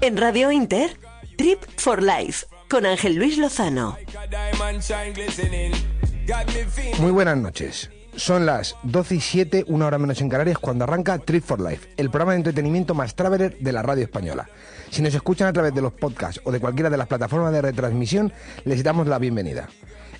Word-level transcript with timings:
En 0.00 0.16
Radio 0.16 0.50
Inter, 0.50 0.96
Trip 1.36 1.62
for 1.76 2.02
Life, 2.02 2.46
con 2.68 2.86
Ángel 2.86 3.14
Luis 3.14 3.38
Lozano. 3.38 3.96
Muy 6.98 7.10
buenas 7.12 7.36
noches. 7.36 7.90
Son 8.16 8.44
las 8.44 8.76
12 8.82 9.14
y 9.14 9.20
7, 9.20 9.64
una 9.68 9.86
hora 9.86 9.96
menos 9.96 10.20
en 10.20 10.28
Canarias, 10.28 10.58
cuando 10.58 10.84
arranca 10.84 11.18
Trip 11.18 11.42
for 11.42 11.60
Life, 11.60 11.88
el 11.96 12.10
programa 12.10 12.32
de 12.32 12.38
entretenimiento 12.38 12.94
más 12.94 13.14
traveler 13.14 13.56
de 13.58 13.72
la 13.72 13.82
radio 13.82 14.04
española. 14.04 14.50
Si 14.90 15.00
nos 15.00 15.14
escuchan 15.14 15.48
a 15.48 15.52
través 15.52 15.74
de 15.74 15.80
los 15.80 15.94
podcasts 15.94 16.38
o 16.44 16.52
de 16.52 16.60
cualquiera 16.60 16.90
de 16.90 16.98
las 16.98 17.06
plataformas 17.06 17.52
de 17.54 17.62
retransmisión, 17.62 18.30
les 18.64 18.84
damos 18.84 19.06
la 19.06 19.18
bienvenida. 19.18 19.70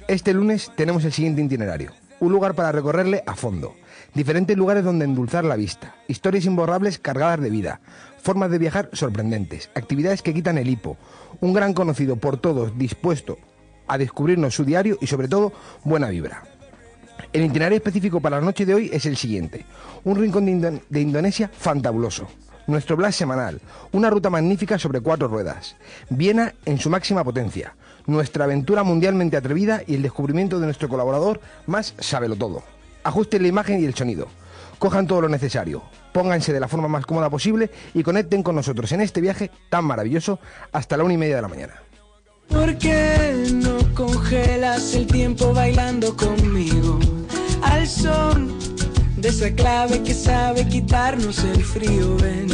Este 0.08 0.32
lunes 0.32 0.72
tenemos 0.74 1.04
el 1.04 1.12
siguiente 1.12 1.42
itinerario. 1.42 1.92
Un 2.18 2.32
lugar 2.32 2.54
para 2.54 2.72
recorrerle 2.72 3.22
a 3.26 3.36
fondo. 3.36 3.74
Diferentes 4.14 4.56
lugares 4.56 4.84
donde 4.84 5.04
endulzar 5.04 5.44
la 5.44 5.56
vista. 5.56 5.94
Historias 6.08 6.46
imborrables 6.46 6.98
cargadas 6.98 7.40
de 7.40 7.50
vida. 7.50 7.80
Formas 8.22 8.50
de 8.50 8.58
viajar 8.58 8.88
sorprendentes. 8.94 9.70
Actividades 9.74 10.22
que 10.22 10.32
quitan 10.32 10.56
el 10.56 10.70
hipo. 10.70 10.96
Un 11.40 11.52
gran 11.52 11.74
conocido 11.74 12.16
por 12.16 12.38
todos 12.38 12.78
dispuesto 12.78 13.36
a 13.86 13.98
descubrirnos 13.98 14.54
su 14.54 14.64
diario 14.64 14.96
y 15.00 15.08
sobre 15.08 15.28
todo 15.28 15.52
buena 15.84 16.08
vibra. 16.08 16.44
El 17.32 17.44
itinerario 17.44 17.76
específico 17.76 18.20
para 18.20 18.38
la 18.38 18.44
noche 18.44 18.66
de 18.66 18.74
hoy 18.74 18.90
es 18.92 19.06
el 19.06 19.16
siguiente. 19.16 19.64
Un 20.04 20.16
rincón 20.20 20.44
de, 20.46 20.52
Indo- 20.52 20.80
de 20.88 21.00
Indonesia 21.00 21.50
fantabuloso. 21.56 22.28
Nuestro 22.66 22.96
blast 22.96 23.18
semanal. 23.18 23.60
Una 23.92 24.10
ruta 24.10 24.28
magnífica 24.30 24.78
sobre 24.78 25.00
cuatro 25.00 25.28
ruedas. 25.28 25.76
Viena 26.10 26.54
en 26.66 26.78
su 26.78 26.90
máxima 26.90 27.24
potencia. 27.24 27.74
Nuestra 28.06 28.44
aventura 28.44 28.82
mundialmente 28.82 29.36
atrevida 29.36 29.82
y 29.86 29.94
el 29.94 30.02
descubrimiento 30.02 30.60
de 30.60 30.66
nuestro 30.66 30.88
colaborador 30.88 31.40
más 31.66 31.94
sábelo 31.98 32.36
todo. 32.36 32.62
Ajusten 33.04 33.42
la 33.42 33.48
imagen 33.48 33.80
y 33.80 33.84
el 33.86 33.94
sonido. 33.94 34.28
Cojan 34.78 35.06
todo 35.06 35.22
lo 35.22 35.28
necesario. 35.28 35.82
Pónganse 36.12 36.52
de 36.52 36.60
la 36.60 36.68
forma 36.68 36.88
más 36.88 37.06
cómoda 37.06 37.30
posible 37.30 37.70
y 37.94 38.02
conecten 38.02 38.42
con 38.42 38.54
nosotros 38.56 38.92
en 38.92 39.00
este 39.00 39.20
viaje 39.20 39.50
tan 39.70 39.84
maravilloso 39.84 40.38
hasta 40.72 40.96
la 40.96 41.04
una 41.04 41.14
y 41.14 41.18
media 41.18 41.36
de 41.36 41.42
la 41.42 41.48
mañana. 41.48 41.74
¿Por 42.48 42.76
qué 42.76 43.46
no 43.54 43.78
congelas 43.94 44.94
el 44.94 45.06
tiempo 45.06 45.54
bailando 45.54 46.14
conmigo? 46.16 46.98
Al 47.82 47.88
son 47.88 48.58
de 49.16 49.28
esa 49.28 49.50
clave 49.50 50.04
que 50.04 50.14
sabe 50.14 50.68
quitarnos 50.68 51.42
el 51.42 51.64
frío, 51.64 52.16
ven. 52.16 52.46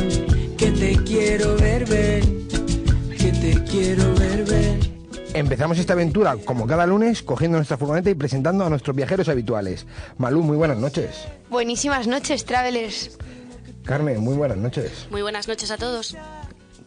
Que 0.57 0.71
te 0.71 0.97
quiero 1.05 1.55
ver, 1.57 1.85
ven. 1.85 2.49
Que 3.11 3.31
te 3.33 3.63
quiero 3.65 4.15
ver, 4.15 4.47
ven. 4.47 4.81
Empezamos 5.35 5.79
esta 5.79 5.93
aventura, 5.93 6.35
como 6.47 6.67
cada 6.67 6.87
lunes, 6.87 7.23
cogiendo 7.23 7.59
nuestra 7.59 7.77
furgoneta 7.77 8.09
y 8.09 8.15
presentando 8.15 8.65
a 8.65 8.71
nuestros 8.71 8.97
viajeros 8.97 9.29
habituales. 9.29 9.85
Malú, 10.17 10.41
muy 10.41 10.57
buenas 10.57 10.79
noches. 10.79 11.27
Buenísimas 11.51 12.07
noches, 12.07 12.47
travelers. 12.47 13.19
Carmen, 13.85 14.21
muy 14.21 14.35
buenas 14.35 14.57
noches. 14.57 15.09
Muy 15.11 15.21
buenas 15.21 15.47
noches 15.47 15.71
a 15.71 15.77
todos. 15.77 16.17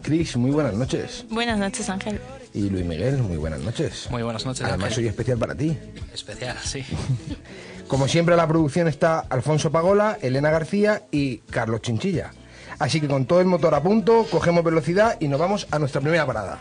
Cris, 0.01 0.35
muy 0.35 0.49
buenas 0.49 0.73
noches. 0.73 1.25
Buenas 1.29 1.59
noches, 1.59 1.87
Ángel. 1.91 2.19
Y 2.55 2.71
Luis 2.71 2.85
Miguel, 2.85 3.19
muy 3.19 3.37
buenas 3.37 3.59
noches. 3.59 4.07
Muy 4.09 4.23
buenas 4.23 4.47
noches, 4.47 4.63
Además, 4.63 4.85
Ángel. 4.85 4.95
soy 4.95 5.07
especial 5.09 5.37
para 5.37 5.53
ti. 5.53 5.77
Especial, 6.11 6.57
sí. 6.63 6.83
Como 7.91 8.07
siempre, 8.07 8.37
la 8.37 8.47
producción 8.47 8.87
está 8.87 9.19
Alfonso 9.19 9.69
Pagola, 9.69 10.17
Elena 10.21 10.49
García 10.49 11.03
y 11.11 11.39
Carlos 11.39 11.81
Chinchilla. 11.81 12.31
Así 12.79 13.01
que 13.01 13.09
con 13.09 13.25
todo 13.25 13.41
el 13.41 13.47
motor 13.47 13.75
a 13.75 13.83
punto, 13.83 14.25
cogemos 14.31 14.63
velocidad 14.63 15.17
y 15.19 15.27
nos 15.27 15.37
vamos 15.37 15.67
a 15.71 15.77
nuestra 15.77 15.99
primera 15.99 16.25
parada. 16.25 16.59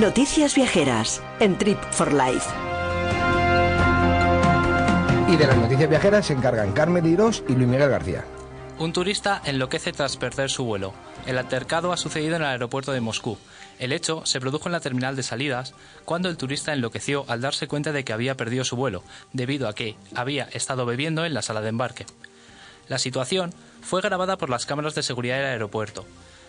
Noticias 0.00 0.54
viajeras 0.54 1.20
en 1.38 1.58
Trip 1.58 1.78
for 1.90 2.10
Life. 2.10 2.48
Y 5.28 5.36
de 5.36 5.46
las 5.46 5.56
noticias 5.58 5.90
viajeras 5.90 6.24
se 6.24 6.32
encargan 6.32 6.72
Carmen 6.72 7.04
Irós 7.04 7.44
y 7.46 7.52
Luis 7.52 7.68
Miguel 7.68 7.90
García. 7.90 8.24
Un 8.78 8.94
turista 8.94 9.42
enloquece 9.44 9.92
tras 9.92 10.16
perder 10.16 10.48
su 10.48 10.64
vuelo. 10.64 10.94
El 11.26 11.36
altercado 11.36 11.92
ha 11.92 11.96
sucedido 11.98 12.36
en 12.36 12.42
el 12.42 12.48
aeropuerto 12.48 12.92
de 12.92 13.02
Moscú. 13.02 13.36
El 13.78 13.92
hecho 13.92 14.26
se 14.26 14.40
produjo 14.40 14.68
en 14.68 14.72
la 14.72 14.80
terminal 14.80 15.14
de 15.14 15.22
salidas 15.22 15.74
cuando 16.04 16.28
el 16.28 16.36
turista 16.36 16.72
enloqueció 16.72 17.24
al 17.28 17.40
darse 17.40 17.68
cuenta 17.68 17.92
de 17.92 18.04
que 18.04 18.12
había 18.12 18.36
perdido 18.36 18.64
su 18.64 18.76
vuelo, 18.76 19.04
debido 19.32 19.68
a 19.68 19.74
que 19.74 19.96
había 20.14 20.44
estado 20.52 20.84
bebiendo 20.84 21.24
en 21.24 21.34
la 21.34 21.42
sala 21.42 21.60
de 21.60 21.68
embarque. 21.68 22.06
La 22.88 22.98
situación 22.98 23.54
fue 23.82 24.00
grabada 24.00 24.36
por 24.36 24.50
las 24.50 24.66
cámaras 24.66 24.94
de 24.94 25.02
seguridad 25.02 25.36
del 25.36 25.46
aeropuerto. 25.46 26.04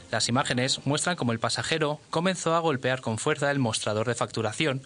Las 0.09 0.27
imágenes 0.27 0.85
muestran 0.85 1.15
cómo 1.15 1.33
el 1.33 1.39
pasajero 1.39 1.99
comenzó 2.09 2.55
a 2.55 2.59
golpear 2.59 3.01
con 3.01 3.19
fuerza 3.19 3.51
el 3.51 3.59
mostrador 3.59 4.07
de 4.07 4.15
facturación 4.15 4.81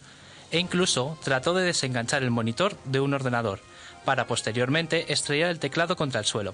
e 0.51 0.59
incluso 0.59 1.17
trató 1.23 1.53
de 1.53 1.63
desenganchar 1.63 2.23
el 2.23 2.31
monitor 2.31 2.75
de 2.85 2.99
un 2.99 3.13
ordenador, 3.13 3.59
para 4.03 4.27
posteriormente 4.27 5.13
estrellar 5.13 5.49
el 5.49 5.59
teclado 5.59 5.95
contra 5.95 6.19
el 6.19 6.25
suelo. 6.25 6.53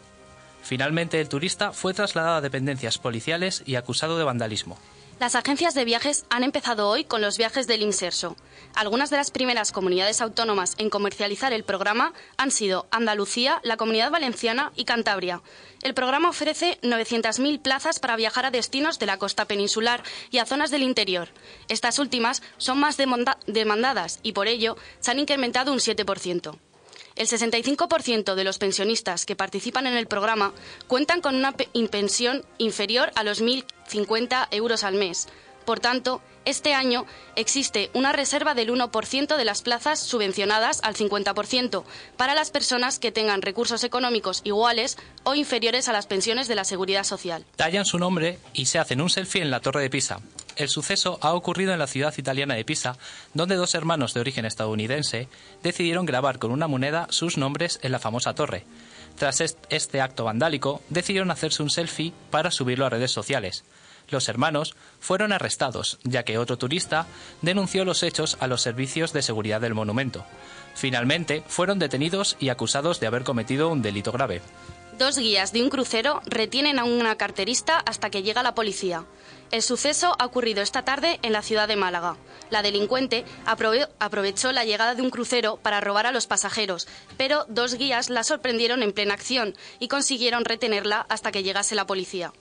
Finalmente, 0.62 1.20
el 1.20 1.30
turista 1.30 1.72
fue 1.74 1.94
trasladado 1.94 2.36
a 2.36 2.42
dependencias 2.42 2.98
policiales 2.98 3.64
y 3.66 3.76
acusado 3.76 4.18
de 4.18 4.24
vandalismo. 4.24 4.78
Las 5.20 5.36
agencias 5.36 5.74
de 5.74 5.84
viajes 5.84 6.26
han 6.30 6.44
empezado 6.46 6.88
hoy 6.88 7.04
con 7.04 7.20
los 7.20 7.38
viajes 7.38 7.68
del 7.68 7.82
Inserso. 7.82 8.38
Algunas 8.74 9.10
de 9.10 9.18
las 9.18 9.32
primeras 9.32 9.74
comunidades 9.74 10.22
autónomas 10.22 10.76
en 10.78 10.90
comercializar 10.90 11.52
el 11.52 11.66
programa 11.66 12.14
han 12.38 12.52
sido 12.52 12.88
Andalucía, 12.90 13.60
la 13.64 13.76
Comunidad 13.76 14.12
Valenciana 14.12 14.72
y 14.78 14.86
Cantabria. 14.86 15.42
El 15.82 15.94
programa 15.94 16.30
ofrece 16.30 16.80
900.000 16.84 17.62
plazas 17.62 18.00
para 18.00 18.16
viajar 18.16 18.46
a 18.46 18.52
destinos 18.52 18.98
de 18.98 19.08
la 19.08 19.18
costa 19.18 19.44
peninsular 19.44 20.04
y 20.32 20.38
a 20.38 20.46
zonas 20.46 20.72
del 20.72 20.84
interior. 20.84 21.28
Estas 21.68 22.00
últimas 22.00 22.42
son 22.58 22.80
más 22.80 22.96
demanda- 22.96 23.38
demandadas 23.46 24.20
y 24.24 24.32
por 24.32 24.48
ello 24.48 24.78
se 25.02 25.12
han 25.12 25.20
incrementado 25.20 25.74
un 25.74 25.80
7%. 25.80 26.58
El 27.20 27.28
65% 27.28 28.34
de 28.34 28.44
los 28.44 28.58
pensionistas 28.58 29.26
que 29.26 29.36
participan 29.36 29.86
en 29.86 29.94
el 29.96 30.08
programa 30.08 30.54
cuentan 30.88 31.22
con 31.22 31.36
una 31.36 31.52
pe- 31.52 31.70
pensión 31.92 32.44
inferior 32.58 33.12
a 33.16 33.24
los 33.24 33.44
1.050 33.44 34.48
euros 34.52 34.84
al 34.84 34.96
mes. 34.96 35.28
Por 35.66 35.80
tanto, 35.82 36.22
este 36.46 36.74
año 36.74 37.06
existe 37.36 37.92
una 37.94 38.12
reserva 38.14 38.56
del 38.56 38.72
1% 38.72 39.36
de 39.36 39.46
las 39.46 39.62
plazas 39.62 40.00
subvencionadas 40.00 40.80
al 40.82 40.96
50% 40.96 41.84
para 42.18 42.34
las 42.34 42.50
personas 42.50 42.98
que 42.98 43.12
tengan 43.12 43.42
recursos 43.44 43.84
económicos 43.84 44.42
iguales 44.46 44.98
o 45.26 45.36
inferiores 45.36 45.88
a 45.90 45.94
las 45.94 46.08
pensiones 46.08 46.48
de 46.48 46.56
la 46.56 46.64
Seguridad 46.64 47.04
Social. 47.04 47.46
Tallan 47.58 47.86
su 47.86 48.00
nombre 48.00 48.40
y 48.54 48.66
se 48.66 48.80
hacen 48.80 49.02
un 49.02 49.10
selfie 49.10 49.42
en 49.44 49.52
la 49.52 49.60
Torre 49.60 49.82
de 49.82 49.90
Pisa. 49.92 50.22
El 50.60 50.68
suceso 50.68 51.18
ha 51.22 51.34
ocurrido 51.36 51.72
en 51.72 51.80
la 51.80 51.88
ciudad 51.88 52.14
italiana 52.18 52.54
de 52.54 52.66
Pisa, 52.66 52.98
donde 53.34 53.56
dos 53.56 53.76
hermanos 53.76 54.14
de 54.14 54.20
origen 54.20 54.44
estadounidense 54.44 55.30
decidieron 55.64 56.06
grabar 56.06 56.38
con 56.38 56.52
una 56.52 56.68
moneda 56.68 57.08
sus 57.12 57.38
nombres 57.38 57.80
en 57.82 57.94
la 57.94 58.00
famosa 58.00 58.36
torre. 58.36 58.66
Tras 59.18 59.40
est- 59.40 59.58
este 59.70 60.02
acto 60.02 60.26
vandálico, 60.26 60.82
decidieron 60.90 61.32
hacerse 61.32 61.64
un 61.64 61.70
selfie 61.70 62.12
para 62.30 62.52
subirlo 62.52 62.86
a 62.86 62.90
redes 62.90 63.12
sociales. 63.12 63.64
Los 64.10 64.28
hermanos 64.28 64.76
fueron 65.00 65.32
arrestados, 65.32 65.98
ya 66.04 66.24
que 66.24 66.38
otro 66.38 66.58
turista 66.58 67.08
denunció 67.42 67.86
los 67.86 68.04
hechos 68.04 68.36
a 68.42 68.48
los 68.48 68.62
servicios 68.62 69.14
de 69.14 69.22
seguridad 69.22 69.62
del 69.62 69.76
monumento. 69.76 70.26
Finalmente, 70.76 71.42
fueron 71.48 71.80
detenidos 71.80 72.36
y 72.38 72.50
acusados 72.50 73.00
de 73.00 73.08
haber 73.08 73.24
cometido 73.24 73.70
un 73.70 73.82
delito 73.82 74.12
grave. 74.12 74.42
Dos 75.00 75.18
guías 75.18 75.54
de 75.54 75.64
un 75.64 75.70
crucero 75.70 76.22
retienen 76.26 76.78
a 76.78 76.84
una 76.84 77.16
carterista 77.16 77.78
hasta 77.78 78.10
que 78.10 78.22
llega 78.22 78.44
la 78.44 78.54
policía. 78.54 79.06
El 79.50 79.62
suceso 79.64 80.14
ha 80.20 80.26
ocurrido 80.26 80.62
esta 80.62 80.84
tarde 80.84 81.20
en 81.22 81.32
la 81.32 81.42
ciudad 81.42 81.70
de 81.70 81.78
Málaga. 81.78 82.18
La 82.50 82.62
delincuente 82.62 83.24
aprove- 83.46 83.88
aprovechó 84.00 84.52
la 84.52 84.66
llegada 84.66 84.96
de 84.96 85.02
un 85.02 85.10
crucero 85.10 85.56
para 85.56 85.80
robar 85.80 86.06
a 86.06 86.12
los 86.12 86.28
pasajeros, 86.28 86.86
pero 87.18 87.46
dos 87.48 87.76
guías 87.76 88.10
la 88.10 88.26
sorprendieron 88.26 88.84
en 88.84 88.92
plena 88.92 89.14
acción 89.14 89.56
y 89.80 89.88
consiguieron 89.88 90.44
retenerla 90.44 91.06
hasta 91.08 91.32
que 91.32 91.44
llegase 91.44 91.76
la 91.76 91.88
policía. 91.88 92.34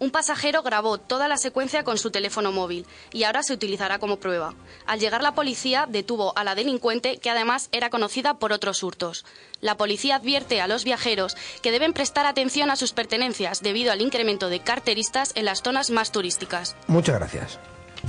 Un 0.00 0.10
pasajero 0.10 0.62
grabó 0.62 0.98
toda 0.98 1.26
la 1.28 1.36
secuencia 1.36 1.82
con 1.82 1.98
su 1.98 2.10
teléfono 2.10 2.52
móvil 2.52 2.86
y 3.12 3.24
ahora 3.24 3.42
se 3.42 3.52
utilizará 3.52 3.98
como 3.98 4.18
prueba. 4.18 4.54
Al 4.86 5.00
llegar 5.00 5.22
la 5.22 5.34
policía 5.34 5.86
detuvo 5.88 6.32
a 6.36 6.44
la 6.44 6.54
delincuente 6.54 7.18
que 7.18 7.30
además 7.30 7.68
era 7.72 7.90
conocida 7.90 8.34
por 8.34 8.52
otros 8.52 8.82
hurtos. 8.82 9.24
La 9.60 9.76
policía 9.76 10.16
advierte 10.16 10.60
a 10.60 10.68
los 10.68 10.84
viajeros 10.84 11.36
que 11.62 11.72
deben 11.72 11.92
prestar 11.92 12.26
atención 12.26 12.70
a 12.70 12.76
sus 12.76 12.92
pertenencias 12.92 13.60
debido 13.60 13.90
al 13.90 14.00
incremento 14.00 14.48
de 14.48 14.60
carteristas 14.60 15.32
en 15.34 15.44
las 15.44 15.62
zonas 15.62 15.90
más 15.90 16.12
turísticas. 16.12 16.76
Muchas 16.86 17.16
gracias. 17.16 17.58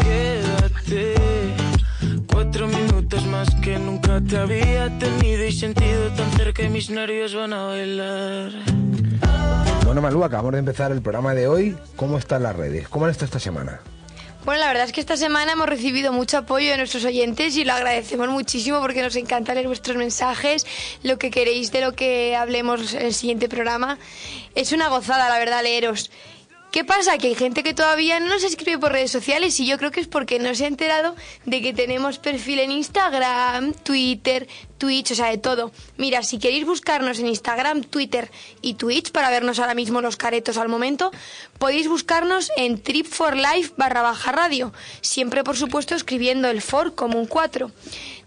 Quédate 0.04 1.16
cuatro 2.32 2.68
minutos 2.68 3.26
más 3.26 3.50
que 3.64 3.80
nunca 3.80 4.22
te 4.22 4.38
había 4.38 4.98
tenido 5.00 5.44
y 5.46 5.52
sentido 5.52 6.10
tan 6.16 6.32
cerca 6.34 6.64
y 6.64 6.70
mis 6.70 6.90
nervios 6.90 7.34
van 7.34 7.54
a 7.54 7.64
bailar. 7.66 8.52
Bueno, 9.90 10.04
Malú, 10.04 10.24
acabamos 10.24 10.52
de 10.52 10.60
empezar 10.60 10.92
el 10.92 11.02
programa 11.02 11.34
de 11.34 11.48
hoy. 11.48 11.76
¿Cómo 11.96 12.20
están 12.20 12.44
las 12.44 12.56
redes? 12.56 12.88
¿Cómo 12.90 13.06
han 13.06 13.12
estado 13.12 13.26
esta 13.26 13.40
semana? 13.40 13.82
Bueno, 14.46 14.62
la 14.62 14.68
verdad 14.68 14.84
es 14.84 14.92
que 14.92 15.02
esta 15.02 15.18
semana 15.18 15.54
hemos 15.54 15.68
recibido 15.68 16.14
mucho 16.14 16.38
apoyo 16.38 16.70
de 16.70 16.78
nuestros 16.78 17.06
oyentes 17.06 17.58
y 17.58 17.66
lo 17.66 17.74
agradecemos 17.74 18.30
muchísimo 18.30 18.82
porque 18.82 19.02
nos 19.02 19.16
encanta 19.16 19.56
leer 19.56 19.66
vuestros 19.66 19.98
mensajes, 19.98 20.68
lo 21.02 21.18
que 21.18 21.32
queréis 21.32 21.72
de 21.72 21.82
lo 21.82 21.94
que 21.94 22.36
hablemos 22.36 22.94
en 22.94 23.08
el 23.08 23.16
siguiente 23.16 23.50
programa. 23.50 23.98
Es 24.54 24.74
una 24.74 24.90
gozada, 24.90 25.28
la 25.28 25.40
verdad, 25.40 25.64
leeros. 25.64 26.12
¿Qué 26.72 26.84
pasa? 26.84 27.18
Que 27.18 27.30
hay 27.30 27.36
gente 27.36 27.64
que 27.64 27.74
todavía 27.74 28.20
no 28.20 28.28
nos 28.28 28.44
escribe 28.44 28.78
por 28.78 28.92
redes 28.92 29.10
sociales 29.10 29.60
y 29.60 29.66
yo 29.66 29.80
creo 29.80 29.90
que 29.90 30.02
es 30.02 30.08
porque 30.08 30.38
no 30.38 30.54
se 30.54 30.66
ha 30.66 30.68
enterado 30.68 31.16
de 31.46 31.64
que 31.64 31.74
tenemos 31.74 32.20
perfil 32.20 32.60
en 32.60 32.70
Instagram, 32.70 33.74
Twitter, 33.74 34.48
Twitch, 34.78 35.12
o 35.12 35.16
sea, 35.16 35.32
de 35.32 35.40
todo. 35.40 35.72
Mira, 35.98 36.22
si 36.22 36.38
queréis 36.38 36.68
buscarnos 36.68 37.18
en 37.18 37.26
Instagram, 37.26 37.84
Twitter 37.84 38.30
y 38.62 38.76
Twitch 38.76 39.12
para 39.12 39.32
vernos 39.32 39.58
ahora 39.58 39.74
mismo 39.74 40.00
los 40.02 40.16
caretos 40.16 40.58
al 40.58 40.70
momento, 40.70 41.10
podéis 41.58 41.88
buscarnos 41.88 42.52
en 42.56 42.80
Trip 42.80 43.08
for 43.08 43.36
Life 43.36 43.74
barra 43.76 44.04
baja 44.04 44.32
radio, 44.32 44.72
siempre 45.02 45.44
por 45.44 45.58
supuesto 45.58 45.96
escribiendo 45.96 46.50
el 46.50 46.62
for 46.62 46.94
como 46.94 47.20
un 47.20 47.26
4. 47.26 47.72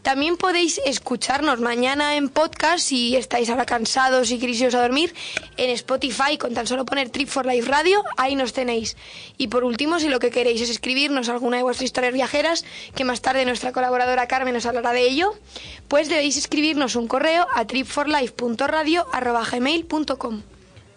También 0.03 0.37
podéis 0.37 0.81
escucharnos 0.85 1.61
mañana 1.61 2.17
en 2.17 2.29
podcast 2.29 2.85
si 2.85 3.17
estáis 3.17 3.49
ahora 3.51 3.67
cansados 3.67 4.33
y 4.33 4.39
queréis 4.39 4.61
iros 4.61 4.75
a 4.75 4.83
dormir 4.83 5.15
en 5.57 5.71
Spotify 5.71 6.37
con 6.39 6.55
tan 6.55 6.67
solo 6.67 6.85
poner 6.85 7.11
Trip 7.11 7.29
for 7.29 7.47
Life 7.47 7.71
Radio, 7.71 8.03
ahí 8.17 8.35
nos 8.35 8.53
tenéis. 8.53 8.97
Y 9.39 9.47
por 9.47 9.63
último, 9.63 10.01
si 10.01 10.09
lo 10.09 10.19
que 10.19 10.31
queréis 10.31 10.61
es 10.61 10.71
escribirnos 10.71 11.29
alguna 11.29 11.59
de 11.59 11.63
vuestras 11.63 11.85
historias 11.85 12.15
viajeras, 12.15 12.65
que 12.97 13.05
más 13.05 13.21
tarde 13.21 13.45
nuestra 13.45 13.71
colaboradora 13.71 14.27
Carmen 14.27 14.55
nos 14.55 14.67
hablará 14.67 14.93
de 14.93 15.03
ello, 15.03 15.35
pues 15.87 16.09
debéis 16.09 16.37
escribirnos 16.37 16.97
un 16.97 17.07
correo 17.07 17.47
a 17.55 17.65
tripforlife.radio@gmail.com. 17.65 20.43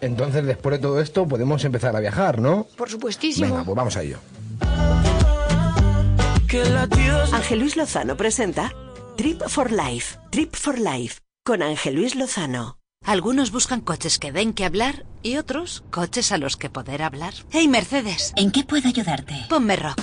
Entonces, 0.00 0.44
después 0.44 0.72
de 0.74 0.80
todo 0.80 1.00
esto, 1.00 1.28
podemos 1.28 1.64
empezar 1.64 1.94
a 1.96 2.00
viajar, 2.00 2.40
¿no? 2.40 2.66
Por 2.76 2.90
supuestísimo. 2.90 3.46
Venga, 3.46 3.62
pues 3.64 3.76
vamos 3.76 3.96
a 3.96 4.02
ello. 4.02 4.18
Ángel 7.32 7.60
Luis 7.60 7.76
Lozano 7.76 8.16
presenta 8.16 8.72
Trip 9.16 9.42
for 9.48 9.72
Life, 9.72 10.18
Trip 10.30 10.54
for 10.54 10.78
Life, 10.78 11.20
con 11.44 11.62
Ángel 11.62 11.94
Luis 11.94 12.14
Lozano. 12.14 12.78
Algunos 13.04 13.50
buscan 13.50 13.80
coches 13.80 14.18
que 14.18 14.32
den 14.32 14.52
que 14.52 14.64
hablar 14.64 15.06
y 15.22 15.36
otros 15.36 15.84
coches 15.90 16.32
a 16.32 16.38
los 16.38 16.56
que 16.56 16.70
poder 16.70 17.02
hablar. 17.02 17.34
Hey 17.50 17.68
Mercedes, 17.68 18.32
¿En 18.36 18.50
qué 18.50 18.64
puedo 18.64 18.88
ayudarte? 18.88 19.34
ponme 19.48 19.76
rock. 19.76 20.00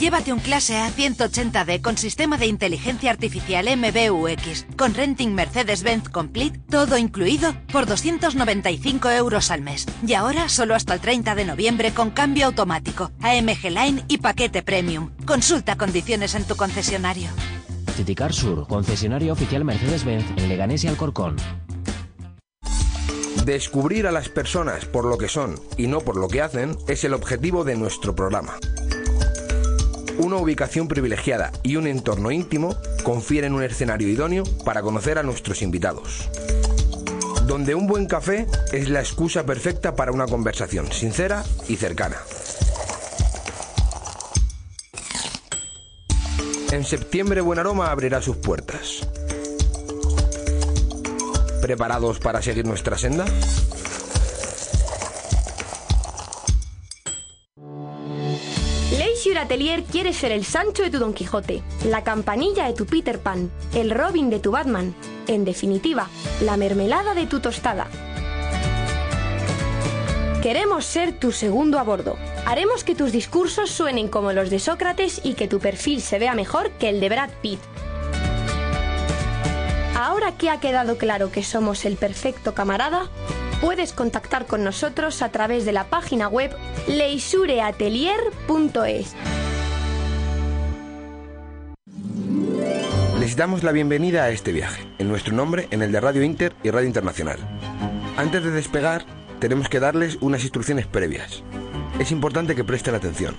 Llévate 0.00 0.32
un 0.32 0.40
clase 0.40 0.78
A 0.78 0.90
180D 0.90 1.80
con 1.80 1.96
sistema 1.96 2.38
de 2.38 2.46
inteligencia 2.46 3.10
artificial 3.10 3.66
MBUX, 3.76 4.66
con 4.76 4.94
renting 4.94 5.32
Mercedes-Benz 5.34 6.08
Complete, 6.08 6.58
todo 6.68 6.98
incluido, 6.98 7.54
por 7.72 7.86
295 7.86 9.10
euros 9.10 9.50
al 9.52 9.60
mes. 9.62 9.86
Y 10.04 10.14
ahora 10.14 10.48
solo 10.48 10.74
hasta 10.74 10.94
el 10.94 11.00
30 11.00 11.36
de 11.36 11.44
noviembre 11.44 11.92
con 11.94 12.10
cambio 12.10 12.46
automático, 12.46 13.12
AMG 13.22 13.70
Line 13.70 14.04
y 14.08 14.18
paquete 14.18 14.62
premium. 14.62 15.10
Consulta 15.24 15.76
condiciones 15.76 16.34
en 16.34 16.44
tu 16.44 16.56
concesionario. 16.56 17.28
Titicar 17.96 18.34
Sur, 18.34 18.68
concesionario 18.68 19.32
oficial 19.32 19.64
Mercedes-Benz 19.64 20.26
en 20.36 20.48
Leganés 20.48 20.84
y 20.84 20.88
Alcorcón. 20.88 21.36
Descubrir 23.44 24.06
a 24.06 24.12
las 24.12 24.28
personas 24.28 24.84
por 24.84 25.06
lo 25.06 25.16
que 25.16 25.28
son 25.28 25.54
y 25.78 25.86
no 25.86 26.00
por 26.00 26.16
lo 26.16 26.28
que 26.28 26.42
hacen 26.42 26.76
es 26.88 27.04
el 27.04 27.14
objetivo 27.14 27.64
de 27.64 27.76
nuestro 27.76 28.14
programa. 28.14 28.58
Una 30.18 30.36
ubicación 30.36 30.88
privilegiada 30.88 31.52
y 31.62 31.76
un 31.76 31.86
entorno 31.86 32.30
íntimo 32.30 32.76
confieren 33.02 33.54
un 33.54 33.62
escenario 33.62 34.08
idóneo 34.08 34.44
para 34.64 34.82
conocer 34.82 35.18
a 35.18 35.22
nuestros 35.22 35.62
invitados. 35.62 36.28
Donde 37.46 37.74
un 37.74 37.86
buen 37.86 38.06
café 38.06 38.46
es 38.72 38.90
la 38.90 39.00
excusa 39.00 39.46
perfecta 39.46 39.94
para 39.94 40.12
una 40.12 40.26
conversación 40.26 40.90
sincera 40.92 41.44
y 41.68 41.76
cercana. 41.76 42.16
En 46.72 46.84
septiembre 46.84 47.40
Buen 47.40 47.58
Aroma 47.58 47.90
abrirá 47.90 48.20
sus 48.20 48.36
puertas. 48.36 49.06
¿Preparados 51.62 52.18
para 52.18 52.42
seguir 52.42 52.66
nuestra 52.66 52.98
senda? 52.98 53.24
Leisure 58.98 59.38
Atelier 59.38 59.84
quiere 59.84 60.12
ser 60.12 60.32
el 60.32 60.44
Sancho 60.44 60.82
de 60.82 60.90
tu 60.90 60.98
Don 60.98 61.14
Quijote, 61.14 61.62
la 61.88 62.04
campanilla 62.04 62.66
de 62.66 62.74
tu 62.74 62.84
Peter 62.84 63.20
Pan, 63.20 63.50
el 63.74 63.90
Robin 63.90 64.28
de 64.28 64.40
tu 64.40 64.50
Batman, 64.50 64.94
en 65.28 65.44
definitiva, 65.44 66.08
la 66.42 66.56
mermelada 66.56 67.14
de 67.14 67.26
tu 67.26 67.40
tostada. 67.40 67.86
Queremos 70.42 70.84
ser 70.84 71.18
tu 71.18 71.32
segundo 71.32 71.78
a 71.78 71.82
bordo. 71.82 72.16
Haremos 72.46 72.82
que 72.84 72.94
tus 72.94 73.10
discursos 73.10 73.70
suenen 73.70 74.06
como 74.06 74.32
los 74.32 74.50
de 74.50 74.60
Sócrates 74.60 75.20
y 75.24 75.34
que 75.34 75.48
tu 75.48 75.58
perfil 75.58 76.00
se 76.00 76.20
vea 76.20 76.36
mejor 76.36 76.70
que 76.78 76.88
el 76.88 77.00
de 77.00 77.08
Brad 77.08 77.30
Pitt. 77.42 77.58
Ahora 79.96 80.30
que 80.38 80.48
ha 80.48 80.60
quedado 80.60 80.96
claro 80.96 81.32
que 81.32 81.42
somos 81.42 81.84
el 81.84 81.96
perfecto 81.96 82.54
camarada, 82.54 83.10
puedes 83.60 83.92
contactar 83.92 84.46
con 84.46 84.62
nosotros 84.62 85.22
a 85.22 85.30
través 85.30 85.64
de 85.64 85.72
la 85.72 85.90
página 85.90 86.28
web 86.28 86.54
leisureatelier.es. 86.86 89.16
Les 93.18 93.34
damos 93.34 93.64
la 93.64 93.72
bienvenida 93.72 94.22
a 94.22 94.30
este 94.30 94.52
viaje, 94.52 94.86
en 95.00 95.08
nuestro 95.08 95.34
nombre, 95.34 95.66
en 95.72 95.82
el 95.82 95.90
de 95.90 96.00
Radio 96.00 96.22
Inter 96.22 96.54
y 96.62 96.70
Radio 96.70 96.86
Internacional. 96.86 97.40
Antes 98.16 98.44
de 98.44 98.52
despegar, 98.52 99.04
tenemos 99.40 99.68
que 99.68 99.80
darles 99.80 100.16
unas 100.20 100.44
instrucciones 100.44 100.86
previas. 100.86 101.42
Es 101.98 102.12
importante 102.12 102.54
que 102.54 102.64
presten 102.64 102.94
atención. 102.94 103.34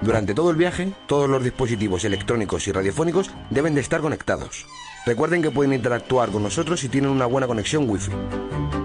Durante 0.00 0.32
todo 0.32 0.50
el 0.50 0.56
viaje, 0.56 0.92
todos 1.06 1.28
los 1.28 1.42
dispositivos 1.42 2.04
electrónicos 2.04 2.68
y 2.68 2.72
radiofónicos 2.72 3.30
deben 3.50 3.74
de 3.74 3.80
estar 3.80 4.00
conectados. 4.00 4.66
Recuerden 5.04 5.42
que 5.42 5.50
pueden 5.50 5.72
interactuar 5.72 6.30
con 6.30 6.42
nosotros 6.44 6.80
si 6.80 6.88
tienen 6.88 7.10
una 7.10 7.26
buena 7.26 7.48
conexión 7.48 7.88
Wi-Fi. 7.90 8.12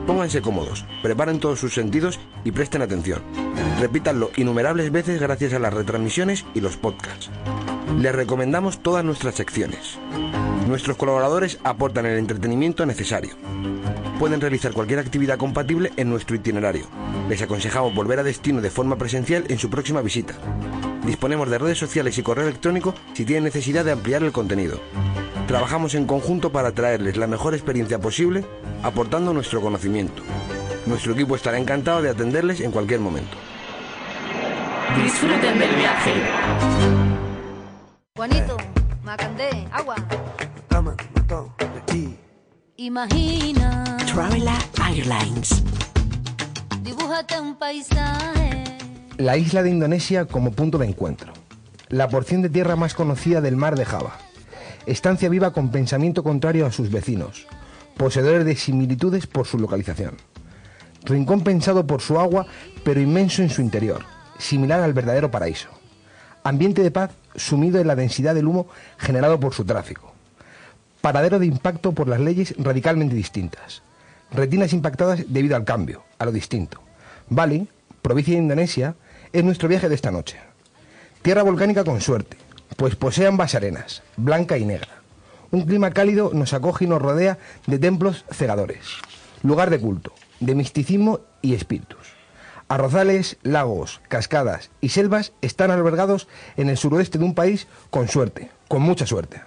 Pónganse 0.08 0.42
cómodos, 0.42 0.86
preparen 1.04 1.40
todos 1.40 1.60
sus 1.60 1.74
sentidos 1.74 2.20
y 2.44 2.52
presten 2.52 2.82
atención. 2.82 3.22
Repítanlo 3.80 4.32
innumerables 4.38 4.92
veces 4.92 5.20
gracias 5.20 5.54
a 5.54 5.60
las 5.60 5.74
retransmisiones 5.74 6.46
y 6.56 6.62
los 6.62 6.78
podcasts. 6.78 7.30
Les 8.00 8.14
recomendamos 8.14 8.82
todas 8.82 9.06
nuestras 9.06 9.36
secciones. 9.36 10.00
Nuestros 10.68 10.98
colaboradores 10.98 11.60
aportan 11.64 12.06
el 12.06 12.18
entretenimiento 12.18 12.86
necesario. 12.86 13.36
Pueden 14.20 14.40
realizar 14.40 14.72
cualquier 14.72 15.00
actividad 15.00 15.38
compatible 15.38 15.92
en 15.98 16.10
nuestro 16.10 16.36
itinerario. 16.36 16.86
Les 17.28 17.42
aconsejamos 17.42 17.94
volver 17.96 18.20
a 18.20 18.24
destino 18.24 18.62
de 18.62 18.70
forma 18.70 18.96
presencial 18.96 19.46
en 19.50 19.58
su 19.58 19.70
próxima 19.70 20.02
visita. 20.02 20.36
Disponemos 21.06 21.50
de 21.50 21.58
redes 21.58 21.80
sociales 21.80 22.18
y 22.18 22.24
correo 22.24 22.48
electrónico 22.48 22.94
si 23.14 23.26
tienen 23.26 23.46
necesidad 23.46 23.84
de 23.84 23.92
ampliar 23.92 24.22
el 24.24 24.32
contenido. 24.32 24.80
Trabajamos 25.48 25.96
en 25.96 26.06
conjunto 26.06 26.52
para 26.52 26.72
traerles 26.72 27.18
la 27.18 27.28
mejor 27.28 27.54
experiencia 27.54 28.00
posible, 28.00 28.46
aportando 28.84 29.34
nuestro 29.34 29.60
conocimiento. 29.60 30.22
Nuestro 30.86 31.14
equipo 31.14 31.36
estará 31.36 31.58
encantado 31.58 32.02
de 32.02 32.10
atenderles 32.10 32.62
en 32.62 32.72
cualquier 32.72 33.00
momento. 33.00 33.36
Disfruten 35.04 35.58
del 35.58 35.76
viaje. 35.76 36.14
Juanito, 38.16 38.58
Macandé, 39.04 39.68
agua. 39.72 39.96
Imagina, 42.78 43.98
Travela 44.12 44.58
Airlines. 44.84 45.64
dibújate 46.84 47.40
un 47.40 47.56
paisaje. 47.56 48.64
La 49.18 49.38
isla 49.38 49.62
de 49.62 49.70
Indonesia 49.70 50.26
como 50.26 50.52
punto 50.52 50.78
de 50.80 50.88
encuentro. 50.88 51.32
La 51.90 52.10
porción 52.10 52.42
de 52.42 52.50
tierra 52.50 52.76
más 52.76 52.96
conocida 52.96 53.40
del 53.40 53.56
mar 53.56 53.76
de 53.76 53.86
Java. 53.86 54.18
Estancia 54.86 55.30
viva 55.30 55.54
con 55.54 55.70
pensamiento 55.70 56.24
contrario 56.24 56.66
a 56.66 56.72
sus 56.72 56.90
vecinos. 56.90 57.46
Poseedores 57.98 58.46
de 58.46 58.56
similitudes 58.56 59.28
por 59.28 59.46
su 59.46 59.60
localización. 59.60 60.18
Rincón 61.04 61.42
pensado 61.42 61.86
por 61.86 62.02
su 62.02 62.20
agua, 62.20 62.48
pero 62.84 63.00
inmenso 63.00 63.44
en 63.44 63.52
su 63.52 63.62
interior, 63.62 64.06
similar 64.40 64.82
al 64.82 64.94
verdadero 64.94 65.30
paraíso. 65.30 65.70
Ambiente 66.44 66.82
de 66.82 66.92
paz 66.92 67.12
sumido 67.36 67.80
en 67.80 67.88
la 67.88 67.96
densidad 67.96 68.34
del 68.34 68.48
humo 68.48 68.68
generado 68.98 69.40
por 69.40 69.54
su 69.54 69.66
tráfico. 69.66 70.11
Paradero 71.02 71.40
de 71.40 71.48
impacto 71.48 71.94
por 71.94 72.08
las 72.08 72.20
leyes 72.20 72.54
radicalmente 72.60 73.16
distintas. 73.16 73.82
Retinas 74.32 74.72
impactadas 74.72 75.26
debido 75.28 75.56
al 75.56 75.66
cambio, 75.66 76.04
a 76.20 76.26
lo 76.26 76.32
distinto. 76.32 76.80
Bali, 77.28 77.68
provincia 78.04 78.36
de 78.36 78.42
Indonesia, 78.42 78.96
es 79.34 79.44
nuestro 79.44 79.68
viaje 79.68 79.90
de 79.90 79.96
esta 79.96 80.12
noche. 80.12 80.38
Tierra 81.24 81.44
volcánica 81.44 81.84
con 81.84 82.02
suerte, 82.02 82.38
pues 82.78 82.96
posee 82.96 83.28
ambas 83.28 83.56
arenas, 83.56 84.04
blanca 84.16 84.58
y 84.58 84.66
negra. 84.66 85.02
Un 85.50 85.66
clima 85.66 85.92
cálido 85.92 86.32
nos 86.34 86.54
acoge 86.54 86.86
y 86.86 86.88
nos 86.88 87.02
rodea 87.02 87.40
de 87.66 87.80
templos 87.80 88.26
cegadores. 88.32 88.86
Lugar 89.44 89.70
de 89.70 89.80
culto, 89.80 90.14
de 90.40 90.56
misticismo 90.56 91.22
y 91.42 91.56
espíritus. 91.56 92.14
Arrozales, 92.70 93.38
lagos, 93.42 94.02
cascadas 94.08 94.70
y 94.80 94.90
selvas 94.90 95.34
están 95.42 95.72
albergados 95.72 96.28
en 96.58 96.70
el 96.70 96.78
suroeste 96.78 97.18
de 97.18 97.26
un 97.26 97.34
país 97.34 97.68
con 97.90 98.08
suerte, 98.08 98.50
con 98.68 98.82
mucha 98.82 99.06
suerte. 99.06 99.42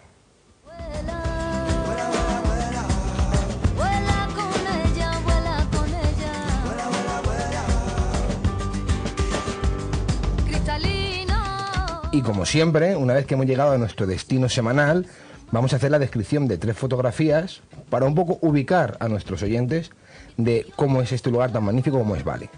Y 12.15 12.23
como 12.23 12.47
siempre, 12.47 12.95
una 12.95 13.13
vez 13.13 13.27
que 13.27 13.35
hemos 13.35 13.45
llegado 13.45 13.73
a 13.73 13.77
nuestro 13.77 14.07
destino 14.07 14.49
semanal, 14.49 15.09
vamos 15.51 15.73
a 15.73 15.77
hacer 15.77 15.91
la 15.91 15.99
descripción 15.99 16.47
de 16.47 16.59
tres 16.59 16.77
fotografías 16.77 17.63
para 17.91 18.07
un 18.07 18.15
poco 18.15 18.39
ubicar 18.41 18.97
a 19.01 19.09
nuestros 19.09 19.43
oyentes 19.43 19.91
de 20.37 20.65
cómo 20.77 21.03
es 21.03 21.11
este 21.11 21.33
lugar 21.33 21.51
tan 21.51 21.65
magnífico 21.65 21.99
como 21.99 22.15
es 22.15 22.23
Bali. 22.23 22.49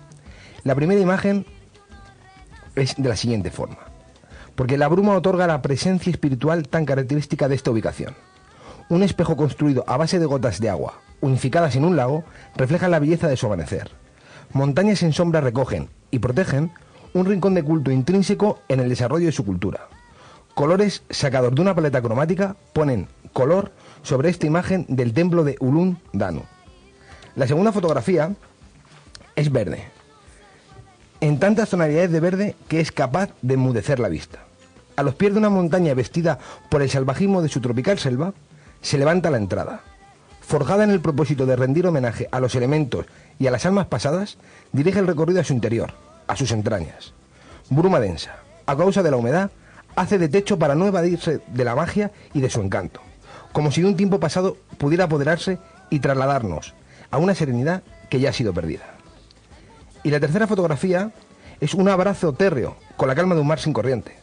La 0.64 0.74
primera 0.74 1.00
imagen 1.00 1.46
es 2.74 2.96
de 2.98 3.08
la 3.08 3.16
siguiente 3.16 3.50
forma, 3.50 3.78
porque 4.56 4.76
la 4.76 4.88
bruma 4.88 5.16
otorga 5.16 5.46
la 5.46 5.62
presencia 5.62 6.10
espiritual 6.10 6.68
tan 6.68 6.84
característica 6.84 7.48
de 7.48 7.54
esta 7.54 7.70
ubicación. 7.70 8.14
Un 8.90 9.02
espejo 9.02 9.38
construido 9.38 9.84
a 9.86 9.96
base 9.96 10.18
de 10.18 10.26
gotas 10.26 10.60
de 10.60 10.68
agua, 10.68 11.00
unificadas 11.22 11.76
en 11.76 11.86
un 11.86 11.96
lago, 11.96 12.24
refleja 12.56 12.88
la 12.88 12.98
belleza 12.98 13.26
de 13.26 13.38
su 13.38 13.46
amanecer. 13.46 13.90
Montañas 14.52 15.02
en 15.02 15.14
sombra 15.14 15.40
recogen 15.40 15.88
y 16.10 16.18
protegen 16.18 16.72
un 17.16 17.26
rincón 17.26 17.54
de 17.54 17.62
culto 17.62 17.90
intrínseco 17.90 18.60
en 18.68 18.80
el 18.80 18.88
desarrollo 18.90 19.26
de 19.26 19.32
su 19.32 19.44
cultura. 19.44 19.88
Colores 20.54 21.02
sacados 21.08 21.54
de 21.54 21.60
una 21.62 21.74
paleta 21.74 22.02
cromática 22.02 22.56
ponen 22.72 23.08
color 23.32 23.72
sobre 24.02 24.28
esta 24.28 24.46
imagen 24.46 24.84
del 24.88 25.14
templo 25.14 25.42
de 25.42 25.56
Ulun 25.60 25.98
Danu. 26.12 26.42
La 27.34 27.46
segunda 27.46 27.72
fotografía 27.72 28.34
es 29.34 29.50
verde, 29.50 29.84
en 31.20 31.38
tantas 31.38 31.70
tonalidades 31.70 32.12
de 32.12 32.20
verde 32.20 32.56
que 32.68 32.80
es 32.80 32.92
capaz 32.92 33.30
de 33.40 33.54
enmudecer 33.54 33.98
la 33.98 34.08
vista. 34.08 34.40
A 34.96 35.02
los 35.02 35.14
pies 35.14 35.32
de 35.32 35.38
una 35.38 35.50
montaña 35.50 35.94
vestida 35.94 36.38
por 36.70 36.82
el 36.82 36.90
salvajismo 36.90 37.42
de 37.42 37.48
su 37.48 37.60
tropical 37.60 37.98
selva, 37.98 38.32
se 38.82 38.98
levanta 38.98 39.30
la 39.30 39.38
entrada. 39.38 39.80
Forjada 40.40 40.84
en 40.84 40.90
el 40.90 41.00
propósito 41.00 41.44
de 41.44 41.56
rendir 41.56 41.86
homenaje 41.86 42.28
a 42.30 42.40
los 42.40 42.54
elementos 42.54 43.06
y 43.38 43.46
a 43.46 43.50
las 43.50 43.66
almas 43.66 43.86
pasadas, 43.86 44.38
dirige 44.72 44.98
el 44.98 45.06
recorrido 45.06 45.40
a 45.40 45.44
su 45.44 45.52
interior, 45.52 45.92
a 46.26 46.36
sus 46.36 46.50
entrañas. 46.52 47.12
Bruma 47.70 48.00
densa, 48.00 48.36
a 48.66 48.76
causa 48.76 49.02
de 49.02 49.10
la 49.10 49.16
humedad, 49.16 49.50
hace 49.96 50.18
de 50.18 50.28
techo 50.28 50.58
para 50.58 50.74
no 50.74 50.86
evadirse 50.86 51.40
de 51.46 51.64
la 51.64 51.74
magia 51.74 52.12
y 52.34 52.40
de 52.40 52.50
su 52.50 52.60
encanto, 52.60 53.00
como 53.52 53.70
si 53.70 53.80
de 53.82 53.88
un 53.88 53.96
tiempo 53.96 54.20
pasado 54.20 54.56
pudiera 54.78 55.04
apoderarse 55.04 55.58
y 55.90 56.00
trasladarnos 56.00 56.74
a 57.10 57.18
una 57.18 57.34
serenidad 57.34 57.82
que 58.10 58.20
ya 58.20 58.30
ha 58.30 58.32
sido 58.32 58.52
perdida. 58.52 58.84
Y 60.02 60.10
la 60.10 60.20
tercera 60.20 60.46
fotografía 60.46 61.10
es 61.60 61.74
un 61.74 61.88
abrazo 61.88 62.32
térreo 62.32 62.76
con 62.96 63.08
la 63.08 63.14
calma 63.14 63.34
de 63.34 63.40
un 63.40 63.46
mar 63.46 63.58
sin 63.58 63.72
corriente. 63.72 64.16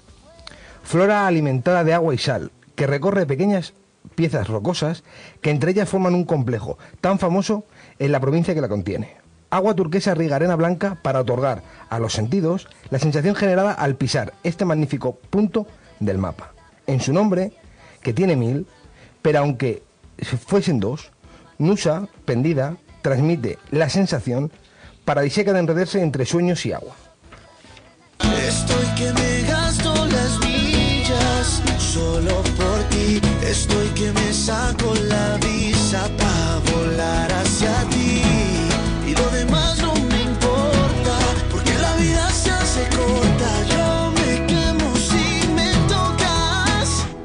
Flora 0.83 1.27
alimentada 1.27 1.83
de 1.83 1.93
agua 1.93 2.13
y 2.13 2.17
sal, 2.17 2.51
que 2.75 2.88
recorre 2.88 3.25
pequeñas 3.25 3.74
piezas 4.15 4.48
rocosas 4.48 5.03
que 5.41 5.50
entre 5.50 5.72
ellas 5.72 5.89
forman 5.89 6.13
un 6.13 6.25
complejo 6.25 6.77
tan 7.01 7.19
famoso 7.19 7.65
en 8.00 8.12
la 8.12 8.19
provincia 8.19 8.53
que 8.53 8.62
la 8.62 8.69
contiene. 8.69 9.23
Agua 9.53 9.75
turquesa 9.75 10.15
riega 10.15 10.38
arena 10.38 10.55
blanca 10.55 10.98
para 11.00 11.22
otorgar 11.22 11.62
a 11.88 12.00
los 12.00 12.13
sentidos 12.13 12.67
la 12.89 12.98
sensación 12.98 13.36
generada 13.36 13.72
al 13.72 13.93
pisar 13.93 14.33
este 14.41 14.65
magnífico 14.65 15.19
punto 15.29 15.67
del 16.00 16.17
mapa. 16.17 16.53
En 16.88 17.00
su 17.00 17.13
nombre, 17.13 17.53
que 18.01 18.13
tiene 18.13 18.36
mil, 18.36 18.65
pero 19.22 19.38
aunque 19.38 19.83
fuesen 20.48 20.79
dos, 20.79 21.12
Nusa, 21.60 22.07
pendida, 22.25 22.77
transmite 23.03 23.60
la 23.69 23.89
sensación 23.89 24.51
paradisíaca 25.05 25.53
de 25.53 25.60
enredarse 25.60 26.01
entre 26.01 26.25
sueños 26.25 26.65
y 26.65 26.74
agua. 26.74 26.95
Estoy 28.48 28.86
que 28.98 29.13
me 29.13 29.41
gasto 29.43 29.93
las 30.07 30.39
millas 30.39 31.62
solo 31.77 32.41
por 32.57 32.79
ti. 32.89 33.22
Estoy 33.45 33.88
que 33.89 34.12
me 34.13 34.33
saco 34.33 34.95
la 35.07 35.38
visa 35.38 36.10
para 36.17 36.60
volar 36.74 37.31
hacia 37.31 37.83
ti. 37.91 37.93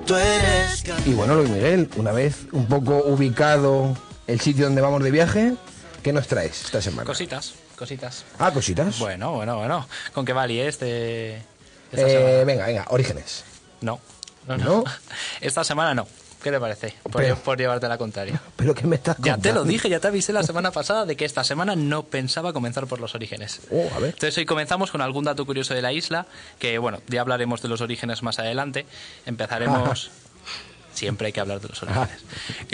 Tú 0.08 0.16
eres 0.16 0.82
Y 1.04 1.12
bueno, 1.12 1.34
Luis 1.34 1.50
Miguel, 1.50 1.90
una 1.96 2.12
vez 2.12 2.46
un 2.52 2.64
poco 2.66 2.96
ubicado 3.04 3.94
el 4.26 4.40
sitio 4.40 4.64
donde 4.64 4.80
vamos 4.80 5.02
de 5.04 5.10
viaje, 5.10 5.52
¿qué 6.02 6.14
nos 6.14 6.26
traes 6.26 6.64
esta 6.64 6.80
semana? 6.80 7.04
Cositas, 7.04 7.52
cositas. 7.76 8.24
Ah, 8.38 8.50
cositas. 8.50 8.98
Bueno, 8.98 9.32
bueno, 9.32 9.58
bueno. 9.58 9.86
¿Con 10.14 10.24
qué 10.24 10.32
Bali 10.32 10.60
es 10.60 10.80
de 10.80 11.42
esta 11.92 12.06
Eh, 12.06 12.10
semana? 12.10 12.44
venga, 12.44 12.66
venga, 12.66 12.86
orígenes. 12.88 13.44
No, 13.82 14.00
no, 14.46 14.56
no. 14.56 14.64
¿No? 14.64 14.84
Esta 15.42 15.62
semana 15.62 15.94
no. 15.94 16.08
¿Qué 16.42 16.50
te 16.52 16.60
parece? 16.60 16.94
Por, 17.02 17.22
Pero- 17.22 17.36
por 17.36 17.58
llevarte 17.58 17.88
la 17.88 17.98
contraria. 17.98 18.40
Pero 18.56 18.74
que 18.74 18.86
me 18.86 18.96
estás 18.96 19.16
Ya 19.18 19.36
te 19.36 19.52
lo 19.52 19.64
dije, 19.64 19.88
ya 19.88 19.98
te 20.00 20.06
avisé 20.08 20.32
la 20.32 20.42
semana 20.44 20.70
pasada 20.70 21.04
de 21.04 21.16
que 21.16 21.24
esta 21.24 21.42
semana 21.44 21.74
no 21.76 22.04
pensaba 22.04 22.52
comenzar 22.52 22.86
por 22.86 23.00
los 23.00 23.14
orígenes. 23.14 23.60
Oh, 23.70 23.88
a 23.94 23.98
ver. 23.98 24.10
Entonces 24.14 24.38
hoy 24.38 24.46
comenzamos 24.46 24.90
con 24.92 25.00
algún 25.00 25.24
dato 25.24 25.44
curioso 25.44 25.74
de 25.74 25.82
la 25.82 25.92
isla, 25.92 26.26
que 26.58 26.78
bueno, 26.78 27.00
ya 27.08 27.20
hablaremos 27.22 27.60
de 27.62 27.68
los 27.68 27.80
orígenes 27.80 28.22
más 28.22 28.38
adelante. 28.38 28.86
Empezaremos... 29.26 30.10
Siempre 30.94 31.26
hay 31.28 31.32
que 31.32 31.38
hablar 31.38 31.60
de 31.60 31.68
los 31.68 31.80
orígenes. 31.84 32.10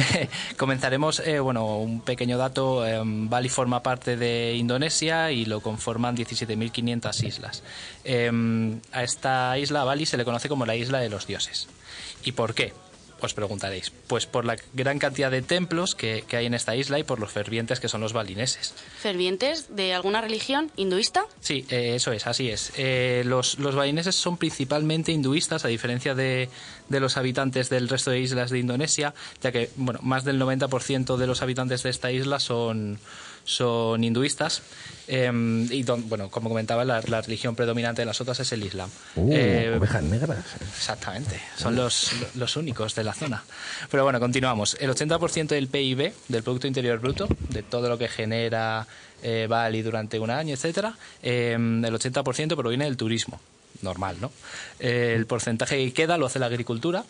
Comenzaremos, 0.56 1.20
eh, 1.20 1.40
bueno, 1.40 1.76
un 1.76 2.00
pequeño 2.00 2.38
dato. 2.38 2.86
eh, 2.86 2.98
Bali 3.04 3.50
forma 3.50 3.82
parte 3.82 4.16
de 4.16 4.54
Indonesia 4.54 5.30
y 5.30 5.44
lo 5.44 5.60
conforman 5.60 6.16
17.500 6.16 7.22
islas. 7.24 7.62
Eh, 8.04 8.30
a 8.92 9.02
esta 9.02 9.58
isla, 9.58 9.82
a 9.82 9.84
Bali, 9.84 10.06
se 10.06 10.16
le 10.16 10.24
conoce 10.24 10.48
como 10.48 10.64
la 10.64 10.74
isla 10.74 11.00
de 11.00 11.10
los 11.10 11.26
dioses. 11.26 11.68
¿Y 12.24 12.32
por 12.32 12.54
qué? 12.54 12.72
Os 13.20 13.34
preguntaréis. 13.34 13.90
Pues 14.06 14.26
por 14.26 14.44
la 14.44 14.56
gran 14.72 14.98
cantidad 14.98 15.30
de 15.30 15.42
templos 15.42 15.94
que, 15.94 16.24
que 16.28 16.36
hay 16.36 16.46
en 16.46 16.54
esta 16.54 16.76
isla 16.76 16.98
y 16.98 17.04
por 17.04 17.20
los 17.20 17.32
fervientes 17.32 17.80
que 17.80 17.88
son 17.88 18.00
los 18.00 18.12
balineses. 18.12 18.74
¿Fervientes 18.98 19.74
de 19.74 19.94
alguna 19.94 20.20
religión 20.20 20.70
hinduista? 20.76 21.24
Sí, 21.40 21.64
eh, 21.70 21.94
eso 21.94 22.12
es, 22.12 22.26
así 22.26 22.50
es. 22.50 22.72
Eh, 22.76 23.22
los, 23.24 23.58
los 23.58 23.74
balineses 23.74 24.14
son 24.14 24.36
principalmente 24.36 25.12
hinduistas, 25.12 25.64
a 25.64 25.68
diferencia 25.68 26.14
de, 26.14 26.48
de 26.88 27.00
los 27.00 27.16
habitantes 27.16 27.70
del 27.70 27.88
resto 27.88 28.10
de 28.10 28.20
islas 28.20 28.50
de 28.50 28.58
Indonesia, 28.58 29.14
ya 29.42 29.52
que 29.52 29.70
bueno, 29.76 30.00
más 30.02 30.24
del 30.24 30.40
90% 30.40 31.16
de 31.16 31.26
los 31.26 31.42
habitantes 31.42 31.82
de 31.82 31.90
esta 31.90 32.10
isla 32.10 32.40
son, 32.40 32.98
son 33.44 34.02
hinduistas. 34.04 34.62
Eh, 35.06 35.30
y 35.70 35.82
don- 35.82 36.08
bueno, 36.08 36.30
como 36.30 36.48
comentaba, 36.48 36.84
la, 36.84 37.02
la 37.06 37.20
religión 37.20 37.54
predominante 37.54 38.00
de 38.02 38.06
las 38.06 38.20
otras 38.20 38.40
es 38.40 38.50
el 38.52 38.64
Islam. 38.64 38.88
Uh, 39.16 39.30
Eh, 39.32 39.74
ovejas 39.78 40.02
negras. 40.02 40.38
Exactamente, 40.76 41.38
son 41.56 41.76
los, 41.76 42.10
los 42.36 42.56
únicos 42.56 42.94
de 42.94 43.04
la 43.04 43.12
zona. 43.12 43.44
Pero 43.90 44.04
bueno, 44.04 44.18
continuamos. 44.18 44.76
El 44.80 44.90
80% 44.90 45.48
del 45.48 45.68
PIB, 45.68 46.12
del 46.28 46.42
Producto 46.42 46.66
Interior 46.66 46.98
Bruto, 47.00 47.28
de 47.50 47.62
todo 47.62 47.88
lo 47.90 47.98
que 47.98 48.08
genera 48.08 48.86
eh, 49.22 49.46
Bali 49.48 49.82
durante 49.82 50.18
un 50.18 50.30
año, 50.30 50.54
etcétera, 50.54 50.96
eh, 51.22 51.52
el 51.54 51.94
80% 51.94 52.56
proviene 52.56 52.84
del 52.86 52.96
turismo. 52.96 53.40
Normal, 53.82 54.16
¿no? 54.20 54.30
El 54.78 55.26
porcentaje 55.26 55.76
que 55.76 55.92
queda 55.92 56.16
lo 56.16 56.26
hace 56.26 56.38
la 56.38 56.46
agricultura, 56.46 57.04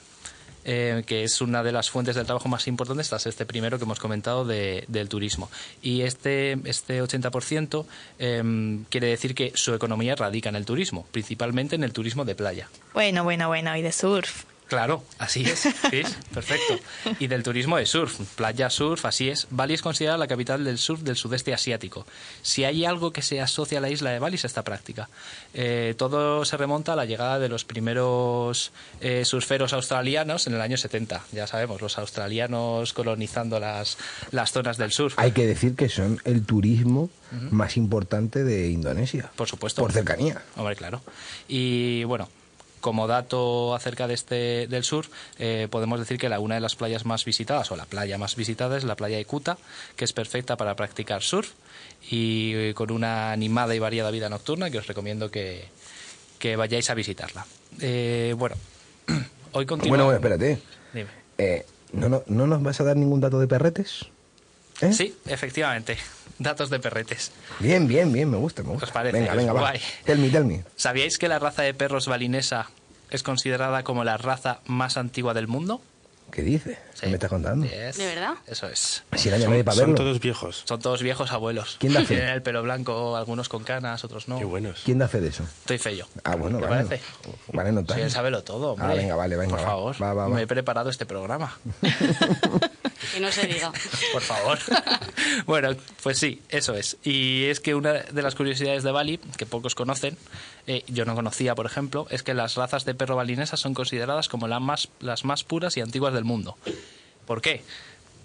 eh, 0.64 1.02
que 1.06 1.24
es 1.24 1.40
una 1.40 1.62
de 1.62 1.72
las 1.72 1.90
fuentes 1.90 2.14
de 2.16 2.24
trabajo 2.24 2.48
más 2.48 2.66
importantes 2.68 3.08
tras 3.08 3.26
este 3.26 3.46
primero 3.46 3.78
que 3.78 3.84
hemos 3.84 3.98
comentado 4.00 4.44
de- 4.44 4.84
del 4.88 5.08
turismo. 5.08 5.50
Y 5.82 6.02
este, 6.02 6.58
este 6.64 7.02
80% 7.02 7.86
eh, 8.18 8.78
quiere 8.90 9.06
decir 9.08 9.34
que 9.34 9.52
su 9.54 9.74
economía 9.74 10.14
radica 10.14 10.48
en 10.48 10.56
el 10.56 10.64
turismo, 10.64 11.06
principalmente 11.12 11.76
en 11.76 11.84
el 11.84 11.92
turismo 11.92 12.24
de 12.24 12.34
playa. 12.34 12.68
Bueno, 12.92 13.24
bueno, 13.24 13.48
bueno, 13.48 13.76
y 13.76 13.82
de 13.82 13.92
surf. 13.92 14.44
Claro, 14.68 15.04
así 15.18 15.44
es. 15.44 15.68
Sí, 15.90 16.02
perfecto. 16.32 16.78
Y 17.18 17.26
del 17.26 17.42
turismo 17.42 17.76
de 17.76 17.86
surf, 17.86 18.18
playa 18.34 18.70
surf, 18.70 19.04
así 19.04 19.28
es. 19.28 19.46
Bali 19.50 19.74
es 19.74 19.82
considerada 19.82 20.18
la 20.18 20.26
capital 20.26 20.64
del 20.64 20.78
surf 20.78 21.02
del 21.02 21.16
sudeste 21.16 21.52
asiático. 21.52 22.06
Si 22.42 22.64
hay 22.64 22.84
algo 22.84 23.12
que 23.12 23.22
se 23.22 23.40
asocia 23.40 23.78
a 23.78 23.80
la 23.80 23.90
isla 23.90 24.10
de 24.10 24.18
Bali 24.18 24.36
es 24.36 24.44
esta 24.44 24.64
práctica. 24.64 25.08
Eh, 25.52 25.94
todo 25.98 26.44
se 26.44 26.56
remonta 26.56 26.94
a 26.94 26.96
la 26.96 27.04
llegada 27.04 27.38
de 27.38 27.48
los 27.48 27.64
primeros 27.64 28.72
eh, 29.00 29.24
surferos 29.24 29.72
australianos 29.72 30.46
en 30.46 30.54
el 30.54 30.60
año 30.60 30.76
70. 30.76 31.24
Ya 31.32 31.46
sabemos, 31.46 31.80
los 31.80 31.98
australianos 31.98 32.92
colonizando 32.92 33.60
las, 33.60 33.98
las 34.30 34.52
zonas 34.52 34.78
del 34.78 34.90
surf. 34.90 35.14
Hay 35.18 35.32
que 35.32 35.46
decir 35.46 35.76
que 35.76 35.88
son 35.88 36.20
el 36.24 36.44
turismo 36.44 37.10
más 37.50 37.76
importante 37.76 38.44
de 38.44 38.70
Indonesia. 38.70 39.30
Por 39.36 39.48
supuesto. 39.48 39.82
Por 39.82 39.92
cercanía. 39.92 40.42
Hombre, 40.56 40.76
claro. 40.76 41.02
Y 41.48 42.04
bueno, 42.04 42.28
como 42.84 43.06
dato 43.06 43.74
acerca 43.74 44.06
de 44.06 44.12
este 44.12 44.66
del 44.66 44.84
sur, 44.84 45.06
eh, 45.38 45.68
podemos 45.70 45.98
decir 45.98 46.18
que 46.18 46.28
la, 46.28 46.38
una 46.38 46.56
de 46.56 46.60
las 46.60 46.76
playas 46.76 47.06
más 47.06 47.24
visitadas, 47.24 47.72
o 47.72 47.76
la 47.76 47.86
playa 47.86 48.18
más 48.18 48.36
visitada, 48.36 48.76
es 48.76 48.84
la 48.84 48.94
playa 48.94 49.16
de 49.16 49.24
Kuta, 49.24 49.56
que 49.96 50.04
es 50.04 50.12
perfecta 50.12 50.58
para 50.58 50.76
practicar 50.76 51.22
surf 51.22 51.52
y 52.10 52.52
eh, 52.54 52.74
con 52.74 52.90
una 52.90 53.32
animada 53.32 53.74
y 53.74 53.78
variada 53.78 54.10
vida 54.10 54.28
nocturna 54.28 54.68
que 54.68 54.76
os 54.76 54.86
recomiendo 54.86 55.30
que, 55.30 55.64
que 56.38 56.56
vayáis 56.56 56.90
a 56.90 56.94
visitarla. 56.94 57.46
Eh, 57.80 58.34
bueno, 58.36 58.54
hoy 59.08 59.64
Bueno, 59.64 59.66
continuamos. 59.66 60.04
bueno, 60.04 60.16
espérate. 60.18 60.60
Dime. 60.92 61.08
Eh, 61.38 61.64
¿no, 61.94 62.10
no, 62.10 62.22
¿No 62.26 62.46
nos 62.46 62.62
vas 62.62 62.82
a 62.82 62.84
dar 62.84 62.98
ningún 62.98 63.22
dato 63.22 63.40
de 63.40 63.46
perretes? 63.48 64.08
¿Eh? 64.80 64.92
Sí, 64.92 65.16
efectivamente. 65.26 65.96
Datos 66.38 66.68
de 66.70 66.80
perretes. 66.80 67.30
Bien, 67.60 67.86
bien, 67.86 68.12
bien, 68.12 68.28
me 68.30 68.36
gusta, 68.36 68.62
me 68.62 68.70
gusta. 68.70 68.86
¿Os 68.86 68.92
parece? 68.92 69.18
Venga, 69.18 69.34
venga, 69.34 69.52
va. 69.52 69.72
Tell 70.04 70.18
me, 70.18 70.30
tell 70.30 70.44
me. 70.44 70.64
¿Sabíais 70.76 71.16
que 71.18 71.28
la 71.28 71.38
raza 71.38 71.62
de 71.62 71.74
perros 71.74 72.06
balinesa 72.08 72.70
es 73.10 73.22
considerada 73.22 73.84
como 73.84 74.02
la 74.02 74.16
raza 74.16 74.60
más 74.66 74.96
antigua 74.96 75.32
del 75.34 75.46
mundo? 75.46 75.80
¿Qué 76.32 76.42
dices? 76.42 76.78
¿Qué 77.00 77.06
me 77.06 77.12
estás 77.14 77.30
contando? 77.30 77.64
Yes. 77.64 77.96
¿De 77.96 78.06
verdad? 78.06 78.34
Eso 78.48 78.66
es. 78.68 79.04
Si 79.14 79.28
para 79.28 79.38
verlo. 79.76 80.18
viejos. 80.18 80.62
Son 80.66 80.80
todos 80.80 81.00
viejos 81.00 81.30
abuelos. 81.30 81.76
¿Quién 81.78 81.92
da 81.92 82.00
fe? 82.04 82.06
Tienen 82.16 82.28
el 82.30 82.42
pelo 82.42 82.60
blanco, 82.64 83.16
algunos 83.16 83.48
con 83.48 83.62
canas, 83.62 84.02
otros 84.02 84.26
no. 84.26 84.38
Qué 84.38 84.44
buenos. 84.44 84.82
¿Quién 84.84 84.98
da 84.98 85.06
fe 85.06 85.20
de 85.20 85.28
eso? 85.28 85.44
Estoy 85.44 85.78
feo. 85.78 86.08
Ah, 86.24 86.34
bueno, 86.34 86.58
¿Te 86.58 86.66
vale. 86.66 86.84
parece? 86.86 87.04
Vale, 87.52 87.70
no 87.70 87.84
Sí, 87.94 88.00
él 88.00 88.10
sábelo 88.10 88.42
todo, 88.42 88.72
hombre. 88.72 88.88
Ah, 88.90 88.94
venga, 88.94 89.14
vale, 89.14 89.36
venga. 89.36 89.54
Por 89.54 89.64
va. 89.64 89.70
favor. 89.70 90.02
Va, 90.02 90.12
va, 90.14 90.28
va. 90.28 90.34
Me 90.34 90.42
he 90.42 90.46
preparado 90.48 90.90
este 90.90 91.06
programa. 91.06 91.56
Que 93.12 93.20
no 93.20 93.30
se 93.30 93.46
diga. 93.46 93.72
Por 94.12 94.22
favor. 94.22 94.58
bueno, 95.46 95.70
pues 96.02 96.18
sí, 96.18 96.40
eso 96.48 96.74
es. 96.74 96.96
Y 97.02 97.44
es 97.44 97.60
que 97.60 97.74
una 97.74 97.92
de 97.92 98.22
las 98.22 98.34
curiosidades 98.34 98.82
de 98.82 98.92
Bali, 98.92 99.18
que 99.36 99.46
pocos 99.46 99.74
conocen, 99.74 100.16
eh, 100.66 100.84
yo 100.88 101.04
no 101.04 101.14
conocía, 101.14 101.54
por 101.54 101.66
ejemplo, 101.66 102.06
es 102.10 102.22
que 102.22 102.34
las 102.34 102.54
razas 102.54 102.84
de 102.84 102.94
perro 102.94 103.16
balinesas 103.16 103.60
son 103.60 103.74
consideradas 103.74 104.28
como 104.28 104.48
las 104.48 104.60
más, 104.60 104.88
las 105.00 105.24
más 105.24 105.44
puras 105.44 105.76
y 105.76 105.80
antiguas 105.80 106.14
del 106.14 106.24
mundo. 106.24 106.56
¿Por 107.26 107.40
qué? 107.42 107.62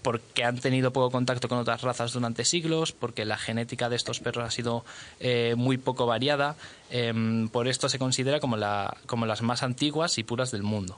Porque 0.02 0.44
han 0.46 0.60
tenido 0.60 0.94
poco 0.94 1.12
contacto 1.12 1.50
con 1.50 1.58
otras 1.58 1.82
razas 1.82 2.14
durante 2.14 2.46
siglos, 2.46 2.94
porque 2.94 3.26
la 3.26 3.38
genética 3.38 3.90
de 3.90 3.98
estos 3.98 4.20
perros 4.20 4.46
ha 4.46 4.52
sido 4.52 4.86
eh, 5.20 5.56
muy 5.58 5.78
poco 5.78 6.06
variada. 6.06 6.56
em, 6.90 7.50
por 7.50 7.68
esto 7.68 7.90
se 7.90 8.00
considera 8.00 8.40
como, 8.40 8.58
la, 8.58 8.98
como 9.06 9.26
las 9.26 9.42
más 9.42 9.64
antiguas 9.64 10.18
y 10.18 10.24
puras 10.24 10.52
del 10.52 10.64
mundo. 10.64 10.98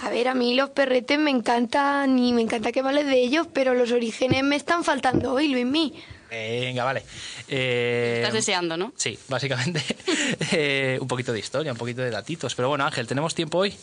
A 0.00 0.10
ver, 0.10 0.28
a 0.28 0.34
mí 0.34 0.54
los 0.54 0.70
perretes 0.70 1.18
me 1.18 1.30
encantan 1.30 2.18
y 2.18 2.32
me 2.32 2.42
encanta 2.42 2.72
que 2.72 2.82
vales 2.82 3.06
de 3.06 3.22
ellos, 3.22 3.46
pero 3.52 3.74
los 3.74 3.92
orígenes 3.92 4.42
me 4.42 4.56
están 4.56 4.82
faltando 4.82 5.32
hoy, 5.32 5.48
Luismi. 5.48 5.94
Venga, 6.28 6.84
vale. 6.84 7.02
Eh, 7.46 8.14
Estás 8.16 8.32
deseando, 8.32 8.76
¿no? 8.76 8.92
Sí, 8.96 9.18
básicamente 9.28 9.82
eh, 10.52 10.98
un 11.00 11.06
poquito 11.06 11.32
de 11.32 11.38
historia, 11.38 11.72
un 11.72 11.78
poquito 11.78 12.00
de 12.02 12.10
datitos. 12.10 12.54
Pero 12.54 12.68
bueno, 12.68 12.84
Ángel, 12.84 13.06
¿tenemos 13.06 13.34
tiempo 13.34 13.58
hoy? 13.58 13.74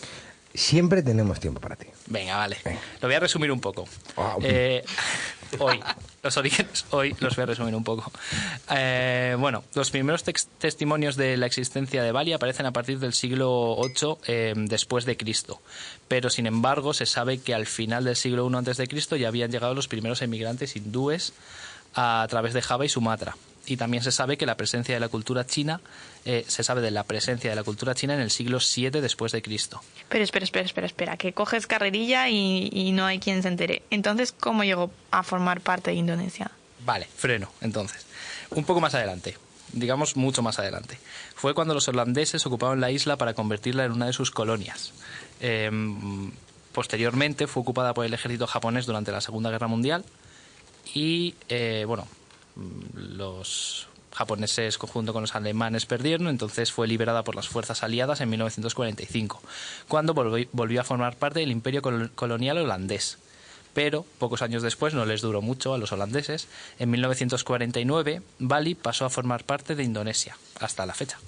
Siempre 0.53 1.03
tenemos 1.03 1.39
tiempo 1.39 1.61
para 1.61 1.75
ti. 1.75 1.87
Venga, 2.07 2.35
vale. 2.37 2.57
Lo 3.01 3.07
voy 3.07 3.15
a 3.15 3.19
resumir 3.19 3.51
un 3.51 3.61
poco. 3.61 3.87
Ah, 4.17 4.35
Eh, 4.41 4.83
hoy, 5.59 5.79
los 6.23 6.37
orígenes, 6.37 6.85
hoy 6.89 7.15
los 7.19 7.35
voy 7.35 7.43
a 7.43 7.45
resumir 7.45 7.75
un 7.75 7.83
poco. 7.83 8.11
Eh, 8.71 9.35
bueno, 9.39 9.63
los 9.75 9.91
primeros 9.91 10.23
testimonios 10.23 11.15
de 11.15 11.37
la 11.37 11.45
existencia 11.45 12.01
de 12.01 12.11
Bali 12.11 12.33
aparecen 12.33 12.65
a 12.65 12.71
partir 12.71 12.99
del 12.99 13.13
siglo 13.13 13.77
VIII 13.79 14.17
eh, 14.27 14.53
después 14.55 15.05
de 15.05 15.17
Cristo. 15.17 15.61
Pero, 16.07 16.29
sin 16.31 16.47
embargo, 16.47 16.93
se 16.93 17.05
sabe 17.05 17.37
que 17.39 17.53
al 17.53 17.67
final 17.67 18.03
del 18.03 18.15
siglo 18.15 18.49
I 18.49 18.55
antes 18.55 18.77
de 18.77 18.87
Cristo 18.87 19.15
ya 19.15 19.27
habían 19.27 19.51
llegado 19.51 19.75
los 19.75 19.87
primeros 19.87 20.21
emigrantes 20.23 20.75
hindúes 20.75 21.33
a 21.93 22.25
través 22.29 22.53
de 22.53 22.61
Java 22.61 22.85
y 22.85 22.89
Sumatra. 22.89 23.35
Y 23.69 23.77
también 23.77 24.03
se 24.03 24.11
sabe 24.11 24.37
que 24.37 24.45
la 24.45 24.57
presencia 24.57 24.95
de 24.95 24.99
la 24.99 25.09
cultura 25.09 25.45
china, 25.45 25.79
eh, 26.25 26.43
se 26.47 26.63
sabe 26.63 26.81
de 26.81 26.91
la 26.91 27.03
presencia 27.03 27.49
de 27.49 27.55
la 27.55 27.63
cultura 27.63 27.93
china 27.93 28.15
en 28.15 28.19
el 28.19 28.31
siglo 28.31 28.57
VII 28.57 29.01
después 29.01 29.31
de 29.31 29.41
Cristo. 29.41 29.81
Pero 30.09 30.23
espera, 30.23 30.43
espera, 30.43 30.65
espera, 30.65 30.87
espera, 30.87 31.17
que 31.17 31.33
coges 31.33 31.67
carrerilla 31.67 32.29
y, 32.29 32.69
y 32.71 32.91
no 32.91 33.05
hay 33.05 33.19
quien 33.19 33.43
se 33.43 33.47
entere. 33.47 33.83
Entonces, 33.91 34.31
¿cómo 34.31 34.63
llegó 34.63 34.91
a 35.11 35.23
formar 35.23 35.61
parte 35.61 35.91
de 35.91 35.97
Indonesia? 35.97 36.51
Vale, 36.85 37.07
freno, 37.15 37.51
entonces. 37.61 38.05
Un 38.49 38.63
poco 38.63 38.81
más 38.81 38.95
adelante, 38.95 39.37
digamos 39.73 40.15
mucho 40.15 40.41
más 40.41 40.57
adelante. 40.59 40.97
Fue 41.35 41.53
cuando 41.53 41.73
los 41.73 41.87
holandeses 41.87 42.45
ocuparon 42.45 42.81
la 42.81 42.91
isla 42.91 43.17
para 43.17 43.33
convertirla 43.33 43.85
en 43.85 43.91
una 43.91 44.07
de 44.07 44.13
sus 44.13 44.31
colonias. 44.31 44.93
Em, 45.39 46.31
posteriormente 46.73 47.47
fue 47.47 47.61
ocupada 47.61 47.93
por 47.93 48.05
el 48.05 48.13
ejército 48.13 48.47
japonés 48.47 48.85
durante 48.85 49.11
la 49.11 49.21
Segunda 49.21 49.51
Guerra 49.51 49.67
Mundial 49.67 50.03
y, 50.93 51.35
eh, 51.49 51.83
bueno, 51.87 52.07
los 52.95 53.87
japoneses 54.13 54.77
junto 54.77 55.13
con 55.13 55.21
los 55.21 55.35
alemanes 55.35 55.85
perdieron, 55.85 56.27
entonces 56.27 56.71
fue 56.71 56.87
liberada 56.87 57.23
por 57.23 57.35
las 57.35 57.47
fuerzas 57.47 57.83
aliadas 57.83 58.21
en 58.21 58.29
1945, 58.29 59.41
cuando 59.87 60.13
volvi- 60.15 60.49
volvió 60.51 60.81
a 60.81 60.83
formar 60.83 61.15
parte 61.15 61.39
del 61.39 61.51
imperio 61.51 61.81
col- 61.81 62.11
colonial 62.15 62.57
holandés. 62.57 63.17
Pero 63.73 64.03
pocos 64.17 64.41
años 64.41 64.63
después, 64.63 64.95
no 64.95 65.05
les 65.05 65.21
duró 65.21 65.41
mucho 65.43 65.73
a 65.73 65.77
los 65.77 65.91
holandeses, 65.91 66.47
en 66.79 66.89
1949 66.89 68.21
Bali 68.39 68.73
pasó 68.75 69.05
a 69.05 69.09
formar 69.11 69.43
parte 69.43 69.75
de 69.75 69.83
Indonesia, 69.83 70.35
hasta 70.59 70.85
la 70.87 70.95
fecha. 70.95 71.19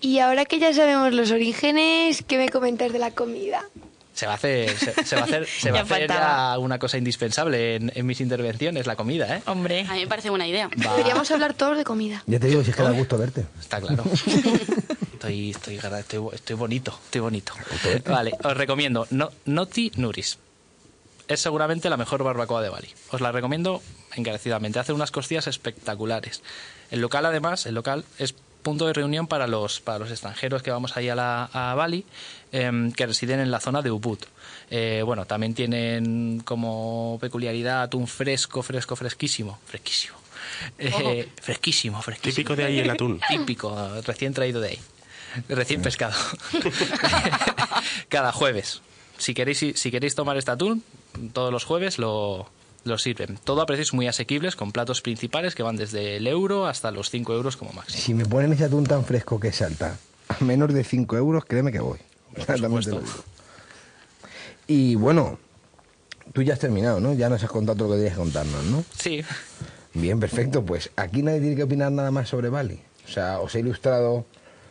Y 0.00 0.20
ahora 0.20 0.44
que 0.44 0.58
ya 0.60 0.72
sabemos 0.72 1.12
los 1.12 1.30
orígenes, 1.32 2.22
¿qué 2.22 2.38
me 2.38 2.48
comentas 2.48 2.92
de 2.92 2.98
la 3.00 3.10
comida? 3.10 3.64
Se 4.14 4.26
va 4.26 4.32
a 4.32 4.34
hacer, 4.36 4.70
se, 4.78 5.04
se 5.04 5.16
va 5.16 5.22
a 5.22 5.24
hacer, 5.24 5.46
se 5.60 5.70
va 5.72 5.80
a 5.80 5.82
hacer 5.82 6.08
ya 6.08 6.58
una 6.58 6.78
cosa 6.78 6.96
indispensable 6.98 7.74
en, 7.76 7.92
en 7.94 8.06
mis 8.06 8.20
intervenciones, 8.20 8.86
la 8.86 8.94
comida, 8.96 9.36
¿eh? 9.36 9.42
Hombre. 9.46 9.80
A 9.88 9.94
mí 9.94 10.00
me 10.00 10.06
parece 10.06 10.30
buena 10.30 10.46
idea. 10.46 10.68
Va. 10.68 10.92
Deberíamos 10.92 11.30
hablar 11.32 11.54
todos 11.54 11.76
de 11.76 11.84
comida. 11.84 12.22
Ya 12.26 12.38
te 12.38 12.46
digo, 12.46 12.62
si 12.62 12.70
es 12.70 12.76
que 12.76 12.82
da 12.82 12.90
gusto 12.92 13.18
verte. 13.18 13.44
Está 13.60 13.80
claro. 13.80 14.04
Estoy, 15.14 15.50
estoy, 15.50 15.76
estoy, 15.76 16.28
estoy 16.34 16.56
bonito, 16.56 16.98
estoy 17.06 17.22
bonito. 17.22 17.54
Vale, 18.04 18.32
os 18.42 18.54
recomiendo 18.54 19.06
no, 19.10 19.30
Noti 19.46 19.90
Nuris. 19.96 20.38
Es 21.28 21.40
seguramente 21.40 21.88
la 21.88 21.96
mejor 21.96 22.22
barbacoa 22.22 22.60
de 22.60 22.68
Bali. 22.68 22.88
Os 23.10 23.22
la 23.22 23.32
recomiendo 23.32 23.80
encarecidamente. 24.14 24.78
Hace 24.78 24.92
unas 24.92 25.10
costillas 25.10 25.46
espectaculares. 25.46 26.42
El 26.90 27.00
local, 27.00 27.24
además, 27.24 27.64
el 27.64 27.74
local 27.74 28.04
es 28.18 28.34
punto 28.62 28.86
de 28.86 28.92
reunión 28.92 29.26
para 29.26 29.46
los, 29.46 29.80
para 29.80 29.98
los 29.98 30.10
extranjeros 30.10 30.62
que 30.62 30.70
vamos 30.70 30.96
ahí 30.96 31.08
a, 31.08 31.14
la, 31.14 31.44
a 31.52 31.74
Bali, 31.74 32.04
em, 32.54 32.92
que 32.92 33.04
residen 33.04 33.40
en 33.40 33.50
la 33.50 33.58
zona 33.58 33.82
de 33.82 33.90
Ubud. 33.90 34.18
Eh, 34.70 35.02
bueno, 35.04 35.26
también 35.26 35.54
tienen 35.54 36.40
como 36.44 37.18
peculiaridad 37.20 37.82
atún 37.82 38.06
fresco, 38.06 38.62
fresco, 38.62 38.94
fresquísimo. 38.94 39.58
Fresquísimo. 39.66 40.14
Eh, 40.78 41.28
fresquísimo, 41.42 42.00
fresquísimo. 42.00 42.36
Típico 42.36 42.54
de 42.54 42.64
ahí 42.64 42.78
el 42.78 42.90
atún. 42.90 43.20
Típico, 43.28 43.76
recién 44.06 44.32
traído 44.32 44.60
de 44.60 44.68
ahí. 44.68 44.78
Recién 45.48 45.82
pescado. 45.82 46.14
Cada 48.08 48.30
jueves. 48.30 48.82
Si 49.18 49.34
queréis, 49.34 49.58
si 49.74 49.90
queréis 49.90 50.14
tomar 50.14 50.36
este 50.36 50.52
atún, 50.52 50.84
todos 51.32 51.50
los 51.52 51.64
jueves 51.64 51.98
lo, 51.98 52.48
lo 52.84 52.98
sirven. 52.98 53.36
Todo 53.42 53.62
a 53.62 53.66
precios 53.66 53.92
muy 53.94 54.06
asequibles, 54.06 54.54
con 54.54 54.70
platos 54.70 55.02
principales 55.02 55.56
que 55.56 55.64
van 55.64 55.74
desde 55.74 56.18
el 56.18 56.28
euro 56.28 56.66
hasta 56.66 56.92
los 56.92 57.10
5 57.10 57.34
euros 57.34 57.56
como 57.56 57.72
máximo. 57.72 58.00
Si 58.00 58.14
me 58.14 58.24
ponen 58.24 58.52
ese 58.52 58.64
atún 58.64 58.84
tan 58.84 59.04
fresco 59.04 59.40
que 59.40 59.50
salta 59.50 59.98
a 60.28 60.44
menos 60.44 60.72
de 60.72 60.84
5 60.84 61.16
euros, 61.16 61.44
créeme 61.44 61.72
que 61.72 61.80
voy. 61.80 61.98
También 62.34 62.46
te 62.46 62.58
lo 62.58 62.68
supuesto. 62.68 63.00
digo. 63.00 63.24
Y 64.66 64.94
bueno, 64.94 65.38
tú 66.32 66.42
ya 66.42 66.54
has 66.54 66.58
terminado, 66.60 67.00
¿no? 67.00 67.12
Ya 67.14 67.28
nos 67.28 67.42
has 67.42 67.50
contado 67.50 67.76
todo 67.76 67.88
lo 67.88 67.94
que 67.94 67.98
tenías 67.98 68.14
que 68.14 68.20
contarnos, 68.22 68.64
¿no? 68.64 68.84
Sí, 68.98 69.22
Bien, 69.96 70.18
perfecto. 70.18 70.64
Pues 70.64 70.90
aquí 70.96 71.22
nadie 71.22 71.40
tiene 71.40 71.54
que 71.54 71.62
opinar 71.62 71.92
nada 71.92 72.10
más 72.10 72.28
sobre 72.28 72.48
Bali. 72.48 72.80
O 73.06 73.08
sea, 73.12 73.38
os 73.38 73.54
he 73.54 73.60
ilustrado 73.60 74.24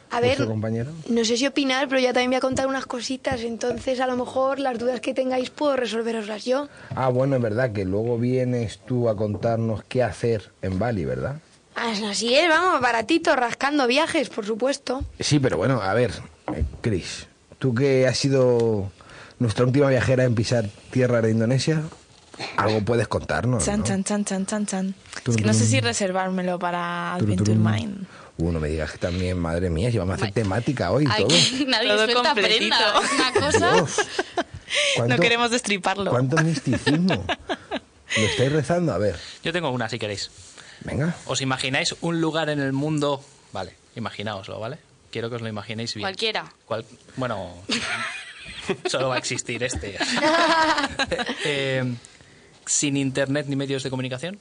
A 0.09 0.19
ver, 0.19 0.29
vuestro 0.31 0.47
compañero. 0.47 0.91
no 1.07 1.23
sé 1.23 1.37
si 1.37 1.47
opinar, 1.47 1.87
pero 1.87 2.01
ya 2.01 2.11
también 2.11 2.31
voy 2.31 2.37
a 2.37 2.41
contar 2.41 2.67
unas 2.67 2.85
cositas, 2.85 3.39
entonces 3.41 4.01
a 4.01 4.07
lo 4.07 4.17
mejor 4.17 4.59
las 4.59 4.77
dudas 4.79 4.99
que 4.99 5.13
tengáis 5.13 5.49
puedo 5.49 5.77
resolveroslas 5.77 6.43
yo. 6.43 6.67
Ah, 6.93 7.07
bueno, 7.07 7.37
es 7.37 7.41
verdad 7.41 7.71
que 7.71 7.85
luego 7.85 8.17
vienes 8.17 8.79
tú 8.79 9.07
a 9.07 9.15
contarnos 9.15 9.83
qué 9.85 10.03
hacer 10.03 10.51
en 10.61 10.77
Bali, 10.77 11.05
¿verdad? 11.05 11.37
Así 11.75 12.35
es, 12.35 12.49
vamos, 12.49 12.81
baratito, 12.81 13.33
rascando 13.35 13.87
viajes, 13.87 14.27
por 14.29 14.45
supuesto. 14.45 15.05
Sí, 15.21 15.39
pero 15.39 15.55
bueno, 15.57 15.81
a 15.81 15.93
ver, 15.93 16.11
eh, 16.53 16.65
Chris, 16.81 17.27
tú 17.63 17.73
que 17.73 18.05
has 18.07 18.17
sido 18.17 18.91
nuestra 19.39 19.63
última 19.63 19.87
viajera 19.87 20.25
en 20.25 20.35
pisar 20.35 20.65
tierra 20.91 21.21
de 21.21 21.31
Indonesia, 21.31 21.81
algo 22.57 22.81
puedes 22.81 23.07
contarnos, 23.07 23.63
Chan, 23.63 23.79
¿no? 23.79 23.85
chan, 23.85 24.03
chan, 24.03 24.25
chan, 24.25 24.45
chan, 24.45 24.65
chan. 24.65 24.95
Es 25.25 25.37
que 25.37 25.43
no 25.43 25.53
sé 25.53 25.65
si 25.65 25.79
reservármelo 25.79 26.59
para 26.59 27.13
Adventure. 27.13 27.55
Mind. 27.55 28.05
Uh, 28.35 28.51
no 28.51 28.59
me 28.59 28.67
digas 28.67 28.91
que 28.91 28.97
también, 28.97 29.39
madre 29.39 29.69
mía, 29.69 29.89
si 29.91 29.97
vamos 29.97 30.11
a 30.11 30.15
hacer 30.15 30.33
temática 30.33 30.91
hoy 30.91 31.05
y 31.05 31.07
todo. 31.07 31.29
Nadie 31.67 31.87
Todo 31.87 32.03
suelta 32.05 32.35
prenda. 32.35 32.77
Es 33.01 33.11
una 33.13 33.31
cosa. 33.31 33.71
Dios, 33.75 33.95
¿cuánto- 34.97 35.15
No 35.15 35.21
queremos 35.21 35.49
destriparlo. 35.49 36.11
¿Cuánto 36.11 36.35
misticismo? 36.43 37.25
¿Lo 38.17 38.23
estáis 38.25 38.51
rezando? 38.51 38.91
A 38.91 38.97
ver, 38.97 39.15
yo 39.41 39.53
tengo 39.53 39.69
una 39.69 39.87
si 39.87 39.99
queréis. 39.99 40.31
venga. 40.81 41.15
¿Os 41.27 41.39
imagináis 41.39 41.95
un 42.01 42.19
lugar 42.19 42.49
en 42.49 42.59
el 42.59 42.73
mundo? 42.73 43.23
Vale, 43.53 43.73
imaginaoslo, 43.95 44.59
¿vale? 44.59 44.79
Quiero 45.13 45.29
que 45.29 45.35
os 45.35 45.41
lo 45.43 45.47
imaginéis 45.47 45.93
bien. 45.93 46.03
Cualquiera. 46.03 46.51
Cual- 46.65 46.83
Bueno, 47.17 47.53
solo 48.89 49.09
va 49.09 49.15
a 49.15 49.17
existir 49.19 49.61
este. 49.63 49.95
Eh, 51.45 51.83
sin 52.65 52.97
internet 52.97 53.45
ni 53.47 53.55
medios 53.55 53.83
de 53.83 53.89
comunicación. 53.91 54.39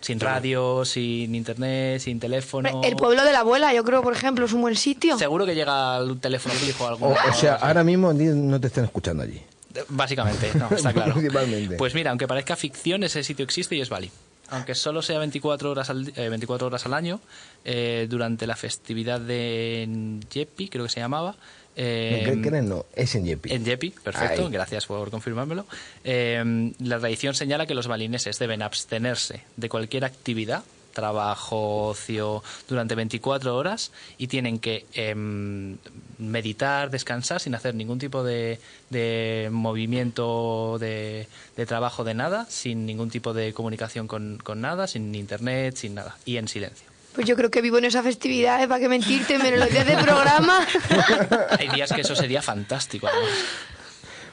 Sin 0.00 0.20
radio, 0.20 0.84
sin 0.84 1.34
internet, 1.34 2.00
sin 2.00 2.20
teléfono. 2.20 2.82
El 2.84 2.94
pueblo 2.94 3.24
de 3.24 3.32
la 3.32 3.40
abuela, 3.40 3.74
yo 3.74 3.82
creo, 3.82 4.00
por 4.02 4.12
ejemplo, 4.14 4.46
es 4.46 4.52
un 4.52 4.60
buen 4.60 4.76
sitio. 4.76 5.18
Seguro 5.18 5.44
que 5.44 5.56
llega 5.56 5.96
al 5.96 6.20
teléfono 6.20 6.54
fijo 6.54 6.84
o 6.84 6.86
O, 6.86 6.90
algún. 6.90 7.12
o 7.12 7.34
sea, 7.34 7.54
ahora 7.56 7.82
mismo 7.82 8.12
no 8.12 8.60
te 8.60 8.68
están 8.68 8.84
escuchando 8.84 9.24
allí. 9.24 9.42
Básicamente, 9.88 10.52
no, 10.54 10.68
está 10.70 10.92
claro. 10.94 11.14
Principalmente. 11.14 11.76
Pues 11.76 11.94
mira, 11.94 12.10
aunque 12.10 12.28
parezca 12.28 12.54
ficción, 12.54 13.02
ese 13.02 13.24
sitio 13.24 13.44
existe 13.44 13.74
y 13.74 13.80
es 13.80 13.88
Bali. 13.88 14.08
Aunque 14.50 14.74
solo 14.74 15.02
sea 15.02 15.18
24 15.18 15.70
horas 15.70 15.90
al, 15.90 16.12
eh, 16.16 16.28
24 16.28 16.66
horas 16.68 16.86
al 16.86 16.94
año, 16.94 17.20
eh, 17.64 18.06
durante 18.08 18.46
la 18.46 18.56
festividad 18.56 19.20
de 19.20 19.86
Nyepi, 19.88 20.68
creo 20.68 20.84
que 20.84 20.90
se 20.90 21.00
llamaba. 21.00 21.36
eh, 21.76 22.22
¿Qué 22.24 22.40
crees? 22.40 22.64
No, 22.64 22.86
es 22.94 23.14
en 23.14 23.24
Yepi. 23.26 23.52
en 23.52 23.64
Yepi, 23.64 23.90
perfecto, 23.90 24.46
Ahí. 24.46 24.52
gracias 24.52 24.86
por 24.86 25.10
confirmármelo. 25.10 25.64
Eh, 26.02 26.72
la 26.80 26.98
tradición 26.98 27.34
señala 27.34 27.66
que 27.66 27.74
los 27.74 27.86
balineses 27.86 28.38
deben 28.38 28.62
abstenerse 28.62 29.44
de 29.56 29.68
cualquier 29.68 30.04
actividad 30.04 30.64
trabajo, 30.92 31.88
ocio, 31.88 32.42
durante 32.68 32.94
24 32.94 33.56
horas 33.56 33.92
y 34.18 34.26
tienen 34.26 34.58
que 34.58 34.86
em, 34.94 35.76
meditar, 36.18 36.90
descansar 36.90 37.40
sin 37.40 37.54
hacer 37.54 37.74
ningún 37.74 37.98
tipo 37.98 38.22
de, 38.24 38.60
de 38.90 39.48
movimiento 39.52 40.78
de, 40.78 41.28
de 41.56 41.66
trabajo, 41.66 42.04
de 42.04 42.14
nada, 42.14 42.46
sin 42.48 42.86
ningún 42.86 43.10
tipo 43.10 43.34
de 43.34 43.52
comunicación 43.52 44.08
con, 44.08 44.38
con 44.42 44.60
nada, 44.60 44.86
sin 44.86 45.14
internet, 45.14 45.76
sin 45.76 45.94
nada 45.94 46.16
y 46.24 46.36
en 46.36 46.48
silencio. 46.48 46.88
Pues 47.14 47.26
yo 47.26 47.34
creo 47.34 47.50
que 47.50 47.60
vivo 47.62 47.78
en 47.78 47.84
esa 47.84 48.02
festividad, 48.02 48.62
¿eh? 48.62 48.68
¿para 48.68 48.80
qué 48.80 48.88
mentirte? 48.88 49.38
Menos 49.38 49.58
los 49.58 49.70
días 49.70 49.86
de 49.86 49.96
programa. 49.96 50.64
Hay 51.58 51.68
días 51.68 51.92
que 51.92 52.02
eso 52.02 52.14
sería 52.14 52.42
fantástico. 52.42 53.08
además. 53.08 53.30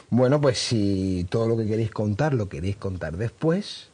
Bueno, 0.10 0.40
pues 0.40 0.60
si 0.60 1.26
todo 1.30 1.48
lo 1.48 1.58
que 1.58 1.66
queréis 1.66 1.90
contar 1.90 2.34
lo 2.34 2.48
queréis 2.48 2.76
contar 2.76 3.18
después, 3.18 3.90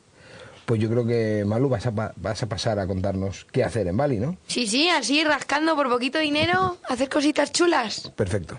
pues 0.65 0.79
yo 0.79 0.89
creo 0.89 1.05
que 1.05 1.43
Malu 1.45 1.69
vas 1.69 1.85
a, 1.85 1.91
vas 1.91 2.43
a 2.43 2.49
pasar 2.49 2.79
a 2.79 2.87
contarnos 2.87 3.45
qué 3.51 3.63
hacer 3.63 3.87
en 3.87 3.97
Bali, 3.97 4.17
¿no? 4.19 4.37
Sí, 4.47 4.67
sí, 4.67 4.89
así 4.89 5.23
rascando 5.23 5.75
por 5.75 5.89
poquito 5.89 6.19
dinero, 6.19 6.77
hacer 6.87 7.09
cositas 7.09 7.51
chulas. 7.51 8.11
Perfecto. 8.15 8.57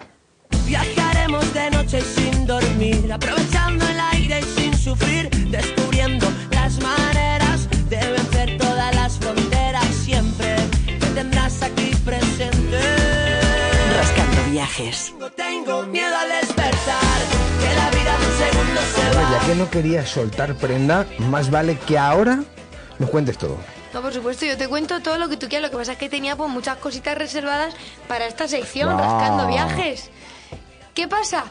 Viajaremos 0.67 1.53
de 1.55 1.71
noche 1.71 2.01
sin 2.01 2.47
dormir, 2.47 3.13
aprovechando 3.13 3.87
el 3.87 4.01
aire 4.13 4.41
y 4.41 4.61
sin 4.61 4.75
sufrir, 4.75 5.29
descubriendo 5.51 6.27
las 6.51 6.81
maneras 6.81 7.69
de 7.89 7.97
vencer 7.97 8.59
todas 8.59 8.95
las 8.95 9.19
fronteras. 9.19 9.87
Siempre 9.87 10.57
te 11.01 11.07
tendrás 11.15 11.63
aquí 11.63 11.91
presente. 12.05 12.79
Rascando 13.97 14.51
viajes. 14.51 15.13
No 15.19 15.31
tengo 15.31 15.83
miedo 15.85 16.17
al 16.17 16.33
Bueno, 19.23 19.39
ya 19.39 19.47
que 19.47 19.55
no 19.55 19.71
querías 19.71 20.09
soltar 20.09 20.57
prenda, 20.57 21.07
más 21.19 21.49
vale 21.49 21.79
que 21.79 21.97
ahora 21.97 22.43
nos 22.99 23.09
cuentes 23.09 23.39
todo. 23.39 23.57
No, 23.95 24.03
por 24.03 24.13
supuesto, 24.13 24.45
yo 24.47 24.57
te 24.57 24.67
cuento 24.67 25.01
todo 25.01 25.17
lo 25.17 25.29
que 25.29 25.37
tú 25.37 25.49
quieras. 25.49 25.63
Lo 25.63 25.71
que 25.71 25.77
pasa 25.77 25.93
es 25.93 25.99
que 25.99 26.09
tenía 26.09 26.35
pues 26.35 26.51
muchas 26.51 26.79
cositas 26.79 27.17
reservadas 27.17 27.73
para 28.09 28.27
esta 28.27 28.49
sección, 28.49 28.99
rascando 28.99 29.47
viajes. 29.47 30.11
¿Qué 30.95 31.07
pasa? 31.07 31.45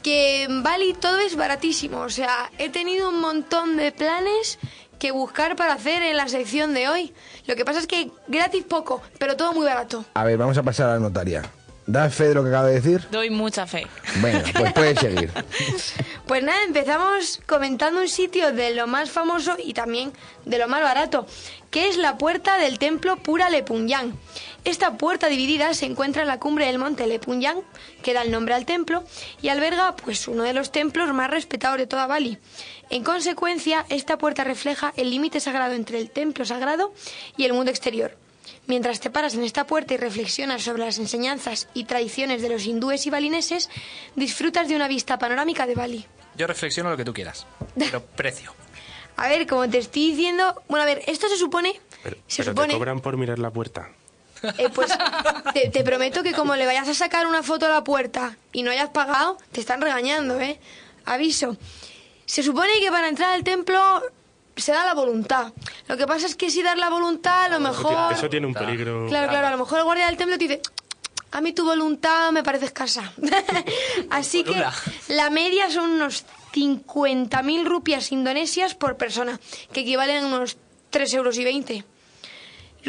Que 0.00 0.44
en 0.44 0.62
Bali 0.62 0.94
todo 0.94 1.18
es 1.18 1.34
baratísimo. 1.34 2.02
O 2.02 2.08
sea, 2.08 2.52
he 2.56 2.68
tenido 2.68 3.08
un 3.08 3.20
montón 3.20 3.76
de 3.76 3.90
planes 3.90 4.60
que 5.00 5.10
buscar 5.10 5.56
para 5.56 5.72
hacer 5.72 6.04
en 6.04 6.16
la 6.16 6.28
sección 6.28 6.72
de 6.72 6.88
hoy. 6.88 7.12
Lo 7.48 7.56
que 7.56 7.64
pasa 7.64 7.80
es 7.80 7.88
que 7.88 8.12
gratis 8.28 8.62
poco, 8.62 9.02
pero 9.18 9.36
todo 9.36 9.52
muy 9.54 9.66
barato. 9.66 10.04
A 10.14 10.22
ver, 10.22 10.38
vamos 10.38 10.56
a 10.56 10.62
pasar 10.62 10.90
a 10.90 10.92
la 10.94 11.00
notaria. 11.00 11.42
¿Da 11.88 12.10
fe 12.10 12.28
de 12.28 12.34
lo 12.34 12.42
que 12.42 12.50
acaba 12.50 12.68
de 12.68 12.74
decir? 12.74 13.08
Doy 13.10 13.30
mucha 13.30 13.66
fe. 13.66 13.86
Venga, 14.16 14.44
pues 14.54 14.72
puedes 14.74 15.00
seguir. 15.00 15.32
Pues 16.26 16.42
nada, 16.42 16.62
empezamos 16.64 17.40
comentando 17.46 18.02
un 18.02 18.08
sitio 18.10 18.52
de 18.52 18.74
lo 18.74 18.86
más 18.86 19.10
famoso 19.10 19.56
y 19.58 19.72
también 19.72 20.12
de 20.44 20.58
lo 20.58 20.68
más 20.68 20.82
barato, 20.82 21.26
que 21.70 21.88
es 21.88 21.96
la 21.96 22.18
puerta 22.18 22.58
del 22.58 22.78
templo 22.78 23.16
Pura 23.16 23.48
Lepunyang. 23.48 24.12
Esta 24.66 24.98
puerta 24.98 25.28
dividida 25.28 25.72
se 25.72 25.86
encuentra 25.86 26.20
en 26.20 26.28
la 26.28 26.38
cumbre 26.38 26.66
del 26.66 26.78
monte 26.78 27.06
Lepunyang, 27.06 27.62
que 28.02 28.12
da 28.12 28.20
el 28.20 28.30
nombre 28.30 28.52
al 28.52 28.66
templo, 28.66 29.04
y 29.40 29.48
alberga 29.48 29.96
pues 29.96 30.28
uno 30.28 30.42
de 30.42 30.52
los 30.52 30.70
templos 30.70 31.14
más 31.14 31.30
respetados 31.30 31.78
de 31.78 31.86
toda 31.86 32.06
Bali. 32.06 32.36
En 32.90 33.02
consecuencia, 33.02 33.86
esta 33.88 34.18
puerta 34.18 34.44
refleja 34.44 34.92
el 34.98 35.08
límite 35.08 35.40
sagrado 35.40 35.72
entre 35.72 35.98
el 35.98 36.10
templo 36.10 36.44
sagrado 36.44 36.92
y 37.38 37.46
el 37.46 37.54
mundo 37.54 37.70
exterior. 37.70 38.27
Mientras 38.66 39.00
te 39.00 39.10
paras 39.10 39.34
en 39.34 39.44
esta 39.44 39.66
puerta 39.66 39.94
y 39.94 39.96
reflexionas 39.96 40.62
sobre 40.62 40.84
las 40.84 40.98
enseñanzas 40.98 41.68
y 41.74 41.84
tradiciones 41.84 42.42
de 42.42 42.48
los 42.48 42.64
hindúes 42.66 43.06
y 43.06 43.10
balineses, 43.10 43.70
disfrutas 44.16 44.68
de 44.68 44.76
una 44.76 44.88
vista 44.88 45.18
panorámica 45.18 45.66
de 45.66 45.74
Bali. 45.74 46.06
Yo 46.36 46.46
reflexiono 46.46 46.90
lo 46.90 46.96
que 46.96 47.04
tú 47.04 47.12
quieras, 47.14 47.46
pero 47.78 48.02
precio. 48.04 48.54
A 49.16 49.28
ver, 49.28 49.46
como 49.46 49.68
te 49.68 49.78
estoy 49.78 50.10
diciendo, 50.12 50.62
bueno, 50.68 50.82
a 50.84 50.86
ver, 50.86 51.02
esto 51.06 51.28
se 51.28 51.36
supone, 51.36 51.80
Pero, 52.02 52.16
se 52.28 52.42
pero 52.42 52.52
supone, 52.52 52.68
te 52.68 52.74
cobran 52.74 53.00
por 53.00 53.16
mirar 53.16 53.38
la 53.40 53.50
puerta. 53.50 53.90
eh, 54.58 54.68
pues 54.72 54.92
te, 55.54 55.70
te 55.70 55.82
prometo 55.82 56.22
que 56.22 56.32
como 56.32 56.54
le 56.54 56.66
vayas 56.66 56.88
a 56.88 56.94
sacar 56.94 57.26
una 57.26 57.42
foto 57.42 57.66
a 57.66 57.70
la 57.70 57.82
puerta 57.82 58.36
y 58.52 58.62
no 58.62 58.70
hayas 58.70 58.90
pagado, 58.90 59.36
te 59.50 59.60
están 59.60 59.80
regañando, 59.80 60.40
¿eh? 60.40 60.60
Aviso. 61.04 61.56
Se 62.26 62.42
supone 62.42 62.78
que 62.80 62.90
para 62.90 63.08
entrar 63.08 63.32
al 63.32 63.42
templo 63.42 64.02
se 64.58 64.72
da 64.72 64.84
la 64.84 64.94
voluntad. 64.94 65.52
Lo 65.88 65.96
que 65.96 66.06
pasa 66.06 66.26
es 66.26 66.36
que 66.36 66.50
si 66.50 66.62
dar 66.62 66.78
la 66.78 66.88
voluntad, 66.88 67.44
a 67.44 67.48
lo 67.48 67.60
mejor... 67.60 68.12
eso 68.12 68.28
tiene 68.28 68.46
un 68.46 68.54
peligro. 68.54 69.06
Claro, 69.08 69.28
claro, 69.28 69.46
a 69.46 69.50
lo 69.50 69.58
mejor 69.58 69.78
el 69.78 69.84
guardia 69.84 70.06
del 70.06 70.16
templo 70.16 70.38
te 70.38 70.44
dice, 70.44 70.62
a 71.30 71.40
mí 71.40 71.52
tu 71.52 71.64
voluntad 71.64 72.32
me 72.32 72.42
parece 72.42 72.66
escasa. 72.66 73.12
Así 74.10 74.44
que 74.44 74.64
la 75.08 75.30
media 75.30 75.70
son 75.70 75.90
unos 75.90 76.24
50.000 76.52 77.64
rupias 77.64 78.12
indonesias 78.12 78.74
por 78.74 78.96
persona, 78.96 79.38
que 79.72 79.80
equivalen 79.80 80.24
a 80.24 80.26
unos 80.26 80.56
3 80.90 81.14
euros 81.14 81.38
y 81.38 81.44
20. 81.44 81.84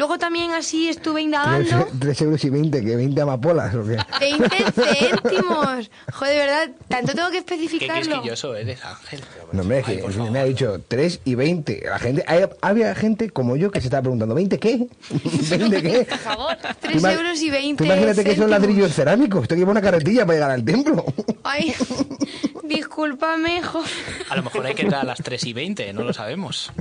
Luego 0.00 0.18
también 0.18 0.52
así 0.52 0.88
estuve 0.88 1.20
indagando. 1.20 1.86
3 1.98 2.22
euros 2.22 2.42
y 2.42 2.48
20, 2.48 2.82
que 2.82 2.96
20 2.96 3.20
amapolas 3.20 3.74
o 3.74 3.84
qué. 3.84 3.98
20 4.18 4.48
céntimos. 4.72 5.90
Joder, 6.10 6.32
de 6.32 6.38
verdad, 6.38 6.70
tanto 6.88 7.12
tengo 7.12 7.26
que 7.28 7.32
Qué 7.32 7.38
especificarlo. 7.54 8.02
quisquilloso 8.14 8.54
eres, 8.56 8.82
Ángel. 8.82 9.20
No, 9.52 9.60
hombre, 9.60 9.80
es 9.80 9.84
que 9.84 10.30
me 10.30 10.38
ha 10.38 10.44
dicho 10.44 10.80
3 10.88 11.20
y 11.26 11.34
20. 11.34 11.82
La 11.84 11.98
gente, 11.98 12.24
hay- 12.26 12.46
había 12.62 12.94
gente 12.94 13.28
como 13.28 13.56
yo 13.56 13.70
que 13.70 13.82
se 13.82 13.88
estaba 13.88 14.00
preguntando, 14.00 14.34
¿20 14.34 14.58
qué? 14.58 14.78
¿20 15.10 15.82
qué? 15.82 16.06
Por 16.08 16.18
favor. 16.18 16.56
3 16.80 16.96
Ima- 16.96 17.12
euros 17.12 17.42
y 17.42 17.50
20 17.50 17.76
Tú 17.76 17.84
imagínate 17.84 18.24
que 18.24 18.30
son 18.30 18.48
céntimos. 18.48 18.50
ladrillos 18.50 18.92
cerámicos. 18.94 19.42
Esto 19.42 19.54
lleva 19.54 19.70
una 19.72 19.82
carretilla 19.82 20.24
para 20.24 20.32
llegar 20.36 20.50
al 20.52 20.64
templo. 20.64 21.04
Ay, 21.44 21.74
discúlpame, 22.64 23.62
jo. 23.62 23.82
A 24.30 24.36
lo 24.36 24.42
mejor 24.44 24.64
hay 24.66 24.74
que 24.74 24.82
entrar 24.82 25.02
a 25.02 25.04
las 25.04 25.18
3 25.22 25.44
y 25.44 25.52
20, 25.52 25.92
no 25.92 26.04
lo 26.04 26.12
sabemos. 26.12 26.72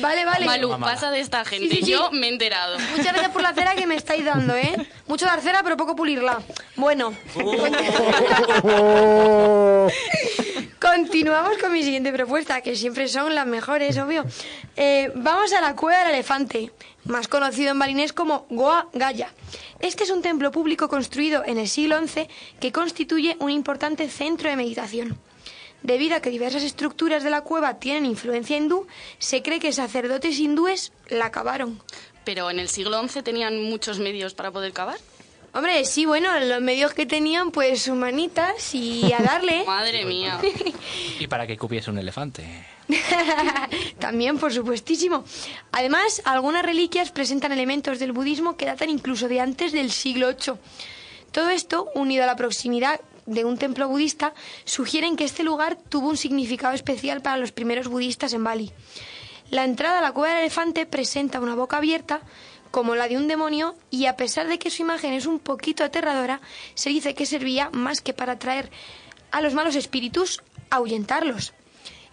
Vale, 0.00 0.24
vale. 0.24 0.46
Malu, 0.46 0.70
pasa 0.80 1.10
de 1.10 1.20
esta 1.20 1.44
gente. 1.44 1.68
Sí, 1.68 1.76
sí, 1.76 1.84
sí. 1.86 1.90
Yo 1.92 2.10
me 2.12 2.26
he 2.26 2.30
Muchas 2.96 3.12
gracias 3.12 3.30
por 3.30 3.42
la 3.42 3.54
cera 3.54 3.74
que 3.74 3.86
me 3.86 3.94
estáis 3.94 4.24
dando, 4.24 4.56
¿eh? 4.56 4.74
Mucho 5.06 5.26
dar 5.26 5.40
cera, 5.40 5.62
pero 5.62 5.76
poco 5.76 5.94
pulirla. 5.94 6.42
Bueno, 6.76 7.14
continuamos 10.80 11.58
con 11.58 11.72
mi 11.72 11.84
siguiente 11.84 12.12
propuesta, 12.12 12.60
que 12.60 12.74
siempre 12.74 13.06
son 13.06 13.34
las 13.34 13.46
mejores, 13.46 13.96
obvio. 13.98 14.24
Eh, 14.76 15.12
vamos 15.14 15.52
a 15.52 15.60
la 15.60 15.76
Cueva 15.76 16.00
del 16.00 16.14
Elefante, 16.14 16.72
más 17.04 17.28
conocido 17.28 17.70
en 17.70 17.78
balinés 17.78 18.12
como 18.12 18.46
Goa 18.50 18.88
Gaya. 18.92 19.32
Este 19.78 20.04
es 20.04 20.10
un 20.10 20.22
templo 20.22 20.50
público 20.50 20.88
construido 20.88 21.44
en 21.44 21.58
el 21.58 21.68
siglo 21.68 22.04
XI 22.04 22.26
que 22.58 22.72
constituye 22.72 23.36
un 23.38 23.50
importante 23.50 24.08
centro 24.08 24.50
de 24.50 24.56
meditación. 24.56 25.18
Debido 25.82 26.16
a 26.16 26.20
que 26.20 26.30
diversas 26.30 26.64
estructuras 26.64 27.22
de 27.22 27.30
la 27.30 27.42
cueva 27.42 27.78
tienen 27.78 28.04
influencia 28.04 28.56
hindú, 28.56 28.88
se 29.18 29.42
cree 29.42 29.60
que 29.60 29.72
sacerdotes 29.72 30.40
hindúes 30.40 30.92
la 31.08 31.30
cavaron. 31.30 31.80
Pero 32.28 32.50
en 32.50 32.58
el 32.58 32.68
siglo 32.68 33.08
XI 33.08 33.22
tenían 33.22 33.58
muchos 33.58 34.00
medios 34.00 34.34
para 34.34 34.50
poder 34.50 34.74
cavar. 34.74 34.98
Hombre, 35.54 35.82
sí, 35.86 36.04
bueno, 36.04 36.28
los 36.40 36.60
medios 36.60 36.92
que 36.92 37.06
tenían, 37.06 37.52
pues 37.52 37.88
humanitas 37.88 38.74
y 38.74 39.10
a 39.14 39.20
darle. 39.20 39.64
Madre 39.66 40.04
mía. 40.04 40.38
Y 41.20 41.26
para 41.26 41.46
que 41.46 41.56
cupiese 41.56 41.90
un 41.90 41.96
elefante. 41.96 42.66
También, 43.98 44.36
por 44.36 44.52
supuestísimo. 44.52 45.24
Además, 45.72 46.20
algunas 46.26 46.66
reliquias 46.66 47.12
presentan 47.12 47.50
elementos 47.50 47.98
del 47.98 48.12
budismo 48.12 48.58
que 48.58 48.66
datan 48.66 48.90
incluso 48.90 49.26
de 49.26 49.40
antes 49.40 49.72
del 49.72 49.90
siglo 49.90 50.28
VIII. 50.28 50.58
Todo 51.32 51.48
esto, 51.48 51.88
unido 51.94 52.24
a 52.24 52.26
la 52.26 52.36
proximidad 52.36 53.00
de 53.24 53.46
un 53.46 53.56
templo 53.56 53.88
budista, 53.88 54.34
sugieren 54.66 55.16
que 55.16 55.24
este 55.24 55.44
lugar 55.44 55.78
tuvo 55.88 56.10
un 56.10 56.18
significado 56.18 56.74
especial 56.74 57.22
para 57.22 57.38
los 57.38 57.52
primeros 57.52 57.88
budistas 57.88 58.34
en 58.34 58.44
Bali. 58.44 58.70
La 59.50 59.64
entrada 59.64 59.98
a 59.98 60.02
la 60.02 60.12
cueva 60.12 60.34
del 60.34 60.42
elefante 60.42 60.86
presenta 60.86 61.40
una 61.40 61.54
boca 61.54 61.78
abierta, 61.78 62.20
como 62.70 62.94
la 62.94 63.08
de 63.08 63.16
un 63.16 63.28
demonio, 63.28 63.76
y 63.90 64.06
a 64.06 64.16
pesar 64.16 64.46
de 64.46 64.58
que 64.58 64.70
su 64.70 64.82
imagen 64.82 65.14
es 65.14 65.26
un 65.26 65.38
poquito 65.38 65.84
aterradora, 65.84 66.40
se 66.74 66.90
dice 66.90 67.14
que 67.14 67.26
servía 67.26 67.70
más 67.72 68.00
que 68.00 68.12
para 68.12 68.32
atraer 68.32 68.70
a 69.30 69.40
los 69.40 69.54
malos 69.54 69.74
espíritus, 69.74 70.42
ahuyentarlos. 70.70 71.54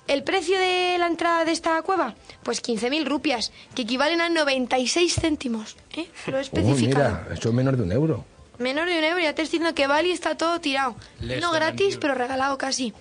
¿El 0.08 0.24
precio 0.24 0.58
de 0.60 0.98
la 1.00 1.08
entrada 1.08 1.46
de 1.46 1.52
esta 1.52 1.82
cueva? 1.82 2.16
Pues 2.44 2.62
15.000 2.62 3.06
rupias, 3.06 3.52
que 3.74 3.82
equivalen 3.82 4.22
a 4.22 4.30
96 4.30 5.16
céntimos. 5.16 5.76
¿eh? 5.96 6.08
Lo 6.28 6.38
he 6.38 6.42
especificado. 6.42 7.16
mira, 7.24 7.28
eso 7.34 7.50
es 7.50 7.56
menos 7.56 7.76
de 7.76 7.84
un 7.84 7.92
euro. 7.92 8.24
Menor 8.60 8.88
de 8.88 9.00
un 9.00 9.04
euro, 9.04 9.20
ya 9.20 9.34
te 9.34 9.42
estoy 9.42 9.60
diciendo 9.60 9.76
que 9.76 9.88
Bali 9.88 10.12
está 10.12 10.38
todo 10.38 10.62
tirado. 10.62 10.96
Les 11.20 11.42
no 11.42 11.52
gratis, 11.52 11.98
pero 11.98 12.14
regalado 12.14 12.58
casi. 12.58 12.94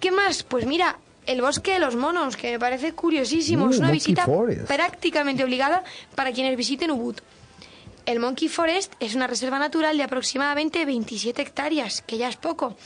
¿Qué 0.00 0.10
más? 0.10 0.44
Pues 0.44 0.64
mira, 0.64 0.98
el 1.26 1.42
bosque 1.42 1.72
de 1.74 1.78
los 1.78 1.96
monos, 1.96 2.36
que 2.36 2.52
me 2.52 2.58
parece 2.58 2.92
curiosísimo. 2.92 3.66
Uh, 3.66 3.70
es 3.70 3.78
una 3.78 3.90
visita 3.90 4.24
Forest. 4.24 4.66
prácticamente 4.66 5.44
obligada 5.44 5.84
para 6.14 6.32
quienes 6.32 6.56
visiten 6.56 6.90
Ubud. 6.90 7.16
El 8.06 8.20
Monkey 8.20 8.48
Forest 8.48 8.92
es 9.00 9.16
una 9.16 9.26
reserva 9.26 9.58
natural 9.58 9.96
de 9.96 10.04
aproximadamente 10.04 10.84
27 10.84 11.42
hectáreas, 11.42 12.02
que 12.02 12.18
ya 12.18 12.28
es 12.28 12.36
poco, 12.36 12.76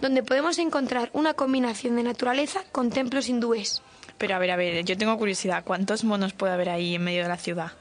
donde 0.00 0.22
podemos 0.22 0.58
encontrar 0.58 1.10
una 1.12 1.34
combinación 1.34 1.96
de 1.96 2.02
naturaleza 2.02 2.64
con 2.72 2.88
templos 2.88 3.28
hindúes. 3.28 3.82
Pero 4.16 4.34
a 4.34 4.38
ver, 4.38 4.50
a 4.50 4.56
ver, 4.56 4.84
yo 4.84 4.96
tengo 4.96 5.18
curiosidad. 5.18 5.64
¿Cuántos 5.64 6.02
monos 6.04 6.32
puede 6.32 6.54
haber 6.54 6.70
ahí 6.70 6.94
en 6.94 7.04
medio 7.04 7.22
de 7.22 7.28
la 7.28 7.36
ciudad? 7.36 7.72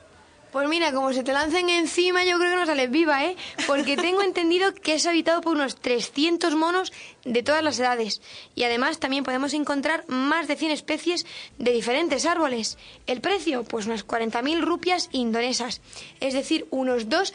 Pues 0.52 0.68
mira, 0.68 0.92
como 0.92 1.14
se 1.14 1.24
te 1.24 1.32
lancen 1.32 1.70
encima, 1.70 2.24
yo 2.24 2.40
creo 2.40 2.52
que 2.52 2.56
no 2.56 2.66
sales 2.66 2.90
viva, 2.90 3.24
¿eh? 3.26 3.36
Porque 3.68 3.96
tengo 3.96 4.24
entendido 4.24 4.74
que 4.74 4.96
es 4.96 5.06
habitado 5.06 5.42
por 5.42 5.56
unos 5.56 5.76
300 5.76 6.56
monos 6.56 6.92
de 7.24 7.44
todas 7.44 7.64
las 7.64 7.80
edades. 7.80 8.22
Y 8.56 8.64
además 8.64 9.00
también 9.00 9.24
podemos 9.24 9.54
encontrar 9.54 10.06
más 10.08 10.48
de 10.48 10.56
100 10.56 10.72
especies 10.72 11.26
de 11.60 11.72
diferentes 11.72 12.26
árboles. 12.26 12.80
El 13.06 13.22
precio, 13.22 13.64
pues 13.64 13.86
unas 13.86 14.08
40.000 14.08 14.62
rupias 14.62 15.10
indonesas. 15.12 15.82
Es 16.20 16.34
decir, 16.34 16.68
unos 16.72 17.10
2 17.10 17.34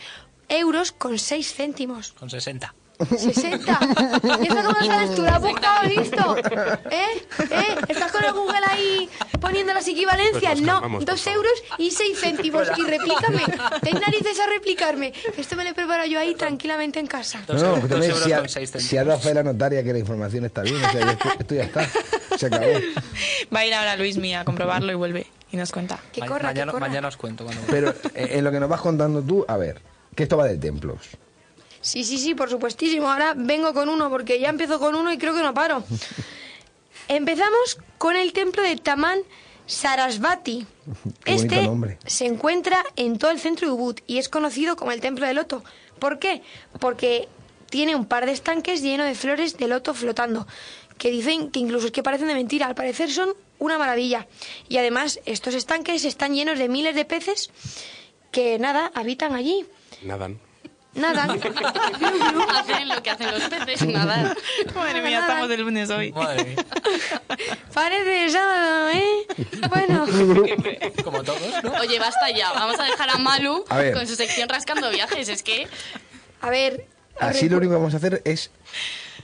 euros 0.49 0.91
con 0.91 1.19
6 1.19 1.55
céntimos. 1.55 2.13
Con 2.13 2.31
60. 2.31 2.75
60. 2.99 3.79
¿Y 4.43 4.47
eso 4.47 4.57
cómo 4.57 4.79
lo 4.79 4.87
sabes 4.87 5.15
tú? 5.15 5.23
¿Lo 5.23 5.29
has 5.31 5.41
buscado 5.41 5.89
listo? 5.89 6.37
¿Eh? 6.91 7.07
¿Eh? 7.51 7.77
¿Estás 7.89 8.13
con 8.13 8.25
el 8.25 8.33
Google 8.33 8.61
ahí 8.71 9.09
poniendo 9.41 9.75
las 9.75 9.87
equivalencias? 9.89 10.53
Pues 10.53 10.63
no, 10.63 10.81
dos 11.01 11.27
euros 11.27 11.53
y 11.79 11.91
seis 11.91 12.19
céntimos. 12.21 12.69
Y 12.77 12.83
replícame. 12.83 13.43
Ten 13.83 14.01
narices 14.01 14.39
a 14.41 14.47
replicarme. 14.47 15.13
Esto 15.37 15.57
me 15.57 15.65
lo 15.65 15.75
preparo 15.75 16.07
yo 16.07 16.19
ahí 16.21 16.35
tranquilamente 16.35 17.01
en 17.01 17.07
casa. 17.07 17.41
No, 17.49 17.55
no, 17.55 17.61
Dos 17.77 17.89
también 17.89 18.11
euros 18.11 18.25
si, 18.25 18.33
ha, 18.33 18.39
con 18.39 18.49
seis 18.49 18.73
si 18.79 18.97
ha 18.97 19.05
dado 19.05 19.19
fe 19.21 19.35
la 19.35 19.43
notaria 19.43 19.83
que 19.83 19.93
la 19.93 19.99
información 19.99 20.45
está 20.45 20.63
bien, 20.63 20.77
o 20.77 20.91
sea, 20.91 21.11
esto, 21.11 21.29
esto 21.41 21.55
ya 21.55 21.63
está, 21.65 21.89
se 22.39 22.47
acabó. 22.47 22.67
Va 23.55 23.61
a 23.61 23.67
ir 23.67 23.75
ahora 23.75 23.97
Luis 23.97 24.17
Mía 24.19 24.41
a 24.41 24.45
comprobarlo 24.45 24.93
y 24.93 24.95
vuelve 24.95 25.27
y 25.53 25.57
nos 25.57 25.73
cuenta. 25.73 25.99
Que 26.13 26.21
Ma- 26.21 26.27
corra, 26.27 26.39
que 26.41 26.55
mañana, 26.55 26.73
corra. 26.73 26.87
mañana 26.89 27.09
os 27.09 27.17
cuento. 27.17 27.45
Cuando... 27.45 27.63
Pero 27.69 27.91
eh, 28.15 28.29
en 28.33 28.45
lo 28.45 28.51
que 28.53 28.61
nos 28.61 28.69
vas 28.69 28.81
contando 28.81 29.23
tú, 29.23 29.45
a 29.49 29.57
ver, 29.57 29.81
que 30.15 30.23
esto 30.25 30.37
va 30.37 30.45
de 30.47 30.57
templos. 30.57 31.01
Sí, 31.85 32.03
sí, 32.03 32.17
sí, 32.17 32.35
por 32.35 32.49
supuestísimo. 32.49 33.11
Ahora 33.11 33.35
vengo 33.37 33.75
con 33.75 33.91
uno 33.91 34.09
porque 34.09 34.41
ya 34.41 34.49
empiezo 34.49 34.79
con 34.81 34.95
uno 34.95 35.13
y 35.13 35.19
creo 35.19 35.35
que 35.35 35.43
no 35.43 35.53
paro. 35.53 35.85
Empezamos 37.09 37.79
con 37.99 38.17
el 38.17 38.33
templo 38.33 38.63
de 38.63 38.77
Taman 38.77 39.19
Sarasvati. 39.67 40.67
Qué 41.25 41.35
Este 41.35 41.63
nombre. 41.63 41.99
se 42.07 42.25
encuentra 42.25 42.83
en 42.97 43.19
todo 43.19 43.31
el 43.31 43.39
centro 43.39 43.69
de 43.69 43.75
Ubud 43.75 43.99
y 44.07 44.17
es 44.17 44.31
conocido 44.31 44.77
como 44.77 44.93
el 44.93 45.01
templo 45.03 45.27
de 45.27 45.35
loto. 45.35 45.63
¿Por 45.99 46.19
qué? 46.19 46.41
Porque 46.81 47.29
tiene 47.69 47.95
un 47.95 48.07
par 48.07 48.25
de 48.25 48.33
estanques 48.33 48.81
llenos 48.81 49.07
de 49.07 49.15
flores 49.15 49.59
de 49.59 49.69
loto 49.69 49.93
flotando, 49.93 50.47
que 50.97 51.11
dicen 51.11 51.51
que 51.51 51.61
incluso 51.61 51.87
es 51.87 51.93
que 51.93 52.03
parecen 52.03 52.29
de 52.29 52.35
mentira. 52.35 52.67
Al 52.67 52.75
parecer 52.75 53.11
son 53.13 53.35
una 53.59 53.77
maravilla. 53.77 54.27
Y 54.71 54.79
además 54.79 55.21
estos 55.27 55.55
estanques 55.55 56.07
están 56.07 56.35
llenos 56.35 56.59
de 56.59 56.71
miles 56.71 56.95
de 56.95 57.05
peces 57.05 57.51
que 58.33 58.59
nada, 58.59 58.91
habitan 58.95 59.35
allí. 59.35 59.67
Nadan. 60.03 60.41
Nada. 60.95 61.25
Hacen 62.59 62.89
lo 62.89 63.03
que 63.03 63.11
hacen 63.11 63.31
los 63.31 63.43
peces, 63.45 63.87
nadar. 63.89 64.37
Madre 64.75 65.03
mía, 65.03 65.21
estamos 65.21 65.49
de 65.49 65.59
lunes 65.59 65.91
hoy. 65.91 66.13
Madre 66.13 66.45
mía. 66.45 66.57
Parece 67.75 68.31
sábado, 68.31 68.91
¿eh? 68.91 69.27
Bueno. 69.69 70.07
Como 71.05 71.23
todos, 71.23 71.65
¿no? 71.65 71.73
Oye, 71.81 71.99
basta 71.99 72.31
ya. 72.31 72.53
Vamos 72.53 72.79
a 72.79 72.85
dejar 72.85 73.11
a 73.11 73.19
Malu 73.19 73.65
A 73.69 73.93
con 73.93 74.07
su 74.07 74.15
sección 74.15 74.49
rascando 74.49 74.91
viajes. 74.91 75.29
Es 75.29 75.43
que 75.43 75.67
A 76.41 76.51
ver. 76.51 76.87
Así 77.19 77.49
lo 77.49 77.59
único 77.59 77.73
que 77.73 77.79
vamos 77.79 77.95
a 77.95 77.99
hacer 77.99 78.23
es 78.25 78.51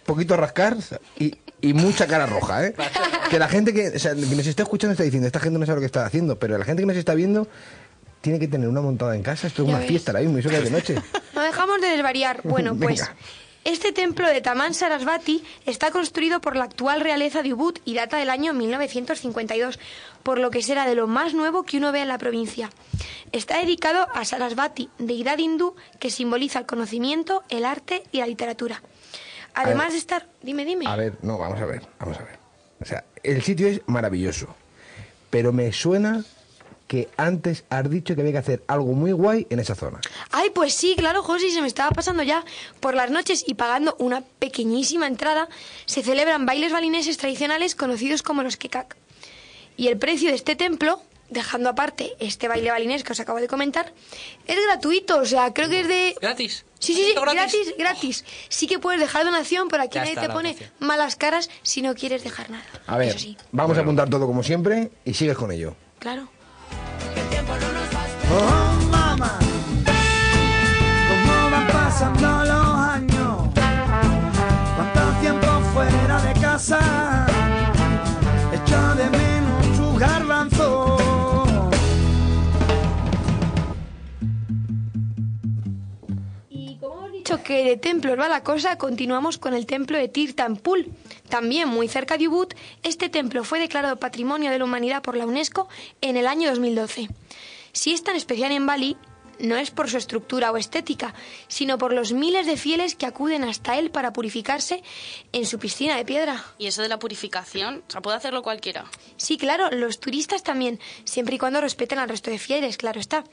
poquito 0.05 0.37
rascar 0.37 0.77
y, 1.19 1.37
y 1.61 1.73
mucha 1.73 2.07
cara 2.07 2.27
roja, 2.27 2.67
¿eh? 2.67 2.75
Que 3.31 3.39
la 3.39 3.49
gente 3.49 3.73
que, 3.73 3.89
o 3.89 3.99
sea, 3.99 4.15
que 4.15 4.21
nos 4.21 4.47
está 4.47 4.63
escuchando 4.63 4.93
está 4.93 5.03
diciendo, 5.05 5.27
esta 5.27 5.41
gente 5.41 5.59
no 5.59 5.67
sabe 5.67 5.77
lo 5.77 5.81
que 5.81 5.87
está 5.87 6.07
haciendo, 6.07 6.39
pero 6.39 6.57
la 6.57 6.65
gente 6.65 6.83
que 6.83 6.87
nos 6.87 6.97
está 6.97 7.15
viendo 7.15 7.49
tiene 8.21 8.39
que 8.39 8.49
tener 8.49 8.69
una 8.69 8.81
montada 8.81 9.17
en 9.17 9.23
casa, 9.23 9.47
esto 9.47 9.63
es 9.63 9.69
Ya 9.69 9.75
una 9.75 9.79
ves. 9.81 9.89
fiesta 9.89 10.13
ahora 10.13 10.21
mismo, 10.23 10.37
y 10.39 10.41
eso 10.41 10.49
que 10.51 10.57
es 10.59 10.65
de 10.65 10.71
noche. 10.71 10.95
No 11.35 11.43
dejamos 11.43 11.81
de 11.81 11.89
desvariar. 11.89 12.41
Bueno, 12.45 12.75
pues 12.77 13.01
Venga. 13.01 13.17
este 13.65 13.93
templo 13.93 14.29
de 14.29 14.41
Taman 14.43 14.75
Sarasvati 14.75 15.43
está 15.65 15.91
construido 15.91 16.41
por 16.41 16.55
la 16.57 16.65
actual 16.65 17.01
realeza 17.01 17.43
de 17.43 17.55
Ubud 17.55 17.79
y 17.85 17.95
data 17.95 18.19
del 18.19 18.29
año 18.31 18.53
1952, 18.53 19.79
por 20.23 20.39
lo 20.39 20.51
que 20.51 20.63
será 20.63 20.87
de 20.87 20.95
lo 20.95 21.07
más 21.07 21.33
nuevo 21.35 21.63
que 21.63 21.79
uno 21.79 21.93
ve 21.93 22.03
en 22.03 22.09
la 22.09 22.19
provincia. 22.19 22.71
Está 23.33 23.59
dedicado 23.59 24.07
a 24.13 24.25
Sarasvati, 24.25 24.91
deidad 24.99 25.39
hindú 25.39 25.77
que 25.99 26.11
simboliza 26.11 26.59
el 26.59 26.67
conocimiento, 26.67 27.43
el 27.49 27.65
arte 27.65 28.03
y 28.13 28.19
la 28.19 28.27
literatura. 28.27 28.83
Además 29.55 29.87
ver. 29.87 29.93
de 29.93 29.99
estar... 29.99 30.27
Dime, 30.43 30.65
dime. 30.65 30.87
A 30.87 30.97
ver, 30.97 31.15
no, 31.23 31.39
vamos 31.39 31.61
a 31.61 31.65
ver, 31.67 31.83
vamos 31.99 32.19
a 32.19 32.23
ver. 32.25 32.39
O 32.81 32.85
sea, 32.85 33.05
el 33.23 33.43
sitio 33.43 33.67
es 33.69 33.81
maravilloso, 33.87 34.55
pero 35.31 35.53
me 35.53 35.73
suena 35.73 36.25
que 36.91 37.09
antes 37.17 37.63
has 37.71 37.89
dicho 37.89 38.17
que 38.17 38.21
había 38.23 38.33
que 38.33 38.39
hacer 38.39 38.63
algo 38.67 38.93
muy 38.95 39.13
guay 39.13 39.47
en 39.49 39.61
esa 39.61 39.77
zona. 39.77 40.01
Ay, 40.33 40.51
pues 40.53 40.75
sí, 40.75 40.97
claro, 40.99 41.23
José, 41.23 41.53
se 41.53 41.61
me 41.61 41.69
estaba 41.69 41.91
pasando 41.93 42.25
ya. 42.25 42.45
Por 42.81 42.97
las 42.97 43.13
noches 43.13 43.45
y 43.47 43.55
pagando 43.55 43.95
una 44.01 44.23
pequeñísima 44.41 45.07
entrada, 45.07 45.49
se 45.87 46.03
celebran 46.03 46.47
bailes 46.47 46.73
balineses 46.73 47.17
tradicionales 47.17 47.77
conocidos 47.77 48.25
como 48.25 48.43
los 48.43 48.57
kekak. 48.57 48.97
Y 49.77 49.87
el 49.87 49.99
precio 49.99 50.31
de 50.31 50.35
este 50.35 50.57
templo, 50.57 51.01
dejando 51.29 51.69
aparte 51.69 52.17
este 52.19 52.49
baile 52.49 52.73
balinés 52.73 53.05
que 53.05 53.13
os 53.13 53.21
acabo 53.21 53.39
de 53.41 53.47
comentar, 53.47 53.93
es 54.49 54.57
gratuito, 54.67 55.19
o 55.21 55.25
sea, 55.25 55.55
creo 55.55 55.69
que 55.69 55.81
es 55.83 55.87
de... 55.87 56.17
¿Gratis? 56.21 56.65
Sí, 56.81 56.93
sí, 56.95 57.03
sí, 57.05 57.09
¿Esto 57.11 57.21
gratis, 57.21 57.75
gratis. 57.79 58.25
Sí 58.49 58.67
que 58.67 58.81
puedes 58.81 59.01
dejar 59.01 59.25
donación, 59.25 59.69
pero 59.69 59.85
aquí 59.85 59.95
Ya 59.95 60.01
nadie 60.01 60.17
te 60.17 60.29
pone 60.29 60.55
donación. 60.55 60.71
malas 60.81 61.15
caras 61.15 61.51
si 61.63 61.83
no 61.83 61.95
quieres 61.95 62.25
dejar 62.25 62.51
nada. 62.51 62.65
A 62.89 62.99
ver, 62.99 63.11
Eso 63.11 63.21
sí, 63.21 63.37
vamos 63.53 63.79
a 63.79 63.83
apuntar 63.83 64.11
todo 64.11 64.27
como 64.27 64.43
siempre 64.43 64.91
y 65.05 65.15
sigues 65.15 65.37
con 65.37 65.53
ello. 65.53 65.77
claro. 66.01 66.29
Oh, 68.33 68.89
mamá, 68.91 69.39
cómo 71.09 71.51
van 71.51 71.67
pasando 71.67 72.45
los 72.45 72.77
años, 72.95 73.49
cuánto 74.77 75.01
tiempo 75.21 75.49
fuera 75.73 76.21
de 76.21 76.33
casa, 76.41 76.79
que 87.51 87.65
de 87.65 87.77
templos 87.77 88.17
va 88.17 88.29
la 88.29 88.45
cosa, 88.45 88.79
continuamos 88.79 89.37
con 89.37 89.55
el 89.55 89.67
templo 89.67 89.99
de 89.99 90.07
Tirtampul. 90.07 90.87
También 91.29 91.69
muy 91.69 91.89
cerca 91.89 92.17
de 92.17 92.29
Ubud, 92.29 92.47
este 92.85 93.09
templo 93.09 93.43
fue 93.43 93.59
declarado 93.59 93.97
Patrimonio 93.97 94.53
de 94.53 94.59
la 94.61 94.65
Humanidad 94.65 95.03
por 95.03 95.17
la 95.17 95.27
UNESCO 95.27 95.69
en 96.01 96.17
el 96.17 96.29
año 96.29 96.49
2012. 96.49 97.09
Si 97.73 97.93
es 97.93 98.05
tan 98.05 98.15
especial 98.15 98.53
en 98.53 98.67
Bali, 98.67 98.97
no 99.41 99.57
es 99.57 99.71
por 99.71 99.89
su 99.91 99.97
estructura 99.97 100.53
o 100.53 100.57
estética, 100.57 101.15
sino 101.49 101.79
por 101.79 101.93
los 101.93 102.13
miles 102.13 102.47
de 102.47 102.57
fieles 102.57 102.95
que 102.95 103.07
acuden 103.07 103.45
hasta 103.45 103.79
él 103.79 103.91
para 103.91 104.13
purificarse 104.13 104.83
en 105.33 105.47
su 105.47 105.59
piscina 105.59 105.97
de 105.97 106.05
piedra. 106.05 106.45
Y 106.59 106.67
eso 106.67 106.83
de 106.83 106.89
la 106.89 106.99
purificación, 106.99 107.83
o 107.89 107.91
sea, 107.91 108.01
puede 108.01 108.17
hacerlo 108.17 108.43
cualquiera. 108.43 108.85
Sí, 109.17 109.39
claro, 109.39 109.71
los 109.71 110.01
turistas 110.01 110.43
también, 110.43 110.79
siempre 111.05 111.37
y 111.37 111.39
cuando 111.39 111.61
respeten 111.61 111.99
al 111.99 112.09
resto 112.09 112.31
de 112.31 112.39
fieles, 112.39 112.77
claro 112.77 113.01
está. 113.01 113.25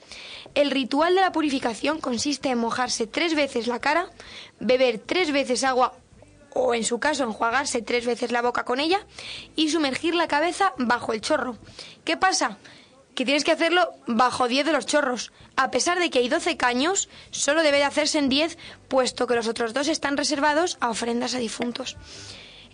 El 0.55 0.71
ritual 0.71 1.15
de 1.15 1.21
la 1.21 1.31
purificación 1.31 1.99
consiste 1.99 2.49
en 2.49 2.57
mojarse 2.57 3.07
tres 3.07 3.35
veces 3.35 3.67
la 3.67 3.79
cara, 3.79 4.09
beber 4.59 4.99
tres 4.99 5.31
veces 5.31 5.63
agua 5.63 5.93
o 6.53 6.73
en 6.73 6.83
su 6.83 6.99
caso 6.99 7.23
enjuagarse 7.23 7.81
tres 7.81 8.05
veces 8.05 8.31
la 8.31 8.41
boca 8.41 8.65
con 8.65 8.79
ella 8.79 9.05
y 9.55 9.69
sumergir 9.69 10.15
la 10.15 10.27
cabeza 10.27 10.73
bajo 10.77 11.13
el 11.13 11.21
chorro. 11.21 11.57
¿Qué 12.03 12.17
pasa? 12.17 12.57
Que 13.17 13.25
tienes 13.25 13.43
que 13.43 13.51
hacerlo 13.51 13.95
bajo 14.06 14.47
10 14.47 14.67
de 14.67 14.71
los 14.73 14.86
chorros. 14.86 15.32
A 15.56 15.71
pesar 15.71 15.97
de 15.97 16.12
que 16.12 16.19
hay 16.19 16.30
12 16.30 16.56
caños, 16.56 17.10
solo 17.32 17.63
debe 17.63 17.77
de 17.77 17.84
hacerse 17.84 18.19
en 18.19 18.30
10, 18.30 18.60
puesto 18.88 19.25
que 19.25 19.34
los 19.34 19.47
otros 19.47 19.73
dos 19.73 19.88
están 19.88 20.17
reservados 20.17 20.77
a 20.82 20.91
ofrendas 20.91 21.34
a 21.34 21.39
difuntos. 21.39 21.97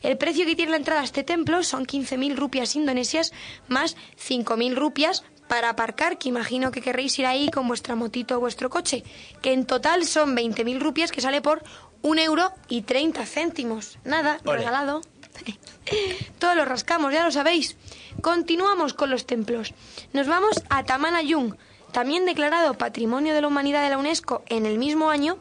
El 0.02 0.18
precio 0.18 0.46
que 0.46 0.58
tiene 0.58 0.72
la 0.72 0.78
entrada 0.78 1.00
a 1.00 1.06
este 1.06 1.24
templo 1.24 1.64
son 1.64 1.86
15.000 1.86 2.36
rupias 2.36 2.76
indonesias 2.76 3.32
más 3.70 3.96
5.000 4.18 4.76
rupias 4.76 5.24
para 5.48 5.70
aparcar, 5.70 6.18
que 6.18 6.28
imagino 6.28 6.72
que 6.72 6.82
querréis 6.82 7.18
ir 7.20 7.26
ahí 7.26 7.50
con 7.50 7.66
vuestra 7.70 7.96
motito 7.96 8.36
o 8.36 8.42
vuestro 8.42 8.70
coche, 8.70 9.06
que 9.42 9.54
en 9.54 9.66
total 9.66 10.04
son 10.04 10.36
20.000 10.36 10.78
rupias 10.78 11.14
que 11.14 11.22
sale 11.22 11.42
por 11.42 11.64
un 12.02 12.20
euro 12.20 12.52
y 12.68 12.82
30 12.82 13.26
céntimos. 13.26 13.98
Nada, 14.04 14.40
regalado. 14.44 15.00
Todos 16.40 16.56
lo 16.56 16.66
rascamos, 16.66 17.14
ya 17.14 17.24
lo 17.24 17.32
sabéis. 17.32 17.78
Continuamos 18.22 18.94
con 18.94 19.10
los 19.10 19.26
templos. 19.26 19.74
Nos 20.14 20.28
vamos 20.28 20.64
a 20.70 20.84
Tamanayung, 20.84 21.56
también 21.92 22.26
declarado 22.26 22.76
Patrimonio 22.76 23.34
de 23.34 23.42
la 23.42 23.48
Humanidad 23.48 23.84
de 23.84 23.90
la 23.90 23.98
UNESCO 23.98 24.44
en 24.48 24.66
el 24.66 24.78
mismo 24.78 25.10
año. 25.10 25.38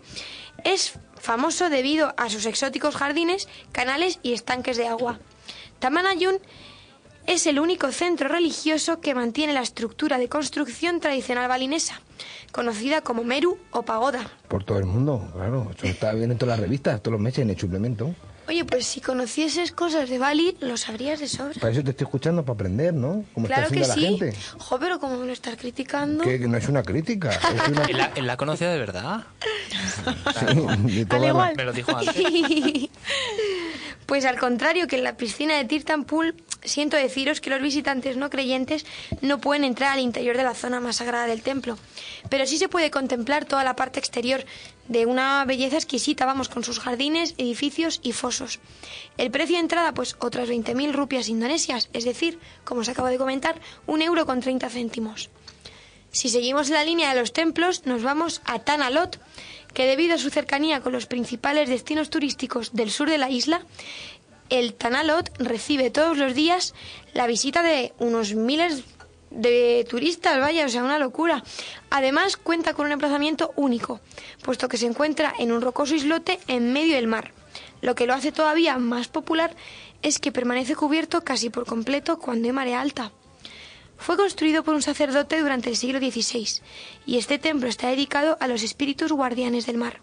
Es 0.64 0.98
famoso 1.16 1.70
debido 1.70 2.14
a 2.16 2.28
sus 2.28 2.46
exóticos 2.46 2.96
jardines, 2.96 3.48
canales 3.72 4.18
y 4.22 4.33
estanques 4.33 4.76
de 4.76 4.88
agua. 4.88 5.20
Tamanayun 5.78 6.40
es 7.26 7.46
el 7.46 7.61
único 7.61 7.92
centro 7.92 8.28
religioso 8.28 9.00
que 9.00 9.14
mantiene 9.14 9.52
la 9.52 9.62
estructura 9.62 10.18
de 10.18 10.28
construcción 10.28 10.98
tradicional 10.98 11.48
balinesa, 11.48 12.00
conocida 12.50 13.00
como 13.00 13.22
Meru 13.22 13.59
o 13.70 13.83
pagoda. 13.83 14.28
Por 14.48 14.64
todo 14.64 14.78
el 14.78 14.87
mundo, 14.87 15.31
claro. 15.33 15.70
Eso 15.76 15.87
está 15.87 16.11
en 16.12 16.37
todas 16.37 16.59
las 16.59 16.61
revistas, 16.61 17.00
todos 17.00 17.12
los 17.12 17.20
meses 17.20 17.40
en 17.40 17.50
el 17.50 17.59
suplemento. 17.59 18.14
Oye, 18.53 18.67
pues 18.67 18.85
si 18.85 19.01
conocieses 19.01 19.73
cosas 19.73 20.11
de 20.11 20.19
Bali, 20.19 20.55
lo 20.61 20.77
sabrías 20.77 21.19
de 21.21 21.27
sobra. 21.27 21.55
Para 21.59 21.73
eso 21.73 21.83
te 21.83 21.93
estoy 21.93 22.05
escuchando, 22.05 22.45
para 22.45 22.53
aprender, 22.57 22.93
¿no? 22.93 23.25
Como 23.33 23.47
Claro 23.47 23.62
está 23.62 23.75
que 23.75 23.81
haciendo 23.83 24.19
sí. 24.19 24.25
la 24.27 24.33
gente. 24.33 24.38
Jo, 24.59 24.79
pero 24.79 25.01
como 25.01 25.17
me 25.17 25.25
lo 25.27 25.33
estás 25.33 25.57
criticando. 25.57 26.23
Que, 26.23 26.38
no 26.41 26.59
es 26.59 26.69
una 26.69 26.83
crítica, 26.83 27.31
es 27.31 27.69
una... 27.71 27.85
¿Él 27.85 27.97
la, 27.97 28.12
él 28.15 28.27
la 28.27 28.37
conocía 28.37 28.69
de 28.69 28.79
verdad? 28.79 29.25
Sí, 29.71 30.95
de 30.97 31.07
toda 31.07 31.33
la- 31.33 31.53
Me 31.57 31.65
lo 31.65 31.73
dijo 31.73 31.97
antes. 31.97 32.15
Pues 34.07 34.25
al 34.25 34.38
contrario 34.38 34.87
que 34.87 34.97
en 34.97 35.05
la 35.05 35.17
piscina 35.17 35.57
de 35.57 35.65
Tirtan 35.65 36.05
Pool, 36.05 36.35
siento 36.65 36.97
deciros 36.97 37.41
que 37.41 37.51
los 37.51 37.62
visitantes 37.62 38.17
no 38.17 38.31
creyentes 38.31 38.85
no 39.21 39.41
pueden 39.41 39.65
entrar 39.65 39.93
al 39.93 40.01
interior 40.01 40.37
de 40.37 40.43
la 40.43 40.55
zona 40.55 40.81
más 40.81 40.97
sagrada 40.97 41.27
del 41.27 41.43
templo. 41.43 41.79
Pero 42.29 42.47
sí 42.47 42.59
se 42.59 42.69
puede 42.69 42.91
contemplar 42.91 43.45
toda 43.45 43.65
la 43.65 43.77
parte 43.77 44.01
exterior 44.01 44.45
de 44.88 45.07
una 45.07 45.45
belleza 45.45 45.77
exquisita, 45.77 46.27
vamos, 46.27 46.49
con 46.49 46.65
sus 46.65 46.81
jardines, 46.81 47.35
edificios 47.38 48.01
y 48.03 48.12
fosos. 48.12 48.61
El 49.17 49.31
precio 49.31 49.57
de 49.57 49.62
entrada, 49.62 49.95
pues 49.95 50.17
otras 50.19 50.49
20.000 50.49 50.93
rupias 50.93 51.29
indonesias, 51.29 51.88
es 51.93 52.05
decir, 52.05 52.38
como 52.65 52.81
os 52.81 52.88
acabo 52.88 53.09
de 53.09 53.19
comentar, 53.19 53.61
un 53.87 54.03
euro 54.03 54.27
con 54.27 54.41
30 54.41 54.69
céntimos. 54.69 55.31
Si 56.11 56.29
seguimos 56.29 56.69
la 56.69 56.85
línea 56.85 57.15
de 57.15 57.21
los 57.21 57.33
templos, 57.33 57.87
nos 57.87 58.03
vamos 58.03 58.43
a 58.45 58.59
Tanalot, 58.59 59.19
que 59.75 59.87
debido 59.87 60.15
a 60.15 60.19
su 60.19 60.31
cercanía 60.31 60.81
con 60.81 60.93
los 60.93 61.07
principales 61.07 61.69
destinos 61.69 62.11
turísticos 62.11 62.73
del 62.73 62.91
sur 62.91 63.09
de 63.09 63.19
la 63.19 63.31
isla, 63.31 63.63
el 64.51 64.75
Tanalot 64.75 65.31
recibe 65.39 65.91
todos 65.91 66.19
los 66.19 66.35
días 66.35 66.75
la 67.15 67.27
visita 67.27 67.63
de 67.63 67.93
unos 67.99 68.35
miles 68.35 68.85
de 69.31 69.87
turistas, 69.89 70.39
vaya, 70.39 70.67
o 70.67 70.69
sea, 70.69 70.85
una 70.85 70.99
locura. 70.99 71.43
Además, 71.91 72.37
cuenta 72.37 72.75
con 72.75 72.87
un 72.87 72.93
emplazamiento 72.93 73.53
único, 73.57 74.01
puesto 74.43 74.69
que 74.69 74.77
se 74.77 74.87
encuentra 74.87 75.33
en 75.39 75.53
un 75.53 75.63
rocoso 75.63 75.95
islote 75.95 76.39
en 76.49 76.73
medio 76.73 76.97
del 76.97 77.07
mar. 77.07 77.33
Lo 77.81 77.95
que 77.95 78.07
lo 78.07 78.15
hace 78.15 78.31
todavía 78.31 78.77
más 78.79 79.09
popular 79.09 79.57
es 80.03 80.19
que 80.19 80.33
permanece 80.33 80.77
cubierto 80.77 81.23
casi 81.23 81.49
por 81.49 81.65
completo 81.65 82.19
cuando 82.19 82.47
hay 82.47 82.53
marea 82.53 82.81
alta. 82.81 83.13
Fue 84.03 84.17
construido 84.17 84.62
por 84.65 84.75
un 84.75 84.83
sacerdote 84.83 85.41
durante 85.41 85.71
el 85.71 85.77
siglo 85.77 85.99
XVI 85.99 86.61
y 87.07 87.19
este 87.19 87.38
templo 87.38 87.69
está 87.69 87.88
dedicado 87.88 88.37
a 88.41 88.49
los 88.49 88.62
espíritus 88.62 89.12
guardianes 89.12 89.67
del 89.67 89.77
mar. 89.79 90.01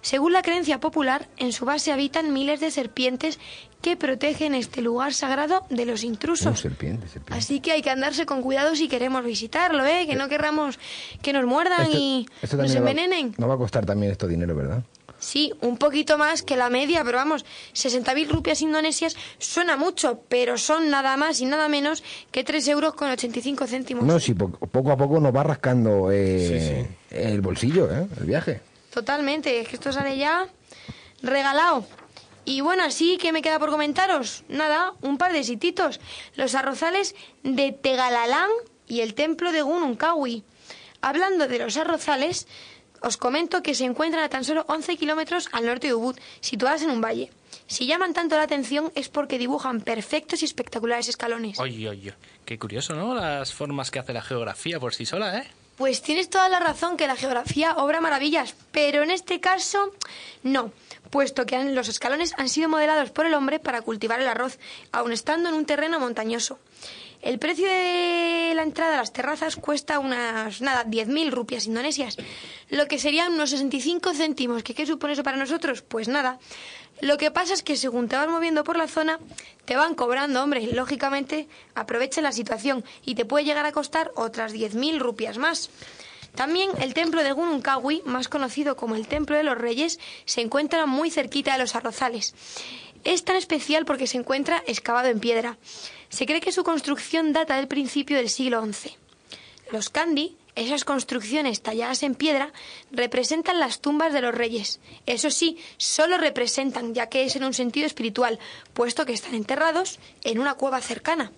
Según 0.00 0.32
la 0.32 0.42
creencia 0.42 0.78
popular, 0.78 1.28
en 1.38 1.52
su 1.52 1.64
base 1.64 1.90
habitan 1.92 2.32
miles 2.32 2.60
de 2.60 2.70
serpientes 2.70 3.38
que 3.82 3.96
protegen 3.96 4.54
este 4.54 4.80
lugar 4.80 5.12
sagrado 5.12 5.66
de 5.70 5.84
los 5.86 6.04
intrusos. 6.04 6.58
serpiente, 6.60 7.08
serpiente. 7.08 7.34
Así 7.34 7.60
que 7.60 7.72
hay 7.72 7.82
que 7.82 7.90
andarse 7.90 8.24
con 8.24 8.40
cuidado 8.42 8.76
si 8.76 8.88
queremos 8.88 9.24
visitarlo, 9.24 9.84
¿eh? 9.84 10.06
Que 10.06 10.14
no 10.14 10.28
querramos 10.28 10.78
que 11.20 11.32
nos 11.32 11.44
muerdan 11.46 11.82
Esto- 11.86 11.98
y 11.98 12.26
esto 12.42 12.56
nos 12.56 12.72
va- 12.74 12.78
envenenen. 12.78 13.34
No 13.38 13.48
va 13.48 13.54
a 13.54 13.58
costar 13.58 13.84
también 13.86 14.12
esto 14.12 14.26
dinero, 14.28 14.54
¿verdad? 14.54 14.82
Sí, 15.20 15.52
un 15.62 15.76
poquito 15.78 16.16
más 16.16 16.42
que 16.42 16.56
la 16.56 16.70
media, 16.70 17.02
pero 17.04 17.18
vamos, 17.18 17.44
60.000 17.74 18.28
rupias 18.28 18.62
indonesias 18.62 19.16
suena 19.38 19.76
mucho, 19.76 20.22
pero 20.28 20.56
son 20.58 20.90
nada 20.90 21.16
más 21.16 21.40
y 21.40 21.46
nada 21.46 21.68
menos 21.68 22.04
que 22.30 22.44
3 22.44 22.68
euros 22.68 22.94
con 22.94 23.10
85 23.10 23.66
céntimos. 23.66 24.04
No, 24.04 24.20
sí, 24.20 24.34
po- 24.34 24.50
poco 24.50 24.92
a 24.92 24.96
poco 24.96 25.18
nos 25.18 25.34
va 25.34 25.42
rascando 25.42 26.10
eh, 26.12 26.86
el 27.10 27.40
bolsillo, 27.40 27.90
¿eh? 27.92 28.06
El 28.20 28.26
viaje. 28.26 28.60
Totalmente, 28.94 29.60
es 29.60 29.68
que 29.68 29.74
esto 29.76 29.92
sale 29.92 30.16
ya 30.16 30.46
regalado. 31.22 31.84
Y 32.44 32.60
bueno, 32.62 32.84
así 32.84 33.18
que 33.18 33.32
me 33.32 33.42
queda 33.42 33.58
por 33.58 33.70
comentaros, 33.70 34.44
nada, 34.48 34.92
un 35.02 35.18
par 35.18 35.32
de 35.32 35.44
sititos. 35.44 36.00
Los 36.34 36.54
arrozales 36.54 37.14
de 37.42 37.72
Tegalalán 37.72 38.48
y 38.86 39.00
el 39.00 39.14
templo 39.14 39.52
de 39.52 39.62
Gununkawi. 39.62 40.44
Hablando 41.02 41.46
de 41.46 41.58
los 41.58 41.76
arrozales, 41.76 42.48
os 43.00 43.16
comento 43.16 43.62
que 43.62 43.74
se 43.74 43.84
encuentran 43.84 44.24
a 44.24 44.28
tan 44.28 44.44
solo 44.44 44.64
11 44.68 44.96
kilómetros 44.96 45.48
al 45.52 45.66
norte 45.66 45.88
de 45.88 45.94
Ubud, 45.94 46.18
situadas 46.40 46.82
en 46.82 46.90
un 46.90 47.00
valle. 47.00 47.30
Si 47.66 47.86
llaman 47.86 48.14
tanto 48.14 48.36
la 48.36 48.42
atención 48.42 48.90
es 48.94 49.08
porque 49.08 49.38
dibujan 49.38 49.80
perfectos 49.80 50.42
y 50.42 50.44
espectaculares 50.44 51.08
escalones. 51.08 51.58
Oye, 51.60 51.88
oye, 51.88 52.14
qué 52.44 52.58
curioso, 52.58 52.94
¿no? 52.94 53.14
Las 53.14 53.52
formas 53.52 53.90
que 53.90 53.98
hace 53.98 54.12
la 54.12 54.22
geografía 54.22 54.80
por 54.80 54.94
sí 54.94 55.04
sola, 55.04 55.38
¿eh? 55.38 55.46
Pues 55.76 56.02
tienes 56.02 56.28
toda 56.28 56.48
la 56.48 56.58
razón 56.58 56.96
que 56.96 57.06
la 57.06 57.14
geografía 57.14 57.76
obra 57.76 58.00
maravillas, 58.00 58.56
pero 58.72 59.04
en 59.04 59.12
este 59.12 59.38
caso 59.38 59.92
no, 60.42 60.72
puesto 61.10 61.46
que 61.46 61.62
los 61.66 61.88
escalones 61.88 62.34
han 62.36 62.48
sido 62.48 62.68
modelados 62.68 63.10
por 63.10 63.26
el 63.26 63.34
hombre 63.34 63.60
para 63.60 63.82
cultivar 63.82 64.20
el 64.20 64.26
arroz, 64.26 64.58
aun 64.90 65.12
estando 65.12 65.48
en 65.48 65.54
un 65.54 65.66
terreno 65.66 66.00
montañoso. 66.00 66.58
El 67.28 67.38
precio 67.38 67.68
de 67.68 68.54
la 68.54 68.62
entrada 68.62 68.94
a 68.94 68.96
las 68.96 69.12
terrazas 69.12 69.56
cuesta 69.56 69.98
unas, 69.98 70.62
nada, 70.62 70.86
10.000 70.86 71.30
rupias 71.30 71.66
indonesias, 71.66 72.16
lo 72.70 72.88
que 72.88 72.98
serían 72.98 73.34
unos 73.34 73.50
65 73.50 74.14
céntimos. 74.14 74.62
¿Qué, 74.62 74.72
¿Qué 74.72 74.86
supone 74.86 75.12
eso 75.12 75.22
para 75.22 75.36
nosotros? 75.36 75.82
Pues 75.82 76.08
nada. 76.08 76.38
Lo 77.02 77.18
que 77.18 77.30
pasa 77.30 77.52
es 77.52 77.62
que 77.62 77.76
según 77.76 78.08
te 78.08 78.16
vas 78.16 78.30
moviendo 78.30 78.64
por 78.64 78.78
la 78.78 78.88
zona, 78.88 79.18
te 79.66 79.76
van 79.76 79.94
cobrando, 79.94 80.42
hombre. 80.42 80.72
Lógicamente, 80.72 81.48
aprovecha 81.74 82.22
la 82.22 82.32
situación 82.32 82.82
y 83.04 83.14
te 83.14 83.26
puede 83.26 83.44
llegar 83.44 83.66
a 83.66 83.72
costar 83.72 84.10
otras 84.16 84.54
10.000 84.54 84.98
rupias 84.98 85.36
más. 85.36 85.68
También 86.34 86.70
el 86.80 86.94
templo 86.94 87.24
de 87.24 87.32
Gununkawi, 87.32 88.02
más 88.04 88.28
conocido 88.28 88.76
como 88.76 88.94
el 88.94 89.08
Templo 89.08 89.36
de 89.36 89.42
los 89.42 89.58
Reyes, 89.58 89.98
se 90.24 90.40
encuentra 90.40 90.86
muy 90.86 91.10
cerquita 91.10 91.52
de 91.52 91.58
los 91.58 91.74
arrozales. 91.74 92.32
Es 93.04 93.24
tan 93.24 93.36
especial 93.36 93.84
porque 93.84 94.06
se 94.06 94.18
encuentra 94.18 94.62
excavado 94.66 95.08
en 95.08 95.20
piedra. 95.20 95.58
Se 96.08 96.26
cree 96.26 96.40
que 96.40 96.52
su 96.52 96.64
construcción 96.64 97.32
data 97.32 97.56
del 97.56 97.68
principio 97.68 98.16
del 98.16 98.28
siglo 98.28 98.64
XI. 98.64 98.96
Los 99.70 99.90
kandi, 99.90 100.36
esas 100.54 100.84
construcciones 100.84 101.60
talladas 101.62 102.02
en 102.02 102.14
piedra, 102.14 102.52
representan 102.90 103.60
las 103.60 103.80
tumbas 103.80 104.12
de 104.12 104.22
los 104.22 104.34
reyes. 104.34 104.80
Eso 105.06 105.30
sí, 105.30 105.58
solo 105.76 106.18
representan, 106.18 106.94
ya 106.94 107.08
que 107.08 107.24
es 107.24 107.36
en 107.36 107.44
un 107.44 107.54
sentido 107.54 107.86
espiritual, 107.86 108.38
puesto 108.72 109.06
que 109.06 109.12
están 109.12 109.34
enterrados 109.34 109.98
en 110.24 110.38
una 110.38 110.54
cueva 110.54 110.80
cercana. 110.80 111.32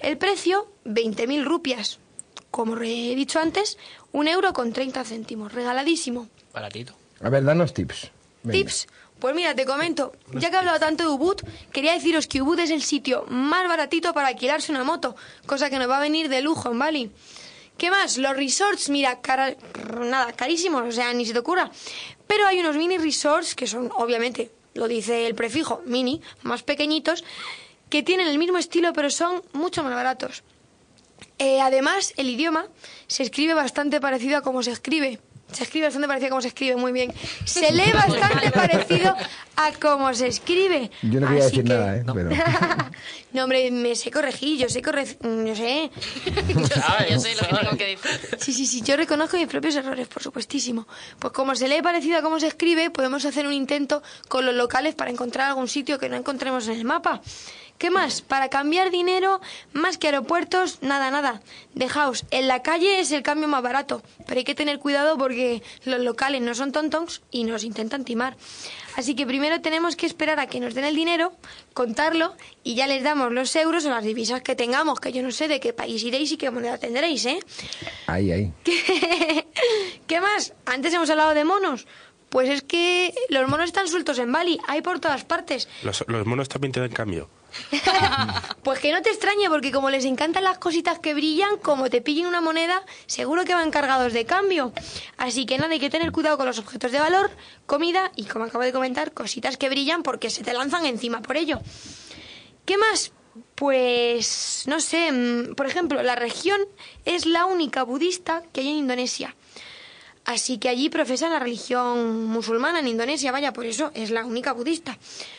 El 0.00 0.16
precio, 0.16 0.70
20.000 0.86 1.44
rupias. 1.44 1.98
Como 2.50 2.76
he 2.78 3.14
dicho 3.14 3.38
antes, 3.38 3.76
un 4.12 4.26
euro 4.28 4.52
con 4.52 4.72
30 4.72 5.04
céntimos. 5.04 5.52
Regaladísimo. 5.52 6.28
Baratito. 6.52 6.94
A 7.20 7.28
ver, 7.28 7.44
danos 7.44 7.74
tips. 7.74 8.10
Venga. 8.42 8.58
Tips. 8.58 8.86
Pues 9.20 9.34
mira, 9.34 9.54
te 9.54 9.64
comento, 9.66 10.12
ya 10.32 10.48
que 10.48 10.54
he 10.56 10.58
hablado 10.58 10.78
tanto 10.78 11.02
de 11.04 11.10
Ubud, 11.10 11.36
quería 11.72 11.92
deciros 11.92 12.28
que 12.28 12.40
Ubud 12.40 12.58
es 12.60 12.70
el 12.70 12.82
sitio 12.82 13.24
más 13.28 13.66
baratito 13.68 14.14
para 14.14 14.28
alquilarse 14.28 14.70
una 14.70 14.84
moto, 14.84 15.16
cosa 15.46 15.70
que 15.70 15.78
nos 15.78 15.90
va 15.90 15.96
a 15.96 16.00
venir 16.00 16.28
de 16.28 16.40
lujo 16.40 16.70
en 16.70 16.78
Bali. 16.78 17.10
¿Qué 17.76 17.90
más? 17.90 18.16
Los 18.18 18.36
resorts, 18.36 18.88
mira, 18.90 19.20
cara- 19.20 19.56
nada, 20.00 20.32
carísimos, 20.32 20.82
o 20.82 20.92
sea, 20.92 21.12
ni 21.14 21.26
se 21.26 21.32
te 21.32 21.38
ocurra. 21.40 21.70
Pero 22.28 22.46
hay 22.46 22.60
unos 22.60 22.76
mini 22.76 22.96
resorts 22.98 23.54
que 23.54 23.66
son, 23.66 23.90
obviamente, 23.96 24.50
lo 24.74 24.86
dice 24.86 25.26
el 25.26 25.34
prefijo, 25.34 25.82
mini, 25.84 26.20
más 26.42 26.62
pequeñitos, 26.62 27.24
que 27.90 28.02
tienen 28.04 28.28
el 28.28 28.38
mismo 28.38 28.58
estilo, 28.58 28.92
pero 28.92 29.10
son 29.10 29.42
mucho 29.52 29.82
más 29.82 29.94
baratos. 29.94 30.42
Eh, 31.38 31.60
además, 31.60 32.14
el 32.16 32.28
idioma 32.30 32.66
se 33.06 33.22
escribe 33.24 33.54
bastante 33.54 34.00
parecido 34.00 34.38
a 34.38 34.42
cómo 34.42 34.62
se 34.62 34.72
escribe. 34.72 35.20
Se 35.52 35.64
escribe 35.64 35.86
bastante 35.86 36.06
parecido 36.08 36.26
a 36.28 36.30
cómo 36.30 36.42
se 36.42 36.48
escribe, 36.48 36.76
muy 36.76 36.92
bien. 36.92 37.12
Se 37.44 37.72
lee 37.72 37.90
bastante 37.92 38.50
parecido 38.50 39.14
a 39.56 39.72
cómo 39.80 40.12
se 40.14 40.26
escribe. 40.28 40.90
Yo 41.02 41.20
no 41.20 41.26
quería 41.28 41.44
Así 41.46 41.56
decir 41.56 41.64
que- 41.64 41.70
nada, 41.78 41.96
¿eh? 41.96 42.04
Pero... 42.14 42.30
No, 43.32 43.44
hombre, 43.44 43.70
me 43.70 43.94
sé 43.94 44.10
corregir, 44.10 44.58
yo 44.58 44.68
sé 44.70 44.80
corregir, 44.82 45.18
yo 45.22 45.54
sé. 45.54 45.90
Ah, 46.82 47.04
yo 47.08 47.18
sé 47.20 47.34
lo 47.34 47.42
que 47.48 47.56
tengo 47.56 47.76
que 47.76 47.86
decir. 47.96 48.10
Sí, 48.38 48.52
sí, 48.52 48.66
sí, 48.66 48.80
yo 48.82 48.96
reconozco 48.96 49.36
mis 49.36 49.46
propios 49.48 49.76
errores, 49.76 50.08
por 50.08 50.22
supuestísimo. 50.22 50.86
Pues 51.18 51.32
como 51.34 51.54
se 51.54 51.68
lee 51.68 51.82
parecido 51.82 52.18
a 52.18 52.22
cómo 52.22 52.40
se 52.40 52.46
escribe, 52.46 52.90
podemos 52.90 53.24
hacer 53.24 53.46
un 53.46 53.52
intento 53.52 54.02
con 54.28 54.46
los 54.46 54.54
locales 54.54 54.94
para 54.94 55.10
encontrar 55.10 55.48
algún 55.48 55.68
sitio 55.68 55.98
que 55.98 56.08
no 56.08 56.16
encontremos 56.16 56.66
en 56.68 56.74
el 56.78 56.84
mapa. 56.84 57.20
¿Qué 57.78 57.90
más? 57.90 58.22
Para 58.22 58.48
cambiar 58.48 58.90
dinero, 58.90 59.40
más 59.72 59.98
que 59.98 60.08
aeropuertos, 60.08 60.82
nada, 60.82 61.12
nada. 61.12 61.40
Dejaos, 61.74 62.24
en 62.32 62.48
la 62.48 62.60
calle 62.60 62.98
es 62.98 63.12
el 63.12 63.22
cambio 63.22 63.46
más 63.46 63.62
barato, 63.62 64.02
pero 64.26 64.38
hay 64.38 64.44
que 64.44 64.56
tener 64.56 64.80
cuidado 64.80 65.16
porque 65.16 65.62
los 65.84 66.00
locales 66.00 66.42
no 66.42 66.56
son 66.56 66.72
tontos 66.72 67.22
y 67.30 67.44
nos 67.44 67.62
intentan 67.62 68.04
timar. 68.04 68.36
Así 68.96 69.14
que 69.14 69.26
primero 69.26 69.60
tenemos 69.60 69.94
que 69.94 70.06
esperar 70.06 70.40
a 70.40 70.48
que 70.48 70.58
nos 70.58 70.74
den 70.74 70.84
el 70.84 70.96
dinero, 70.96 71.32
contarlo 71.72 72.34
y 72.64 72.74
ya 72.74 72.88
les 72.88 73.04
damos 73.04 73.30
los 73.32 73.54
euros 73.54 73.84
o 73.86 73.90
las 73.90 74.02
divisas 74.02 74.42
que 74.42 74.56
tengamos, 74.56 74.98
que 74.98 75.12
yo 75.12 75.22
no 75.22 75.30
sé 75.30 75.46
de 75.46 75.60
qué 75.60 75.72
país 75.72 76.02
iréis 76.02 76.32
y 76.32 76.36
qué 76.36 76.50
moneda 76.50 76.78
tendréis, 76.78 77.24
¿eh? 77.26 77.38
Ahí, 78.08 78.32
ahí. 78.32 78.52
¿Qué 80.08 80.20
más? 80.20 80.52
Antes 80.66 80.92
hemos 80.94 81.08
hablado 81.10 81.32
de 81.34 81.44
monos. 81.44 81.86
Pues 82.28 82.50
es 82.50 82.62
que 82.62 83.14
los 83.28 83.48
monos 83.48 83.66
están 83.66 83.86
sueltos 83.86 84.18
en 84.18 84.32
Bali, 84.32 84.58
hay 84.66 84.82
por 84.82 84.98
todas 84.98 85.24
partes. 85.24 85.68
Los, 85.84 86.04
los 86.08 86.26
monos 86.26 86.48
también 86.48 86.72
te 86.72 86.80
dan 86.80 86.90
cambio. 86.90 87.30
Pues 88.62 88.80
que 88.80 88.92
no 88.92 89.00
te 89.02 89.10
extrañe, 89.10 89.48
porque 89.48 89.72
como 89.72 89.90
les 89.90 90.04
encantan 90.04 90.44
las 90.44 90.58
cositas 90.58 90.98
que 90.98 91.14
brillan, 91.14 91.56
como 91.58 91.88
te 91.88 92.00
pillen 92.00 92.26
una 92.26 92.40
moneda, 92.40 92.82
seguro 93.06 93.44
que 93.44 93.54
van 93.54 93.70
cargados 93.70 94.12
de 94.12 94.26
cambio. 94.26 94.72
Así 95.16 95.46
que 95.46 95.56
nada, 95.56 95.72
hay 95.72 95.80
que 95.80 95.90
tener 95.90 96.12
cuidado 96.12 96.36
con 96.36 96.46
los 96.46 96.58
objetos 96.58 96.92
de 96.92 97.00
valor, 97.00 97.30
comida 97.66 98.12
y, 98.16 98.24
como 98.24 98.44
acabo 98.44 98.64
de 98.64 98.72
comentar, 98.72 99.12
cositas 99.12 99.56
que 99.56 99.68
brillan 99.68 100.02
porque 100.02 100.30
se 100.30 100.44
te 100.44 100.52
lanzan 100.52 100.84
encima 100.84 101.22
por 101.22 101.36
ello. 101.36 101.60
¿Qué 102.64 102.76
más? 102.76 103.12
Pues 103.54 104.64
no 104.66 104.80
sé, 104.80 105.10
mm, 105.10 105.54
por 105.54 105.66
ejemplo, 105.66 106.02
la 106.02 106.14
región 106.14 106.60
es 107.04 107.24
la 107.26 107.46
única 107.46 107.82
budista 107.82 108.42
que 108.52 108.60
hay 108.60 108.68
en 108.68 108.76
Indonesia. 108.76 109.34
Así 110.28 110.58
que 110.58 110.68
allí 110.68 110.90
profesan 110.90 111.32
la 111.32 111.38
religión 111.38 112.26
musulmana 112.26 112.80
en 112.80 112.88
Indonesia, 112.88 113.32
vaya, 113.32 113.54
por 113.54 113.64
eso 113.64 113.90
es 113.94 114.10
la 114.10 114.26
única 114.26 114.52
budista. 114.52 114.98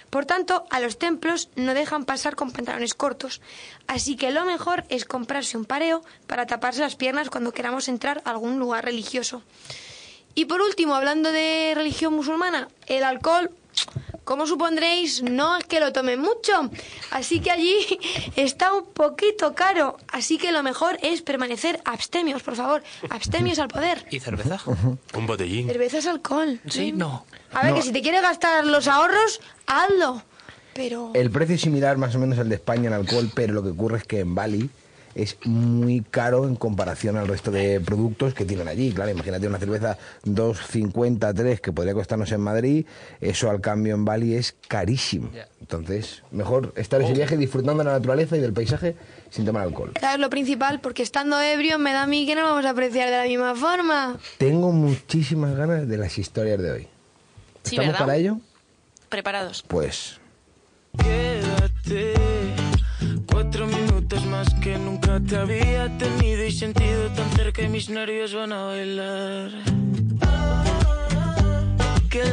Por 0.10 0.26
tanto, 0.26 0.66
a 0.72 0.80
los 0.80 0.98
templos 0.98 1.50
no 1.56 1.76
dejan 1.76 2.06
pasar 2.06 2.36
con 2.36 2.50
pantalones 2.50 2.96
cortos. 2.96 3.40
Así 3.86 4.16
que 4.16 4.32
lo 4.32 4.46
mejor 4.46 4.86
es 4.90 5.06
comprarse 5.06 5.60
un 5.60 5.66
pareo 5.66 6.02
para 6.26 6.48
taparse 6.48 6.82
las 6.82 6.96
piernas 6.96 7.30
cuando 7.30 7.52
queramos 7.52 7.88
entrar 7.88 8.24
a 8.26 8.32
algún 8.32 8.58
lugar 8.58 8.84
religioso. 8.84 9.44
Y 10.34 10.46
por 10.46 10.60
último, 10.60 10.96
hablando 10.96 11.32
de 11.32 11.74
religión 11.76 12.16
musulmana, 12.16 12.68
el 12.88 13.04
alcohol, 13.04 13.52
como 14.30 14.46
supondréis, 14.46 15.24
no 15.24 15.58
es 15.58 15.64
que 15.64 15.80
lo 15.80 15.92
tome 15.92 16.16
mucho. 16.16 16.70
Así 17.10 17.40
que 17.40 17.50
allí 17.50 17.76
está 18.36 18.72
un 18.76 18.86
poquito 18.86 19.56
caro. 19.56 19.98
Así 20.08 20.38
que 20.38 20.52
lo 20.52 20.62
mejor 20.62 21.00
es 21.02 21.24
permanecer 21.24 21.82
abstemios, 21.84 22.44
por 22.44 22.56
favor. 22.56 22.84
Abstemios 23.10 23.58
al 23.58 23.70
poder. 23.70 24.06
¿Y 24.12 24.20
cerveza? 24.20 24.60
Un 25.16 25.26
botellín. 25.26 25.66
Cerveza 25.66 25.98
es 25.98 26.06
alcohol. 26.06 26.60
Sí, 26.70 26.92
no. 26.92 27.26
A 27.54 27.64
ver, 27.64 27.72
No. 27.72 27.78
que 27.78 27.82
si 27.82 27.92
te 27.92 28.04
quieres 28.04 28.22
gastar 28.22 28.68
los 28.68 28.88
ahorros, 28.88 29.42
hazlo. 29.66 30.22
Pero... 30.76 31.10
El 31.16 31.32
precio 31.32 31.56
es 31.56 31.62
similar 31.62 31.98
más 31.98 32.14
o 32.14 32.20
menos 32.20 32.38
al 32.38 32.50
de 32.50 32.56
España 32.56 32.86
en 32.86 32.94
alcohol, 32.94 33.32
pero 33.34 33.54
lo 33.56 33.64
que 33.64 33.70
ocurre 33.70 33.98
es 33.98 34.04
que 34.04 34.20
en 34.20 34.36
Bali 34.36 34.70
es 35.16 35.38
muy 35.46 36.02
caro 36.02 36.48
en 36.48 36.56
comparación 36.56 37.18
al 37.18 37.28
resto 37.28 37.52
de 37.52 37.80
productos 37.80 38.34
que 38.34 38.46
tienen 38.46 38.68
allí. 38.68 38.92
Claro, 38.92 39.12
imagínate 39.12 39.48
una 39.48 39.60
cerveza 39.60 39.98
2,50, 40.26 41.34
3 41.36 41.62
que 41.62 41.72
podría 41.72 41.94
costarnos 41.94 42.32
en 42.32 42.42
Madrid, 42.42 42.86
eso 43.22 43.50
al 43.50 43.62
cambio 43.62 43.96
en 43.96 44.06
Bali 44.06 44.36
es 44.36 44.56
carísimo. 44.68 45.30
Entonces, 45.60 46.24
mejor 46.32 46.74
estar 46.76 47.02
ese 47.02 47.14
viaje 47.14 47.38
disfrutando 47.38 47.84
de 47.84 47.90
la 47.90 47.94
naturaleza 47.94 48.38
y 48.38 48.40
del 48.40 48.54
paisaje 48.54 48.96
sin 49.30 49.46
tomar 49.46 49.64
alcohol. 49.64 49.92
Claro, 49.94 50.16
es 50.16 50.20
lo 50.20 50.30
principal, 50.30 50.80
porque 50.80 51.04
estando 51.04 51.40
ebrio 51.42 51.80
me 51.80 51.94
da 51.94 52.04
a 52.04 52.08
mí 52.08 52.26
que 52.26 52.36
no 52.36 52.42
lo 52.42 52.48
vamos 52.48 52.66
a 52.66 52.72
apreciar 52.72 53.10
de 53.10 53.18
la 53.18 53.24
misma 53.26 53.56
forma. 53.56 54.18
Tengo 54.38 54.72
muchísimas 54.72 55.56
ganas 55.56 55.88
de 55.88 55.98
las 55.98 56.18
historias 56.18 56.60
de 56.60 56.72
hoy. 56.72 56.88
Sí, 57.64 57.76
¿Estamos 57.76 57.88
¿verdad? 57.94 58.00
para 58.00 58.18
ello? 58.18 58.38
Preparados. 59.10 59.64
Pues 59.68 60.20
Quédate 60.98 62.14
cuatro 63.32 63.68
minutos 63.68 63.89
más 64.18 64.52
que 64.56 64.78
nunca 64.78 65.20
te 65.20 65.38
había 65.38 65.88
tenido 65.98 66.44
y 66.44 66.52
sentido 66.52 67.10
tan 67.12 67.30
cerca 67.34 67.62
y 67.62 67.70
mis 67.70 67.90
nervios 67.90 68.34
van 68.34 68.52
a 68.52 68.64
bailar. 68.64 69.52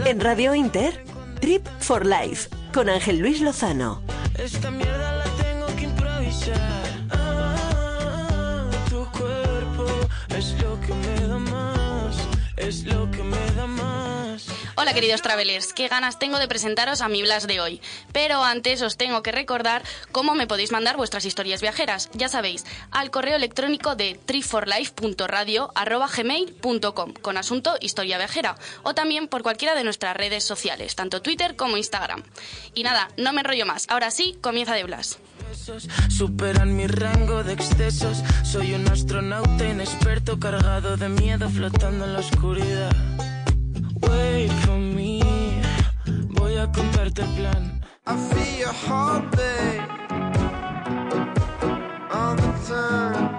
En 0.07 0.21
Radio 0.21 0.55
Inter, 0.55 1.05
Trip 1.41 1.67
for 1.81 2.07
Life, 2.07 2.49
con 2.73 2.89
Ángel 2.89 3.19
Luis 3.19 3.41
Lozano. 3.43 4.01
Esta 4.39 4.71
mierda 4.71 5.17
la 5.19 5.25
tengo 5.43 5.67
que 5.77 5.85
improvisar. 5.85 6.87
Ah, 7.11 8.71
tu 8.89 9.05
cuerpo 9.11 9.87
es 10.37 10.55
lo 10.63 10.81
que 10.81 10.95
me 10.95 11.29
da 11.29 11.39
más, 11.39 12.17
es 12.57 12.85
lo 12.85 13.11
que 13.11 13.23
me 13.23 13.51
da 13.55 13.67
más. 13.67 14.16
Hola 14.79 14.93
queridos 14.93 15.23
travelers, 15.23 15.73
qué 15.73 15.89
ganas 15.89 16.19
tengo 16.19 16.39
de 16.39 16.49
presentaros 16.49 17.01
a 17.01 17.09
mi 17.09 17.23
Blas 17.23 17.47
de 17.47 17.63
hoy. 17.63 17.81
Pero 18.13 18.45
antes 18.45 18.83
os 18.83 18.99
tengo 18.99 19.23
que 19.23 19.33
recordar 19.33 19.83
cómo 20.13 20.35
me 20.35 20.47
podéis 20.47 20.71
mandar 20.71 20.99
vuestras 20.99 21.25
historias 21.25 21.63
viajeras. 21.63 22.11
Ya 22.13 22.29
sabéis, 22.29 22.67
al 22.91 23.11
correo 23.11 23.37
electrónico 23.37 23.97
de 23.97 24.21
tripforlife.radio.gmail.com 24.27 27.15
con 27.23 27.39
asunto 27.39 27.75
historia 27.81 28.19
viajera 28.19 28.57
o 28.83 28.95
también 28.95 29.29
por 29.29 29.43
cualquiera 29.43 29.75
de 29.75 29.83
nuestras 29.83 30.15
redes 30.15 30.45
sociales, 30.45 30.95
tanto 30.95 31.23
Twitter 31.23 31.57
como 31.57 31.79
Instagram. 31.79 32.23
Y 32.75 32.83
nada, 32.83 33.09
no 33.17 33.33
me 33.33 33.41
enrollo 33.41 33.65
más. 33.65 33.87
Ahora 33.89 34.11
sí, 34.11 34.37
comienza 34.43 34.75
de 34.75 34.85
Blas. 34.85 35.19
Superan 36.11 36.77
mi 36.77 36.87
rango 36.87 37.45
de 37.45 37.55
excesos. 37.55 38.19
Soy 38.45 38.75
un 38.75 38.87
astronauta 38.89 39.65
inexperto 39.65 40.39
cargado 40.39 40.99
de 40.99 41.09
miedo 41.09 41.49
flotando 41.49 42.05
en 42.05 42.13
la 42.13 42.19
oscuridad. 42.19 42.95
Contarte 46.73 47.23
el 47.23 47.35
plan. 47.35 47.81
I 48.07 48.17
feel 48.17 48.59
your 48.59 48.73
heartbeat 48.73 49.81
all 52.13 52.37
the 52.37 52.53
time. 52.69 53.37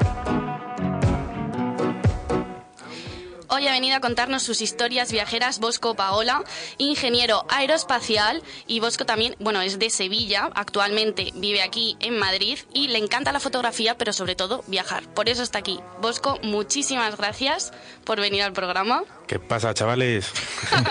Hoy 3.49 3.65
ha 3.65 3.71
venido 3.71 3.95
a 3.95 4.01
contarnos 4.01 4.43
sus 4.43 4.61
historias 4.61 5.11
viajeras 5.11 5.59
Bosco 5.59 5.95
Paola, 5.95 6.43
ingeniero 6.77 7.45
aeroespacial 7.49 8.43
y 8.67 8.81
Bosco 8.81 9.05
también, 9.05 9.35
bueno, 9.39 9.61
es 9.61 9.79
de 9.79 9.89
Sevilla, 9.89 10.51
actualmente 10.53 11.31
vive 11.33 11.61
aquí 11.63 11.95
en 11.99 12.19
Madrid 12.19 12.59
y 12.73 12.89
le 12.89 12.99
encanta 12.99 13.31
la 13.31 13.39
fotografía, 13.39 13.97
pero 13.97 14.13
sobre 14.13 14.35
todo 14.35 14.63
viajar. 14.67 15.11
Por 15.13 15.27
eso 15.29 15.41
está 15.41 15.59
aquí. 15.59 15.79
Bosco, 16.01 16.37
muchísimas 16.43 17.17
gracias 17.17 17.71
por 18.03 18.19
venir 18.19 18.43
al 18.43 18.53
programa. 18.53 19.03
¿Qué 19.27 19.39
pasa, 19.39 19.73
chavales? 19.73 20.31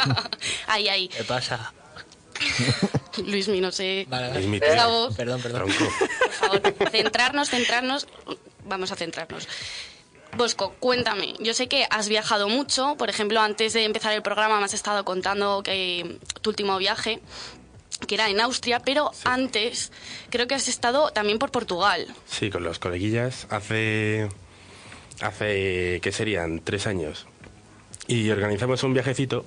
Ay, 0.67 0.89
ay. 0.89 1.09
¿Qué 1.09 1.25
pasa? 1.25 1.73
Luismi, 3.27 3.61
no 3.61 3.73
sé. 3.73 4.07
Vale, 4.09 4.29
vale. 4.29 4.41
Luismi, 4.41 4.61
Perdón, 4.61 5.15
perdón. 5.17 5.41
Tronco. 5.43 5.93
por 5.99 6.31
favor, 6.33 6.91
centrarnos, 6.91 7.51
centrarnos. 7.51 8.07
Vamos 8.65 8.93
a 8.93 8.97
centrarnos. 8.97 9.49
Bosco, 10.37 10.75
cuéntame. 10.81 11.35
Yo 11.41 11.55
sé 11.55 11.67
que 11.69 11.87
has 11.89 12.09
viajado 12.09 12.49
mucho. 12.49 12.97
Por 12.97 13.09
ejemplo, 13.09 13.41
antes 13.41 13.73
de 13.73 13.85
empezar 13.85 14.13
el 14.13 14.23
programa 14.23 14.59
me 14.59 14.65
has 14.65 14.75
estado 14.75 15.05
contando 15.05 15.63
que 15.63 16.19
tu 16.43 16.51
último 16.51 16.77
viaje, 16.77 17.21
que 18.07 18.17
era 18.17 18.29
en 18.29 18.41
Austria, 18.41 18.81
pero 18.81 19.13
antes 19.25 19.93
creo 20.29 20.47
que 20.47 20.55
has 20.55 20.69
estado 20.69 21.11
también 21.11 21.39
por 21.39 21.51
Portugal. 21.51 22.07
Sí, 22.29 22.51
con 22.51 22.65
los 22.65 22.79
coleguillas 22.79 23.47
hace. 23.51 24.29
hace. 25.21 26.01
¿qué 26.03 26.13
serían? 26.13 26.61
Tres 26.61 26.87
años. 26.87 27.27
Y 28.07 28.29
organizamos 28.31 28.83
un 28.83 28.93
viajecito. 28.93 29.47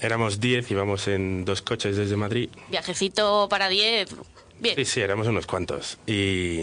Éramos 0.00 0.40
diez, 0.40 0.70
íbamos 0.70 1.08
en 1.08 1.44
dos 1.44 1.62
coches 1.62 1.96
desde 1.96 2.16
Madrid. 2.16 2.50
Viajecito 2.70 3.46
para 3.48 3.68
10. 3.68 4.14
Bien. 4.60 4.76
Sí, 4.76 4.84
sí, 4.84 5.00
éramos 5.00 5.26
unos 5.26 5.46
cuantos. 5.46 5.98
Y, 6.06 6.60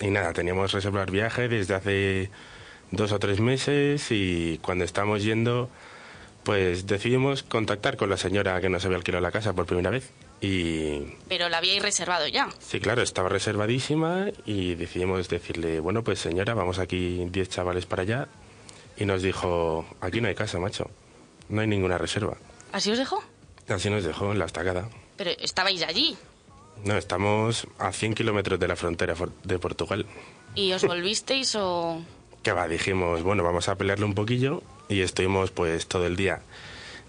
y 0.00 0.10
nada, 0.10 0.32
teníamos 0.32 0.72
reservar 0.72 1.10
viaje 1.10 1.48
desde 1.48 1.74
hace 1.74 2.30
dos 2.90 3.12
o 3.12 3.18
tres 3.18 3.40
meses 3.40 4.06
y 4.10 4.58
cuando 4.62 4.84
estábamos 4.84 5.22
yendo, 5.22 5.70
pues 6.44 6.86
decidimos 6.86 7.42
contactar 7.42 7.96
con 7.96 8.10
la 8.10 8.16
señora 8.16 8.60
que 8.60 8.68
nos 8.68 8.84
había 8.84 8.96
alquilado 8.98 9.22
la 9.22 9.30
casa 9.32 9.52
por 9.52 9.66
primera 9.66 9.90
vez. 9.90 10.10
Y 10.40 11.02
Pero 11.28 11.48
la 11.48 11.58
habíais 11.58 11.80
reservado 11.82 12.26
ya. 12.26 12.48
sí, 12.58 12.80
claro, 12.80 13.00
estaba 13.02 13.28
reservadísima 13.28 14.26
y 14.44 14.74
decidimos 14.74 15.28
decirle, 15.28 15.78
bueno, 15.78 16.02
pues 16.02 16.18
señora, 16.18 16.52
vamos 16.54 16.80
aquí 16.80 17.24
10 17.30 17.48
chavales 17.48 17.86
para 17.86 18.02
allá. 18.02 18.28
Y 18.96 19.04
nos 19.04 19.22
dijo, 19.22 19.86
aquí 20.00 20.20
no 20.20 20.26
hay 20.28 20.34
casa, 20.34 20.58
macho. 20.58 20.90
No 21.48 21.60
hay 21.60 21.66
ninguna 21.68 21.96
reserva. 21.96 22.36
¿Así 22.72 22.90
os 22.90 22.98
dejó? 22.98 23.22
Así 23.68 23.90
nos 23.90 24.04
dejó 24.04 24.32
en 24.32 24.38
la 24.38 24.46
estacada. 24.46 24.88
Pero 25.16 25.30
estabais 25.38 25.82
allí. 25.82 26.16
No, 26.84 26.96
estamos 26.96 27.66
a 27.78 27.92
100 27.92 28.14
kilómetros 28.14 28.58
de 28.58 28.68
la 28.68 28.76
frontera 28.76 29.14
de 29.44 29.58
Portugal. 29.58 30.06
¿Y 30.54 30.72
os 30.72 30.84
volvisteis 30.84 31.54
o...? 31.54 32.02
Que 32.42 32.50
va, 32.50 32.66
dijimos, 32.66 33.22
bueno, 33.22 33.44
vamos 33.44 33.68
a 33.68 33.76
pelearle 33.76 34.04
un 34.04 34.14
poquillo 34.14 34.64
y 34.88 35.02
estuvimos 35.02 35.52
pues 35.52 35.86
todo 35.86 36.06
el 36.06 36.16
día 36.16 36.42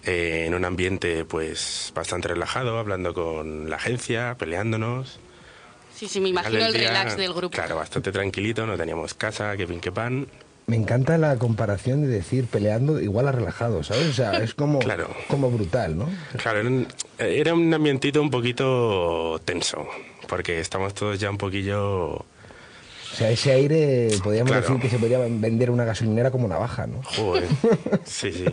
eh, 0.05 0.43
en 0.45 0.53
un 0.53 0.63
ambiente 0.63 1.25
pues 1.25 1.91
bastante 1.95 2.27
relajado, 2.27 2.77
hablando 2.77 3.15
con 3.15 3.67
la 3.67 3.77
agencia, 3.77 4.35
peleándonos. 4.37 5.17
Sí, 5.95 6.07
sí, 6.07 6.19
me 6.19 6.29
imagino 6.29 6.65
el 6.65 6.73
día, 6.73 6.89
relax 6.89 7.17
del 7.17 7.33
grupo. 7.33 7.55
Claro, 7.55 7.77
bastante 7.77 8.11
tranquilito, 8.11 8.67
no 8.67 8.77
teníamos 8.77 9.15
casa, 9.15 9.57
que 9.57 9.65
pin 9.65 9.79
que 9.79 9.91
pan. 9.91 10.27
Me 10.65 10.75
encanta 10.77 11.17
la 11.17 11.37
comparación 11.37 12.01
de 12.01 12.07
decir 12.07 12.45
peleando 12.45 12.99
igual 13.01 13.27
a 13.27 13.31
relajado, 13.31 13.83
¿sabes? 13.83 14.07
O 14.07 14.13
sea, 14.13 14.41
es 14.43 14.53
como, 14.53 14.79
como 15.27 15.51
brutal, 15.51 15.97
¿no? 15.97 16.09
Claro, 16.37 16.59
era 16.61 16.69
un, 16.69 16.87
era 17.19 17.53
un 17.53 17.73
ambientito 17.73 18.21
un 18.21 18.29
poquito 18.31 19.39
tenso, 19.45 19.85
porque 20.27 20.59
estamos 20.59 20.93
todos 20.93 21.19
ya 21.19 21.29
un 21.29 21.37
poquillo... 21.37 22.13
O 22.15 23.15
sea, 23.15 23.29
ese 23.29 23.51
aire, 23.51 24.09
podríamos 24.23 24.51
Claro. 24.51 24.65
decir 24.67 24.81
que 24.81 24.89
se 24.89 24.97
podría 24.97 25.19
vender 25.19 25.69
una 25.69 25.85
gasolinera 25.85 26.31
como 26.31 26.47
navaja, 26.47 26.87
¿no? 26.87 27.01
Joder. 27.03 27.47
Sí, 28.05 28.31
sí. 28.31 28.45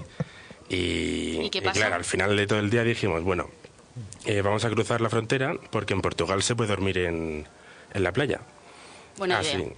Y, 0.68 1.46
¿Y 1.46 1.50
qué 1.50 1.58
y 1.58 1.62
claro, 1.62 1.94
al 1.96 2.04
final 2.04 2.36
de 2.36 2.46
todo 2.46 2.58
el 2.58 2.70
día 2.70 2.84
dijimos, 2.84 3.22
bueno, 3.24 3.48
eh, 4.26 4.42
vamos 4.42 4.64
a 4.64 4.70
cruzar 4.70 5.00
la 5.00 5.08
frontera 5.08 5.54
porque 5.70 5.94
en 5.94 6.02
Portugal 6.02 6.42
se 6.42 6.54
puede 6.54 6.68
dormir 6.70 6.98
en, 6.98 7.46
en 7.94 8.02
la 8.02 8.12
playa. 8.12 8.40
Buena 9.16 9.38
Así. 9.38 9.56
idea. 9.56 9.68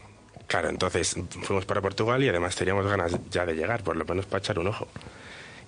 Claro, 0.46 0.68
entonces 0.68 1.16
fuimos 1.42 1.64
para 1.64 1.80
Portugal 1.80 2.22
y 2.22 2.28
además 2.28 2.56
teníamos 2.56 2.86
ganas 2.86 3.16
ya 3.30 3.46
de 3.46 3.54
llegar, 3.54 3.82
por 3.82 3.96
lo 3.96 4.04
menos 4.04 4.26
para 4.26 4.38
echar 4.38 4.58
un 4.58 4.66
ojo. 4.66 4.86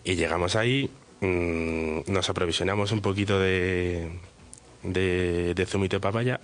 Y 0.04 0.16
llegamos 0.16 0.56
ahí, 0.56 0.90
mm, 1.20 2.00
nos 2.12 2.28
aprovisionamos 2.28 2.92
un 2.92 3.00
poquito 3.00 3.38
de, 3.38 4.10
de, 4.82 5.54
de 5.54 5.66
zumito 5.66 5.96
de 5.96 6.00
papaya. 6.00 6.40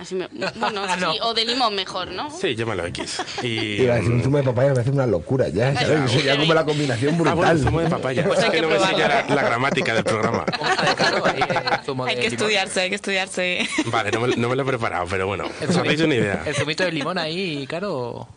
Así 0.00 0.14
me- 0.14 0.28
bueno, 0.56 0.82
sí, 0.96 1.18
o 1.22 1.34
de 1.34 1.44
limón 1.44 1.74
mejor, 1.74 2.08
¿no? 2.12 2.30
Sí, 2.30 2.54
llámalo 2.54 2.86
X. 2.86 3.20
Y, 3.42 3.82
Iba 3.82 3.94
a 3.94 3.96
decir 3.96 4.12
un 4.12 4.22
zumo 4.22 4.36
de 4.38 4.44
papaya 4.44 4.68
me 4.68 4.74
parece 4.74 4.90
una 4.92 5.06
locura 5.06 5.48
ya, 5.48 5.74
¿sabes? 5.74 6.10
Eso 6.12 6.20
ya 6.24 6.36
como 6.38 6.54
la 6.54 6.64
combinación 6.64 7.14
Ah, 7.14 7.16
bueno, 7.18 7.36
brutal. 7.36 7.58
zumo 7.60 7.80
de 7.80 7.88
papaya. 7.90 8.24
Pues 8.24 8.38
es 8.38 8.50
que 8.50 8.60
no 8.62 8.68
me 8.68 8.78
ya 8.78 9.24
la, 9.28 9.34
la 9.34 9.42
gramática 9.42 9.94
del 9.94 10.04
programa. 10.04 10.44
Hay 12.06 12.16
que 12.16 12.26
estudiarse, 12.26 12.80
hay 12.82 12.88
que 12.90 12.96
estudiarse. 12.96 13.68
Vale, 13.86 14.10
no 14.10 14.20
me, 14.20 14.36
no 14.36 14.48
me 14.48 14.56
lo 14.56 14.62
he 14.62 14.66
preparado, 14.66 15.06
pero 15.08 15.26
bueno, 15.26 15.44
El 15.60 15.70
os 15.70 15.76
hacéis 15.76 16.00
una 16.02 16.14
idea. 16.14 16.42
El 16.44 16.54
zumito 16.54 16.84
de 16.84 16.92
limón 16.92 17.18
ahí, 17.18 17.66
claro. 17.66 18.28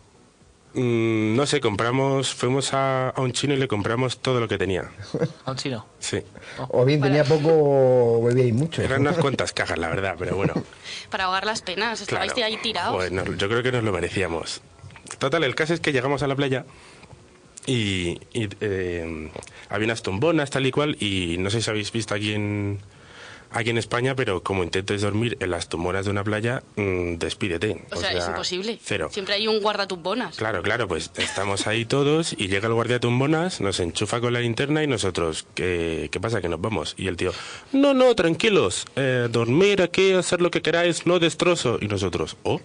Mm, 0.74 1.36
no 1.36 1.45
sé, 1.45 1.59
compramos, 1.59 2.34
fuimos 2.34 2.74
a, 2.74 3.09
a 3.09 3.22
un 3.22 3.34
chino 3.34 3.53
y 3.53 3.57
le 3.57 3.67
compramos 3.67 4.19
todo 4.19 4.39
lo 4.39 4.47
que 4.47 4.57
tenía. 4.57 4.89
A 5.45 5.51
un 5.51 5.57
chino. 5.57 5.86
Sí. 5.99 6.22
O 6.69 6.86
bien 6.86 7.01
tenía 7.01 7.24
poco 7.26 7.49
o 7.51 8.24
bebíais 8.24 8.53
mucho. 8.53 8.82
Eran 8.82 9.01
unas 9.01 9.17
cuantas 9.19 9.51
cajas, 9.51 9.78
la 9.78 9.89
verdad, 9.89 10.15
pero 10.17 10.36
bueno. 10.38 10.53
Para 11.09 11.26
ahogar 11.26 11.45
las 11.45 11.61
penas, 11.61 11.99
estabais 12.01 12.32
Claro. 12.34 12.47
ahí 12.47 12.57
tirados. 12.61 13.11
Nos- 13.11 13.38
yo 13.38 13.49
creo 13.49 13.61
que 13.63 13.72
nos 13.74 13.84
lo 13.84 13.91
merecíamos. 13.91 14.61
Total, 15.19 15.43
el 15.43 15.55
caso 15.55 15.74
es 15.74 15.82
que 15.82 15.91
llegamos 15.91 16.24
a 16.24 16.28
la 16.28 16.36
playa 16.36 16.65
y, 17.65 18.19
y, 18.34 18.47
eh, 18.61 19.30
había 19.69 19.86
unas 19.86 20.01
tumbonas 20.01 20.49
tal 20.49 20.65
y 20.65 20.72
cual 20.72 20.95
y 21.01 21.36
no 21.38 21.49
sé 21.49 21.61
si 21.61 21.69
habéis 21.69 21.91
visto 21.91 22.15
aquí 22.15 22.34
en 22.34 22.80
aquí 23.52 23.70
en 23.70 23.78
España, 23.78 24.16
pero 24.16 24.41
como 24.43 24.64
intentes 24.64 25.02
dormir 25.02 25.38
en 25.39 25.52
las 25.52 25.70
tumbonas 25.70 26.06
de 26.06 26.12
una 26.12 26.24
playa, 26.24 26.64
mm, 26.76 27.16
despídete. 27.16 27.82
O, 27.91 27.95
sea, 27.95 28.12
es 28.12 28.28
imposible. 28.28 28.80
Cero. 28.84 29.10
Siempre 29.12 29.36
hay 29.36 29.47
un 29.47 29.60
guardatumbonas. 29.62 30.38
Claro, 30.38 30.62
claro, 30.62 30.88
pues 30.88 31.12
estamos 31.18 31.68
ahí 31.68 31.86
todos 31.86 32.34
y 32.38 32.47
llega 32.47 32.68
el 32.68 32.74
guardia 32.74 32.99
tumbonas, 32.99 33.62
nos 33.62 33.80
enchufa 33.80 34.20
con 34.22 34.34
la 34.34 34.39
linterna 34.39 34.84
y 34.84 34.88
nosotros, 34.88 35.45
¿qué, 35.56 36.10
qué 36.12 36.20
pasa? 36.20 36.41
Que 36.41 36.49
nos 36.49 36.62
vamos. 36.62 36.93
Y 36.97 37.08
el 37.08 37.18
tío, 37.18 37.34
no, 37.74 37.93
no, 37.93 38.16
tranquilos, 38.16 38.86
eh, 38.95 39.28
dormir 39.30 39.82
aquí, 39.82 40.14
hacer 40.14 40.41
lo 40.41 40.52
que 40.52 40.62
queráis, 40.62 41.06
no 41.06 41.20
destrozo. 41.20 41.78
Y 41.82 41.88
nosotros, 41.88 42.38
oh, 42.43 42.62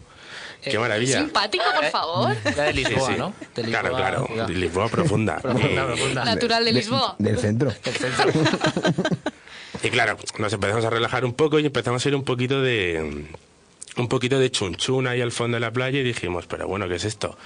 qué 0.63 0.79
maravilla. 0.79 1.21
Simpático, 1.21 1.65
por 1.75 1.85
favor. 1.91 2.37
La 2.57 2.65
de 2.65 2.73
Lisboa, 2.75 3.07
Sí, 3.07 3.13
sí. 3.15 3.19
¿no? 3.19 3.35
De 3.55 3.63
Claro, 3.63 3.89
Lisboa, 3.89 4.09
claro, 4.11 4.29
ya. 4.35 4.47
de 4.47 4.55
Lisboa 4.55 4.89
profunda. 4.89 5.39
Profunda, 5.43 5.87
profunda. 5.87 6.25
Natural 6.25 6.65
de 6.65 6.73
Lisboa. 6.73 7.17
Del 7.19 7.39
centro. 7.39 7.73
Y 9.87 9.91
claro, 9.91 10.17
nos 10.39 10.53
empezamos 10.53 10.85
a 10.85 10.91
relajar 10.91 11.25
un 11.25 11.33
poco 11.33 11.61
y 11.61 11.67
empezamos 11.67 12.05
a 12.05 12.09
ir 12.09 12.17
un 12.17 12.25
poquito 12.25 12.61
de 12.61 13.29
un 13.97 14.09
poquito 14.09 14.37
de 14.41 14.51
chunchun 14.51 15.07
ahí 15.07 15.21
al 15.21 15.31
fondo 15.31 15.55
de 15.55 15.61
la 15.61 15.73
playa 15.73 16.01
y 16.01 16.03
dijimos, 16.03 16.49
pero 16.49 16.67
bueno, 16.67 16.89
¿qué 16.89 16.97
es 16.97 17.05
esto? 17.05 17.39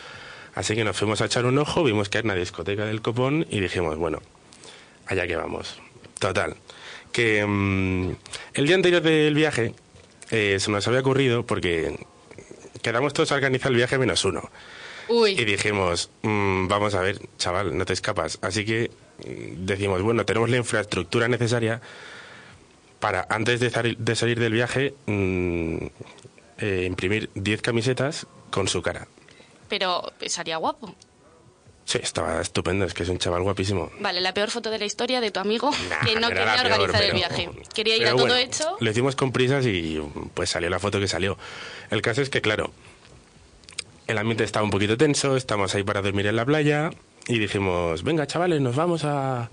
Así 0.54 0.74
que 0.74 0.82
nos 0.82 0.96
fuimos 0.96 1.20
a 1.20 1.26
echar 1.26 1.44
un 1.44 1.58
ojo, 1.58 1.84
vimos 1.84 2.08
que 2.08 2.16
era 2.16 2.24
una 2.24 2.34
discoteca 2.34 2.86
del 2.86 3.02
copón 3.02 3.46
y 3.50 3.60
dijimos, 3.60 3.98
bueno, 3.98 4.22
allá 5.04 5.26
que 5.26 5.36
vamos. 5.36 5.80
Total, 6.18 6.56
que 7.12 7.44
mm, 7.46 8.12
el 8.54 8.66
día 8.66 8.76
anterior 8.76 9.02
del 9.02 9.34
viaje 9.34 9.74
eh, 10.30 10.56
se 10.60 10.70
nos 10.70 10.88
había 10.88 11.00
ocurrido 11.00 11.44
porque 11.44 11.94
quedamos 12.80 13.12
todos 13.12 13.32
a 13.32 13.34
organizar 13.34 13.70
el 13.70 13.76
viaje 13.76 13.98
menos 13.98 14.24
uno. 14.24 14.48
Uy. 15.08 15.32
Y 15.32 15.44
dijimos, 15.44 16.08
mm, 16.22 16.68
vamos 16.68 16.94
a 16.94 17.02
ver, 17.02 17.20
chaval, 17.36 17.76
no 17.76 17.84
te 17.84 17.92
escapas. 17.92 18.38
Así 18.40 18.64
que 18.64 18.90
mm, 19.26 19.66
decimos, 19.66 20.00
bueno, 20.00 20.24
tenemos 20.24 20.48
la 20.48 20.56
infraestructura 20.56 21.28
necesaria 21.28 21.82
para, 23.00 23.26
antes 23.28 23.58
de, 23.60 23.70
sali- 23.70 23.96
de 23.98 24.14
salir 24.14 24.38
del 24.38 24.52
viaje, 24.52 24.94
mm, 25.06 25.76
eh, 26.58 26.84
imprimir 26.86 27.30
10 27.34 27.62
camisetas 27.62 28.26
con 28.50 28.68
su 28.68 28.82
cara. 28.82 29.08
Pero 29.68 30.12
sería 30.26 30.56
guapo. 30.58 30.94
Sí, 31.84 31.98
estaba 32.02 32.40
estupendo, 32.40 32.84
es 32.84 32.94
que 32.94 33.02
es 33.02 33.08
un 33.08 33.18
chaval 33.18 33.42
guapísimo. 33.42 33.90
Vale, 34.00 34.20
la 34.20 34.32
peor 34.32 34.50
foto 34.50 34.70
de 34.70 34.78
la 34.78 34.84
historia 34.84 35.20
de 35.20 35.30
tu 35.32 35.40
amigo 35.40 35.70
que 36.06 36.14
no 36.20 36.28
quería 36.28 36.54
peor, 36.62 36.66
organizar 36.72 37.02
el 37.02 37.12
viaje. 37.14 37.48
Quería 37.74 37.96
ir 37.96 38.06
a 38.06 38.10
todo 38.10 38.20
bueno, 38.20 38.36
hecho. 38.36 38.76
Lo 38.78 38.90
hicimos 38.90 39.16
con 39.16 39.32
prisas 39.32 39.66
y 39.66 40.00
pues 40.34 40.50
salió 40.50 40.70
la 40.70 40.78
foto 40.78 41.00
que 41.00 41.08
salió. 41.08 41.36
El 41.90 42.00
caso 42.02 42.22
es 42.22 42.30
que, 42.30 42.40
claro, 42.40 42.70
el 44.06 44.18
ambiente 44.18 44.44
estaba 44.44 44.64
un 44.64 44.70
poquito 44.70 44.96
tenso, 44.96 45.36
estamos 45.36 45.74
ahí 45.74 45.82
para 45.82 46.02
dormir 46.02 46.26
en 46.26 46.36
la 46.36 46.44
playa 46.44 46.90
y 47.26 47.38
dijimos, 47.38 48.02
venga 48.04 48.26
chavales, 48.26 48.60
nos 48.60 48.76
vamos 48.76 49.04
a, 49.04 49.50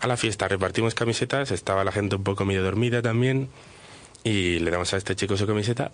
a 0.00 0.06
la 0.06 0.16
fiesta. 0.16 0.48
Repartimos 0.48 0.94
camisetas, 0.94 1.50
estaba 1.50 1.84
la 1.84 1.92
gente 1.92 2.16
un 2.16 2.24
poco 2.24 2.44
medio 2.44 2.62
dormida 2.62 3.02
también 3.02 3.48
y 4.24 4.58
le 4.58 4.70
damos 4.70 4.92
a 4.94 4.96
este 4.96 5.14
chico 5.16 5.36
su 5.36 5.46
camiseta. 5.46 5.90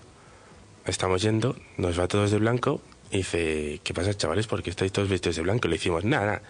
Estamos 0.87 1.23
yendo, 1.23 1.57
nos 1.77 1.99
va 1.99 2.09
todos 2.09 2.31
de 2.31 2.39
blanco 2.39 2.81
y 3.11 3.19
dice, 3.19 3.81
¿qué 3.85 3.95
pasa 3.95 4.15
chavales? 4.15 4.47
¿Por 4.47 4.63
qué 4.63 4.71
estáis 4.71 4.93
todos 4.93 5.09
vestidos 5.09 5.37
de 5.37 5.43
blanco? 5.43 5.69
Le 5.69 5.77
decimos, 5.77 6.05
nada, 6.05 6.27
nada, 6.27 6.43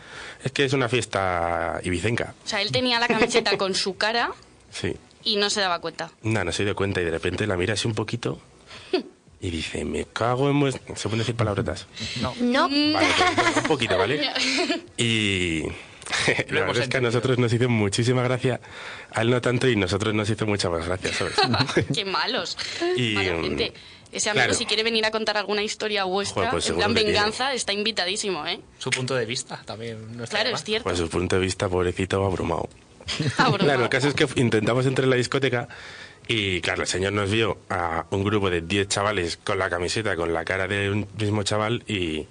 es 0.43 0.51
que 0.53 0.65
es 0.65 0.73
una 0.73 0.89
fiesta 0.89 1.81
ibicenca. 1.85 2.35
O 2.45 2.49
sea, 2.49 2.61
él 2.63 2.73
tenía 2.73 2.99
la 2.99 3.07
camiseta 3.09 3.57
con 3.57 3.75
su 3.75 3.97
cara 3.97 4.31
Sí. 4.71 4.97
y 5.23 5.37
no 5.37 5.51
se 5.51 5.61
daba 5.61 5.81
cuenta. 5.81 6.11
Nada, 6.23 6.45
no 6.47 6.53
se 6.53 6.65
dio 6.65 6.75
cuenta 6.75 7.01
y 7.01 7.05
de 7.05 7.11
repente 7.13 7.47
la 7.47 7.57
mira 7.57 7.75
así 7.75 7.87
un 7.87 7.95
poquito 7.95 8.41
y 9.41 9.51
dice, 9.51 9.85
me 9.85 10.07
cago 10.07 10.49
en... 10.51 10.59
vues-". 10.59 10.81
¿Se 10.97 11.03
pueden 11.05 11.19
decir 11.19 11.35
palabrotas? 11.37 11.87
No. 12.23 12.35
No. 12.41 12.63
Vale, 12.69 13.07
pues, 13.37 13.57
un 13.59 13.63
poquito, 13.65 13.99
¿vale? 13.99 14.31
Y 14.97 15.65
la 16.51 16.61
verdad 16.65 16.85
es 16.85 16.89
que 16.89 16.97
a 16.97 17.01
nosotros 17.01 17.39
nos 17.39 17.53
hizo 17.53 17.69
muchísima 17.69 18.23
gracia, 18.23 18.61
a 19.13 19.23
él 19.23 19.31
no 19.31 19.41
tanto 19.41 19.69
y 19.69 19.77
nosotros 19.77 20.15
nos 20.15 20.29
hizo 20.31 20.47
mucha 20.47 20.71
más 20.71 20.87
gracia, 20.87 21.13
¿sabes? 21.13 21.35
Qué 21.95 22.05
malos. 22.05 22.57
Y, 22.97 23.15
Mala 23.15 23.35
mm, 23.35 23.43
gente. 23.43 23.73
Ese 24.13 24.31
amigo, 24.31 24.45
claro. 24.45 24.55
si 24.55 24.67
quiere 24.67 24.85
venir 24.85 25.05
a 25.05 25.11
contar 25.11 25.37
alguna 25.37 25.63
historia 25.63 26.05
vuestra, 26.05 26.43
Joder, 26.43 26.51
pues 26.53 26.71
en 26.71 26.77
plan 26.77 26.95
tiene. 26.95 27.11
venganza, 27.11 27.53
está 27.53 27.73
invitadísimo, 27.73 28.47
¿eh? 28.47 28.61
Su 28.79 28.91
punto 28.91 29.15
de 29.17 29.27
vista 29.27 29.61
también 29.65 30.17
no 30.17 30.25
está 30.25 30.37
Claro, 30.37 30.51
mal. 30.51 30.61
es 30.61 30.65
cierto. 30.65 30.85
Pues 30.85 30.99
su 30.99 31.09
punto 31.09 31.35
de 31.37 31.43
vista, 31.43 31.69
pobrecito, 31.69 32.25
abrumado. 32.25 32.69
Abrumado. 33.39 33.59
Claro, 33.65 33.83
el 33.83 33.89
caso 33.89 34.09
es 34.09 34.15
que 34.15 34.29
intentamos 34.37 34.87
entrar 34.87 35.05
en 35.05 35.11
la 35.11 35.17
discoteca 35.17 35.67
y, 36.29 36.61
claro, 36.61 36.83
el 36.83 36.89
señor 36.89 37.13
nos 37.13 37.29
vio 37.31 37.59
a 37.69 38.07
un 38.11 38.23
grupo 38.23 38.51
de 38.51 38.61
10 38.61 38.87
chavales 38.87 39.37
con 39.37 39.59
la 39.59 39.69
camiseta, 39.69 40.15
con 40.15 40.33
la 40.33 40.45
cara 40.45 40.69
de 40.69 40.91
un 40.91 41.09
mismo 41.19 41.43
chaval 41.43 41.83
y, 41.89 42.27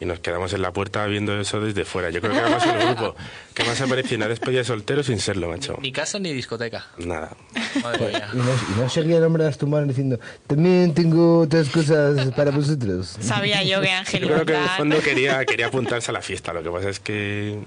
y 0.00 0.04
nos 0.04 0.20
quedamos 0.20 0.52
en 0.52 0.62
la 0.62 0.72
puerta 0.72 1.04
viendo 1.06 1.38
eso 1.40 1.60
desde 1.60 1.84
fuera. 1.84 2.10
Yo 2.10 2.20
creo 2.20 2.32
que 2.32 2.38
éramos 2.38 2.64
el 2.64 2.78
grupo 2.94 3.16
que 3.54 3.64
más 3.64 3.80
apareció 3.80 4.14
en 4.14 4.22
una 4.22 4.28
despedida 4.28 4.58
de 4.60 4.64
soltero 4.64 5.02
sin 5.02 5.18
serlo, 5.18 5.48
macho. 5.48 5.76
Ni 5.80 5.90
casa 5.92 6.18
ni 6.18 6.32
discoteca. 6.32 6.86
Nada. 6.98 7.36
Madre 7.82 8.08
mía. 8.08 8.28
Y 8.32 8.36
no, 8.36 8.44
y 8.44 8.80
no 8.80 8.88
seguía 8.88 9.18
el 9.18 9.24
hombre 9.24 9.44
de 9.44 9.50
las 9.50 9.88
diciendo, 9.88 10.20
también 10.46 10.94
tengo 10.94 11.40
otras 11.40 11.68
cosas 11.68 12.32
para 12.34 12.50
vosotros. 12.50 13.16
Sabía 13.20 13.62
yo 13.64 13.80
que 13.80 13.90
Ángel 13.90 14.22
Yo 14.22 14.28
creo 14.28 14.46
que 14.46 14.54
en 14.54 14.62
el 14.62 14.68
fondo 14.70 15.00
quería, 15.00 15.44
quería 15.44 15.66
apuntarse 15.66 16.10
a 16.10 16.14
la 16.14 16.22
fiesta. 16.22 16.52
Lo 16.52 16.62
que 16.62 16.70
pasa 16.70 16.88
es 16.88 17.00
que, 17.00 17.58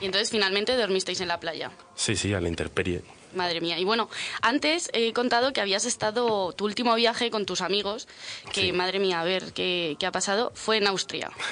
Y 0.00 0.04
entonces 0.04 0.30
finalmente 0.30 0.76
dormisteis 0.76 1.20
en 1.20 1.28
la 1.28 1.40
playa. 1.40 1.70
sí, 1.94 2.16
sí, 2.16 2.34
a 2.34 2.40
la 2.40 2.48
intemperie. 2.48 3.02
Madre 3.34 3.60
mía. 3.60 3.78
Y 3.78 3.84
bueno, 3.84 4.08
antes 4.42 4.90
he 4.92 5.12
contado 5.12 5.52
que 5.52 5.60
habías 5.60 5.84
estado 5.84 6.52
tu 6.52 6.64
último 6.64 6.94
viaje 6.94 7.30
con 7.30 7.46
tus 7.46 7.60
amigos, 7.60 8.08
que 8.52 8.72
madre 8.72 8.98
mía, 8.98 9.20
a 9.20 9.24
ver 9.24 9.52
qué, 9.52 9.96
qué 9.98 10.06
ha 10.06 10.12
pasado, 10.12 10.52
fue 10.54 10.76
en 10.78 10.86
Austria. 10.86 11.30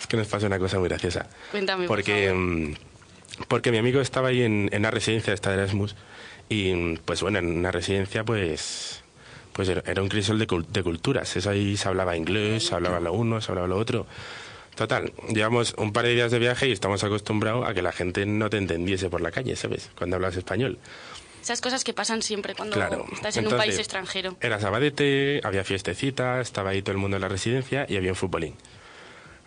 es 0.00 0.06
que 0.06 0.16
nos 0.16 0.26
pasa 0.26 0.46
una 0.46 0.58
cosa 0.58 0.78
muy 0.78 0.88
graciosa. 0.88 1.28
Cuéntame. 1.50 1.86
por 1.86 1.96
Porque, 1.98 2.26
favor. 2.28 2.40
mm, 2.42 2.74
porque 3.48 3.70
mi 3.70 3.78
amigo 3.78 4.00
estaba 4.00 4.28
ahí 4.28 4.42
en, 4.42 4.68
en 4.72 4.80
una 4.80 4.90
residencia 4.90 5.32
esta 5.32 5.50
de 5.50 5.56
Erasmus 5.62 5.94
y 6.48 6.72
mm, 6.72 6.98
pues 7.04 7.22
bueno, 7.22 7.38
en 7.38 7.56
una 7.58 7.70
residencia 7.70 8.24
pues 8.24 9.02
pues 9.52 9.68
era 9.70 10.02
un 10.02 10.08
crisol 10.10 10.38
de, 10.38 10.46
de 10.68 10.82
culturas. 10.82 11.34
Eso 11.34 11.48
ahí 11.48 11.78
se 11.78 11.88
hablaba 11.88 12.14
inglés, 12.14 12.66
se 12.66 12.74
hablaba 12.74 13.00
lo 13.00 13.14
uno, 13.14 13.40
se 13.40 13.50
hablaba 13.50 13.66
lo 13.66 13.78
otro. 13.78 14.06
Total, 14.76 15.10
llevamos 15.30 15.74
un 15.78 15.92
par 15.92 16.04
de 16.04 16.12
días 16.14 16.30
de 16.30 16.38
viaje 16.38 16.68
y 16.68 16.72
estamos 16.72 17.02
acostumbrados 17.02 17.66
a 17.66 17.72
que 17.72 17.80
la 17.82 17.92
gente 17.92 18.26
no 18.26 18.50
te 18.50 18.58
entendiese 18.58 19.08
por 19.08 19.22
la 19.22 19.30
calle, 19.30 19.56
¿sabes? 19.56 19.90
Cuando 19.96 20.16
hablas 20.16 20.36
español. 20.36 20.78
Esas 21.42 21.60
cosas 21.62 21.82
que 21.82 21.94
pasan 21.94 22.20
siempre 22.22 22.54
cuando 22.54 22.74
Claro. 22.74 23.06
estás 23.12 23.36
en 23.38 23.46
un 23.46 23.56
país 23.56 23.78
extranjero. 23.78 24.36
Era 24.40 24.60
sabadete, 24.60 25.40
había 25.44 25.64
fiestecita, 25.64 26.40
estaba 26.40 26.70
ahí 26.70 26.82
todo 26.82 26.92
el 26.92 26.98
mundo 26.98 27.16
en 27.16 27.22
la 27.22 27.28
residencia 27.28 27.86
y 27.88 27.96
había 27.96 28.10
un 28.10 28.16
futbolín. 28.16 28.54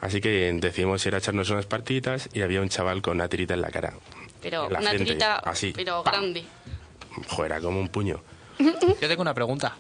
Así 0.02 0.20
que 0.22 0.52
decidimos 0.60 1.06
ir 1.06 1.14
a 1.14 1.18
echarnos 1.20 1.50
unas 1.50 1.66
partitas 1.66 2.30
y 2.34 2.42
había 2.42 2.62
un 2.62 2.70
chaval 2.70 3.02
con 3.02 3.18
una 3.18 3.28
tirita 3.28 3.54
en 3.54 3.62
la 3.62 3.70
cara. 3.70 3.94
Pero 4.42 4.70
la 4.70 4.80
una 4.80 4.90
frente, 4.92 5.06
tirita, 5.06 5.36
así, 5.40 5.74
pero 5.76 6.02
¡pam! 6.04 6.14
grande. 6.14 6.44
Joder, 7.28 7.52
era 7.52 7.62
como 7.62 7.80
un 7.82 7.90
puño. 7.90 8.22
Yo 8.58 9.08
tengo 9.08 9.22
una 9.22 9.34
pregunta. 9.34 9.76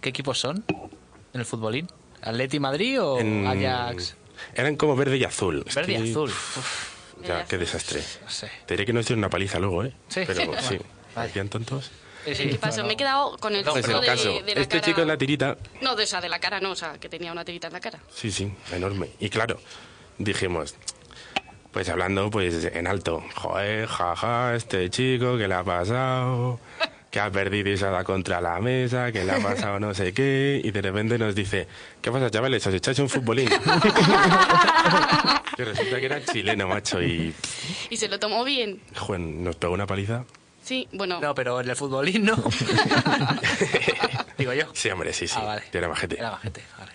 ¿Qué 0.00 0.08
equipos 0.08 0.38
son 0.40 0.64
en 0.68 1.40
el 1.40 1.46
futbolín? 1.46 1.86
¿Atleti 2.20 2.58
Madrid 2.58 3.00
o 3.00 3.18
En- 3.20 3.46
Ajax? 3.46 4.16
Eran 4.54 4.76
como 4.76 4.96
verde 4.96 5.16
y 5.16 5.24
azul. 5.24 5.64
Es 5.66 5.74
Verde 5.74 5.92
y 5.92 6.02
que- 6.04 6.10
azul. 6.10 6.32
Ya, 7.22 7.44
qué 7.44 7.58
desastre. 7.58 8.02
No 8.22 8.30
sé. 8.30 8.50
Te 8.66 8.74
diré 8.74 8.86
que 8.86 8.92
nos 8.94 9.06
dieron 9.06 9.18
una 9.18 9.28
paliza 9.28 9.58
luego, 9.58 9.84
¿eh? 9.84 9.92
Sí. 10.08 10.22
Pero 10.26 10.52
sí, 10.62 10.78
parecían 11.14 11.48
tontos. 11.48 11.90
Sí, 12.24 12.34
sí. 12.34 12.48
¿Qué 12.48 12.54
pasó? 12.56 12.84
Me 12.84 12.94
he 12.94 12.96
quedado 12.96 13.36
con 13.38 13.54
el 13.54 13.62
Pues 13.64 13.84
chico 13.84 13.98
el 14.00 14.06
caso, 14.06 14.28
de, 14.32 14.42
de 14.42 14.54
la 14.54 14.60
este 14.62 14.76
cara... 14.76 14.80
chico 14.86 15.00
en 15.02 15.08
la 15.08 15.16
tirita, 15.18 15.56
No, 15.82 15.96
de 15.96 16.04
esa, 16.04 16.20
de 16.20 16.28
la 16.28 16.38
cara 16.38 16.60
no, 16.60 16.70
o 16.72 16.76
sea, 16.76 16.98
que 16.98 17.08
tenía 17.08 17.32
una 17.32 17.44
tirita 17.44 17.66
en 17.68 17.72
la 17.74 17.80
cara. 17.80 17.98
sí, 18.14 18.30
sí, 18.30 18.52
enorme. 18.72 19.10
Y 19.20 19.28
claro, 19.30 19.58
dijimos, 20.18 20.74
pues 21.72 21.88
hablando 21.88 22.30
pues 22.30 22.64
en 22.64 22.86
alto, 22.86 23.22
joder, 23.36 23.86
jaja, 23.86 24.54
este 24.54 24.88
chico, 24.90 25.36
¿qué 25.38 25.46
le 25.48 25.54
ha 25.54 25.64
pasado? 25.64 26.58
Que 27.10 27.18
ha 27.18 27.28
perdido 27.30 27.70
y 27.70 27.76
se 27.76 27.86
ha 27.86 27.90
dado 27.90 28.04
contra 28.04 28.40
la 28.40 28.60
mesa, 28.60 29.10
que 29.10 29.24
le 29.24 29.32
ha 29.32 29.38
pasado 29.40 29.80
no 29.80 29.92
sé 29.94 30.12
qué, 30.12 30.60
y 30.62 30.70
de 30.70 30.80
repente 30.80 31.18
nos 31.18 31.34
dice, 31.34 31.66
¿qué 32.00 32.10
pasa 32.12 32.30
chavales? 32.30 32.64
¿Os 32.66 32.72
echáis 32.74 32.98
un 33.00 33.08
futbolín? 33.08 33.48
que 35.56 35.64
resulta 35.64 35.98
que 35.98 36.06
era 36.06 36.24
chileno, 36.24 36.68
macho, 36.68 37.02
y 37.02 37.34
Y 37.90 37.96
se 37.96 38.06
lo 38.08 38.18
tomó 38.20 38.44
bien. 38.44 38.80
joder, 38.96 39.20
nos 39.20 39.56
pegó 39.56 39.72
una 39.74 39.86
paliza. 39.88 40.24
Sí, 40.62 40.86
bueno, 40.92 41.20
No, 41.20 41.34
pero 41.34 41.60
en 41.60 41.68
el 41.70 41.74
futbolín 41.74 42.26
no. 42.26 42.36
Digo 44.38 44.52
yo. 44.52 44.66
Sí, 44.72 44.88
hombre, 44.90 45.12
sí, 45.12 45.26
sí, 45.26 45.34
Ah, 45.38 45.44
vale. 45.44 45.62
era 45.72 45.88
majete. 45.88 46.16
Era 46.18 46.30
majete, 46.30 46.62
vale. 46.78 46.92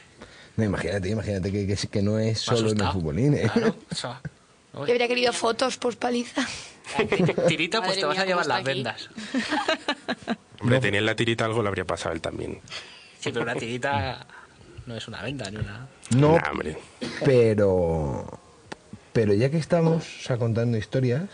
No, 0.56 0.64
imagínate, 0.64 1.10
imagínate 1.10 1.52
que, 1.52 1.68
que, 1.68 1.76
que 1.88 2.02
no 2.02 2.18
es 2.20 2.40
solo 2.40 2.70
en 2.72 2.80
el 2.80 2.88
futbolín. 2.92 3.34
¿eh? 3.34 3.50
Claro, 3.54 3.76
eso. 3.92 4.18
Yo 4.74 4.82
habría 4.82 5.08
querido 5.10 5.34
fotos 5.34 5.78
post 5.78 6.00
paliza. 6.00 6.46
Tirita, 7.48 7.80
pues 7.80 7.90
Madre 7.90 8.02
te 8.02 8.06
vas 8.06 8.16
mía, 8.16 8.24
a 8.24 8.26
llevar 8.28 8.46
las 8.48 8.58
aquí. 8.60 8.66
vendas. 8.68 9.10
Hombre, 10.62 10.80
tenía 10.80 11.00
en 11.00 11.06
la 11.06 11.16
tirita 11.16 11.46
algo, 11.46 11.62
le 11.62 11.68
habría 11.68 11.86
pasado 11.86 12.12
a 12.12 12.14
él 12.16 12.22
también. 12.22 12.60
Sí, 13.20 13.32
pero 13.32 13.42
una 13.44 13.56
tirita 13.56 14.26
no 14.86 14.96
es 14.96 15.08
una 15.08 15.22
venda 15.22 15.50
ni 15.52 15.58
una. 15.58 15.88
No, 16.16 16.38
Nah, 16.38 16.52
hombre. 16.52 16.78
pero... 17.24 18.40
Pero 19.14 19.34
ya 19.34 19.50
que 19.50 19.58
estamos 19.58 20.04
o 20.04 20.24
sea, 20.24 20.38
contando 20.38 20.78
historias, 20.78 21.30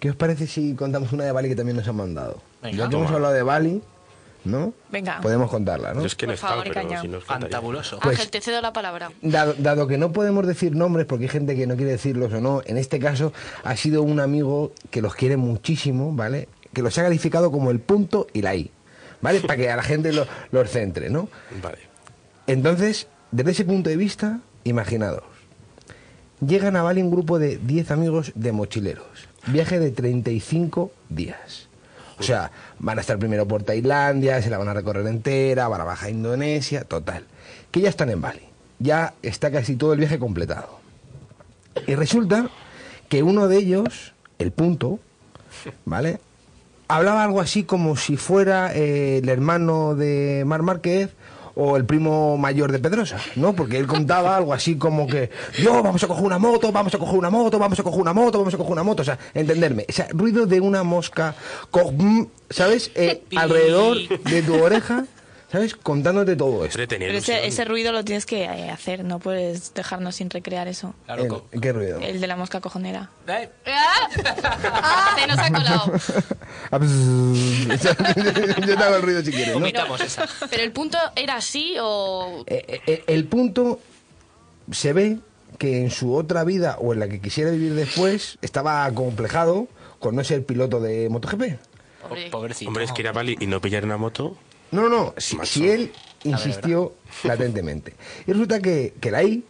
¿qué 0.00 0.10
os 0.10 0.16
parece 0.16 0.46
si 0.46 0.74
contamos 0.74 1.12
una 1.12 1.24
de 1.24 1.32
Bali 1.32 1.48
que 1.48 1.56
también 1.56 1.76
nos 1.76 1.86
han 1.88 1.96
mandado? 1.96 2.42
Venga. 2.62 2.76
ya 2.84 2.88
que 2.88 2.96
hemos 2.96 3.10
hablado 3.10 3.34
de 3.34 3.42
Bali, 3.42 3.82
¿no? 4.44 4.74
Venga. 4.90 5.20
Podemos 5.20 5.50
contarla, 5.50 5.94
¿no? 5.94 6.00
Yo 6.00 6.06
es 6.06 6.14
que 6.14 6.26
no 6.26 6.32
Por 6.32 6.38
favor, 6.38 6.62
pero 6.64 6.74
caña. 6.74 7.00
si 7.00 7.08
no. 7.08 7.20
Fantabuloso. 7.20 7.98
Pues- 8.00 8.16
Ángel, 8.18 8.30
te 8.30 8.40
cedo 8.40 8.60
la 8.60 8.72
palabra. 8.72 9.10
Dado, 9.22 9.54
dado 9.58 9.86
que 9.86 9.98
no 9.98 10.12
podemos 10.12 10.46
decir 10.46 10.74
nombres 10.76 11.06
porque 11.06 11.24
hay 11.24 11.30
gente 11.30 11.56
que 11.56 11.66
no 11.66 11.76
quiere 11.76 11.92
decirlos 11.92 12.32
o 12.32 12.40
no, 12.40 12.62
en 12.66 12.76
este 12.78 12.98
caso 12.98 13.32
ha 13.62 13.76
sido 13.76 14.02
un 14.02 14.20
amigo 14.20 14.72
que 14.90 15.00
los 15.02 15.14
quiere 15.14 15.36
muchísimo, 15.36 16.12
¿vale? 16.14 16.48
que 16.72 16.82
los 16.82 16.98
ha 16.98 17.02
calificado 17.04 17.52
como 17.52 17.70
el 17.70 17.78
punto 17.80 18.26
y 18.32 18.42
la 18.42 18.54
I, 18.56 18.70
¿vale? 19.22 19.40
Para 19.40 19.56
que 19.56 19.70
a 19.70 19.76
la 19.76 19.82
gente 19.84 20.12
lo- 20.12 20.26
los 20.50 20.68
centre, 20.68 21.08
¿no? 21.08 21.28
Vale. 21.62 21.78
Entonces, 22.48 23.06
desde 23.30 23.52
ese 23.52 23.64
punto 23.64 23.88
de 23.90 23.96
vista, 23.96 24.40
imaginados. 24.64 25.22
Llegan 26.44 26.74
a 26.76 26.82
Bali 26.82 27.00
un 27.00 27.10
grupo 27.10 27.38
de 27.38 27.56
10 27.58 27.90
amigos 27.92 28.32
de 28.34 28.50
mochileros. 28.52 29.06
Viaje 29.46 29.78
de 29.78 29.90
35 29.92 30.90
días. 31.08 31.68
O 32.18 32.22
sea, 32.22 32.50
van 32.78 32.98
a 32.98 33.00
estar 33.00 33.18
primero 33.18 33.46
por 33.46 33.62
Tailandia, 33.62 34.40
se 34.40 34.50
la 34.50 34.58
van 34.58 34.68
a 34.68 34.74
recorrer 34.74 35.06
entera, 35.06 35.68
van 35.68 35.80
a 35.80 35.84
bajar 35.84 36.08
a 36.08 36.12
Indonesia, 36.12 36.84
total. 36.84 37.24
Que 37.70 37.80
ya 37.80 37.88
están 37.88 38.10
en 38.10 38.20
Bali. 38.20 38.42
Ya 38.78 39.14
está 39.22 39.50
casi 39.50 39.76
todo 39.76 39.92
el 39.92 39.98
viaje 39.98 40.18
completado. 40.18 40.78
Y 41.86 41.94
resulta 41.94 42.50
que 43.08 43.22
uno 43.22 43.48
de 43.48 43.56
ellos, 43.58 44.14
el 44.38 44.52
punto, 44.52 45.00
¿vale? 45.84 46.20
Hablaba 46.88 47.24
algo 47.24 47.40
así 47.40 47.64
como 47.64 47.96
si 47.96 48.16
fuera 48.16 48.74
eh, 48.74 49.18
el 49.18 49.28
hermano 49.28 49.94
de 49.94 50.44
Mar 50.46 50.62
Márquez 50.62 51.10
o 51.56 51.76
el 51.76 51.84
primo 51.84 52.36
mayor 52.36 52.72
de 52.72 52.78
Pedrosa, 52.78 53.18
¿no? 53.36 53.54
Porque 53.54 53.78
él 53.78 53.86
contaba 53.86 54.36
algo 54.36 54.52
así 54.52 54.76
como 54.76 55.06
que, 55.06 55.30
yo, 55.62 55.82
vamos 55.82 56.02
a 56.02 56.08
coger 56.08 56.24
una 56.24 56.38
moto, 56.38 56.72
vamos 56.72 56.94
a 56.94 56.98
coger 56.98 57.18
una 57.18 57.30
moto, 57.30 57.58
vamos 57.58 57.78
a 57.78 57.82
coger 57.82 58.00
una 58.00 58.12
moto, 58.12 58.38
vamos 58.38 58.54
a 58.54 58.56
coger 58.56 58.72
una 58.72 58.82
moto, 58.82 59.02
o 59.02 59.04
sea, 59.04 59.18
entenderme, 59.34 59.86
o 59.88 59.92
sea, 59.92 60.08
ruido 60.10 60.46
de 60.46 60.60
una 60.60 60.82
mosca, 60.82 61.34
¿sabes? 62.50 62.90
Eh, 62.94 63.22
alrededor 63.36 63.96
de 64.08 64.42
tu 64.42 64.54
oreja, 64.62 65.06
¿sabes? 65.50 65.74
Contándote 65.76 66.36
todo 66.36 66.64
esto. 66.64 66.78
Pero 66.88 67.12
ese, 67.18 67.46
ese 67.46 67.64
ruido 67.64 67.92
lo 67.92 68.04
tienes 68.04 68.26
que 68.26 68.44
eh, 68.44 68.70
hacer, 68.70 69.04
no 69.04 69.18
puedes 69.18 69.74
dejarnos 69.74 70.16
sin 70.16 70.30
recrear 70.30 70.68
eso. 70.68 70.94
El- 71.08 71.60
¿Qué 71.60 71.72
ruido? 71.72 72.00
El 72.00 72.20
de 72.20 72.26
la 72.26 72.36
mosca 72.36 72.60
cojonera. 72.60 73.10
Se 73.26 75.26
nos 75.26 75.38
ha 75.38 75.50
colado. 75.50 75.92
Ah. 76.70 76.78
Yo 78.66 78.76
te 78.76 78.82
hago 78.82 78.96
el 78.96 79.02
ruido 79.02 79.22
si 79.22 79.30
quieres, 79.30 79.56
¿no? 79.56 79.66
Pero, 79.66 79.86
pero 80.50 80.62
el 80.62 80.72
punto 80.72 80.98
era 81.14 81.36
así 81.36 81.76
o... 81.80 82.44
Eh, 82.46 82.80
eh, 82.86 83.04
el 83.06 83.26
punto 83.26 83.80
se 84.72 84.92
ve 84.92 85.18
que 85.58 85.80
en 85.82 85.90
su 85.90 86.14
otra 86.14 86.44
vida 86.44 86.76
o 86.80 86.92
en 86.92 87.00
la 87.00 87.08
que 87.08 87.20
quisiera 87.20 87.50
vivir 87.50 87.74
después 87.74 88.38
estaba 88.42 88.90
complejado 88.92 89.68
con 89.98 90.16
no 90.16 90.24
ser 90.24 90.44
piloto 90.44 90.80
de 90.80 91.08
MotoGP. 91.08 91.58
Pobrecito. 92.30 92.68
Hombre, 92.68 92.84
es 92.84 92.92
que 92.92 93.02
ir 93.02 93.08
a 93.08 93.12
Bali 93.12 93.36
y 93.40 93.46
no 93.46 93.60
pillar 93.60 93.84
una 93.84 93.96
moto. 93.96 94.36
No, 94.74 94.82
no, 94.82 94.88
no. 94.88 95.14
Si, 95.18 95.68
él 95.68 95.92
insistió 96.24 96.94
latentemente. 97.22 97.94
Y 98.26 98.32
resulta 98.32 98.60
que, 98.60 98.92
que 99.00 99.12
la 99.12 99.22
I, 99.22 99.44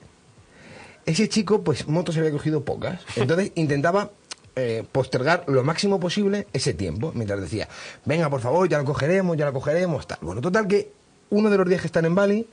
ese 1.07 1.29
chico, 1.31 1.63
pues 1.63 1.89
motos 1.89 2.15
se 2.15 2.21
había 2.21 2.33
cogido 2.33 2.63
pocas. 2.63 3.01
Entonces 3.17 3.53
intentaba 3.57 4.11
eh, 4.55 4.85
postergar 4.93 5.45
lo 5.49 5.65
máximo 5.65 5.99
posible 5.99 6.47
ese 6.53 6.75
tiempo. 6.75 7.11
Mientras 7.15 7.41
decía, 7.41 7.69
venga, 8.05 8.29
por 8.29 8.43
favor, 8.43 8.69
ya 8.69 8.77
lo 8.77 8.85
cogeremos, 8.85 9.37
ya 9.39 9.47
lo 9.47 9.55
cogeremos. 9.55 10.07
Tal. 10.07 10.19
Bueno, 10.21 10.43
total 10.43 10.69
que 10.69 10.93
uno 11.31 11.49
de 11.49 11.57
los 11.57 11.67
días 11.67 11.81
que 11.81 11.87
están 11.87 12.05
en 12.05 12.15
Bali, 12.15 12.47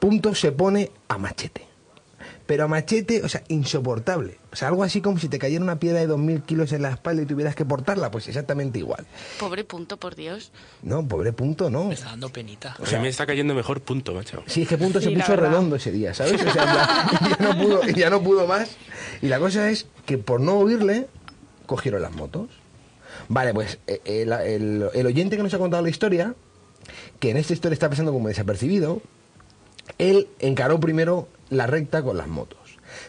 punto 0.00 0.34
se 0.34 0.50
pone 0.50 0.90
a 1.06 1.18
machete. 1.18 1.71
Pero 2.46 2.64
a 2.64 2.68
machete, 2.68 3.22
o 3.22 3.28
sea, 3.28 3.42
insoportable. 3.48 4.38
O 4.52 4.56
sea, 4.56 4.68
algo 4.68 4.82
así 4.82 5.00
como 5.00 5.18
si 5.18 5.28
te 5.28 5.38
cayera 5.38 5.62
una 5.62 5.78
piedra 5.78 6.00
de 6.00 6.08
2.000 6.08 6.42
kilos 6.44 6.72
en 6.72 6.82
la 6.82 6.90
espalda 6.90 7.22
y 7.22 7.26
tuvieras 7.26 7.54
que 7.54 7.64
portarla, 7.64 8.10
pues 8.10 8.26
exactamente 8.28 8.78
igual. 8.80 9.06
Pobre 9.38 9.64
punto, 9.64 9.96
por 9.96 10.16
Dios. 10.16 10.50
No, 10.82 11.06
pobre 11.06 11.32
punto, 11.32 11.70
no. 11.70 11.84
Me 11.86 11.94
está 11.94 12.06
dando 12.10 12.28
penita. 12.30 12.76
O 12.80 12.86
sea, 12.86 13.00
me 13.00 13.08
está 13.08 13.26
cayendo 13.26 13.54
mejor 13.54 13.80
punto, 13.80 14.12
macho. 14.12 14.42
Sí, 14.46 14.62
es 14.62 14.68
que 14.68 14.76
punto 14.76 15.00
Sí, 15.00 15.06
se 15.06 15.10
puso 15.12 15.32
verdad. 15.32 15.50
redondo 15.50 15.76
ese 15.76 15.92
día, 15.92 16.12
¿sabes? 16.14 16.34
O 16.44 16.50
sea, 16.50 17.06
ya, 17.38 17.44
no 17.44 17.56
pudo, 17.58 17.82
ya 17.84 18.10
no 18.10 18.22
pudo 18.22 18.46
más. 18.46 18.76
Y 19.22 19.28
la 19.28 19.38
cosa 19.38 19.70
es 19.70 19.86
que 20.04 20.18
por 20.18 20.40
no 20.40 20.54
oírle, 20.58 21.06
cogieron 21.66 22.02
las 22.02 22.12
motos. 22.12 22.48
Vale, 23.28 23.54
pues 23.54 23.78
eh, 23.86 24.00
el, 24.04 24.32
el- 24.32 24.88
el 24.92 25.06
oyente 25.06 25.36
que 25.36 25.42
nos 25.44 25.54
ha 25.54 25.58
contado 25.58 25.82
la 25.82 25.90
historia, 25.90 26.34
que 27.20 27.30
en 27.30 27.36
esta 27.36 27.52
historia 27.52 27.74
está 27.74 27.88
pasando 27.88 28.12
como 28.12 28.26
desapercibido, 28.28 29.00
él 29.98 30.28
encaró 30.40 30.80
primero 30.80 31.28
la 31.52 31.66
recta 31.66 32.02
con 32.02 32.16
las 32.16 32.26
motos. 32.28 32.58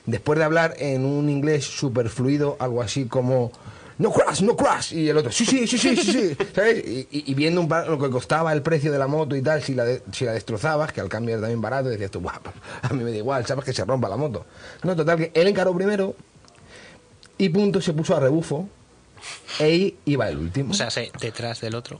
Después 0.05 0.37
de 0.39 0.45
hablar 0.45 0.75
en 0.79 1.05
un 1.05 1.29
inglés 1.29 1.65
súper 1.65 2.09
fluido, 2.09 2.55
algo 2.59 2.81
así 2.81 3.05
como 3.05 3.51
no 3.99 4.11
crash, 4.11 4.41
no 4.41 4.55
crash, 4.55 4.93
y 4.93 5.07
el 5.09 5.17
otro, 5.17 5.31
sí, 5.31 5.45
sí, 5.45 5.67
sí, 5.67 5.77
sí, 5.77 5.95
sí, 5.95 6.11
sí", 6.11 6.37
¿sabes? 6.55 6.83
Y, 7.11 7.33
viendo 7.35 7.61
un 7.61 7.67
pa- 7.67 7.85
lo 7.85 7.99
que 7.99 8.09
costaba 8.09 8.51
el 8.53 8.61
precio 8.61 8.91
de 8.91 8.97
la 8.97 9.07
moto 9.07 9.35
y 9.35 9.41
tal, 9.41 9.61
si 9.61 9.75
la, 9.75 9.85
de- 9.85 10.01
si 10.11 10.25
la 10.25 10.31
destrozabas, 10.33 10.91
que 10.91 10.99
al 11.01 11.09
cambio 11.09 11.33
era 11.35 11.41
también 11.41 11.61
barato, 11.61 11.89
decías 11.89 12.09
tú, 12.11 12.19
"Buah, 12.19 12.39
pues, 12.41 12.55
a 12.81 12.89
mí 12.93 13.03
me 13.03 13.11
da 13.11 13.17
igual, 13.17 13.45
sabes 13.45 13.63
que 13.65 13.73
se 13.73 13.85
rompa 13.85 14.09
la 14.09 14.17
moto. 14.17 14.45
No, 14.83 14.95
total, 14.95 15.17
que 15.17 15.31
él 15.33 15.47
encaró 15.47 15.73
primero 15.75 16.15
y 17.37 17.49
punto 17.49 17.81
se 17.81 17.93
puso 17.93 18.15
a 18.15 18.19
rebufo 18.19 18.67
e 19.59 19.95
iba 20.05 20.27
el 20.29 20.37
último. 20.37 20.71
O 20.71 20.73
sea, 20.73 20.89
sí, 20.89 21.09
detrás 21.21 21.61
del 21.61 21.75
otro. 21.75 21.99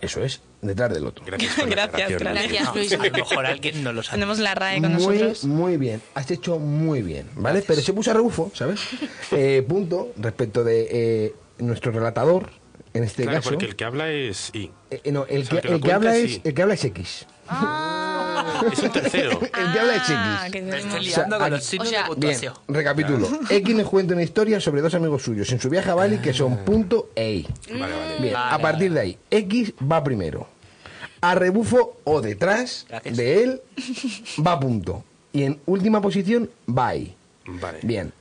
Eso 0.00 0.22
es, 0.22 0.40
detrás 0.60 0.92
del 0.92 1.06
otro. 1.06 1.24
Gracias, 1.24 1.56
Gracias, 1.66 2.10
gracias. 2.20 2.74
Luis. 2.74 2.92
a 2.92 2.96
lo 2.96 3.10
mejor 3.12 3.46
alguien 3.46 3.84
no 3.84 3.92
lo 3.92 4.02
sabe. 4.02 4.16
Tenemos 4.16 4.38
la 4.38 4.54
RAE 4.54 4.80
con 4.80 4.92
muy, 4.94 5.00
nosotros. 5.18 5.44
muy 5.44 5.76
bien, 5.76 6.00
has 6.14 6.30
hecho 6.30 6.58
muy 6.58 7.02
bien, 7.02 7.26
¿vale? 7.36 7.62
Pero 7.66 7.80
se 7.80 7.92
puso 7.92 8.10
a 8.10 8.14
rebufo, 8.14 8.50
¿sabes? 8.54 8.80
Eh, 9.32 9.64
punto 9.68 10.12
respecto 10.16 10.64
de 10.64 10.88
eh, 10.90 11.34
nuestro 11.58 11.92
relatador, 11.92 12.50
en 12.94 13.04
este 13.04 13.22
Claro, 13.24 13.38
caso. 13.38 13.50
porque 13.50 13.66
el 13.66 13.76
que 13.76 13.84
habla 13.84 14.10
es 14.10 14.50
I. 14.54 14.70
eh, 14.90 15.12
no, 15.12 15.26
el, 15.28 15.42
O 15.42 15.44
sea, 15.44 15.60
que, 15.60 15.68
el 15.68 15.80
que 15.80 15.92
habla 15.92 16.16
es 16.16 16.40
el 16.42 16.54
que 16.54 16.62
habla 16.62 16.74
es 16.74 16.84
X. 16.84 17.26
Es 18.72 18.78
un 18.80 18.90
tercero. 18.92 19.40
El 19.40 19.72
que 19.72 19.78
habla 19.80 19.94
es 19.96 20.02
X. 20.02 20.14
Ah, 20.16 20.46
que 20.50 20.62
Me 20.62 20.70
tenemos- 20.72 20.94
estoy 20.94 21.06
liando 21.06 21.36
O 21.36 21.38
sea, 21.38 21.46
con 21.46 21.50
los 21.50 21.64
signos 21.64 21.86
o 21.88 21.90
sea, 21.90 21.98
de 22.00 22.04
Bien, 22.08 22.14
puntuación. 22.14 22.54
recapitulo. 22.68 23.28
X 23.50 23.74
nos 23.76 23.88
cuenta 23.88 24.14
una 24.14 24.22
historia 24.22 24.60
sobre 24.60 24.80
dos 24.82 24.94
amigos 24.94 25.22
suyos 25.22 25.50
en 25.52 25.60
su 25.60 25.68
viaje 25.70 25.90
a 25.90 25.94
Bali 25.94 26.18
que 26.18 26.32
son 26.32 26.58
punto 26.64 27.10
e 27.14 27.30
I. 27.32 27.48
Vale, 27.70 27.80
vale. 27.80 28.18
Bien, 28.20 28.34
Vale, 28.34 28.54
a 28.54 28.58
partir 28.58 28.92
de 28.92 29.00
ahí, 29.00 29.18
X 29.30 29.72
va 29.90 30.02
primero. 30.02 30.48
A 31.20 31.34
rebufo 31.34 31.96
o 32.04 32.20
detrás 32.20 32.86
Gracias. 32.88 33.16
de 33.16 33.42
él 33.42 33.60
va 34.46 34.58
punto. 34.60 35.04
Y 35.32 35.42
en 35.44 35.60
última 35.66 36.00
posición 36.00 36.48
va 36.68 36.94
I. 36.96 37.14
Vale. 37.46 37.78
Bien. 37.82 38.12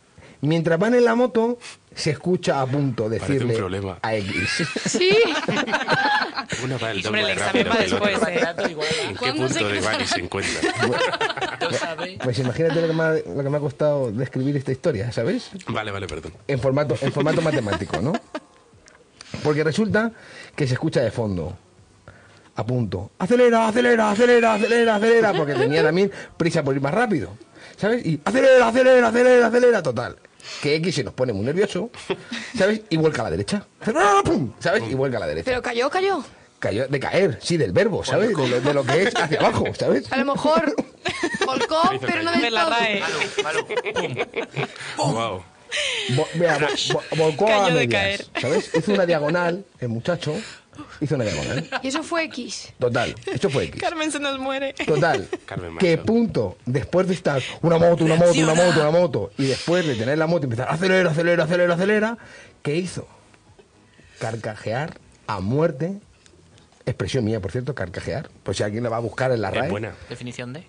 Mientras 0.41 0.77
van 0.79 0.93
en 0.93 1.03
la 1.05 1.15
moto, 1.15 1.57
se 1.97 2.11
escucha 2.11 2.61
a 2.61 2.65
punto 2.67 3.05
un 3.05 3.11
decirle 3.11 3.55
problema. 3.55 3.97
a 4.03 4.15
X. 4.15 4.63
Sí. 4.85 5.17
Una 6.63 6.77
va 6.77 6.91
el 6.91 7.01
doble 7.01 7.31
el 7.31 7.39
rápido 7.39 7.63
examen 7.63 7.67
va 7.67 7.77
que 7.77 7.83
el 7.85 7.93
otro. 7.93 8.05
después, 8.05 8.29
¿eh? 8.29 8.47
¿En 9.03 9.09
qué 9.09 9.15
¿Cuándo 9.17 9.49
se 9.49 9.59
punto 9.59 9.97
de 9.97 10.05
se 10.05 10.19
encuentra? 10.19 10.61
Pues 12.23 12.39
imagínate 12.39 12.81
lo 12.81 12.87
que, 12.87 12.93
me 12.93 13.03
ha, 13.03 13.11
lo 13.11 13.43
que 13.43 13.49
me 13.49 13.57
ha 13.57 13.59
costado 13.59 14.11
describir 14.11 14.55
esta 14.55 14.71
historia, 14.71 15.11
¿sabes? 15.11 15.49
Vale, 15.67 15.91
vale, 15.91 16.07
perdón. 16.07 16.33
En 16.47 16.59
formato, 16.59 16.95
en 17.01 17.11
formato 17.11 17.41
matemático, 17.41 17.99
¿no? 17.99 18.13
Porque 19.43 19.63
resulta 19.63 20.11
que 20.55 20.67
se 20.67 20.75
escucha 20.75 21.01
de 21.01 21.11
fondo. 21.11 21.57
A 22.55 22.65
punto. 22.65 23.11
Acelera, 23.17 23.67
acelera, 23.67 24.11
acelera, 24.11 24.53
acelera, 24.53 24.95
acelera. 24.95 25.33
Porque 25.33 25.55
tenía 25.55 25.83
también 25.83 26.11
prisa 26.37 26.63
por 26.63 26.75
ir 26.75 26.81
más 26.81 26.93
rápido. 26.93 27.31
¿Sabes? 27.75 28.05
Y 28.05 28.21
acelera, 28.23 28.67
acelera, 28.67 29.07
acelera, 29.07 29.47
acelera. 29.47 29.83
Total. 29.83 30.15
Que 30.61 30.75
X 30.75 30.95
se 30.95 31.03
nos 31.03 31.13
pone 31.13 31.33
muy 31.33 31.45
nervioso. 31.45 31.89
¿Sabes? 32.57 32.81
Y 32.89 32.97
vuelca 32.97 33.21
a 33.21 33.25
la 33.25 33.31
derecha. 33.31 33.65
¡Pum! 34.23 34.53
¿Sabes? 34.59 34.83
Y 34.89 34.93
vuelca 34.95 35.17
a 35.17 35.19
la 35.21 35.27
derecha. 35.27 35.45
Pero 35.45 35.61
cayó, 35.61 35.89
cayó. 35.89 36.23
Cayó 36.59 36.87
de 36.87 36.99
caer, 36.99 37.37
sí, 37.41 37.55
del 37.57 37.71
verbo, 37.71 38.03
¿sabes? 38.03 38.29
De 38.29 38.47
lo, 38.47 38.59
de 38.61 38.73
lo 38.73 38.83
que 38.83 39.03
es 39.03 39.15
hacia 39.15 39.39
abajo, 39.39 39.65
¿sabes? 39.77 40.11
A 40.11 40.17
lo 40.17 40.33
mejor 40.33 40.75
volcó, 41.45 41.81
pero 42.01 42.23
no 42.23 42.31
De 42.31 42.39
del 42.39 42.53
la 42.55 42.61
todo. 42.65 42.71
RAE. 42.71 43.03
Wow. 44.97 45.43
Vo- 46.15 46.27
vea, 46.35 46.57
vo- 46.57 46.93
vo- 46.93 47.17
volcó 47.17 47.45
a 47.45 47.49
Cayó 47.65 47.75
de 47.77 47.87
medias, 47.87 48.01
caer. 48.01 48.25
¿sabes? 48.41 48.71
Hizo 48.73 48.93
una 48.93 49.05
diagonal, 49.05 49.65
el 49.79 49.89
muchacho 49.89 50.33
hizo 51.01 51.15
una 51.15 51.23
diagonal. 51.25 51.69
Y 51.83 51.87
eso 51.87 52.03
fue 52.03 52.23
X. 52.25 52.73
Total, 52.79 53.15
esto 53.25 53.49
fue 53.49 53.65
X. 53.65 53.81
Carmen 53.81 54.11
se 54.11 54.19
nos 54.19 54.39
muere. 54.39 54.73
Total, 54.85 55.27
Carmen 55.45 55.77
que 55.77 55.97
punto, 55.97 56.57
después 56.65 57.07
de 57.07 57.13
estar 57.13 57.41
una 57.61 57.77
moto, 57.77 58.03
una 58.05 58.15
moto, 58.15 58.39
una 58.39 58.53
moto, 58.53 58.79
una 58.81 58.91
moto, 58.91 59.31
y 59.37 59.45
después 59.47 59.85
de 59.85 59.95
tener 59.95 60.17
la 60.17 60.27
moto 60.27 60.43
y 60.43 60.45
empezar, 60.45 60.67
acelera, 60.69 61.11
acelera, 61.11 61.43
acelera, 61.43 61.73
acelera, 61.75 62.17
¿qué 62.61 62.75
hizo? 62.75 63.07
Carcajear 64.19 64.97
a 65.27 65.39
muerte, 65.39 65.99
expresión 66.85 67.23
mía, 67.25 67.39
por 67.39 67.51
cierto, 67.51 67.75
carcajear, 67.75 68.29
por 68.43 68.55
si 68.55 68.63
alguien 68.63 68.83
la 68.83 68.89
va 68.89 68.97
a 68.97 69.01
buscar 69.01 69.31
en 69.31 69.41
la 69.41 69.49
Es 69.49 69.55
RAE, 69.55 69.69
buena. 69.69 69.93
Definición 70.09 70.53
de. 70.53 70.63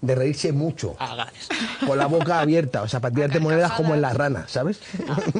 de 0.00 0.14
reírse 0.14 0.52
mucho, 0.52 0.96
Ah, 0.98 1.14
gracias. 1.16 1.48
con 1.86 1.98
la 1.98 2.06
boca 2.06 2.40
abierta, 2.40 2.82
o 2.82 2.88
sea, 2.88 3.00
para 3.00 3.14
tirarte 3.14 3.40
monedas 3.40 3.72
como 3.72 3.94
en 3.94 4.00
las 4.00 4.16
ranas, 4.16 4.50
¿sabes? 4.50 4.80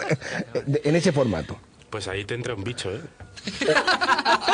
De- 0.66 0.82
en 0.84 0.96
ese 0.96 1.12
formato. 1.12 1.56
Pues 1.90 2.06
ahí 2.08 2.24
te 2.24 2.34
entra 2.34 2.54
un 2.54 2.64
bicho, 2.64 2.90
¿eh? 2.94 3.00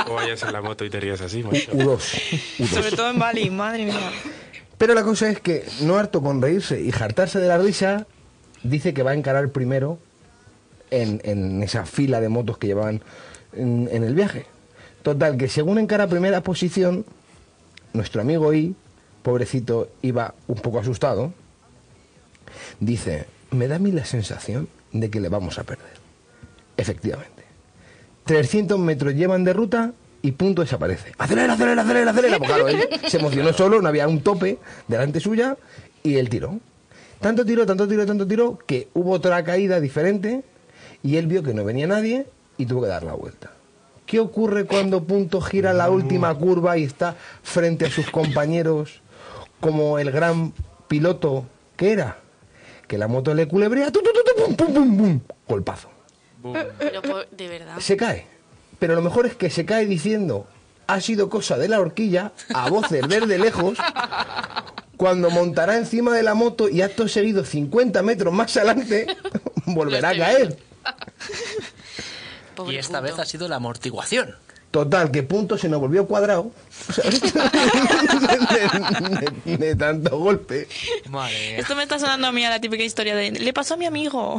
o 0.09 0.15
vayas 0.15 0.43
en 0.43 0.53
la 0.53 0.63
moto 0.63 0.85
y 0.85 0.91
te 0.91 1.01
rías 1.01 1.21
así, 1.21 1.43
macho. 1.43 1.73
U2, 1.73 1.99
U2. 2.59 2.67
Sobre 2.67 2.91
todo 2.93 3.11
en 3.11 3.19
Bali, 3.19 3.51
madre 3.51 3.87
mía. 3.87 4.13
Pero 4.79 4.95
la 4.95 5.03
cosa 5.03 5.31
es 5.31 5.41
que, 5.41 5.65
no 5.81 5.97
harto 5.97 6.23
con 6.23 6.41
reírse 6.41 6.81
y 6.81 6.93
jartarse 6.93 7.39
de 7.39 7.49
la 7.49 7.59
risa, 7.59 8.07
dice 8.63 8.95
que 8.95 9.03
va 9.03 9.13
a 9.13 9.15
encarar 9.15 9.51
primero 9.51 9.99
en, 10.91 11.21
en 11.25 11.63
esa 11.63 11.87
fila 11.87 12.21
de 12.21 12.29
motos 12.29 12.59
que 12.59 12.69
llevaban 12.69 13.03
en, 13.53 13.89
en 13.91 14.05
el 14.05 14.15
viaje. 14.15 14.47
Total, 15.03 15.37
que 15.37 15.49
según 15.49 15.79
encara 15.79 16.07
primera 16.07 16.43
posición, 16.43 17.05
nuestro 17.93 18.21
amigo 18.21 18.53
I, 18.55 18.75
pobrecito, 19.23 19.89
iba 20.03 20.35
un 20.47 20.57
poco 20.57 20.81
asustado, 20.81 21.33
dice, 22.81 23.27
me 23.51 23.69
da 23.69 23.77
a 23.77 23.79
mí 23.79 23.93
la 23.93 24.05
sensación 24.05 24.69
de 24.93 25.11
que 25.11 25.21
le 25.21 25.29
vamos 25.29 25.59
a 25.59 25.65
perder. 25.65 26.04
Efectivamente. 26.77 27.45
300 28.25 28.79
metros 28.79 29.15
llevan 29.15 29.45
de 29.45 29.53
ruta 29.53 29.93
y 30.23 30.33
punto 30.33 30.63
desaparece. 30.63 31.13
Acelera, 31.19 31.53
acelera, 31.53 31.83
acelera, 31.83 32.11
acelera. 32.11 32.39
Se 33.09 33.19
emocionó 33.19 33.53
solo, 33.53 33.83
no 33.83 33.89
había 33.89 34.09
un 34.09 34.23
tope 34.23 34.59
delante 34.89 35.21
suya 35.21 35.57
y 36.03 36.17
él 36.17 36.31
tiró. 36.31 36.59
Tanto 37.21 37.45
tiró, 37.45 37.67
tanto 37.67 37.87
tiró, 37.87 38.07
tanto 38.07 38.27
tiró, 38.27 38.59
que 38.67 38.89
hubo 38.95 39.13
otra 39.13 39.45
caída 39.45 39.81
diferente 39.81 40.43
y 41.03 41.17
él 41.17 41.27
vio 41.27 41.43
que 41.43 41.55
no 41.55 41.65
venía 41.65 41.87
nadie 41.87 42.27
y 42.57 42.67
tuvo 42.67 42.83
que 42.83 42.89
dar 42.89 43.03
la 43.03 43.13
vuelta. 43.13 43.51
¿Qué 44.07 44.21
ocurre 44.21 44.67
cuando 44.67 45.05
Punto 45.05 45.41
gira 45.41 45.73
la 45.73 45.91
última 45.91 46.35
curva 46.35 46.77
y 46.77 46.85
está 46.85 47.17
frente 47.43 47.87
a 47.87 47.91
sus 47.91 48.11
compañeros 48.11 49.01
como 49.61 49.99
el 49.99 50.11
gran 50.11 50.53
piloto 50.89 51.47
que 51.77 51.93
era? 51.93 52.19
Que 52.87 52.99
la 52.99 53.09
moto 53.09 53.35
le 53.35 53.49
culebrea, 53.49 53.91
tu, 53.91 54.01
tu, 54.03 54.11
tu, 54.13 54.21
tu, 54.23 54.45
pum, 54.45 54.57
pum, 54.57 54.75
pum, 54.75 54.97
pum, 54.97 55.21
golpazo. 55.49 55.94
Pero 56.79 57.03
por- 57.03 57.29
de 57.31 57.49
verdad. 57.49 57.79
Se 57.81 57.97
cae. 57.97 58.27
Pero 58.79 58.95
lo 58.95 59.03
mejor 59.03 59.27
es 59.27 59.35
que 59.35 59.51
se 59.51 59.65
cae 59.65 59.87
diciendo, 59.87 60.47
ha 60.87 61.01
sido 61.01 61.29
cosa 61.31 61.57
de 61.57 61.69
la 61.69 61.81
horquilla, 61.81 62.33
a 62.53 62.69
voces 62.69 63.09
desde 63.09 63.39
lejos, 63.39 63.79
cuando 64.97 65.31
montará 65.31 65.77
encima 65.77 66.13
de 66.15 66.23
la 66.23 66.35
moto 66.35 66.69
y 66.69 66.83
acto 66.83 67.09
seguido 67.09 67.45
50 67.45 68.03
metros 68.03 68.33
más 68.35 68.57
adelante, 68.57 69.07
volverá 69.67 70.11
a 70.11 70.17
caer. 70.17 70.59
y 72.69 72.77
esta 72.77 73.01
vez 73.01 73.19
ha 73.19 73.25
sido 73.25 73.49
la 73.49 73.57
amortiguación. 73.57 74.37
Total, 74.71 75.11
que 75.13 75.23
punto 75.23 75.57
se 75.57 75.69
nos 75.69 75.81
volvió 75.81 76.05
cuadrado. 76.07 76.51
¿sabes? 76.93 77.21
de, 77.23 77.31
de- 79.45 79.57
de 79.57 79.77
tanto 79.77 80.19
golpe. 80.19 80.67
Madre 81.09 81.61
Esto 81.61 81.77
me 81.77 81.85
está 81.85 81.99
sonando 82.01 82.27
a 82.27 82.33
mí 82.33 82.45
a 82.45 82.51
la 82.51 82.61
típica 82.61 82.83
historia 82.83 83.15
de 83.15 83.31
le 83.31 83.53
pasó 83.53 83.75
a 83.75 83.77
mi 83.77 83.87
amigo. 83.87 84.37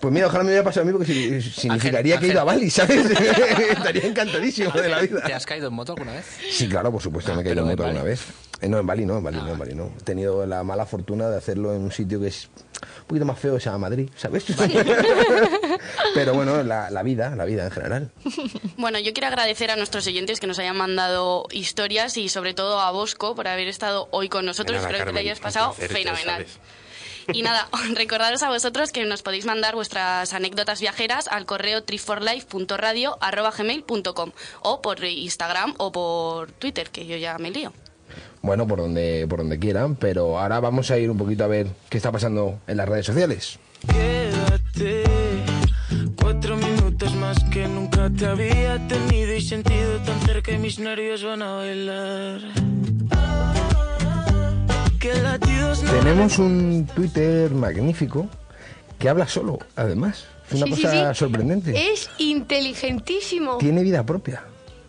Pues 0.00 0.14
mira, 0.14 0.26
ojalá 0.28 0.44
me 0.44 0.50
hubiera 0.50 0.64
pasado 0.64 0.82
a 0.82 0.86
mí 0.86 0.92
porque 0.96 1.12
si- 1.12 1.42
significaría 1.42 2.18
que 2.18 2.26
he 2.26 2.28
ido 2.30 2.40
a 2.40 2.44
Bali, 2.44 2.70
¿sabes? 2.70 3.10
Estaría 3.70 4.04
encantadísimo 4.06 4.70
de 4.70 4.88
la 4.88 5.00
vida. 5.00 5.22
¿Te 5.24 5.34
has 5.34 5.44
caído 5.44 5.68
en 5.68 5.74
moto 5.74 5.92
alguna 5.92 6.12
vez? 6.12 6.24
Sí, 6.50 6.68
claro, 6.68 6.92
por 6.92 7.02
supuesto, 7.02 7.34
me 7.34 7.40
he 7.42 7.44
caído 7.44 7.62
en 7.62 7.68
moto 7.68 7.84
alguna 7.84 8.04
vez. 8.04 8.22
Eh, 8.60 8.68
no, 8.68 8.78
en 8.78 8.86
Bali 8.86 9.04
no, 9.06 9.18
en 9.18 9.24
Bali 9.24 9.36
no, 9.38 9.48
en 9.52 9.58
Bali 9.58 9.74
no. 9.74 9.92
He 10.00 10.02
tenido 10.04 10.44
la 10.46 10.62
mala 10.64 10.84
fortuna 10.86 11.28
de 11.30 11.36
hacerlo 11.36 11.74
en 11.74 11.80
un 11.82 11.92
sitio 11.92 12.20
que 12.20 12.26
es 12.28 12.48
un 13.00 13.06
poquito 13.06 13.24
más 13.24 13.38
feo, 13.38 13.58
se 13.58 13.66
llama 13.66 13.78
Madrid, 13.78 14.08
¿sabes? 14.16 14.44
Pero 16.14 16.34
bueno, 16.34 16.62
la, 16.62 16.90
la 16.90 17.02
vida, 17.02 17.34
la 17.36 17.44
vida 17.44 17.64
en 17.64 17.70
general. 17.70 18.10
Bueno, 18.76 19.00
yo 19.00 19.12
quiero 19.12 19.26
agradecer 19.26 19.72
a 19.72 19.76
nuestros 19.76 20.06
oyentes 20.06 20.38
que 20.38 20.46
nos 20.46 20.58
hayan 20.60 20.76
mandado 20.76 21.46
historias 21.50 22.16
y 22.16 22.28
sobre 22.28 22.54
todo 22.54 22.80
a 22.80 22.92
Bosco 22.92 23.34
por 23.34 23.48
haber 23.48 23.66
estado 23.66 24.06
hoy 24.12 24.28
con 24.28 24.46
nosotros. 24.46 24.80
Espero 24.80 25.04
que 25.06 25.12
te 25.12 25.18
hayas 25.18 25.40
pasado 25.40 25.72
fenomenal. 25.72 26.16
sabes. 26.24 26.58
Y 27.32 27.42
nada, 27.42 27.68
recordaros 27.94 28.42
a 28.42 28.48
vosotros 28.48 28.90
que 28.92 29.04
nos 29.04 29.22
podéis 29.22 29.44
mandar 29.46 29.74
vuestras 29.74 30.32
anécdotas 30.32 30.80
viajeras 30.80 31.28
al 31.28 31.44
correo 31.46 31.84
triforlife.radio.gmail.com 31.84 34.32
o 34.62 34.82
por 34.82 35.04
Instagram 35.04 35.74
o 35.78 35.92
por 35.92 36.50
Twitter, 36.52 36.90
que 36.90 37.06
yo 37.06 37.16
ya 37.16 37.38
me 37.38 37.50
lío. 37.50 37.72
Bueno, 38.42 38.66
por 38.66 38.78
donde, 38.78 39.26
por 39.28 39.38
donde 39.40 39.58
quieran, 39.58 39.96
pero 39.96 40.38
ahora 40.38 40.60
vamos 40.60 40.90
a 40.90 40.98
ir 40.98 41.10
un 41.10 41.18
poquito 41.18 41.44
a 41.44 41.48
ver 41.48 41.66
qué 41.88 41.96
está 41.98 42.12
pasando 42.12 42.60
en 42.66 42.76
las 42.76 42.88
redes 42.88 43.06
sociales. 43.06 43.58
Quédate 43.86 45.04
cuatro 46.20 46.56
minutos 46.56 47.14
más 47.14 47.38
que 47.50 47.68
nunca 47.68 48.10
te 48.10 48.26
había 48.26 48.76
tenido 48.88 49.34
y 49.34 49.40
sentido 49.40 49.98
tan 50.04 50.20
cerca 50.20 50.52
y 50.52 50.58
mis 50.58 50.78
nervios 50.78 51.24
van 51.24 51.42
a 51.42 51.56
bailar. 51.56 52.40
Tenemos 55.00 56.38
un 56.38 56.86
Twitter 56.94 57.50
magnífico 57.52 58.28
que 58.98 59.08
habla 59.08 59.28
solo, 59.28 59.58
además. 59.76 60.24
Es 60.50 60.54
una 60.62 60.74
Sí, 60.76 60.82
cosa 60.82 61.14
sí. 61.14 61.18
sorprendente. 61.18 61.92
Es 61.92 62.10
inteligentísimo. 62.18 63.58
Tiene 63.58 63.82
vida 63.82 64.04
propia. 64.04 64.42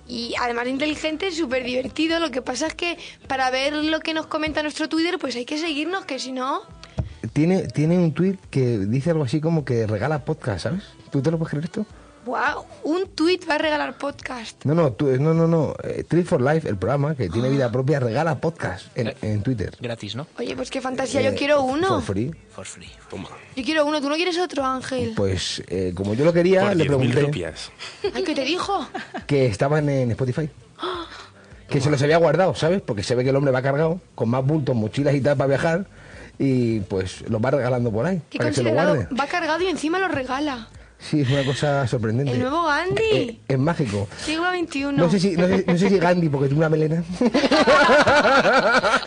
Y 0.07 0.33
además 0.41 0.65
de 0.65 0.71
inteligente, 0.71 1.31
súper 1.31 1.63
divertido. 1.63 2.19
Lo 2.19 2.31
que 2.31 2.41
pasa 2.41 2.65
es 2.67 2.73
que 2.73 2.97
para 3.27 3.51
ver 3.51 3.73
lo 3.73 3.99
que 3.99 4.13
nos 4.15 4.25
comenta 4.25 4.63
nuestro 4.63 4.89
Twitter, 4.89 5.19
pues 5.19 5.35
hay 5.35 5.45
que 5.45 5.57
seguirnos, 5.59 6.05
que 6.05 6.17
si 6.17 6.31
no... 6.31 6.61
Tiene, 7.33 7.67
tiene 7.67 7.97
un 7.97 8.13
tweet 8.13 8.37
que 8.49 8.79
dice 8.79 9.11
algo 9.11 9.23
así 9.23 9.39
como 9.39 9.63
que 9.63 9.85
regala 9.85 10.25
podcast, 10.25 10.63
¿sabes? 10.63 10.83
¿Tú 11.11 11.21
te 11.21 11.29
lo 11.29 11.37
puedes 11.37 11.51
creer 11.51 11.65
esto? 11.65 11.85
¡Wow! 12.29 12.63
Un 12.83 13.07
tweet 13.15 13.39
va 13.49 13.55
a 13.55 13.57
regalar 13.57 13.97
podcast. 13.97 14.63
No, 14.63 14.75
no, 14.75 14.91
tú- 14.93 15.07
no, 15.19 15.33
no, 15.33 15.47
no. 15.47 15.73
Eh, 15.83 16.03
Treat 16.07 16.27
for 16.27 16.39
Life, 16.39 16.69
el 16.69 16.77
programa 16.77 17.15
que 17.15 17.27
tiene 17.27 17.49
vida 17.49 17.71
propia, 17.71 17.99
regala 17.99 18.39
podcast 18.39 18.85
en, 18.95 19.15
en 19.23 19.41
Twitter. 19.41 19.75
Gratis, 19.79 20.15
¿no? 20.15 20.27
Oye, 20.37 20.55
pues 20.55 20.69
qué 20.69 20.79
fantasía, 20.79 21.21
yo 21.21 21.31
Eh, 21.31 21.35
quiero 21.35 21.63
uno. 21.63 21.87
For 21.87 22.03
free. 22.03 22.31
For 22.51 22.65
free. 22.67 22.91
Yo 23.55 23.63
quiero 23.63 23.83
uno, 23.87 23.99
¿tú 23.99 24.09
no 24.09 24.15
quieres 24.15 24.37
otro, 24.37 24.63
Ángel? 24.63 25.13
Pues 25.15 25.63
eh, 25.69 25.91
como 25.95 26.13
yo 26.13 26.23
lo 26.23 26.31
quería, 26.31 26.67
Por 26.67 26.75
le 26.75 26.83
10.000 26.83 26.87
pregunté 26.87 27.21
rupias. 27.21 27.71
Ay, 28.13 28.23
¿qué 28.23 28.35
te 28.35 28.43
dijo? 28.43 28.87
que 29.25 29.47
estaban 29.47 29.89
en 29.89 30.11
Spotify. 30.11 30.47
Que 31.67 31.81
se 31.81 31.89
los 31.89 31.99
había 32.03 32.17
guardado, 32.17 32.53
¿sabes? 32.53 32.81
Porque 32.81 33.01
se 33.01 33.15
ve 33.15 33.23
que 33.23 33.31
el 33.31 33.35
hombre 33.35 33.51
va 33.51 33.63
cargado, 33.63 33.99
con 34.13 34.29
más 34.29 34.45
bultos, 34.45 34.75
mochilas 34.75 35.15
y 35.15 35.21
tal 35.21 35.35
para 35.35 35.47
viajar. 35.47 35.85
Y 36.37 36.79
pues 36.81 37.27
los 37.29 37.43
va 37.43 37.51
regalando 37.51 37.91
por 37.91 38.05
ahí, 38.05 38.21
Qué 38.29 38.37
para 38.37 38.49
que 38.51 38.55
se 38.55 38.63
lo 38.63 38.69
considerado. 38.69 38.95
guarde. 38.97 39.15
Va 39.15 39.27
cargado 39.27 39.61
y 39.63 39.67
encima 39.67 39.99
lo 39.99 40.07
regala. 40.07 40.67
Sí, 40.99 41.21
es 41.21 41.29
una 41.29 41.45
cosa 41.45 41.87
sorprendente. 41.87 42.33
El 42.33 42.39
nuevo 42.41 42.65
Gandhi. 42.65 43.01
Eh, 43.11 43.39
es 43.47 43.57
mágico. 43.57 44.07
Siglo 44.23 44.49
XXI. 44.51 44.83
No 44.93 45.09
sé 45.09 45.19
si, 45.19 45.37
no 45.37 45.47
sé, 45.47 45.63
no 45.65 45.77
sé 45.77 45.89
si 45.89 45.97
Gandhi, 45.97 46.29
porque 46.29 46.47
tiene 46.47 46.59
una 46.59 46.69
melena. 46.69 47.03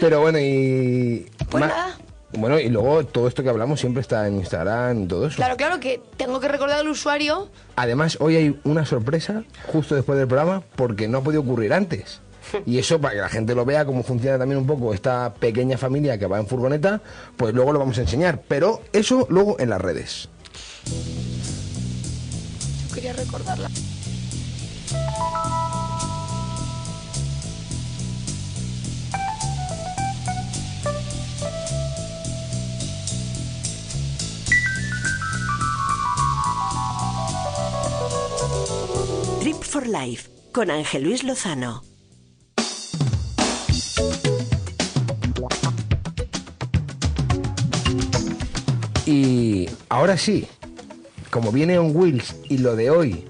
Pero 0.00 0.20
bueno, 0.20 0.38
y. 0.38 1.26
Pues 1.50 1.64
nada. 1.64 1.96
Bueno, 2.36 2.58
y 2.58 2.68
luego 2.68 3.06
todo 3.06 3.28
esto 3.28 3.42
que 3.42 3.48
hablamos 3.48 3.80
siempre 3.80 4.00
está 4.00 4.26
en 4.26 4.36
Instagram 4.36 5.04
y 5.04 5.06
todo 5.06 5.26
eso. 5.28 5.36
Claro, 5.36 5.56
claro, 5.56 5.80
que 5.80 6.00
tengo 6.16 6.40
que 6.40 6.48
recordar 6.48 6.80
al 6.80 6.88
usuario. 6.88 7.48
Además, 7.76 8.18
hoy 8.20 8.36
hay 8.36 8.60
una 8.64 8.84
sorpresa 8.84 9.44
justo 9.72 9.94
después 9.94 10.18
del 10.18 10.26
programa 10.26 10.62
porque 10.76 11.06
no 11.06 11.18
ha 11.18 11.22
podido 11.22 11.42
ocurrir 11.42 11.72
antes. 11.72 12.20
Y 12.66 12.78
eso, 12.78 13.00
para 13.00 13.14
que 13.14 13.20
la 13.20 13.28
gente 13.28 13.54
lo 13.54 13.64
vea, 13.64 13.84
cómo 13.84 14.02
funciona 14.02 14.38
también 14.38 14.58
un 14.58 14.66
poco 14.66 14.94
esta 14.94 15.34
pequeña 15.34 15.78
familia 15.78 16.18
que 16.18 16.26
va 16.26 16.38
en 16.38 16.46
furgoneta, 16.46 17.00
pues 17.36 17.54
luego 17.54 17.72
lo 17.72 17.78
vamos 17.78 17.98
a 17.98 18.02
enseñar. 18.02 18.42
Pero 18.48 18.82
eso 18.92 19.26
luego 19.30 19.56
en 19.58 19.70
las 19.70 19.80
redes. 19.80 20.28
Yo 22.88 22.94
quería 22.94 23.12
recordarla. 23.12 23.68
Trip 39.40 39.62
for 39.62 39.86
Life 39.86 40.30
con 40.52 40.70
Ángel 40.70 41.02
Luis 41.02 41.24
Lozano. 41.24 41.93
Y 49.06 49.68
ahora 49.88 50.16
sí, 50.16 50.46
como 51.30 51.52
viene 51.52 51.78
on 51.78 51.94
Wheels 51.94 52.36
y 52.48 52.58
lo 52.58 52.74
de 52.74 52.90
hoy 52.90 53.24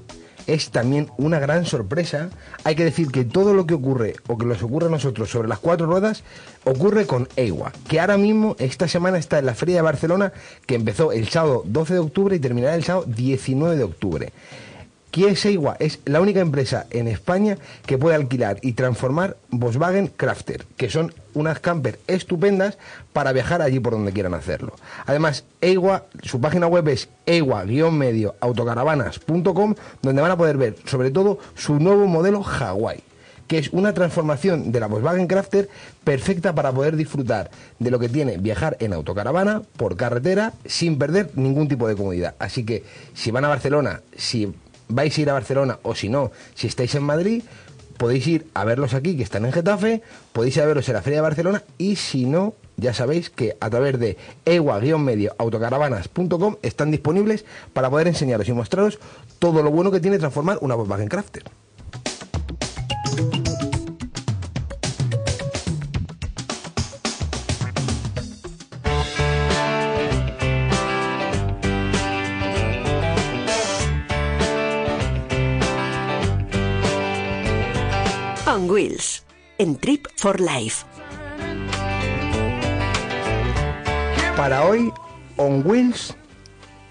es 0.46 0.70
también 0.70 1.08
una 1.16 1.38
gran 1.38 1.64
sorpresa, 1.64 2.30
hay 2.64 2.74
que 2.74 2.84
decir 2.84 3.10
que 3.10 3.24
todo 3.24 3.54
lo 3.54 3.66
que 3.66 3.74
ocurre 3.74 4.14
o 4.28 4.36
que 4.36 4.44
nos 4.44 4.62
ocurre 4.62 4.86
a 4.86 4.90
nosotros 4.90 5.30
sobre 5.30 5.48
las 5.48 5.58
cuatro 5.58 5.86
ruedas 5.86 6.22
ocurre 6.64 7.06
con 7.06 7.28
EIWA, 7.36 7.72
que 7.88 7.98
ahora 7.98 8.18
mismo 8.18 8.54
esta 8.58 8.88
semana 8.88 9.18
está 9.18 9.38
en 9.38 9.46
la 9.46 9.54
Feria 9.54 9.76
de 9.76 9.82
Barcelona 9.82 10.32
que 10.66 10.74
empezó 10.74 11.12
el 11.12 11.28
sábado 11.28 11.62
12 11.66 11.94
de 11.94 12.00
octubre 12.00 12.36
y 12.36 12.40
terminará 12.40 12.74
el 12.74 12.84
sábado 12.84 13.06
19 13.08 13.76
de 13.76 13.84
octubre. 13.84 14.32
¿Qué 15.14 15.28
es 15.28 15.46
EIWA? 15.46 15.76
Es 15.78 16.00
la 16.06 16.20
única 16.20 16.40
empresa 16.40 16.86
en 16.90 17.06
España 17.06 17.56
que 17.86 17.98
puede 17.98 18.16
alquilar 18.16 18.58
y 18.62 18.72
transformar 18.72 19.36
Volkswagen 19.48 20.08
Crafter, 20.08 20.66
que 20.76 20.90
son 20.90 21.14
unas 21.34 21.60
camper 21.60 22.00
estupendas 22.08 22.78
para 23.12 23.30
viajar 23.30 23.62
allí 23.62 23.78
por 23.78 23.92
donde 23.92 24.10
quieran 24.10 24.34
hacerlo. 24.34 24.74
Además, 25.06 25.44
EIWA, 25.60 26.06
su 26.24 26.40
página 26.40 26.66
web 26.66 26.88
es 26.88 27.08
eiwa-medio 27.26 28.34
autocaravanas.com, 28.40 29.76
donde 30.02 30.20
van 30.20 30.32
a 30.32 30.36
poder 30.36 30.56
ver 30.56 30.74
sobre 30.84 31.12
todo 31.12 31.38
su 31.54 31.78
nuevo 31.78 32.08
modelo 32.08 32.42
Hawaii 32.42 33.04
que 33.46 33.58
es 33.58 33.68
una 33.72 33.92
transformación 33.92 34.72
de 34.72 34.80
la 34.80 34.86
Volkswagen 34.86 35.26
Crafter 35.26 35.68
perfecta 36.02 36.54
para 36.54 36.72
poder 36.72 36.96
disfrutar 36.96 37.50
de 37.78 37.90
lo 37.90 37.98
que 37.98 38.08
tiene 38.08 38.38
viajar 38.38 38.78
en 38.80 38.94
autocaravana 38.94 39.60
por 39.76 39.96
carretera 39.96 40.54
sin 40.64 40.98
perder 40.98 41.30
ningún 41.34 41.68
tipo 41.68 41.86
de 41.86 41.94
comodidad. 41.94 42.34
Así 42.38 42.64
que 42.64 42.84
si 43.12 43.30
van 43.30 43.44
a 43.44 43.48
Barcelona, 43.48 44.00
si 44.16 44.54
vais 44.88 45.16
a 45.16 45.20
ir 45.20 45.30
a 45.30 45.34
Barcelona 45.34 45.78
o 45.82 45.94
si 45.94 46.08
no, 46.08 46.32
si 46.54 46.66
estáis 46.66 46.94
en 46.94 47.02
Madrid, 47.02 47.42
podéis 47.96 48.26
ir 48.26 48.46
a 48.54 48.64
verlos 48.64 48.94
aquí 48.94 49.16
que 49.16 49.22
están 49.22 49.44
en 49.44 49.52
Getafe, 49.52 50.02
podéis 50.32 50.56
ir 50.56 50.62
a 50.62 50.66
verlos 50.66 50.88
en 50.88 50.94
la 50.94 51.02
Feria 51.02 51.18
de 51.18 51.22
Barcelona 51.22 51.62
y 51.78 51.96
si 51.96 52.26
no, 52.26 52.54
ya 52.76 52.92
sabéis 52.92 53.30
que 53.30 53.56
a 53.60 53.70
través 53.70 53.98
de 53.98 54.16
ewa-medio 54.44 55.34
autocaravanas.com 55.38 56.56
están 56.62 56.90
disponibles 56.90 57.44
para 57.72 57.90
poder 57.90 58.08
enseñaros 58.08 58.48
y 58.48 58.52
mostraros 58.52 58.98
todo 59.38 59.62
lo 59.62 59.70
bueno 59.70 59.90
que 59.90 60.00
tiene 60.00 60.18
transformar 60.18 60.58
una 60.60 60.74
Volkswagen 60.74 61.08
Crafter. 61.08 61.44
Wheels, 78.74 79.22
en 79.58 79.76
Trip 79.76 80.04
for 80.16 80.40
Life. 80.40 80.84
Para 84.36 84.64
hoy, 84.64 84.92
On 85.36 85.64
Wheels 85.64 86.16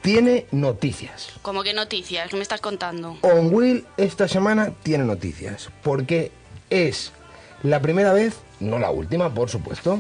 tiene 0.02 0.46
noticias. 0.54 1.34
¿Cómo 1.42 1.62
que 1.62 1.74
noticias? 1.74 2.30
¿Qué 2.30 2.38
me 2.38 2.42
estás 2.42 2.62
contando? 2.62 3.18
On 3.20 3.54
Wheel 3.54 3.86
esta 3.98 4.30
semana 4.30 4.72
tiene 4.84 5.04
noticias, 5.04 5.72
porque 5.84 6.32
es 6.70 7.12
la 7.64 7.82
primera 7.82 8.14
vez, 8.14 8.38
no 8.62 8.80
la 8.80 8.90
última, 8.90 9.34
por 9.34 9.50
supuesto, 9.50 10.00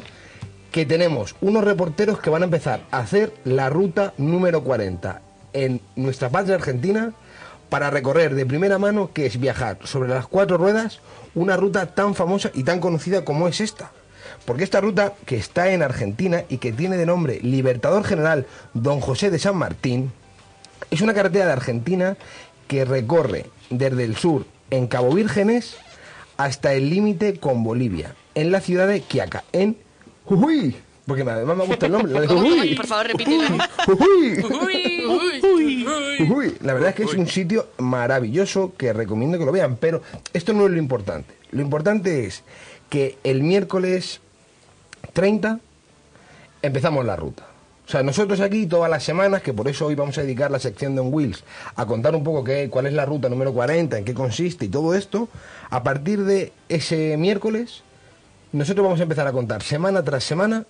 que 0.72 0.86
tenemos 0.86 1.36
unos 1.42 1.66
reporteros 1.66 2.18
que 2.22 2.30
van 2.30 2.44
a 2.44 2.46
empezar 2.46 2.80
a 2.92 3.00
hacer 3.00 3.34
la 3.44 3.70
ruta 3.70 4.14
número 4.18 4.64
40 4.64 5.22
en 5.52 5.82
nuestra 5.98 6.30
patria 6.30 6.56
argentina 6.56 7.12
para 7.68 7.90
recorrer 7.90 8.36
de 8.36 8.46
primera 8.46 8.78
mano, 8.78 9.10
que 9.14 9.26
es 9.26 9.38
viajar 9.38 9.80
sobre 9.84 10.08
las 10.08 10.28
cuatro 10.28 10.58
ruedas, 10.58 11.02
una 11.36 11.58
ruta 11.58 11.88
tan 11.88 12.16
famosa 12.16 12.52
y 12.54 12.64
tan 12.64 12.80
conocida 12.80 13.26
como 13.26 13.48
es 13.48 13.62
esta. 13.62 13.92
Porque 14.46 14.64
esta 14.64 14.82
ruta, 14.82 15.14
que 15.26 15.38
está 15.38 15.72
en 15.72 15.82
Argentina 15.82 16.44
y 16.50 16.58
que 16.58 16.72
tiene 16.72 16.98
de 16.98 17.06
nombre 17.06 17.40
Libertador 17.42 18.04
General 18.04 18.46
Don 18.74 19.00
José 19.00 19.32
de 19.32 19.40
San 19.40 19.56
Martín, 19.56 20.12
es 20.92 21.02
una 21.02 21.14
carretera 21.14 21.46
de 21.46 21.54
Argentina 21.54 22.18
que 22.68 22.86
recorre 22.86 23.46
desde 23.70 24.04
el 24.04 24.16
sur 24.16 24.46
en 24.70 24.88
Cabo 24.88 25.14
Vírgenes 25.14 25.78
hasta 26.38 26.74
el 26.74 26.90
límite 26.90 27.40
con 27.40 27.64
Bolivia, 27.64 28.16
en 28.36 28.52
la 28.52 28.60
ciudad 28.60 28.88
de 28.88 29.02
Quiaca, 29.02 29.44
en 29.52 29.78
Jujuy. 30.26 30.76
Porque 31.06 31.24
además 31.24 31.58
me 31.58 31.66
gusta 31.66 31.86
el 31.86 31.91
nombre, 31.91 32.14
la 32.14 32.22
de. 32.22 32.28
Jujuy. 32.28 32.76
Por 32.76 32.88
favor, 32.88 33.08
repítelo. 33.08 33.58
Jujuy. 33.86 34.43
Uy, 34.43 35.06
uy, 35.06 35.88
uy. 35.88 36.32
Uy, 36.32 36.58
la 36.62 36.74
verdad 36.74 36.89
es 36.89 36.95
que 36.95 37.04
es 37.04 37.14
un 37.14 37.28
sitio 37.28 37.68
maravilloso 37.78 38.74
que 38.78 38.93
recomiendo 38.93 39.38
que 39.38 39.45
lo 39.45 39.51
vean, 39.51 39.76
pero 39.76 40.01
esto 40.32 40.54
no 40.54 40.66
es 40.66 40.72
lo 40.72 40.78
importante. 40.78 41.34
Lo 41.51 41.62
importante 41.62 42.26
es 42.26 42.43
que 42.89 43.18
el 43.24 43.43
miércoles 43.43 44.22
30 45.12 45.60
empezamos 46.62 47.06
la 47.06 47.18
ruta. 47.18 47.47
O 47.86 47.89
sea, 47.89 48.01
nosotros 48.01 48.39
aquí 48.39 48.66
todas 48.66 48.89
las 48.89 49.04
semanas, 49.04 49.41
que 49.41 49.51
por 49.51 49.68
eso 49.68 49.88
hoy 49.88 49.95
vamos 49.95 50.18
a 50.18 50.22
dedicar 50.22 50.49
la 50.49 50.60
sección 50.60 50.95
de 50.95 51.01
On 51.01 51.14
Wheels 51.14 51.43
a 51.76 51.86
contar 51.86 52.16
un 52.16 52.24
poco 52.24 52.45
qué, 52.45 52.70
cuál 52.70 52.86
es 52.86 52.93
la 52.93 53.06
ruta 53.06 53.28
número 53.28 53.54
40, 53.54 53.97
en 53.97 54.06
qué 54.06 54.14
consiste 54.14 54.66
y 54.66 54.70
todo 54.70 54.95
esto, 54.95 55.28
a 55.70 55.84
partir 55.84 56.24
de 56.24 56.54
ese 56.70 57.18
miércoles, 57.18 57.84
nosotros 58.54 58.86
vamos 58.86 59.01
a 59.01 59.04
empezar 59.04 59.28
a 59.28 59.34
contar 59.34 59.64
semana 59.64 60.01
tras 60.01 60.24
semana 60.24 60.66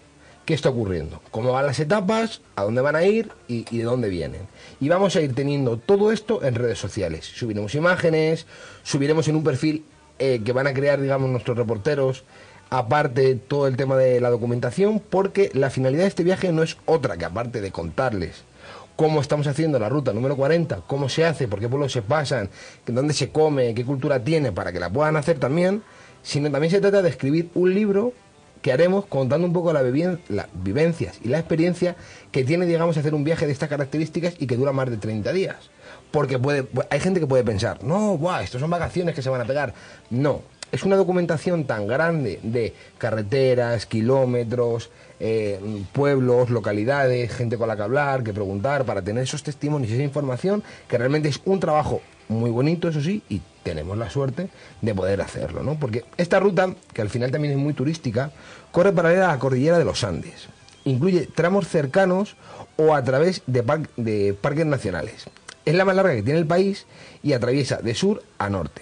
qué 0.45 0.53
está 0.53 0.69
ocurriendo, 0.69 1.21
cómo 1.31 1.51
van 1.51 1.65
las 1.65 1.79
etapas, 1.79 2.41
a 2.55 2.63
dónde 2.63 2.81
van 2.81 2.95
a 2.95 3.03
ir 3.03 3.31
y, 3.47 3.63
de 3.63 3.83
dónde 3.83 4.09
vienen. 4.09 4.41
Y 4.79 4.89
vamos 4.89 5.15
a 5.15 5.21
ir 5.21 5.33
teniendo 5.33 5.77
todo 5.77 6.11
esto 6.11 6.43
en 6.43 6.55
redes 6.55 6.77
sociales. 6.77 7.25
Subiremos 7.25 7.75
imágenes, 7.75 8.45
subiremos 8.83 9.27
en 9.27 9.37
un 9.37 9.43
perfil 9.43 9.85
eh, 10.19 10.41
que 10.43 10.51
van 10.51 10.67
a 10.67 10.73
crear, 10.73 10.99
digamos, 11.01 11.29
nuestros 11.29 11.57
reporteros, 11.57 12.23
aparte 12.69 13.35
todo 13.35 13.67
el 13.67 13.77
tema 13.77 13.95
de 13.95 14.19
la 14.19 14.29
documentación, 14.29 14.99
porque 14.99 15.49
la 15.53 15.69
finalidad 15.69 16.03
de 16.03 16.09
este 16.09 16.23
viaje 16.23 16.51
no 16.51 16.63
es 16.63 16.77
otra 16.85 17.17
que 17.17 17.25
aparte 17.25 17.61
de 17.61 17.71
contarles 17.71 18.43
cómo 18.95 19.21
estamos 19.21 19.47
haciendo 19.47 19.79
la 19.79 19.89
ruta 19.89 20.13
número 20.13 20.35
40, 20.35 20.81
cómo 20.87 21.09
se 21.09 21.25
hace, 21.25 21.47
por 21.47 21.59
qué 21.59 21.67
pueblos 21.67 21.91
se 21.91 22.01
pasan, 22.01 22.49
dónde 22.85 23.13
se 23.13 23.29
come, 23.29 23.73
qué 23.73 23.85
cultura 23.85 24.23
tiene, 24.23 24.51
para 24.51 24.71
que 24.71 24.79
la 24.79 24.89
puedan 24.89 25.15
hacer 25.15 25.39
también, 25.39 25.83
sino 26.21 26.51
también 26.51 26.71
se 26.71 26.81
trata 26.81 27.01
de 27.01 27.09
escribir 27.09 27.49
un 27.55 27.73
libro 27.73 28.13
que 28.63 28.71
haremos 28.71 29.05
contando 29.05 29.45
un 29.45 29.53
poco 29.53 29.73
las 29.73 29.83
vivencias 30.53 31.19
y 31.21 31.27
la 31.27 31.37
experiencia 31.37 31.95
que 32.31 32.45
tiene, 32.45 32.65
digamos, 32.65 32.97
hacer 32.97 33.13
un 33.13 33.25
viaje 33.25 33.45
de 33.45 33.51
estas 33.51 33.67
características 33.69 34.35
y 34.39 34.47
que 34.47 34.55
dura 34.55 34.71
más 34.71 34.89
de 34.89 34.97
30 34.97 35.33
días. 35.33 35.57
Porque 36.11 36.39
puede, 36.39 36.65
hay 36.89 36.99
gente 37.01 37.19
que 37.19 37.27
puede 37.27 37.43
pensar, 37.43 37.83
no, 37.83 38.17
buah, 38.17 38.41
estos 38.41 38.61
son 38.61 38.69
vacaciones 38.69 39.13
que 39.13 39.21
se 39.21 39.29
van 39.29 39.41
a 39.41 39.45
pegar. 39.45 39.73
No, 40.09 40.43
es 40.71 40.83
una 40.83 40.95
documentación 40.95 41.65
tan 41.65 41.87
grande 41.87 42.39
de 42.41 42.73
carreteras, 42.97 43.85
kilómetros, 43.85 44.89
eh, 45.19 45.59
pueblos, 45.91 46.49
localidades, 46.49 47.31
gente 47.31 47.57
con 47.57 47.67
la 47.67 47.75
que 47.75 47.83
hablar, 47.83 48.23
que 48.23 48.33
preguntar, 48.33 48.85
para 48.85 49.01
tener 49.01 49.23
esos 49.23 49.43
testimonios 49.43 49.91
y 49.91 49.95
esa 49.95 50.03
información, 50.03 50.63
que 50.87 50.97
realmente 50.97 51.29
es 51.29 51.39
un 51.45 51.59
trabajo 51.59 52.01
muy 52.29 52.51
bonito, 52.51 52.87
eso 52.87 53.01
sí, 53.01 53.21
y 53.29 53.41
tenemos 53.63 53.97
la 53.97 54.09
suerte 54.09 54.49
de 54.81 54.95
poder 54.95 55.21
hacerlo, 55.21 55.63
¿no? 55.63 55.75
Porque 55.79 56.03
esta 56.17 56.39
ruta, 56.39 56.73
que 56.93 57.01
al 57.01 57.09
final 57.09 57.31
también 57.31 57.53
es 57.53 57.59
muy 57.59 57.73
turística, 57.73 58.31
corre 58.71 58.91
paralela 58.91 59.29
a 59.29 59.33
la 59.33 59.39
cordillera 59.39 59.77
de 59.77 59.85
los 59.85 60.03
Andes. 60.03 60.47
Incluye 60.85 61.27
tramos 61.33 61.67
cercanos 61.67 62.35
o 62.75 62.95
a 62.95 63.03
través 63.03 63.41
de, 63.45 63.63
par- 63.63 63.89
de 63.95 64.33
parques 64.39 64.65
nacionales. 64.65 65.25
Es 65.65 65.75
la 65.75 65.85
más 65.85 65.95
larga 65.95 66.13
que 66.15 66.23
tiene 66.23 66.39
el 66.39 66.47
país 66.47 66.85
y 67.21 67.33
atraviesa 67.33 67.77
de 67.77 67.93
sur 67.93 68.21
a 68.37 68.49
norte. 68.49 68.81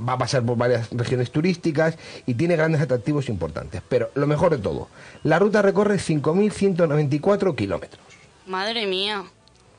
Va 0.00 0.14
a 0.14 0.18
pasar 0.18 0.44
por 0.44 0.56
varias 0.56 0.90
regiones 0.90 1.30
turísticas 1.30 1.96
y 2.26 2.34
tiene 2.34 2.56
grandes 2.56 2.80
atractivos 2.80 3.28
importantes. 3.28 3.82
Pero 3.88 4.10
lo 4.14 4.26
mejor 4.26 4.50
de 4.50 4.58
todo, 4.58 4.88
la 5.22 5.38
ruta 5.38 5.62
recorre 5.62 5.96
5.194 5.96 7.54
kilómetros. 7.54 8.02
Madre 8.46 8.86
mía. 8.86 9.24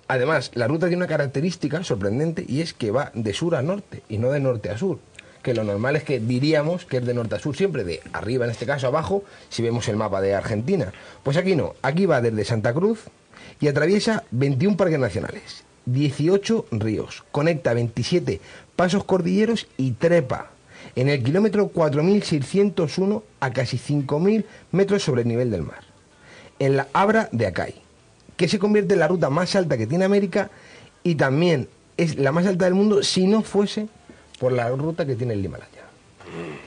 Además, 0.07 0.51
la 0.53 0.67
ruta 0.67 0.87
tiene 0.87 1.03
una 1.03 1.07
característica 1.07 1.83
sorprendente 1.83 2.45
y 2.47 2.61
es 2.61 2.73
que 2.73 2.91
va 2.91 3.11
de 3.13 3.33
sur 3.33 3.55
a 3.55 3.61
norte 3.61 4.03
y 4.07 4.17
no 4.17 4.31
de 4.31 4.39
norte 4.39 4.69
a 4.69 4.77
sur. 4.77 4.99
Que 5.41 5.53
lo 5.53 5.63
normal 5.63 5.95
es 5.95 6.03
que 6.03 6.19
diríamos 6.19 6.85
que 6.85 6.97
es 6.97 7.05
de 7.05 7.13
norte 7.13 7.35
a 7.35 7.39
sur, 7.39 7.55
siempre 7.55 7.83
de 7.83 8.01
arriba, 8.13 8.45
en 8.45 8.51
este 8.51 8.65
caso 8.65 8.87
abajo, 8.87 9.23
si 9.49 9.63
vemos 9.63 9.87
el 9.87 9.95
mapa 9.95 10.21
de 10.21 10.33
Argentina. 10.33 10.93
Pues 11.23 11.37
aquí 11.37 11.55
no, 11.55 11.75
aquí 11.81 12.05
va 12.05 12.21
desde 12.21 12.45
Santa 12.45 12.73
Cruz 12.73 13.03
y 13.59 13.67
atraviesa 13.67 14.23
21 14.31 14.77
parques 14.77 14.99
nacionales, 14.99 15.63
18 15.85 16.65
ríos, 16.71 17.23
conecta 17.31 17.73
27 17.73 18.41
pasos 18.75 19.03
cordilleros 19.03 19.67
y 19.77 19.91
trepa 19.91 20.51
en 20.95 21.09
el 21.09 21.23
kilómetro 21.23 21.67
4601 21.69 23.23
a 23.39 23.53
casi 23.53 23.77
5000 23.77 24.45
metros 24.71 25.03
sobre 25.03 25.23
el 25.23 25.27
nivel 25.27 25.51
del 25.51 25.63
mar. 25.63 25.83
En 26.59 26.77
la 26.77 26.87
Abra 26.93 27.29
de 27.31 27.47
Acay 27.47 27.85
que 28.37 28.47
se 28.47 28.59
convierte 28.59 28.93
en 28.93 28.99
la 28.99 29.07
ruta 29.07 29.29
más 29.29 29.55
alta 29.55 29.77
que 29.77 29.87
tiene 29.87 30.05
América 30.05 30.49
y 31.03 31.15
también 31.15 31.69
es 31.97 32.17
la 32.17 32.31
más 32.31 32.45
alta 32.45 32.65
del 32.65 32.73
mundo 32.73 33.03
si 33.03 33.27
no 33.27 33.41
fuese 33.41 33.87
por 34.39 34.51
la 34.51 34.69
ruta 34.69 35.05
que 35.05 35.15
tiene 35.15 35.33
el 35.33 35.45
Himalaya. 35.45 35.69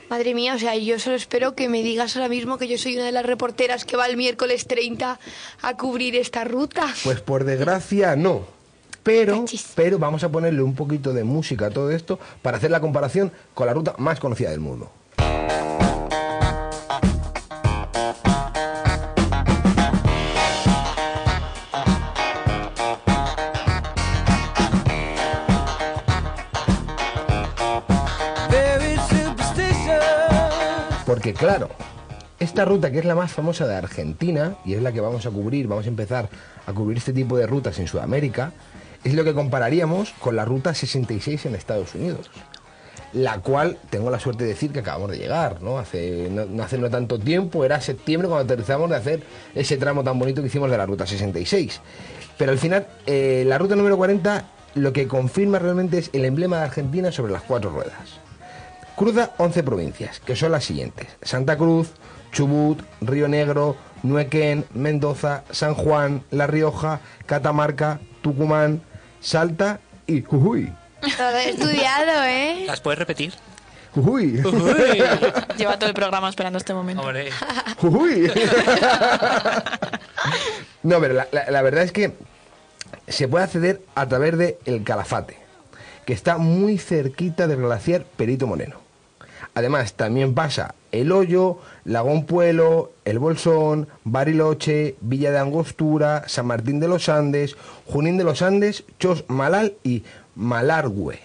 Madre 0.09 0.33
mía, 0.33 0.55
o 0.55 0.59
sea, 0.59 0.75
yo 0.75 0.97
solo 0.97 1.15
espero 1.15 1.53
que 1.53 1.69
me 1.69 1.83
digas 1.83 2.15
ahora 2.15 2.29
mismo 2.29 2.57
que 2.57 2.67
yo 2.67 2.77
soy 2.77 2.95
una 2.95 3.05
de 3.05 3.11
las 3.11 3.25
reporteras 3.25 3.85
que 3.85 3.97
va 3.97 4.07
el 4.07 4.17
miércoles 4.17 4.65
30 4.65 5.19
a 5.61 5.77
cubrir 5.77 6.15
esta 6.15 6.43
ruta. 6.43 6.87
Pues 7.03 7.21
por 7.21 7.43
desgracia 7.43 8.15
no. 8.15 8.47
Pero, 9.03 9.45
pero 9.75 9.99
vamos 9.99 10.23
a 10.23 10.29
ponerle 10.29 10.61
un 10.61 10.75
poquito 10.75 11.13
de 11.13 11.23
música 11.23 11.67
a 11.67 11.69
todo 11.69 11.91
esto 11.91 12.19
para 12.41 12.57
hacer 12.57 12.71
la 12.71 12.81
comparación 12.81 13.31
con 13.53 13.67
la 13.67 13.73
ruta 13.73 13.95
más 13.97 14.19
conocida 14.19 14.51
del 14.51 14.59
mundo. 14.59 14.91
Porque 31.09 31.33
claro, 31.33 31.69
esta 32.39 32.65
ruta 32.65 32.91
que 32.91 32.99
es 32.99 33.05
la 33.05 33.15
más 33.15 33.31
famosa 33.31 33.65
de 33.65 33.75
Argentina 33.75 34.55
y 34.63 34.75
es 34.75 34.81
la 34.83 34.91
que 34.91 35.01
vamos 35.01 35.25
a 35.25 35.31
cubrir, 35.31 35.67
vamos 35.67 35.85
a 35.85 35.89
empezar 35.89 36.29
a 36.67 36.71
cubrir 36.71 36.99
este 36.99 37.13
tipo 37.13 37.35
de 37.35 37.47
rutas 37.47 37.79
en 37.79 37.87
Sudamérica, 37.87 38.53
es 39.03 39.13
lo 39.13 39.23
que 39.23 39.33
compararíamos 39.33 40.11
con 40.19 40.35
la 40.35 40.45
ruta 40.45 40.73
66 40.73 41.45
en 41.45 41.55
Estados 41.55 41.95
Unidos. 41.95 42.29
La 43.11 43.39
cual 43.39 43.77
tengo 43.89 44.11
la 44.11 44.19
suerte 44.19 44.43
de 44.43 44.51
decir 44.51 44.71
que 44.71 44.79
acabamos 44.79 45.09
de 45.09 45.17
llegar, 45.17 45.63
¿no? 45.63 45.79
Hace 45.79 46.29
no, 46.29 46.63
hace 46.63 46.77
no 46.77 46.89
tanto 46.89 47.17
tiempo, 47.17 47.65
era 47.65 47.81
septiembre 47.81 48.27
cuando 48.27 48.45
aterrizamos 48.45 48.89
de 48.89 48.95
hacer 48.95 49.23
ese 49.55 49.77
tramo 49.77 50.03
tan 50.03 50.19
bonito 50.19 50.41
que 50.41 50.47
hicimos 50.47 50.69
de 50.69 50.77
la 50.77 50.85
ruta 50.85 51.07
66. 51.07 51.81
Pero 52.37 52.51
al 52.51 52.59
final, 52.59 52.87
eh, 53.07 53.43
la 53.47 53.57
ruta 53.57 53.75
número 53.75 53.97
40 53.97 54.45
lo 54.75 54.93
que 54.93 55.07
confirma 55.07 55.59
realmente 55.59 55.97
es 55.97 56.09
el 56.13 56.25
emblema 56.25 56.57
de 56.57 56.63
Argentina 56.65 57.11
sobre 57.11 57.33
las 57.33 57.41
cuatro 57.43 57.71
ruedas. 57.71 58.19
Cruza 58.95 59.31
11 59.37 59.63
provincias, 59.63 60.19
que 60.19 60.35
son 60.35 60.51
las 60.51 60.65
siguientes. 60.65 61.07
Santa 61.21 61.57
Cruz, 61.57 61.91
Chubut, 62.31 62.81
Río 63.01 63.27
Negro, 63.27 63.75
Nuequén, 64.03 64.65
Mendoza, 64.73 65.43
San 65.51 65.73
Juan, 65.73 66.23
La 66.31 66.47
Rioja, 66.47 66.99
Catamarca, 67.25 67.99
Tucumán, 68.21 68.81
Salta 69.21 69.79
y 70.07 70.21
Jujuy. 70.23 70.71
Todo 71.17 71.37
estudiado, 71.37 72.23
¿eh? 72.23 72.63
¿Las 72.67 72.81
puedes 72.81 72.99
repetir? 72.99 73.33
Jujuy. 73.93 74.33
Lleva 75.57 75.77
todo 75.79 75.87
el 75.89 75.93
programa 75.95 76.29
esperando 76.29 76.57
este 76.57 76.73
momento. 76.73 77.01
Hombre. 77.03 77.29
Jujuy. 77.77 78.31
no, 80.83 80.99
pero 80.99 81.13
la, 81.13 81.27
la- 81.31 81.49
la 81.51 81.61
verdad 81.61 81.83
es 81.83 81.91
que 81.91 82.13
se 83.07 83.27
puede 83.27 83.45
acceder 83.45 83.81
a 83.95 84.07
través 84.07 84.37
de 84.37 84.57
El 84.65 84.83
Calafate, 84.83 85.37
que 86.05 86.13
está 86.13 86.37
muy 86.37 86.77
cerquita 86.77 87.47
del 87.47 87.61
glaciar 87.61 88.03
Perito 88.03 88.47
Moreno. 88.47 88.77
Además, 89.55 89.93
también 89.93 90.33
pasa 90.35 90.75
El 90.91 91.11
Hoyo, 91.11 91.57
Lagón 91.85 92.25
Puelo, 92.25 92.91
El 93.05 93.19
Bolsón, 93.19 93.87
Bariloche, 94.03 94.95
Villa 95.01 95.31
de 95.31 95.39
Angostura, 95.39 96.23
San 96.27 96.47
Martín 96.47 96.79
de 96.79 96.87
los 96.87 97.09
Andes, 97.09 97.55
Junín 97.85 98.17
de 98.17 98.23
los 98.23 98.41
Andes, 98.41 98.83
Chos 98.99 99.25
Malal 99.27 99.75
y 99.83 100.03
Malargüe. 100.35 101.19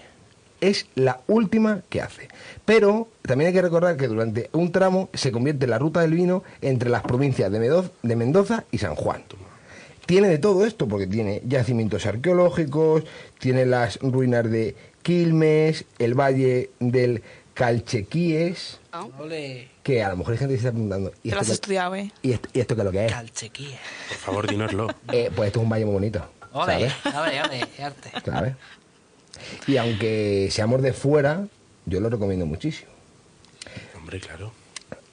es 0.61 0.87
la 0.95 1.21
última 1.27 1.81
que 1.89 2.01
hace. 2.01 2.27
Pero 2.65 3.07
también 3.21 3.49
hay 3.49 3.53
que 3.53 3.61
recordar 3.61 3.97
que 3.97 4.07
durante 4.07 4.49
un 4.53 4.71
tramo 4.71 5.09
se 5.13 5.31
convierte 5.31 5.67
la 5.67 5.79
ruta 5.79 6.01
del 6.01 6.13
vino 6.13 6.43
entre 6.61 6.89
las 6.89 7.03
provincias 7.03 7.51
de, 7.51 8.15
Mendoza 8.15 8.63
y 8.71 8.79
San 8.79 8.95
Juan. 8.95 9.23
Tiene 10.05 10.27
de 10.27 10.37
todo 10.37 10.65
esto, 10.65 10.87
porque 10.87 11.07
tiene 11.07 11.41
yacimientos 11.47 12.05
arqueológicos, 12.05 13.03
tiene 13.39 13.65
las 13.65 13.99
ruinas 14.01 14.49
de 14.49 14.75
Quilmes, 15.01 15.85
el 15.99 16.13
valle 16.13 16.69
del 16.79 17.23
Calchequíes, 17.53 18.79
que 19.83 20.03
a 20.03 20.09
lo 20.09 20.17
mejor 20.17 20.33
hay 20.33 20.37
gente 20.39 20.53
que 20.55 20.61
se 20.61 20.67
está 20.67 20.71
preguntando. 20.71 21.11
¿y 21.23 21.29
Te 21.29 21.35
lo 21.35 21.41
has 21.41 21.47
esto, 21.49 21.51
qué, 21.51 21.53
estudiado, 21.53 21.95
¿eh? 21.95 22.11
y 22.21 22.31
esto- 22.33 22.49
y 22.53 22.59
esto 22.59 22.75
qué 22.75 22.81
es 22.81 22.85
lo 22.85 22.91
que 22.91 23.05
es? 23.05 23.11
Calchequía. 23.11 23.77
Por 24.09 24.17
favor, 24.17 24.47
dínoslo. 24.47 24.87
Eh, 25.11 25.31
pues 25.35 25.47
esto 25.47 25.59
es 25.59 25.63
un 25.63 25.69
valle 25.69 25.85
muy 25.85 25.93
bonito. 25.95 26.25
Ole, 26.53 26.89
¿sabes? 26.89 26.93
ole, 27.17 27.41
ole, 27.41 27.67
qué 27.75 27.83
arte. 27.83 28.11
¿Sabes? 28.25 28.55
Y 29.67 29.77
aunque 29.77 30.47
seamos 30.51 30.81
de 30.81 30.93
fuera, 30.93 31.47
yo 31.85 31.99
lo 31.99 32.09
recomiendo 32.09 32.45
muchísimo. 32.45 32.91
Hombre, 33.97 34.19
claro. 34.19 34.51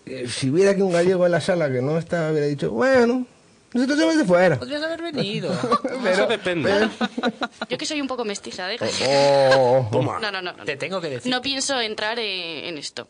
Eh, 0.06 0.26
si 0.28 0.50
hubiera 0.50 0.72
aquí 0.72 0.82
un 0.82 0.92
gallego 0.92 1.26
en 1.26 1.32
la 1.32 1.40
sala 1.40 1.70
que 1.70 1.80
no 1.82 1.98
estaba, 1.98 2.30
hubiera 2.30 2.46
dicho, 2.46 2.70
bueno, 2.70 3.26
nosotros 3.74 3.98
somos 3.98 4.16
de 4.18 4.24
fuera. 4.24 4.58
Podrías 4.58 4.82
haber 4.82 5.02
venido. 5.02 5.52
Eso 6.06 6.26
depende. 6.26 6.70
Yo 7.68 7.78
que 7.78 7.86
soy 7.86 8.00
un 8.00 8.06
poco 8.08 8.24
mestiza, 8.24 8.72
¿eh? 8.72 8.78
Oh, 9.56 9.88
Toma. 9.90 10.18
No, 10.20 10.30
no, 10.30 10.42
no. 10.42 10.52
no. 10.52 10.64
Te 10.64 10.76
tengo 10.76 11.00
que 11.00 11.08
decir. 11.10 11.30
No 11.30 11.40
pienso 11.42 11.80
entrar 11.80 12.18
eh, 12.18 12.68
en 12.68 12.78
esto. 12.78 13.06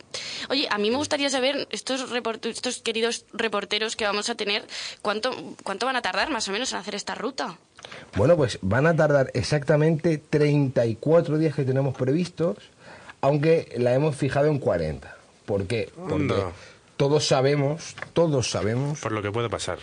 Oye, 0.51 0.69
a 0.71 0.79
mí 0.79 0.91
me 0.91 0.97
gustaría 0.97 1.31
saber, 1.31 1.67
estos, 1.71 2.11
report- 2.13 2.47
estos 2.47 2.79
queridos 2.83 3.25
reporteros 3.33 3.97
que 3.97 4.05
vamos 4.05 4.31
a 4.31 4.35
tener, 4.35 4.65
¿cuánto, 5.03 5.31
¿cuánto 5.65 5.87
van 5.87 5.97
a 5.97 6.03
tardar 6.03 6.31
más 6.31 6.47
o 6.49 6.53
menos 6.53 6.73
en 6.73 6.79
hacer 6.79 6.95
esta 6.95 7.15
ruta? 7.15 7.57
Bueno, 8.17 8.37
pues 8.37 8.59
van 8.63 8.87
a 8.87 8.95
tardar 8.95 9.31
exactamente 9.35 10.19
34 10.19 11.39
días 11.39 11.55
que 11.55 11.65
tenemos 11.65 11.97
previstos, 11.97 12.57
aunque 13.21 13.73
la 13.79 13.93
hemos 13.95 14.15
fijado 14.17 14.47
en 14.47 14.59
40. 14.59 15.17
¿Por 15.47 15.67
qué? 15.67 15.91
Porque 15.97 16.15
Anda. 16.15 16.53
todos 16.97 17.27
sabemos, 17.27 17.97
todos 18.13 18.49
sabemos 18.51 19.01
Por 19.01 19.11
lo 19.13 19.23
que 19.23 19.33
puede 19.33 19.49
pasar. 19.51 19.79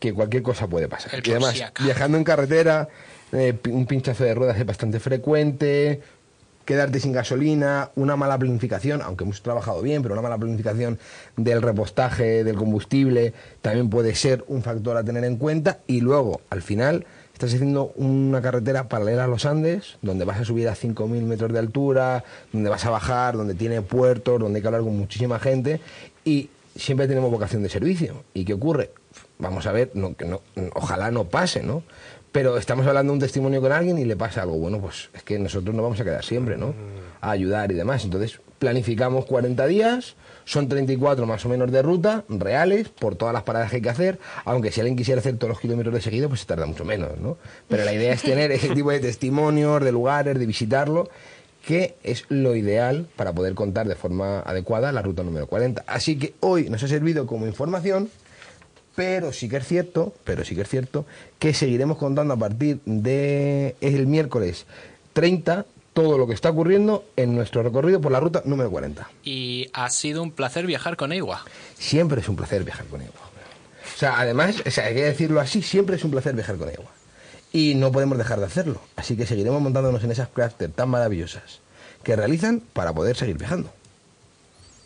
Que 0.00 0.12
cualquier 0.12 0.42
cosa 0.42 0.66
puede 0.66 0.88
pasar. 0.88 1.14
El 1.14 1.26
y 1.26 1.30
además, 1.30 1.62
viajando 1.84 2.18
en 2.18 2.24
carretera, 2.24 2.88
eh, 3.32 3.56
un 3.68 3.86
pinchazo 3.86 4.24
de 4.24 4.34
ruedas 4.34 4.58
es 4.58 4.66
bastante 4.66 4.98
frecuente, 4.98 6.00
quedarte 6.64 6.98
sin 7.00 7.12
gasolina, 7.12 7.90
una 7.94 8.16
mala 8.16 8.38
planificación, 8.38 9.02
aunque 9.02 9.24
hemos 9.24 9.42
trabajado 9.42 9.82
bien, 9.82 10.02
pero 10.02 10.14
una 10.14 10.22
mala 10.22 10.38
planificación 10.38 10.98
del 11.36 11.62
repostaje 11.62 12.42
del 12.42 12.56
combustible 12.56 13.34
también 13.60 13.90
puede 13.90 14.14
ser 14.14 14.44
un 14.48 14.62
factor 14.62 14.96
a 14.96 15.04
tener 15.04 15.24
en 15.24 15.36
cuenta. 15.36 15.78
Y 15.86 16.00
luego, 16.00 16.40
al 16.48 16.62
final, 16.62 17.06
estás 17.32 17.54
haciendo 17.54 17.92
una 17.96 18.40
carretera 18.40 18.88
paralela 18.88 19.24
a 19.24 19.26
los 19.26 19.46
Andes, 19.46 19.98
donde 20.00 20.24
vas 20.24 20.40
a 20.40 20.44
subir 20.44 20.68
a 20.68 20.74
5.000 20.74 21.22
metros 21.22 21.52
de 21.52 21.58
altura, 21.58 22.24
donde 22.52 22.70
vas 22.70 22.84
a 22.86 22.90
bajar, 22.90 23.36
donde 23.36 23.54
tiene 23.54 23.82
puertos, 23.82 24.40
donde 24.40 24.58
hay 24.58 24.62
que 24.62 24.68
hablar 24.68 24.82
con 24.82 24.96
muchísima 24.96 25.38
gente 25.38 25.80
y 26.24 26.50
siempre 26.76 27.08
tenemos 27.08 27.30
vocación 27.30 27.62
de 27.62 27.68
servicio. 27.68 28.24
¿Y 28.32 28.44
qué 28.44 28.54
ocurre? 28.54 28.90
Vamos 29.40 29.66
a 29.66 29.72
ver, 29.72 29.90
no, 29.94 30.14
que 30.14 30.24
no, 30.24 30.42
ojalá 30.74 31.10
no 31.10 31.24
pase, 31.24 31.62
¿no? 31.62 31.82
Pero 32.32 32.56
estamos 32.56 32.86
hablando 32.86 33.12
de 33.12 33.14
un 33.14 33.20
testimonio 33.20 33.60
con 33.60 33.72
alguien 33.72 33.98
y 33.98 34.04
le 34.04 34.16
pasa 34.16 34.42
algo. 34.42 34.56
Bueno, 34.56 34.80
pues 34.80 35.10
es 35.14 35.22
que 35.22 35.38
nosotros 35.38 35.74
no 35.74 35.82
vamos 35.82 35.98
a 36.00 36.04
quedar 36.04 36.24
siempre, 36.24 36.56
¿no? 36.56 36.74
A 37.20 37.32
ayudar 37.32 37.72
y 37.72 37.74
demás. 37.74 38.04
Entonces, 38.04 38.40
planificamos 38.60 39.24
40 39.24 39.66
días, 39.66 40.14
son 40.44 40.68
34 40.68 41.26
más 41.26 41.44
o 41.44 41.48
menos 41.48 41.72
de 41.72 41.82
ruta, 41.82 42.24
reales, 42.28 42.88
por 42.90 43.16
todas 43.16 43.32
las 43.32 43.42
paradas 43.42 43.70
que 43.70 43.76
hay 43.76 43.82
que 43.82 43.88
hacer, 43.88 44.18
aunque 44.44 44.70
si 44.70 44.80
alguien 44.80 44.96
quisiera 44.96 45.20
hacer 45.20 45.36
todos 45.38 45.48
los 45.48 45.60
kilómetros 45.60 45.94
de 45.94 46.00
seguido, 46.02 46.28
pues 46.28 46.40
se 46.40 46.46
tarda 46.46 46.66
mucho 46.66 46.84
menos, 46.84 47.18
¿no? 47.18 47.38
Pero 47.68 47.84
la 47.84 47.92
idea 47.92 48.12
es 48.12 48.22
tener 48.22 48.52
ese 48.52 48.68
tipo 48.68 48.90
de 48.90 49.00
testimonios, 49.00 49.82
de 49.82 49.90
lugares, 49.90 50.38
de 50.38 50.46
visitarlo, 50.46 51.08
que 51.66 51.96
es 52.02 52.24
lo 52.28 52.54
ideal 52.54 53.06
para 53.16 53.32
poder 53.32 53.54
contar 53.54 53.88
de 53.88 53.94
forma 53.94 54.40
adecuada 54.40 54.92
la 54.92 55.02
ruta 55.02 55.22
número 55.22 55.46
40. 55.46 55.84
Así 55.86 56.18
que 56.18 56.34
hoy 56.40 56.68
nos 56.68 56.82
ha 56.82 56.88
servido 56.88 57.26
como 57.26 57.46
información, 57.46 58.10
pero 59.00 59.32
sí 59.32 59.48
que 59.48 59.56
es 59.56 59.66
cierto, 59.66 60.12
pero 60.24 60.44
sí 60.44 60.54
que 60.54 60.60
es 60.60 60.68
cierto 60.68 61.06
que 61.38 61.54
seguiremos 61.54 61.96
contando 61.96 62.34
a 62.34 62.36
partir 62.36 62.80
de 62.84 63.74
es 63.80 63.94
el 63.94 64.06
miércoles 64.06 64.66
30 65.14 65.64
todo 65.94 66.18
lo 66.18 66.26
que 66.26 66.34
está 66.34 66.50
ocurriendo 66.50 67.06
en 67.16 67.34
nuestro 67.34 67.62
recorrido 67.62 68.02
por 68.02 68.12
la 68.12 68.20
ruta 68.20 68.42
número 68.44 68.70
40. 68.70 69.08
Y 69.24 69.70
ha 69.72 69.88
sido 69.88 70.22
un 70.22 70.32
placer 70.32 70.66
viajar 70.66 70.98
con 70.98 71.14
Ewa. 71.14 71.46
Siempre 71.78 72.20
es 72.20 72.28
un 72.28 72.36
placer 72.36 72.62
viajar 72.62 72.84
con 72.88 73.00
Ewa. 73.00 73.14
O 73.14 73.98
sea, 73.98 74.20
además, 74.20 74.56
o 74.66 74.70
sea, 74.70 74.84
hay 74.84 74.94
que 74.94 75.04
decirlo 75.04 75.40
así, 75.40 75.62
siempre 75.62 75.96
es 75.96 76.04
un 76.04 76.10
placer 76.10 76.34
viajar 76.34 76.58
con 76.58 76.68
Ewa. 76.68 76.90
Y 77.54 77.76
no 77.76 77.90
podemos 77.92 78.18
dejar 78.18 78.38
de 78.38 78.44
hacerlo. 78.44 78.82
Así 78.96 79.16
que 79.16 79.24
seguiremos 79.24 79.62
montándonos 79.62 80.04
en 80.04 80.10
esas 80.10 80.28
crafters 80.28 80.74
tan 80.74 80.90
maravillosas 80.90 81.60
que 82.02 82.16
realizan 82.16 82.60
para 82.74 82.92
poder 82.92 83.16
seguir 83.16 83.38
viajando. 83.38 83.72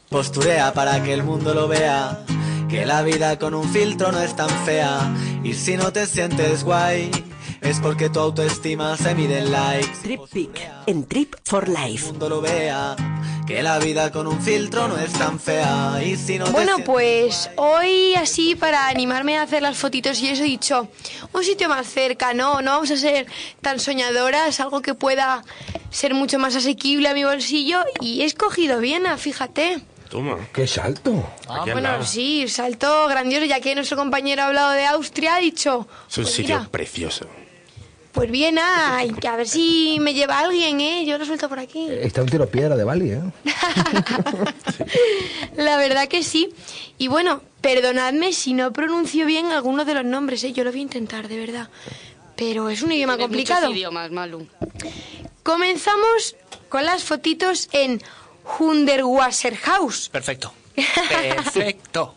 Posturea 0.09 0.73
para 0.73 1.03
que 1.03 1.13
el 1.13 1.25
mundo 1.25 1.53
lo 1.53 1.67
vea. 1.67 2.25
Que 2.75 2.87
la 2.87 3.03
vida 3.03 3.39
con 3.39 3.55
un 3.55 3.73
filtro 3.73 4.11
no 4.11 4.21
es 4.21 4.35
tan 4.35 4.51
fea. 4.65 4.99
Y 5.45 5.55
si 5.55 5.77
no 5.77 5.93
te 5.93 6.09
sientes 6.09 6.65
guay, 6.65 7.09
es 7.61 7.79
porque 7.79 8.11
tu 8.11 8.19
autoestima 8.19 8.97
se 8.97 9.15
mide 9.15 9.39
en 9.39 9.53
likes. 9.53 9.97
Trip 10.03 10.21
Peak 10.33 10.71
en 10.87 11.07
Trip 11.07 11.37
for 11.45 11.69
Life. 11.69 12.07
El 12.07 12.11
mundo 12.11 12.29
lo 12.29 12.41
vea. 12.41 12.97
Que 13.47 13.63
la 13.63 13.79
vida 13.79 14.11
con 14.11 14.27
un 14.27 14.41
filtro 14.41 14.89
no 14.89 14.99
es 14.99 15.13
tan 15.13 15.39
fea. 15.39 16.03
Y 16.05 16.17
si 16.17 16.37
no 16.37 16.47
te 16.47 16.51
Bueno, 16.51 16.79
pues 16.85 17.49
hoy 17.55 18.17
así 18.17 18.57
para 18.57 18.89
animarme 18.89 19.39
a 19.39 19.43
hacer 19.43 19.63
las 19.63 19.77
fotitos 19.77 20.21
y 20.21 20.31
eso 20.31 20.43
he 20.43 20.47
dicho, 20.47 20.89
un 21.33 21.45
sitio 21.45 21.69
más 21.69 21.87
cerca, 21.87 22.35
¿no? 22.35 22.61
No 22.61 22.73
vamos 22.73 22.91
a 22.91 22.97
ser 22.97 23.29
tan 23.61 23.79
soñadoras, 23.79 24.59
algo 24.59 24.83
que 24.83 24.95
pueda 24.95 25.45
ser 25.91 26.13
mucho 26.13 26.41
más 26.41 26.57
asequible 26.57 27.09
a 27.09 27.15
mi 27.15 27.23
bolsillo 27.23 27.85
y 28.01 28.23
he 28.23 28.25
escogido 28.25 28.81
Viena, 28.81 29.17
fíjate. 29.17 29.81
Toma. 30.15 30.39
¡Qué 30.53 30.65
salto! 30.69 31.11
Aquí 31.49 31.71
al 31.71 31.73
Bueno, 31.73 31.81
lado. 31.81 32.05
sí, 32.05 32.47
salto 32.47 33.09
grandioso, 33.09 33.47
ya 33.47 33.59
que 33.59 33.75
nuestro 33.75 33.97
compañero 33.97 34.43
ha 34.43 34.47
hablado 34.47 34.71
de 34.71 34.87
Austria, 34.87 35.35
ha 35.35 35.39
dicho, 35.41 35.89
Es 36.09 36.19
un 36.19 36.23
pues 36.23 36.35
sitio 36.37 36.57
mira, 36.59 36.71
precioso. 36.71 37.27
pues 38.13 38.31
y 38.33 39.13
que 39.21 39.27
a 39.27 39.35
ver 39.35 39.49
si 39.49 39.99
me 40.01 40.15
lleva 40.15 40.39
alguien, 40.39 40.81
¿eh? 40.81 41.05
Yo 41.05 41.19
lo 41.19 41.25
suelto 41.25 41.49
por 41.49 41.59
aquí. 41.59 41.89
Está 41.91 42.23
un 42.23 42.29
tiro 42.29 42.49
piedra 42.49 42.77
de 42.77 42.85
Bali, 42.85 43.11
¿eh? 43.11 43.23
La 45.57 45.77
verdad 45.79 46.07
que 46.07 46.23
sí. 46.23 46.55
Y 46.97 47.09
bueno, 47.09 47.43
perdonadme 47.61 48.33
si 48.33 48.55
no 48.55 48.73
pronuncio 48.73 49.27
bien 49.27 49.47
algunos 49.47 49.85
de 49.85 49.95
los 49.95 50.05
nombres, 50.05 50.45
¿eh? 50.45 50.53
yo 50.53 50.63
lo 50.63 50.71
voy 50.71 50.79
a 50.79 50.83
intentar, 50.83 51.27
de 51.27 51.41
verdad. 51.41 51.71
Pero 52.37 52.71
es 52.71 52.83
un 52.83 52.93
idioma 52.93 53.19
complicado. 53.19 53.63
muchos 53.63 53.79
idiomas, 53.79 54.13
Malu. 54.13 54.47
Comenzamos 55.43 56.37
con 56.69 56.85
las 56.85 57.03
fotitos 57.03 57.69
en 57.73 58.01
Hunderwasserhaus. 58.59 60.09
Perfecto. 60.11 60.53
Perfecto. 60.75 62.15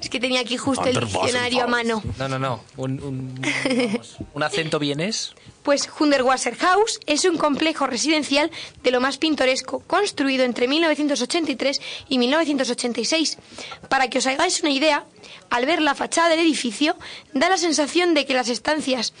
Es 0.00 0.08
que 0.08 0.20
tenía 0.20 0.40
aquí 0.40 0.56
justo 0.56 0.86
el 0.86 0.98
diccionario 1.00 1.64
a 1.64 1.66
mano. 1.66 2.02
No, 2.18 2.28
no, 2.28 2.38
no. 2.38 2.64
Un, 2.78 3.02
un- 3.02 3.34
vamos, 3.92 4.16
un 4.32 4.42
acento 4.42 4.78
vienés. 4.78 5.34
Pues 5.62 5.86
Hunderwasserhaus 6.00 6.98
es 7.04 7.26
un 7.26 7.36
complejo 7.36 7.86
residencial 7.86 8.50
de 8.82 8.90
lo 8.90 9.02
más 9.02 9.18
pintoresco, 9.18 9.80
construido 9.80 10.44
entre 10.44 10.66
1983 10.66 11.78
y 12.08 12.16
1986. 12.16 13.36
Para 13.90 14.08
que 14.08 14.16
os 14.16 14.26
hagáis 14.26 14.62
una 14.62 14.70
idea, 14.70 15.04
al 15.50 15.66
ver 15.66 15.82
la 15.82 15.94
fachada 15.94 16.30
del 16.30 16.40
edificio, 16.40 16.96
da 17.34 17.50
la 17.50 17.58
sensación 17.58 18.14
de 18.14 18.24
que 18.24 18.32
las 18.32 18.48
estancias 18.48 19.12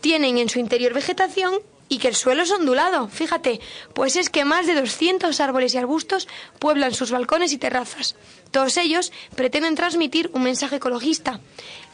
tienen 0.00 0.38
en 0.38 0.48
su 0.48 0.60
interior 0.60 0.94
vegetación 0.94 1.54
y 1.90 1.98
que 1.98 2.08
el 2.08 2.14
suelo 2.14 2.42
es 2.44 2.50
ondulado. 2.50 3.08
Fíjate, 3.08 3.60
pues 3.92 4.16
es 4.16 4.30
que 4.30 4.46
más 4.46 4.66
de 4.66 4.74
200 4.74 5.38
árboles 5.40 5.74
y 5.74 5.78
arbustos 5.78 6.26
pueblan 6.58 6.94
sus 6.94 7.10
balcones 7.10 7.52
y 7.52 7.58
terrazas. 7.58 8.16
Todos 8.50 8.78
ellos 8.78 9.12
pretenden 9.36 9.74
transmitir 9.74 10.30
un 10.32 10.44
mensaje 10.44 10.76
ecologista. 10.76 11.40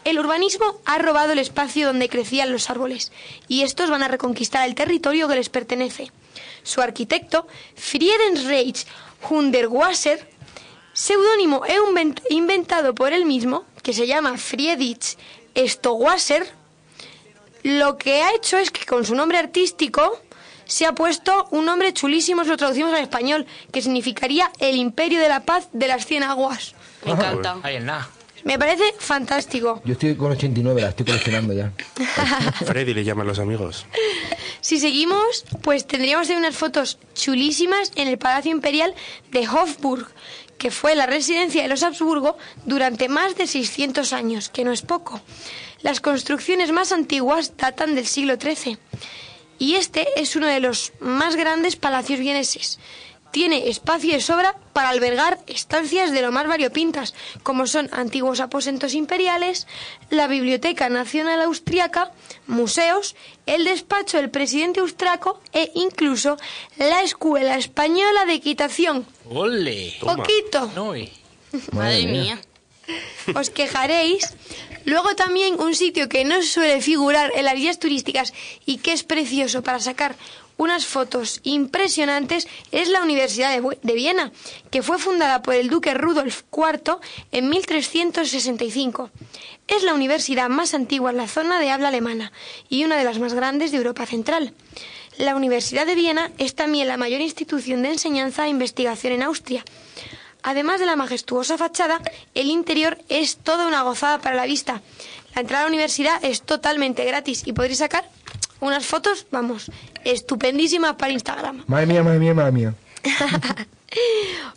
El 0.05 0.19
urbanismo 0.21 0.79
ha 0.85 0.99
robado 0.99 1.33
el 1.33 1.41
espacio 1.41 1.89
donde 1.89 2.09
crecían 2.09 2.53
los 2.53 2.71
árboles 2.71 3.11
y 3.49 3.63
estos 3.63 3.91
van 3.91 4.05
a 4.05 4.09
reconquistar 4.09 4.69
el 4.69 4.77
territorio 4.77 5.27
que 5.27 5.35
les 5.35 5.49
pertenece. 5.49 6.13
Su 6.63 6.81
arquitecto, 6.81 7.49
Friedensreich 7.75 8.87
Hunderwasser, 9.29 10.29
seudónimo 10.93 11.65
e 11.67 11.77
invent- 11.81 12.23
inventado 12.31 12.95
por 12.95 13.13
él 13.13 13.25
mismo, 13.25 13.65
que 13.83 13.93
se 13.93 14.07
llama 14.07 14.37
Friedrich 14.39 15.17
Stowasser, 15.57 16.47
lo 17.67 17.99
que 17.99 18.23
ha 18.23 18.33
hecho 18.33 18.59
es 18.59 18.71
que 18.71 18.87
con 18.87 19.05
su 19.05 19.17
nombre 19.17 19.39
artístico 19.39 20.21
se 20.67 20.87
ha 20.87 20.95
puesto 20.95 21.49
un 21.51 21.65
nombre 21.65 21.93
chulísimo, 21.93 22.45
si 22.45 22.51
lo 22.51 22.57
traducimos 22.57 22.95
al 22.95 23.03
español, 23.03 23.45
que 23.73 23.83
significaría 23.83 24.53
el 24.61 24.77
imperio 24.77 25.21
de 25.21 25.29
la 25.29 25.41
paz 25.41 25.69
de 25.73 25.89
las 25.89 26.07
cien 26.07 26.23
aguas. 26.23 26.77
Me 27.05 27.13
encanta. 27.13 27.57
Ahí 27.65 27.77
en 27.77 27.87
nada. 27.87 28.09
Me 28.45 28.57
parece 28.57 28.85
fantástico. 29.01 29.83
Yo 29.85 29.95
estoy 29.95 30.15
con 30.15 30.31
89, 30.31 30.81
la 30.81 30.91
estoy 30.91 31.07
coleccionando 31.07 31.53
ya. 31.55 31.73
Freddy 32.65 32.95
le 32.95 33.03
llaman 33.03 33.27
los 33.27 33.41
amigos. 33.41 33.87
Si 34.61 34.79
seguimos, 34.79 35.45
pues 35.63 35.89
tendríamos 35.89 36.29
de 36.29 36.37
unas 36.37 36.55
fotos 36.55 37.01
chulísimas 37.15 37.91
en 37.97 38.07
el 38.07 38.19
Palacio 38.19 38.53
Imperial 38.53 38.95
de 39.33 39.49
Hofburg, 39.49 40.07
que 40.59 40.71
fue 40.71 40.95
la 40.95 41.07
residencia 41.07 41.63
de 41.63 41.69
los 41.69 41.83
Habsburgo 41.83 42.39
durante 42.65 43.09
más 43.09 43.37
de 43.37 43.49
600 43.49 44.13
años, 44.13 44.49
que 44.49 44.65
no 44.65 44.73
es 44.73 44.83
poco. 44.83 45.21
Las 45.83 46.01
construcciones 46.01 46.73
más 46.73 46.93
antiguas 46.93 47.57
datan 47.57 47.95
del 47.95 48.07
siglo 48.07 48.37
XIII. 48.37 48.79
y 49.59 49.77
este 49.77 50.07
es 50.21 50.37
uno 50.37 50.47
de 50.47 50.61
los 50.61 50.93
más 51.01 51.35
grandes 51.37 51.77
palacios 51.77 52.21
vieneses. 52.21 52.79
Tiene 53.31 53.69
espacio 53.69 54.13
de 54.13 54.21
sobra 54.21 54.55
para 54.73 54.91
albergar 54.91 55.39
estancias 55.47 56.11
de 56.13 56.23
lo 56.23 56.31
más 56.33 56.47
variopintas, 56.47 57.15
como 57.43 57.67
son 57.67 57.89
antiguos 57.93 58.41
aposentos 58.41 58.95
imperiales, 58.95 59.67
la 60.11 60.27
Biblioteca 60.27 60.89
Nacional 60.89 61.41
Austriaca, 61.43 62.13
museos, 62.47 63.15
el 63.47 63.65
despacho 63.65 64.19
del 64.19 64.31
presidente 64.31 64.81
austraco 64.81 65.41
e 65.53 65.71
incluso 65.75 66.37
la 66.79 67.03
Escuela 67.03 67.57
Española 67.57 68.25
de 68.27 68.35
Equitación. 68.35 69.07
¡Ole! 69.31 69.97
Poquito. 70.01 70.71
Madre 71.73 72.07
mía. 72.07 72.39
Os 73.35 73.51
quejaréis. 73.51 74.35
Luego 74.87 75.17
también 75.17 75.61
un 75.61 75.75
sitio 75.75 76.09
que 76.09 76.25
no 76.25 76.41
suele 76.43 76.81
figurar 76.81 77.33
en 77.35 77.45
las 77.45 77.55
guías 77.57 77.81
turísticas 77.81 78.33
y 78.65 78.79
que 78.79 78.93
es 78.93 79.03
precioso 79.03 79.63
para 79.63 79.81
sacar 79.81 80.15
unas 80.59 80.87
fotos 80.87 81.41
impresionantes 81.43 82.47
es 82.71 82.89
la 82.89 83.03
Universidad 83.03 83.51
de, 83.51 83.79
de 83.83 83.95
Viena, 83.95 84.31
que 84.71 84.85
fue 84.85 84.99
fundada 84.99 85.43
por 85.43 85.55
el 85.55 85.69
duque 85.69 85.93
Rudolf 85.93 86.43
IV 86.57 86.99
en 87.33 87.49
1365. 87.49 89.11
Es 89.67 89.83
la 89.83 89.93
universidad 89.93 90.49
más 90.49 90.73
antigua 90.73 91.11
en 91.11 91.17
la 91.17 91.27
zona 91.27 91.59
de 91.59 91.71
habla 91.71 91.89
alemana 91.89 92.31
y 92.69 92.85
una 92.85 92.97
de 92.97 93.05
las 93.05 93.19
más 93.19 93.35
grandes 93.35 93.73
de 93.73 93.79
Europa 93.79 94.07
Central. 94.07 94.55
La 95.19 95.35
Universidad 95.35 95.85
de 95.85 95.97
Viena 95.97 96.31
es 96.39 96.55
también 96.55 96.87
la 96.87 96.97
mayor 96.97 97.21
institución 97.21 97.83
de 97.83 97.89
enseñanza 97.89 98.47
e 98.47 98.51
investigación 98.51 99.15
en 99.15 99.23
Austria. 99.25 99.65
Además 100.47 100.79
de 100.79 100.87
la 100.87 100.95
majestuosa 100.95 101.59
fachada, 101.59 102.01
el 102.35 102.47
interior 102.51 102.99
es 103.09 103.37
toda 103.37 103.67
una 103.67 103.83
gozada 103.83 104.21
para 104.21 104.37
la 104.37 104.47
vista. 104.47 104.81
La 105.35 105.41
entrada 105.41 105.65
a 105.65 105.67
la 105.67 105.75
universidad 105.75 106.25
es 106.25 106.43
totalmente 106.43 107.05
gratis 107.05 107.43
y 107.45 107.53
podréis 107.53 107.79
sacar 107.79 108.09
unas 108.61 108.87
fotos, 108.87 109.27
vamos, 109.33 109.73
estupendísimas 110.05 110.95
para 110.95 111.13
Instagram. 111.13 111.65
Madre 111.67 111.87
mía, 111.87 112.05
madre 112.05 112.21
mía, 112.21 112.35
madre 112.35 112.53
mía. 112.53 112.75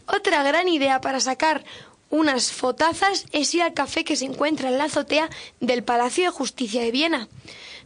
Otra 0.05 0.43
gran 0.43 0.69
idea 0.69 1.01
para 1.01 1.19
sacar 1.19 1.63
unas 2.11 2.51
fotazas 2.51 3.25
es 3.31 3.55
ir 3.55 3.63
al 3.63 3.73
café 3.73 4.03
que 4.03 4.15
se 4.15 4.25
encuentra 4.25 4.69
en 4.69 4.77
la 4.77 4.83
azotea 4.83 5.27
del 5.59 5.81
Palacio 5.81 6.25
de 6.25 6.29
Justicia 6.29 6.83
de 6.83 6.91
Viena. 6.91 7.27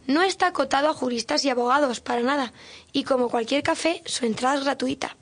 No 0.06 0.20
está 0.20 0.48
acotado 0.48 0.90
a 0.90 0.94
juristas 0.94 1.42
y 1.46 1.48
abogados, 1.48 2.00
para 2.00 2.20
nada, 2.20 2.52
y 2.92 3.04
como 3.04 3.30
cualquier 3.30 3.62
café, 3.62 4.02
su 4.04 4.26
entrada 4.26 4.56
es 4.56 4.64
gratuita. 4.64 5.16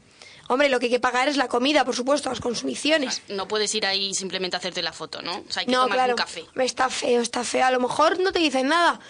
Hombre, 0.48 0.68
lo 0.68 0.78
que 0.80 0.86
hay 0.86 0.92
que 0.92 1.00
pagar 1.00 1.28
es 1.28 1.36
la 1.36 1.48
comida, 1.48 1.84
por 1.84 1.94
supuesto, 1.96 2.28
las 2.28 2.40
consumiciones. 2.40 3.22
No 3.28 3.48
puedes 3.48 3.74
ir 3.74 3.86
ahí 3.86 4.14
simplemente 4.14 4.56
a 4.56 4.58
hacerte 4.58 4.82
la 4.82 4.92
foto, 4.92 5.22
¿no? 5.22 5.32
O 5.38 5.44
sea, 5.52 5.60
hay 5.60 5.66
que 5.66 5.72
No, 5.72 5.82
tomar 5.82 5.96
claro. 5.96 6.12
un 6.14 6.18
café. 6.18 6.44
Está 6.56 6.88
feo, 6.90 7.20
está 7.22 7.44
feo. 7.44 7.64
A 7.66 7.70
lo 7.70 7.80
mejor 7.80 8.18
no 8.20 8.32
te 8.32 8.38
dicen 8.40 8.68
nada, 8.68 9.00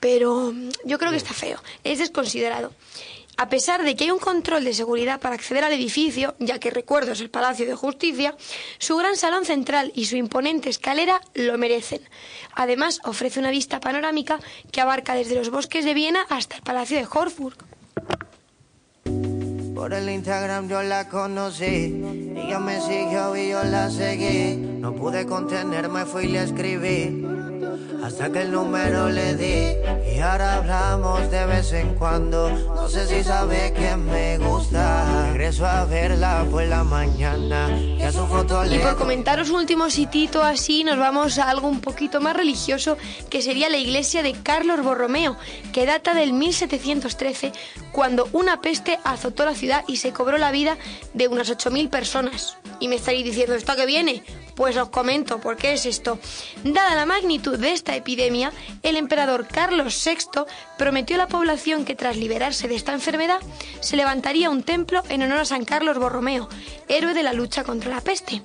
pero 0.00 0.52
mm, 0.52 0.70
yo 0.84 0.98
creo 0.98 1.10
que 1.10 1.16
está 1.16 1.32
feo. 1.34 1.60
Es 1.84 1.98
desconsiderado. 1.98 2.72
A 3.38 3.48
pesar 3.48 3.82
de 3.82 3.96
que 3.96 4.04
hay 4.04 4.10
un 4.10 4.18
control 4.18 4.62
de 4.62 4.74
seguridad 4.74 5.18
para 5.18 5.34
acceder 5.34 5.64
al 5.64 5.72
edificio, 5.72 6.36
ya 6.38 6.58
que 6.60 6.70
recuerdo 6.70 7.12
es 7.12 7.20
el 7.22 7.30
Palacio 7.30 7.64
de 7.66 7.74
Justicia, 7.74 8.36
su 8.78 8.94
gran 8.98 9.16
salón 9.16 9.46
central 9.46 9.90
y 9.94 10.04
su 10.04 10.16
imponente 10.16 10.68
escalera 10.68 11.18
lo 11.32 11.56
merecen. 11.56 12.06
Además, 12.54 13.00
ofrece 13.04 13.40
una 13.40 13.50
vista 13.50 13.80
panorámica 13.80 14.38
que 14.70 14.82
abarca 14.82 15.14
desde 15.14 15.34
los 15.34 15.48
bosques 15.48 15.86
de 15.86 15.94
Viena 15.94 16.26
hasta 16.28 16.56
el 16.56 16.62
Palacio 16.62 16.98
de 16.98 17.06
Hofburg. 17.10 17.56
Por 19.82 19.94
el 19.94 20.08
Instagram 20.08 20.68
yo 20.68 20.80
la 20.80 21.08
conocí, 21.08 22.31
ella 22.34 22.58
me 22.58 22.80
siguió 22.80 23.36
y 23.36 23.50
yo 23.50 23.62
la 23.64 23.90
seguí. 23.90 24.56
No 24.56 24.94
pude 24.94 25.26
contenerme, 25.26 26.04
fui 26.04 26.24
y 26.24 26.28
le 26.28 26.42
escribí, 26.42 27.24
hasta 28.02 28.30
que 28.30 28.42
el 28.42 28.52
número 28.52 29.08
le 29.08 29.36
di. 29.36 29.76
Y 30.14 30.18
ahora 30.18 30.56
hablamos 30.56 31.30
de 31.30 31.46
vez 31.46 31.72
en 31.72 31.94
cuando, 31.94 32.50
no 32.50 32.88
sé 32.88 33.06
si 33.06 33.24
sabe 33.24 33.72
que 33.72 33.96
me 33.96 34.38
gusta. 34.38 35.28
Regreso 35.28 35.66
a 35.66 35.84
verla 35.84 36.44
por 36.50 36.64
la 36.64 36.84
mañana, 36.84 37.70
y 37.78 38.02
a 38.02 38.12
su 38.12 38.26
foto 38.26 38.64
Y 38.66 38.78
por 38.78 38.96
comentaros 38.96 39.50
un 39.50 39.56
último 39.56 39.88
sitito 39.88 40.42
así, 40.42 40.84
nos 40.84 40.98
vamos 40.98 41.38
a 41.38 41.48
algo 41.48 41.68
un 41.68 41.80
poquito 41.80 42.20
más 42.20 42.36
religioso, 42.36 42.98
que 43.30 43.40
sería 43.40 43.70
la 43.70 43.78
iglesia 43.78 44.22
de 44.22 44.32
Carlos 44.32 44.82
Borromeo, 44.82 45.36
que 45.72 45.86
data 45.86 46.12
del 46.14 46.32
1713, 46.32 47.52
cuando 47.92 48.28
una 48.32 48.60
peste 48.60 48.98
azotó 49.04 49.44
la 49.44 49.54
ciudad 49.54 49.84
y 49.86 49.96
se 49.96 50.12
cobró 50.12 50.38
la 50.38 50.50
vida 50.50 50.76
de 51.14 51.28
unas 51.28 51.50
8.000 51.50 51.88
personas. 51.88 52.21
Y 52.80 52.88
me 52.88 52.96
estaréis 52.96 53.24
diciendo, 53.24 53.54
¿esto 53.54 53.72
a 53.72 53.76
qué 53.76 53.86
viene? 53.86 54.22
Pues 54.54 54.76
os 54.76 54.90
comento 54.90 55.40
por 55.40 55.56
qué 55.56 55.72
es 55.72 55.86
esto. 55.86 56.18
Dada 56.62 56.94
la 56.94 57.06
magnitud 57.06 57.58
de 57.58 57.72
esta 57.72 57.96
epidemia, 57.96 58.52
el 58.82 58.96
emperador 58.96 59.46
Carlos 59.48 60.02
VI 60.04 60.44
prometió 60.78 61.16
a 61.16 61.18
la 61.18 61.28
población 61.28 61.84
que 61.84 61.94
tras 61.94 62.16
liberarse 62.16 62.68
de 62.68 62.74
esta 62.74 62.92
enfermedad 62.92 63.40
se 63.80 63.96
levantaría 63.96 64.50
un 64.50 64.62
templo 64.62 65.02
en 65.08 65.22
honor 65.22 65.40
a 65.40 65.44
San 65.44 65.64
Carlos 65.64 65.98
Borromeo, 65.98 66.48
héroe 66.88 67.14
de 67.14 67.22
la 67.22 67.32
lucha 67.32 67.64
contra 67.64 67.90
la 67.90 68.00
peste. 68.00 68.42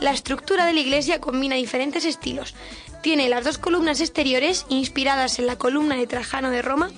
La 0.00 0.12
estructura 0.12 0.64
de 0.64 0.72
la 0.72 0.80
iglesia 0.80 1.20
combina 1.20 1.56
diferentes 1.56 2.04
estilos. 2.04 2.54
Tiene 3.02 3.28
las 3.30 3.44
dos 3.44 3.56
columnas 3.56 4.00
exteriores 4.00 4.66
inspiradas 4.68 5.38
en 5.38 5.46
la 5.46 5.56
columna 5.56 5.96
de 5.96 6.06
Trajano 6.06 6.50
de 6.50 6.60
Roma 6.60 6.90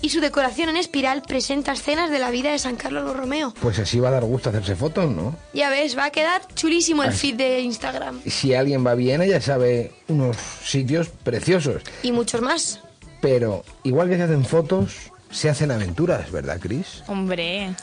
y 0.00 0.08
su 0.10 0.20
decoración 0.20 0.68
en 0.68 0.76
espiral 0.76 1.22
presenta 1.22 1.72
escenas 1.72 2.10
de 2.10 2.18
la 2.18 2.30
vida 2.30 2.50
de 2.50 2.58
San 2.58 2.74
Carlos 2.74 3.04
Borromeo. 3.04 3.54
Pues 3.60 3.78
así 3.78 4.00
va 4.00 4.08
a 4.08 4.12
dar 4.12 4.24
gusto 4.24 4.48
hacerse 4.50 4.74
fotos, 4.74 5.08
¿no? 5.10 5.36
Ya 5.52 5.70
ves, 5.70 5.96
va 5.96 6.06
a 6.06 6.10
quedar 6.10 6.42
chulísimo 6.56 7.04
el 7.04 7.12
feed 7.12 7.36
de 7.36 7.60
Instagram. 7.60 8.20
Si 8.26 8.52
alguien 8.52 8.84
va 8.84 8.90
a 8.90 8.94
Viena 8.96 9.26
ya 9.26 9.40
sabe 9.40 9.92
unos 10.08 10.36
sitios 10.64 11.08
preciosos. 11.08 11.82
Y 12.02 12.10
muchos 12.10 12.40
más. 12.40 12.80
Pero 13.20 13.64
igual 13.84 14.08
que 14.08 14.16
se 14.16 14.24
hacen 14.24 14.44
fotos, 14.44 14.92
se 15.30 15.48
hacen 15.48 15.70
aventuras, 15.70 16.32
¿verdad, 16.32 16.58
Chris? 16.60 17.04
Hombre. 17.06 17.74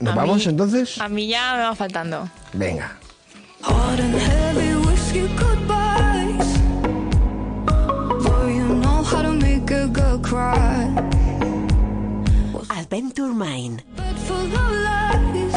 ¿Nos 0.00 0.12
A 0.12 0.16
vamos 0.16 0.38
mí- 0.38 0.50
entonces? 0.50 1.00
A 1.00 1.08
mí 1.08 1.28
ya 1.28 1.54
me 1.54 1.62
va 1.62 1.74
faltando. 1.76 2.28
Venga. 2.52 2.98
A 9.70 9.88
girl 9.88 10.18
cry. 10.18 10.90
Adventure 12.70 13.32
Mind. 13.32 13.82
Full 14.26 14.36
of 14.36 14.70
lies. 14.86 15.54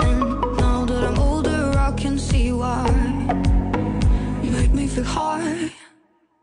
And 0.00 0.56
now 0.58 0.84
that 0.84 1.04
I'm 1.04 1.18
older, 1.18 1.72
I 1.78 1.92
can 1.96 2.18
see 2.18 2.52
why. 2.52 2.84
You 4.42 4.50
make 4.50 4.72
me 4.72 4.86
feel 4.86 5.04
high. 5.04 5.72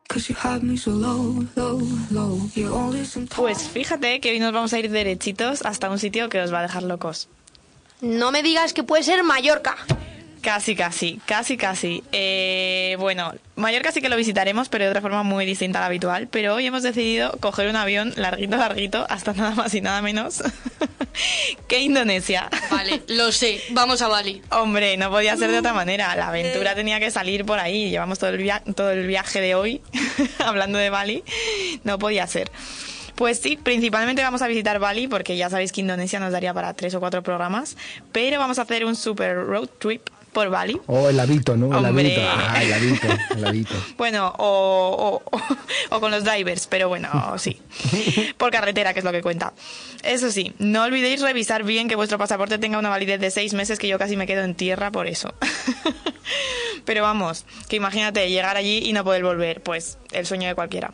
Cause 0.08 0.28
you 0.30 0.36
had 0.36 0.62
me 0.62 0.76
so 0.76 0.92
low, 0.92 1.46
low, 1.56 1.82
low. 2.12 2.38
You 2.54 2.74
only 2.74 3.06
some 3.06 3.28
Pues 3.28 3.70
fíjate 3.70 4.20
que 4.20 4.32
hoy 4.32 4.40
nos 4.40 4.52
vamos 4.52 4.74
a 4.74 4.80
ir 4.80 4.92
derechitos 4.92 5.62
hasta 5.64 5.90
un 5.90 6.00
sitio 6.00 6.28
que 6.28 6.42
os 6.42 6.52
va 6.54 6.60
a 6.60 6.64
dejar 6.64 6.84
locos. 6.84 7.30
No 8.02 8.32
me 8.32 8.44
digas 8.44 8.74
que 8.74 8.84
puede 8.84 9.04
ser 9.04 9.24
Mallorca. 9.24 9.78
Casi, 10.42 10.76
casi, 10.76 11.20
casi, 11.26 11.56
casi. 11.56 12.04
Eh, 12.12 12.96
bueno, 13.00 13.32
Mallorca 13.56 13.92
sí 13.92 14.02
que 14.02 14.10
lo 14.10 14.16
visitaremos, 14.18 14.70
pero 14.70 14.86
de 14.86 14.90
otra 14.90 15.02
forma 15.02 15.22
muy 15.22 15.46
distinta 15.46 15.78
a 15.78 15.82
la 15.82 15.86
habitual. 15.86 16.28
Pero 16.30 16.56
hoy 16.56 16.66
hemos 16.66 16.82
decidido 16.82 17.32
coger 17.40 17.68
un 17.70 17.76
avión 17.76 18.12
larguito, 18.16 18.58
larguito, 18.58 19.06
hasta 19.08 19.34
nada 19.34 19.52
más 19.54 19.74
y 19.76 19.82
nada 19.82 20.02
menos 20.02 20.42
que 21.68 21.80
Indonesia. 21.82 22.50
Vale, 22.72 23.04
lo 23.08 23.32
sé. 23.32 23.62
Vamos 23.70 24.02
a 24.02 24.08
Bali. 24.08 24.42
Hombre, 24.50 24.98
no 24.98 25.12
podía 25.12 25.38
ser 25.38 25.52
de 25.52 25.60
otra 25.60 25.74
manera. 25.74 26.16
La 26.16 26.30
aventura 26.30 26.74
tenía 26.74 27.00
que 27.00 27.12
salir 27.12 27.46
por 27.46 27.60
ahí. 27.60 27.92
Llevamos 27.92 28.18
todo 28.18 28.32
el, 28.32 28.38
via- 28.38 28.64
todo 28.76 28.90
el 28.92 29.06
viaje 29.06 29.42
de 29.42 29.54
hoy 29.54 29.82
hablando 30.40 30.80
de 30.80 30.90
Bali. 30.90 31.24
No 31.84 32.00
podía 32.00 32.26
ser. 32.26 32.52
Pues 33.14 33.38
sí, 33.38 33.58
principalmente 33.62 34.24
vamos 34.24 34.42
a 34.42 34.48
visitar 34.48 34.80
Bali 34.80 35.08
porque 35.08 35.38
ya 35.38 35.52
sabéis 35.52 35.72
que 35.72 35.82
Indonesia 35.82 36.20
nos 36.20 36.32
daría 36.32 36.52
para 36.56 36.74
tres 36.74 36.96
o 36.96 37.00
cuatro 37.00 37.22
programas, 37.22 37.78
pero 38.12 38.40
vamos 38.40 38.58
a 38.58 38.64
hacer 38.64 38.84
un 38.86 38.96
super 38.96 39.36
road 39.36 39.70
trip 39.78 40.02
por 40.34 40.50
Bali. 40.50 40.80
O 40.88 41.10
el 41.10 41.20
habito, 41.20 41.58
¿no? 41.58 41.68
El 41.78 41.86
Hombre. 41.86 42.06
habito. 42.16 42.22
Ah, 42.24 42.64
el 42.64 42.74
habito, 42.74 43.08
el 43.36 43.46
habito. 43.46 43.74
Bueno, 43.98 44.34
o, 44.38 45.22
o- 45.32 45.96
o 45.96 46.00
con 46.00 46.12
los 46.12 46.24
divers, 46.24 46.68
pero 46.68 46.88
bueno, 46.90 47.10
sí. 47.38 47.62
Por 48.38 48.52
carretera, 48.52 48.94
que 48.94 49.00
es 49.00 49.06
lo 49.06 49.12
que 49.12 49.22
cuenta. 49.22 49.54
Eso 50.04 50.32
sí, 50.32 50.54
no 50.60 50.84
olvidéis 50.84 51.22
revisar 51.22 51.64
bien 51.64 51.88
que 51.88 51.96
vuestro 51.96 52.18
pasaporte 52.18 52.58
tenga 52.58 52.80
una 52.80 52.90
validez 52.90 53.20
de 53.20 53.30
seis 53.32 53.54
meses, 53.54 53.78
que 53.78 53.88
yo 53.88 54.00
casi 54.00 54.16
me 54.16 54.26
quedo 54.26 54.44
en 54.44 54.56
tierra 54.56 54.92
por 54.92 55.08
eso. 55.08 55.34
Pero 56.86 57.04
vamos, 57.04 57.46
que 57.70 57.76
imagínate 57.76 58.30
llegar 58.30 58.58
allí 58.58 58.80
y 58.86 58.94
no 58.94 59.04
poder 59.04 59.24
volver, 59.24 59.62
pues 59.62 59.98
el 60.12 60.26
sueño 60.26 60.48
de 60.48 60.56
cualquiera. 60.56 60.92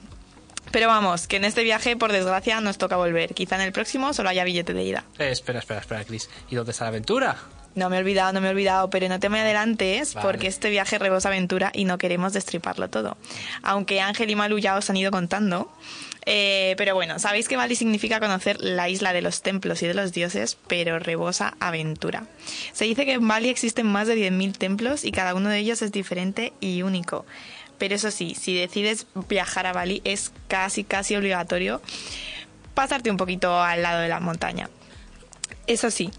Pero 0.72 0.88
vamos, 0.88 1.28
que 1.28 1.38
en 1.38 1.46
este 1.46 1.64
viaje, 1.64 1.96
por 1.96 2.12
desgracia, 2.12 2.60
nos 2.60 2.78
toca 2.78 2.98
volver. 2.98 3.34
Quizá 3.34 3.56
en 3.56 3.62
el 3.62 3.72
próximo 3.72 4.14
solo 4.14 4.30
haya 4.30 4.44
billete 4.44 4.74
de 4.74 4.84
ida. 4.84 5.06
Eh, 5.18 5.30
espera, 5.32 5.60
espera, 5.60 5.80
espera, 5.80 6.04
Chris. 6.04 6.30
¿Y 6.50 6.56
dónde 6.56 6.72
está 6.72 6.84
la 6.84 6.90
aventura? 6.90 7.38
No 7.78 7.92
me 7.92 7.98
he 7.98 8.00
olvidado, 8.00 8.34
no 8.34 8.42
me 8.42 8.48
he 8.48 8.50
olvidado, 8.50 8.90
pero 8.90 9.08
no 9.08 9.20
te 9.20 9.30
me 9.30 9.40
adelantes 9.40 10.16
Vale. 10.16 10.26
porque 10.26 10.48
este 10.48 10.72
viaje 10.72 10.98
rebosa 10.98 11.30
aventura 11.30 11.72
y 11.76 11.86
no 11.86 12.00
queremos 12.00 12.34
destriparlo 12.34 12.90
todo. 12.90 13.18
Aunque 13.62 14.02
Ángel 14.02 14.32
y 14.32 14.36
Malu 14.36 14.58
ya 14.58 14.76
os 14.76 14.90
han 14.90 14.98
ido 14.98 15.12
contando. 15.12 15.72
Eh, 16.26 16.74
pero 16.78 16.96
bueno, 16.96 17.20
sabéis 17.20 17.48
que 17.48 17.56
Bali 17.56 17.76
significa 17.76 18.20
conocer 18.20 18.58
la 18.60 18.90
isla 18.90 19.14
de 19.14 19.22
los 19.22 19.44
templos 19.44 19.82
y 19.84 19.88
de 19.88 19.94
los 19.94 20.12
dioses, 20.12 20.58
pero 20.68 20.98
rebosa 20.98 21.54
aventura. 21.60 22.26
Se 22.74 22.86
dice 22.86 23.06
que 23.06 23.14
en 23.14 23.28
Bali 23.28 23.48
existen 23.50 23.86
más 23.86 24.08
de 24.08 24.18
10.000 24.18 24.58
templos 24.58 25.06
y 25.06 25.12
cada 25.12 25.36
uno 25.36 25.50
de 25.50 25.60
ellos 25.60 25.82
es 25.84 25.92
diferente 25.92 26.52
y 26.60 26.82
único. 26.82 27.26
Pero 27.78 27.94
eso 27.94 28.10
sí, 28.10 28.36
si 28.36 28.56
decides 28.56 29.06
viajar 29.30 29.68
a 29.68 29.74
Bali 29.74 30.02
es 30.04 30.34
casi, 30.48 30.84
casi 30.84 31.16
obligatorio 31.16 31.80
pasarte 32.74 33.10
un 33.10 33.18
poquito 33.18 33.62
al 33.62 33.84
lado 33.84 34.02
de 34.02 34.08
la 34.08 34.20
montaña. 34.20 34.70
Eso 35.68 35.92
sí, 35.92 36.10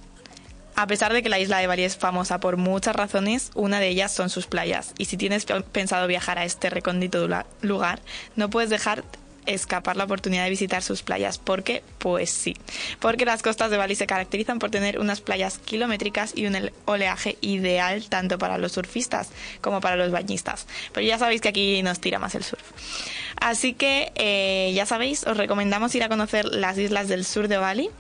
a 0.81 0.87
pesar 0.87 1.13
de 1.13 1.25
que 1.25 1.29
la 1.29 1.41
isla 1.41 1.59
de 1.59 1.67
Bali 1.67 1.83
es 1.83 1.97
famosa 1.97 2.39
por 2.39 2.57
muchas 2.57 2.95
razones, 2.95 3.51
una 3.57 3.81
de 3.81 3.89
ellas 3.89 4.13
son 4.13 4.31
sus 4.31 4.47
playas. 4.47 4.95
Y 4.97 5.07
si 5.07 5.17
tienes 5.17 5.45
pe- 5.45 5.61
pensado 5.63 6.07
viajar 6.07 6.39
a 6.39 6.45
este 6.45 6.71
recóndito 6.71 7.27
lugar, 7.63 8.01
no 8.37 8.49
puedes 8.49 8.71
dejar 8.71 9.03
escapar 9.47 9.97
la 9.97 10.05
oportunidad 10.05 10.45
de 10.45 10.51
visitar 10.51 10.85
sus 10.85 11.03
playas. 11.03 11.39
¿Por 11.39 11.65
qué? 11.65 11.83
Pues 11.99 12.31
sí. 12.31 12.55
Porque 13.01 13.25
las 13.25 13.43
costas 13.43 13.73
de 13.73 13.77
Bali 13.77 13.97
se 13.97 14.07
caracterizan 14.07 14.61
por 14.61 14.71
tener 14.71 15.01
unas 15.01 15.21
playas 15.21 15.59
kilométricas 15.59 16.33
y 16.37 16.47
un 16.47 16.71
oleaje 16.85 17.39
ideal 17.41 18.09
tanto 18.09 18.39
para 18.39 18.57
los 18.59 18.71
surfistas 18.73 19.31
como 19.61 19.81
para 19.81 19.97
los 19.97 20.13
bañistas. 20.13 20.67
Pero 20.93 21.05
ya 21.07 21.19
sabéis 21.19 21.41
que 21.41 21.49
aquí 21.49 21.83
nos 21.83 21.99
tira 21.99 22.21
más 22.21 22.37
el 22.37 22.45
surf. 22.45 22.63
Así 23.41 23.73
que, 23.73 24.13
eh, 24.15 24.71
ya 24.75 24.87
sabéis, 24.87 25.27
os 25.27 25.37
recomendamos 25.37 25.93
ir 25.97 26.05
a 26.05 26.09
conocer 26.09 26.45
las 26.45 26.79
islas 26.79 27.09
del 27.09 27.25
sur 27.25 27.49
de 27.49 27.57
Bali 27.57 27.91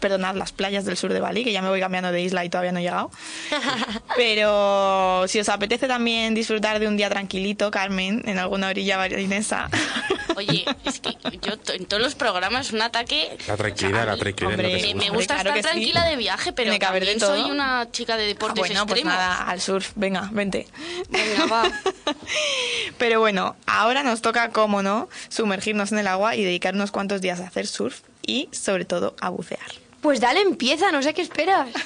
perdonad, 0.00 0.34
las 0.34 0.52
playas 0.52 0.84
del 0.84 0.96
sur 0.96 1.12
de 1.12 1.20
Bali, 1.20 1.44
que 1.44 1.52
ya 1.52 1.62
me 1.62 1.68
voy 1.68 1.78
cambiando 1.80 2.10
de 2.10 2.20
isla 2.20 2.44
y 2.44 2.48
todavía 2.48 2.72
no 2.72 2.78
he 2.80 2.82
llegado. 2.82 3.10
Pero 4.16 5.24
si 5.28 5.38
os 5.38 5.48
apetece 5.48 5.86
también 5.86 6.34
disfrutar 6.34 6.78
de 6.80 6.88
un 6.88 6.96
día 6.96 7.08
tranquilito, 7.08 7.70
Carmen, 7.70 8.22
en 8.26 8.38
alguna 8.38 8.68
orilla 8.68 8.96
balinesa. 8.96 9.68
Oye, 10.36 10.64
es 10.84 11.00
que 11.00 11.16
yo 11.42 11.54
en 11.74 11.86
todos 11.86 12.02
los 12.02 12.14
programas 12.14 12.72
un 12.72 12.82
ataque... 12.82 13.36
La 13.46 13.56
tranquilidad, 13.56 14.06
la 14.06 14.16
tranquilidad. 14.16 14.58
hombre, 14.58 14.94
Me, 14.94 15.10
gusta 15.10 15.34
claro 15.34 15.50
estar 15.50 15.72
sí. 15.74 15.78
tranquila 15.80 16.04
de 16.04 16.16
viaje, 16.16 16.52
pero 16.52 16.70
de 16.72 16.78
también 16.78 17.20
soy 17.20 17.50
una 17.50 17.88
chica 17.90 18.16
de 18.16 18.24
Ah, 18.24 18.26
deportes 18.26 18.58
bueno, 18.58 18.86
pues 18.86 19.00
extremos. 19.00 19.12
nada, 19.18 19.42
al 19.48 19.60
surf, 19.60 19.92
venga, 19.96 20.28
vente. 20.32 20.66
Venga, 21.08 21.46
va. 21.46 21.64
Pero 22.98 23.20
bueno, 23.20 23.56
ahora 23.66 24.02
nos 24.02 24.22
toca, 24.22 24.50
como 24.50 24.82
no, 24.82 25.08
sumergirnos 25.28 25.92
en 25.92 25.98
el 25.98 26.06
agua 26.06 26.36
y 26.36 26.44
dedicar 26.44 26.74
unos 26.74 26.90
cuantos 26.90 27.20
días 27.20 27.40
a 27.40 27.46
hacer 27.46 27.66
surf 27.66 28.00
y, 28.26 28.48
sobre 28.52 28.84
todo, 28.84 29.14
a 29.20 29.28
bucear. 29.30 29.60
Pues 30.00 30.20
dale, 30.20 30.40
empieza, 30.40 30.90
no 30.92 31.02
sé 31.02 31.14
qué 31.14 31.22
esperas. 31.22 31.68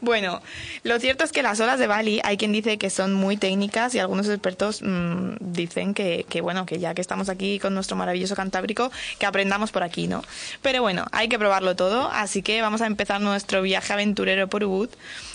Bueno, 0.00 0.42
lo 0.82 0.98
cierto 1.00 1.24
es 1.24 1.32
que 1.32 1.42
las 1.42 1.58
olas 1.60 1.78
de 1.78 1.86
Bali 1.86 2.20
hay 2.22 2.36
quien 2.36 2.52
dice 2.52 2.78
que 2.78 2.90
son 2.90 3.14
muy 3.14 3.36
técnicas 3.36 3.94
y 3.94 3.98
algunos 3.98 4.28
expertos 4.28 4.82
mm, 4.82 5.36
dicen 5.40 5.94
que, 5.94 6.24
bueno, 6.42 6.66
que 6.66 6.78
ya 6.78 6.94
que 6.94 7.00
estamos 7.00 7.28
aquí 7.28 7.58
con 7.58 7.74
nuestro 7.74 7.96
maravilloso 7.96 8.36
Cantábrico, 8.36 8.90
que 9.18 9.26
aprendamos 9.26 9.72
por 9.72 9.82
aquí, 9.82 10.06
¿no? 10.06 10.22
Pero 10.62 10.82
bueno, 10.82 11.06
hay 11.12 11.28
que 11.28 11.38
probarlo 11.38 11.76
todo, 11.76 12.10
así 12.12 12.42
que 12.42 12.60
vamos 12.60 12.82
a 12.82 12.86
empezar 12.86 13.20
nuestro 13.20 13.62
viaje 13.62 13.92
aventurero 13.92 14.48
por 14.48 14.64
Ubud, 14.64 14.90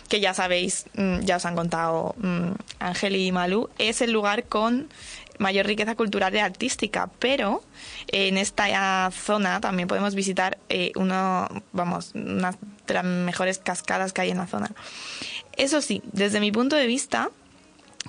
que 0.07 0.19
ya 0.19 0.33
sabéis, 0.33 0.85
mm, 0.93 1.21
ya 1.21 1.37
os 1.37 1.45
han 1.45 1.55
contado 1.55 2.15
mm, 2.17 2.51
Ángel 2.79 3.15
y 3.15 3.31
Malú, 3.31 3.69
es 3.77 4.01
el 4.01 4.11
lugar 4.11 4.43
con 4.43 4.89
mayor 5.41 5.65
riqueza 5.65 5.95
cultural 5.95 6.33
y 6.35 6.39
artística, 6.39 7.09
pero 7.19 7.63
en 8.07 8.37
esta 8.37 9.09
zona 9.11 9.59
también 9.59 9.87
podemos 9.87 10.15
visitar 10.15 10.57
eh, 10.69 10.91
uno, 10.95 11.49
vamos, 11.73 12.11
unas 12.13 12.57
de 12.87 12.93
las 12.93 13.03
mejores 13.03 13.57
cascadas 13.57 14.13
que 14.13 14.21
hay 14.21 14.29
en 14.29 14.37
la 14.37 14.47
zona. 14.47 14.71
Eso 15.57 15.81
sí, 15.81 16.01
desde 16.13 16.39
mi 16.39 16.51
punto 16.51 16.75
de 16.75 16.87
vista, 16.87 17.29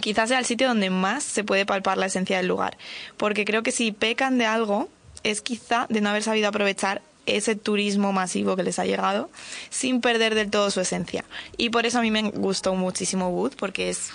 quizás 0.01 0.29
sea 0.29 0.39
el 0.39 0.45
sitio 0.45 0.69
donde 0.69 0.91
más 0.91 1.25
se 1.25 1.43
puede 1.43 1.67
palpar 1.67 1.99
la 1.99 2.07
esencia 2.07 2.37
del 2.37 2.47
lugar, 2.47 2.77
porque 3.17 3.45
creo 3.45 3.63
que 3.63 3.73
si 3.73 3.93
pecan 3.93 4.39
de 4.39 4.47
algo 4.47 4.89
es 5.25 5.41
quizá 5.41 5.87
de 5.89 6.01
no 6.01 6.11
haber 6.11 6.23
sabido 6.23 6.49
aprovechar 6.49 7.03
ese 7.27 7.55
turismo 7.55 8.13
masivo 8.13 8.57
que 8.57 8.65
les 8.65 8.79
ha 8.81 8.85
llegado 8.85 9.31
sin 9.71 10.01
perder 10.01 10.35
del 10.35 10.51
todo 10.51 10.71
su 10.71 10.81
esencia. 10.81 11.25
Y 11.57 11.71
por 11.71 11.87
eso 11.87 11.99
a 11.99 12.03
mí 12.03 12.11
me 12.11 12.23
gustó 12.31 12.75
muchísimo 12.75 13.29
Wood, 13.29 13.53
porque 13.57 13.91
es 13.91 14.13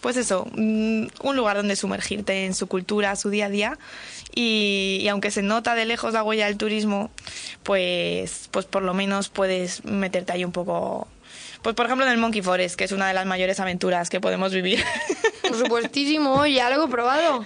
pues 0.00 0.16
eso, 0.16 0.46
mm, 0.52 1.06
un 1.22 1.36
lugar 1.36 1.56
donde 1.56 1.76
sumergirte 1.76 2.46
en 2.46 2.54
su 2.54 2.66
cultura, 2.66 3.14
su 3.16 3.30
día 3.30 3.46
a 3.46 3.50
día. 3.50 3.78
Y, 4.34 5.06
aunque 5.10 5.30
se 5.30 5.42
nota 5.42 5.74
de 5.74 5.84
lejos 5.84 6.12
la 6.12 6.22
huella 6.22 6.46
del 6.46 6.56
turismo, 6.56 7.10
pues, 7.62 8.48
pues 8.50 8.64
por 8.66 8.82
lo 8.82 8.94
menos 8.94 9.28
puedes 9.28 9.84
meterte 9.84 10.32
ahí 10.32 10.44
un 10.44 10.52
poco. 10.52 11.08
Pues 11.62 11.74
por 11.74 11.86
ejemplo 11.86 12.06
en 12.06 12.12
el 12.12 12.18
Monkey 12.18 12.40
Forest, 12.40 12.76
que 12.76 12.84
es 12.84 12.92
una 12.92 13.08
de 13.08 13.14
las 13.14 13.26
mayores 13.26 13.60
aventuras 13.60 14.08
que 14.08 14.20
podemos 14.20 14.52
vivir. 14.52 14.82
Por 15.50 15.58
supuestísimo, 15.58 16.46
ya 16.46 16.70
lo 16.70 16.84
he 16.84 16.88
probado. 16.88 17.44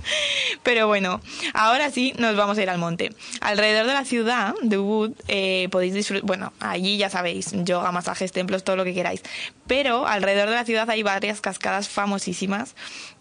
Pero 0.62 0.86
bueno, 0.86 1.20
ahora 1.54 1.90
sí 1.90 2.12
nos 2.18 2.36
vamos 2.36 2.58
a 2.58 2.62
ir 2.62 2.70
al 2.70 2.78
monte. 2.78 3.14
Alrededor 3.40 3.86
de 3.86 3.92
la 3.92 4.04
ciudad 4.04 4.54
de 4.62 4.78
Ubud 4.78 5.12
eh, 5.28 5.68
podéis 5.70 5.94
disfrutar, 5.94 6.26
bueno, 6.26 6.52
allí 6.60 6.96
ya 6.96 7.10
sabéis, 7.10 7.52
yoga, 7.52 7.92
masajes, 7.92 8.32
templos, 8.32 8.64
todo 8.64 8.76
lo 8.76 8.84
que 8.84 8.94
queráis. 8.94 9.22
Pero 9.66 10.06
alrededor 10.06 10.48
de 10.48 10.56
la 10.56 10.64
ciudad 10.64 10.90
hay 10.90 11.02
varias 11.02 11.40
cascadas 11.40 11.88
famosísimas 11.88 12.74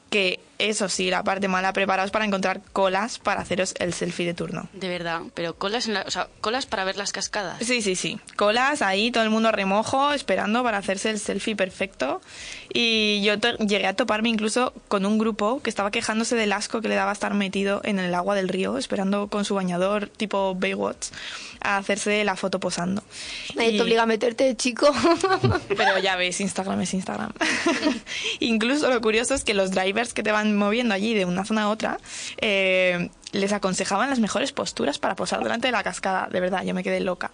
que, 0.10 0.40
eso 0.60 0.88
sí, 0.88 1.10
la 1.10 1.24
parte 1.24 1.48
mala, 1.50 1.74
preparaos 1.74 2.12
para 2.12 2.24
encontrar 2.24 2.62
colas 2.72 3.20
para 3.20 3.42
haceros 3.42 3.74
el 3.80 3.92
selfie 3.94 4.26
de 4.26 4.34
turno. 4.34 4.70
De 4.74 4.88
verdad, 4.88 5.22
pero 5.34 5.56
colas, 5.56 5.88
en 5.88 5.96
la- 5.96 6.04
o 6.04 6.12
sea, 6.12 6.30
colas 6.40 6.66
para 6.66 6.86
ver 6.86 6.96
las 6.96 7.12
cascadas. 7.12 7.58
Sí, 7.66 7.82
sí, 7.82 7.96
sí. 7.96 8.20
Colas 8.38 8.82
ahí, 8.82 9.12
todo 9.12 9.24
el 9.24 9.30
mundo 9.30 9.52
remojo, 9.52 10.14
esperando 10.14 10.64
para 10.64 10.78
hacerse 10.78 11.10
el 11.10 11.20
selfie 11.20 11.56
perfecto. 11.58 12.22
Y 12.74 13.22
yo 13.24 13.36
llegué 13.60 13.88
a 13.88 13.96
toparme 13.96 14.30
incluso 14.30 14.74
con 14.88 15.06
un 15.06 15.18
grupo 15.18 15.62
que 15.62 15.70
estaba 15.70 15.92
quejándose 15.92 16.36
del 16.36 16.54
asco 16.54 16.80
que 16.82 16.88
le 16.88 16.96
daba 16.96 17.12
estar 17.12 17.34
metido 17.34 17.82
en 17.84 18.00
el 18.00 18.14
agua 18.16 18.36
del 18.36 18.48
río, 18.48 18.78
esperando 18.78 19.28
con 19.28 19.44
su 19.46 19.56
bañador 19.56 20.08
tipo 20.08 20.56
Baywatch 20.56 21.08
a 21.66 21.78
hacerse 21.78 22.24
la 22.24 22.36
foto 22.36 22.60
posando. 22.60 23.04
Nadie 23.56 23.72
Y- 23.72 23.78
te 23.78 23.84
obliga 23.84 24.04
a 24.04 24.06
meterte, 24.06 24.56
chico. 24.56 24.92
Pero 25.70 26.00
ya 26.00 26.16
ves, 26.16 26.40
Instagram 26.42 26.82
es 26.82 26.94
Instagram. 26.94 27.32
Incluso 28.40 28.90
lo 28.90 29.02
curioso 29.02 29.34
es 29.34 29.44
que 29.44 29.54
los 29.54 29.72
drivers 29.72 30.14
que 30.14 30.24
te 30.24 30.32
van 30.32 30.56
moviendo 30.58 30.94
allí 30.94 31.14
de 31.14 31.26
una 31.26 31.46
zona 31.46 31.64
a 31.64 31.70
otra 31.70 31.98
eh, 32.40 33.10
les 33.36 33.52
aconsejaban 33.52 34.10
las 34.10 34.20
mejores 34.20 34.52
posturas 34.52 34.98
para 34.98 35.16
posar 35.16 35.44
delante 35.44 35.68
de 35.68 35.72
la 35.74 35.84
cascada. 35.84 36.28
De 36.32 36.40
verdad, 36.40 36.64
yo 36.64 36.74
me 36.74 36.84
quedé 36.84 37.02
loca. 37.02 37.32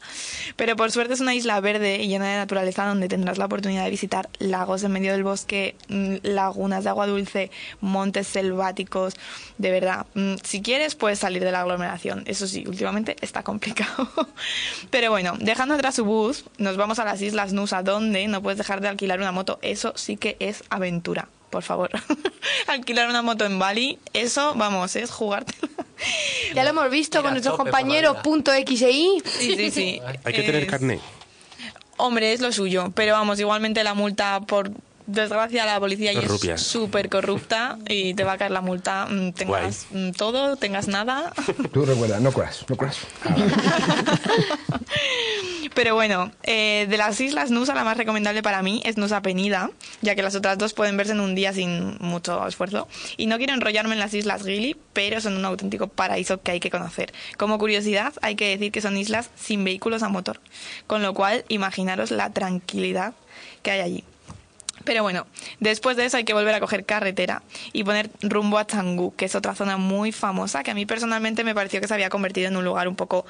Pero 0.55 0.75
por 0.75 0.91
suerte 0.91 1.13
es 1.13 1.19
una 1.19 1.35
isla 1.35 1.59
verde 1.59 1.97
y 1.97 2.07
llena 2.07 2.27
de 2.27 2.37
naturaleza 2.37 2.85
donde 2.85 3.07
tendrás 3.07 3.37
la 3.37 3.45
oportunidad 3.45 3.83
de 3.83 3.89
visitar 3.91 4.29
lagos 4.39 4.83
en 4.83 4.91
medio 4.91 5.11
del 5.11 5.23
bosque, 5.23 5.75
mm, 5.89 6.15
lagunas 6.23 6.83
de 6.83 6.89
agua 6.89 7.05
dulce, 7.05 7.51
montes 7.81 8.27
selváticos. 8.27 9.15
De 9.57 9.71
verdad, 9.71 10.07
mm, 10.15 10.35
si 10.43 10.61
quieres 10.61 10.95
puedes 10.95 11.19
salir 11.19 11.43
de 11.43 11.51
la 11.51 11.61
aglomeración. 11.61 12.23
Eso 12.25 12.47
sí, 12.47 12.63
últimamente 12.67 13.15
está 13.21 13.43
complicado. 13.43 14.09
Pero 14.89 15.11
bueno, 15.11 15.35
dejando 15.39 15.75
atrás 15.75 15.95
su 15.95 16.05
bus, 16.05 16.45
nos 16.57 16.77
vamos 16.77 16.99
a 16.99 17.05
las 17.05 17.21
Islas 17.21 17.53
Nusa, 17.53 17.83
donde 17.83 18.27
no 18.27 18.41
puedes 18.41 18.57
dejar 18.57 18.81
de 18.81 18.87
alquilar 18.87 19.19
una 19.19 19.31
moto. 19.31 19.59
Eso 19.61 19.93
sí 19.95 20.17
que 20.17 20.35
es 20.39 20.63
aventura, 20.69 21.27
por 21.51 21.61
favor. 21.63 21.91
alquilar 22.67 23.09
una 23.09 23.21
moto 23.21 23.45
en 23.45 23.59
Bali, 23.59 23.99
eso, 24.13 24.53
vamos, 24.55 24.95
es 24.95 25.11
jugarte. 25.11 25.53
Ya 26.55 26.63
lo 26.63 26.69
hemos 26.71 26.89
visto 26.89 27.21
con 27.21 27.31
nuestros 27.31 27.55
compañeros 27.57 28.17
punto 28.23 28.51
XI. 28.51 28.75
Sí, 28.75 29.21
sí, 29.55 29.71
sí. 29.71 30.01
Hay 30.23 30.33
que 30.33 30.41
tener 30.43 30.63
Es- 30.63 30.69
carnet. 30.69 30.99
Hombre, 31.97 32.33
es 32.33 32.41
lo 32.41 32.51
suyo, 32.51 32.91
pero 32.95 33.13
vamos, 33.13 33.39
igualmente 33.39 33.83
la 33.83 33.93
multa 33.93 34.39
por 34.41 34.71
desgracia 35.11 35.65
la 35.65 35.79
policía 35.79 36.13
ya 36.13 36.21
es 36.21 36.61
súper 36.61 37.09
corrupta 37.09 37.77
y 37.87 38.13
te 38.13 38.23
va 38.23 38.33
a 38.33 38.37
caer 38.37 38.51
la 38.51 38.61
multa, 38.61 39.07
mm, 39.09 39.33
tengas 39.33 39.87
mm, 39.91 40.11
todo, 40.11 40.55
tengas 40.55 40.87
nada. 40.87 41.33
Tú 41.71 41.85
recuerda, 41.85 42.19
no 42.19 42.31
curas, 42.31 42.65
no 42.67 42.75
curas. 42.75 42.97
Pero 45.73 45.95
bueno, 45.95 46.31
eh, 46.43 46.85
de 46.89 46.97
las 46.97 47.19
islas 47.21 47.49
Nusa 47.49 47.73
la 47.73 47.83
más 47.83 47.97
recomendable 47.97 48.43
para 48.43 48.61
mí 48.61 48.81
es 48.83 48.97
Nusa 48.97 49.21
Penida, 49.21 49.71
ya 50.01 50.15
que 50.15 50.21
las 50.21 50.35
otras 50.35 50.57
dos 50.57 50.73
pueden 50.73 50.97
verse 50.97 51.13
en 51.13 51.21
un 51.21 51.33
día 51.33 51.53
sin 51.53 51.97
mucho 51.99 52.45
esfuerzo. 52.45 52.87
Y 53.15 53.27
no 53.27 53.37
quiero 53.37 53.53
enrollarme 53.53 53.93
en 53.93 53.99
las 53.99 54.13
islas 54.13 54.43
Gili, 54.43 54.75
pero 54.93 55.21
son 55.21 55.37
un 55.37 55.45
auténtico 55.45 55.87
paraíso 55.87 56.41
que 56.41 56.51
hay 56.51 56.59
que 56.59 56.69
conocer. 56.69 57.13
Como 57.37 57.57
curiosidad, 57.57 58.13
hay 58.21 58.35
que 58.35 58.49
decir 58.49 58.71
que 58.71 58.81
son 58.81 58.97
islas 58.97 59.29
sin 59.35 59.63
vehículos 59.63 60.03
a 60.03 60.09
motor, 60.09 60.41
con 60.87 61.01
lo 61.01 61.13
cual 61.13 61.45
imaginaros 61.47 62.11
la 62.11 62.31
tranquilidad 62.31 63.13
que 63.63 63.71
hay 63.71 63.79
allí. 63.79 64.03
Pero 64.83 65.03
bueno, 65.03 65.27
después 65.59 65.97
de 65.97 66.05
eso 66.05 66.17
hay 66.17 66.23
que 66.23 66.33
volver 66.33 66.53
a 66.55 66.59
coger 66.59 66.85
carretera 66.85 67.43
y 67.73 67.83
poner 67.83 68.09
rumbo 68.21 68.57
a 68.57 68.65
Canggu, 68.65 69.15
que 69.15 69.25
es 69.25 69.35
otra 69.35 69.55
zona 69.55 69.77
muy 69.77 70.11
famosa 70.11 70.63
que 70.63 70.71
a 70.71 70.73
mí 70.73 70.85
personalmente 70.85 71.43
me 71.43 71.55
pareció 71.55 71.81
que 71.81 71.87
se 71.87 71.93
había 71.93 72.09
convertido 72.09 72.47
en 72.47 72.57
un 72.57 72.65
lugar 72.65 72.87
un 72.87 72.95
poco 72.95 73.25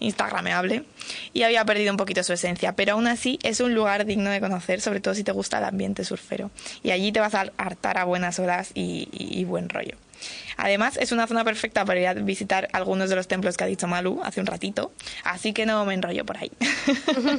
instagrameable 0.00 0.84
y 1.32 1.42
había 1.42 1.64
perdido 1.64 1.92
un 1.92 1.96
poquito 1.96 2.22
su 2.22 2.32
esencia, 2.32 2.72
pero 2.72 2.92
aún 2.92 3.06
así 3.06 3.38
es 3.42 3.60
un 3.60 3.74
lugar 3.74 4.04
digno 4.04 4.30
de 4.30 4.40
conocer, 4.40 4.80
sobre 4.80 5.00
todo 5.00 5.14
si 5.14 5.24
te 5.24 5.32
gusta 5.32 5.58
el 5.58 5.64
ambiente 5.64 6.04
surfero. 6.04 6.50
Y 6.82 6.90
allí 6.90 7.12
te 7.12 7.20
vas 7.20 7.34
a 7.34 7.46
hartar 7.56 7.98
a 7.98 8.04
buenas 8.04 8.38
horas 8.38 8.70
y 8.74 9.44
buen 9.44 9.68
rollo. 9.68 9.96
Además, 10.58 10.98
es 11.00 11.12
una 11.12 11.26
zona 11.28 11.44
perfecta 11.44 11.84
para 11.84 12.00
ir 12.00 12.06
a 12.08 12.14
visitar 12.14 12.68
algunos 12.72 13.08
de 13.08 13.16
los 13.16 13.28
templos 13.28 13.56
que 13.56 13.64
ha 13.64 13.66
dicho 13.68 13.86
Malu 13.86 14.20
hace 14.24 14.40
un 14.40 14.46
ratito, 14.46 14.92
así 15.22 15.52
que 15.52 15.66
no 15.66 15.84
me 15.86 15.94
enrollo 15.94 16.26
por 16.26 16.36
ahí. 16.36 16.50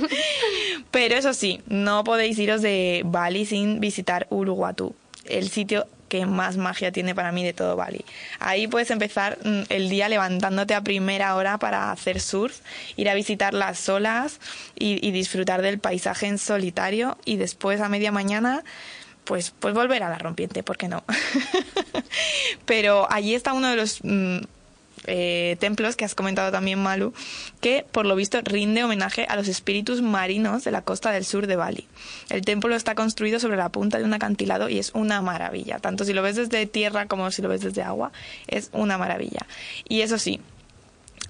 Pero 0.91 1.15
eso 1.15 1.33
sí, 1.33 1.61
no 1.67 2.05
podéis 2.05 2.39
iros 2.39 2.61
de 2.61 3.01
Bali 3.05 3.45
sin 3.45 3.81
visitar 3.81 4.25
Uluwatu, 4.29 4.95
el 5.25 5.49
sitio 5.49 5.85
que 6.07 6.25
más 6.25 6.57
magia 6.57 6.91
tiene 6.91 7.13
para 7.13 7.31
mí 7.31 7.43
de 7.43 7.53
todo 7.53 7.75
Bali. 7.75 8.03
Ahí 8.39 8.67
puedes 8.67 8.89
empezar 8.89 9.37
mm, 9.43 9.63
el 9.69 9.89
día 9.89 10.09
levantándote 10.09 10.73
a 10.73 10.81
primera 10.81 11.35
hora 11.35 11.57
para 11.59 11.91
hacer 11.91 12.19
surf, 12.19 12.59
ir 12.95 13.09
a 13.09 13.13
visitar 13.13 13.53
las 13.53 13.87
olas 13.89 14.39
y, 14.77 15.05
y 15.05 15.11
disfrutar 15.11 15.61
del 15.61 15.77
paisaje 15.77 16.25
en 16.25 16.37
solitario 16.37 17.17
y 17.25 17.35
después 17.35 17.79
a 17.79 17.89
media 17.89 18.11
mañana 18.11 18.63
pues, 19.29 19.53
pues 19.59 19.75
volver 19.75 20.01
a 20.01 20.09
la 20.09 20.17
rompiente, 20.17 20.63
¿por 20.63 20.75
qué 20.75 20.87
no? 20.87 21.03
Pero 22.65 23.05
allí 23.11 23.35
está 23.35 23.53
uno 23.53 23.69
de 23.69 23.75
los 23.75 23.99
mm, 24.01 24.39
eh, 25.05 25.55
templos 25.59 25.95
que 25.95 26.03
has 26.03 26.15
comentado 26.15 26.51
también, 26.51 26.81
Malu, 26.81 27.13
que 27.61 27.85
por 27.91 28.07
lo 28.07 28.15
visto 28.15 28.41
rinde 28.41 28.83
homenaje 28.83 29.27
a 29.29 29.35
los 29.35 29.47
espíritus 29.47 30.01
marinos 30.01 30.63
de 30.63 30.71
la 30.71 30.81
costa 30.81 31.11
del 31.11 31.25
sur 31.25 31.45
de 31.45 31.55
Bali. 31.57 31.85
El 32.31 32.41
templo 32.41 32.75
está 32.75 32.95
construido 32.95 33.39
sobre 33.39 33.57
la 33.57 33.69
punta 33.69 33.99
de 33.99 34.03
un 34.03 34.15
acantilado 34.15 34.67
y 34.67 34.79
es 34.79 34.89
una 34.95 35.21
maravilla. 35.21 35.77
Tanto 35.77 36.05
si 36.05 36.13
lo 36.13 36.23
ves 36.23 36.35
desde 36.35 36.65
tierra 36.65 37.05
como 37.05 37.29
si 37.29 37.43
lo 37.43 37.49
ves 37.49 37.61
desde 37.61 37.83
agua, 37.83 38.11
es 38.47 38.71
una 38.73 38.97
maravilla. 38.97 39.45
Y 39.87 40.01
eso 40.01 40.17
sí, 40.17 40.41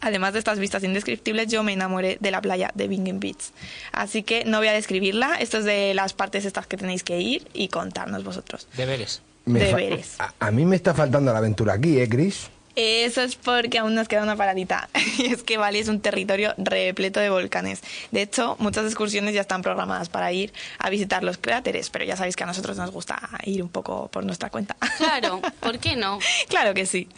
Además 0.01 0.33
de 0.33 0.39
estas 0.39 0.59
vistas 0.59 0.83
indescriptibles, 0.83 1.47
yo 1.47 1.63
me 1.63 1.73
enamoré 1.73 2.17
de 2.19 2.31
la 2.31 2.41
playa 2.41 2.71
de 2.73 2.87
Bingen 2.87 3.19
Beach. 3.19 3.51
Así 3.91 4.23
que 4.23 4.45
no 4.45 4.59
voy 4.59 4.67
a 4.67 4.73
describirla. 4.73 5.35
Esto 5.35 5.57
es 5.57 5.65
de 5.65 5.93
las 5.93 6.13
partes 6.13 6.45
estas 6.45 6.67
que 6.67 6.77
tenéis 6.77 7.03
que 7.03 7.19
ir 7.19 7.47
y 7.53 7.67
contarnos 7.67 8.23
vosotros. 8.23 8.67
Deberes. 8.77 9.21
Me 9.45 9.59
Deberes. 9.59 10.15
A, 10.19 10.33
a 10.39 10.51
mí 10.51 10.65
me 10.65 10.75
está 10.75 10.93
faltando 10.93 11.31
la 11.33 11.39
aventura 11.39 11.73
aquí, 11.73 11.99
¿eh, 11.99 12.07
Chris? 12.07 12.49
Eso 12.81 13.21
es 13.21 13.35
porque 13.35 13.77
aún 13.77 13.93
nos 13.93 14.07
queda 14.07 14.23
una 14.23 14.37
paradita. 14.37 14.87
Y 15.19 15.25
es 15.33 15.43
que 15.43 15.57
Bali 15.57 15.79
es 15.79 15.89
un 15.89 15.99
territorio 15.99 16.53
repleto 16.57 17.19
de 17.19 17.29
volcanes. 17.29 17.81
De 18.11 18.21
hecho, 18.21 18.55
muchas 18.59 18.85
excursiones 18.85 19.33
ya 19.33 19.41
están 19.41 19.61
programadas 19.61 20.07
para 20.07 20.31
ir 20.31 20.53
a 20.77 20.89
visitar 20.89 21.25
los 21.25 21.37
cráteres, 21.37 21.89
pero 21.89 22.05
ya 22.05 22.15
sabéis 22.15 22.37
que 22.37 22.43
a 22.43 22.47
nosotros 22.47 22.77
nos 22.77 22.91
gusta 22.91 23.19
ir 23.43 23.61
un 23.61 23.67
poco 23.67 24.07
por 24.07 24.23
nuestra 24.23 24.49
cuenta. 24.49 24.77
Claro, 24.95 25.41
¿por 25.59 25.79
qué 25.79 25.97
no? 25.97 26.19
claro 26.47 26.73
que 26.73 26.85
sí. 26.85 27.09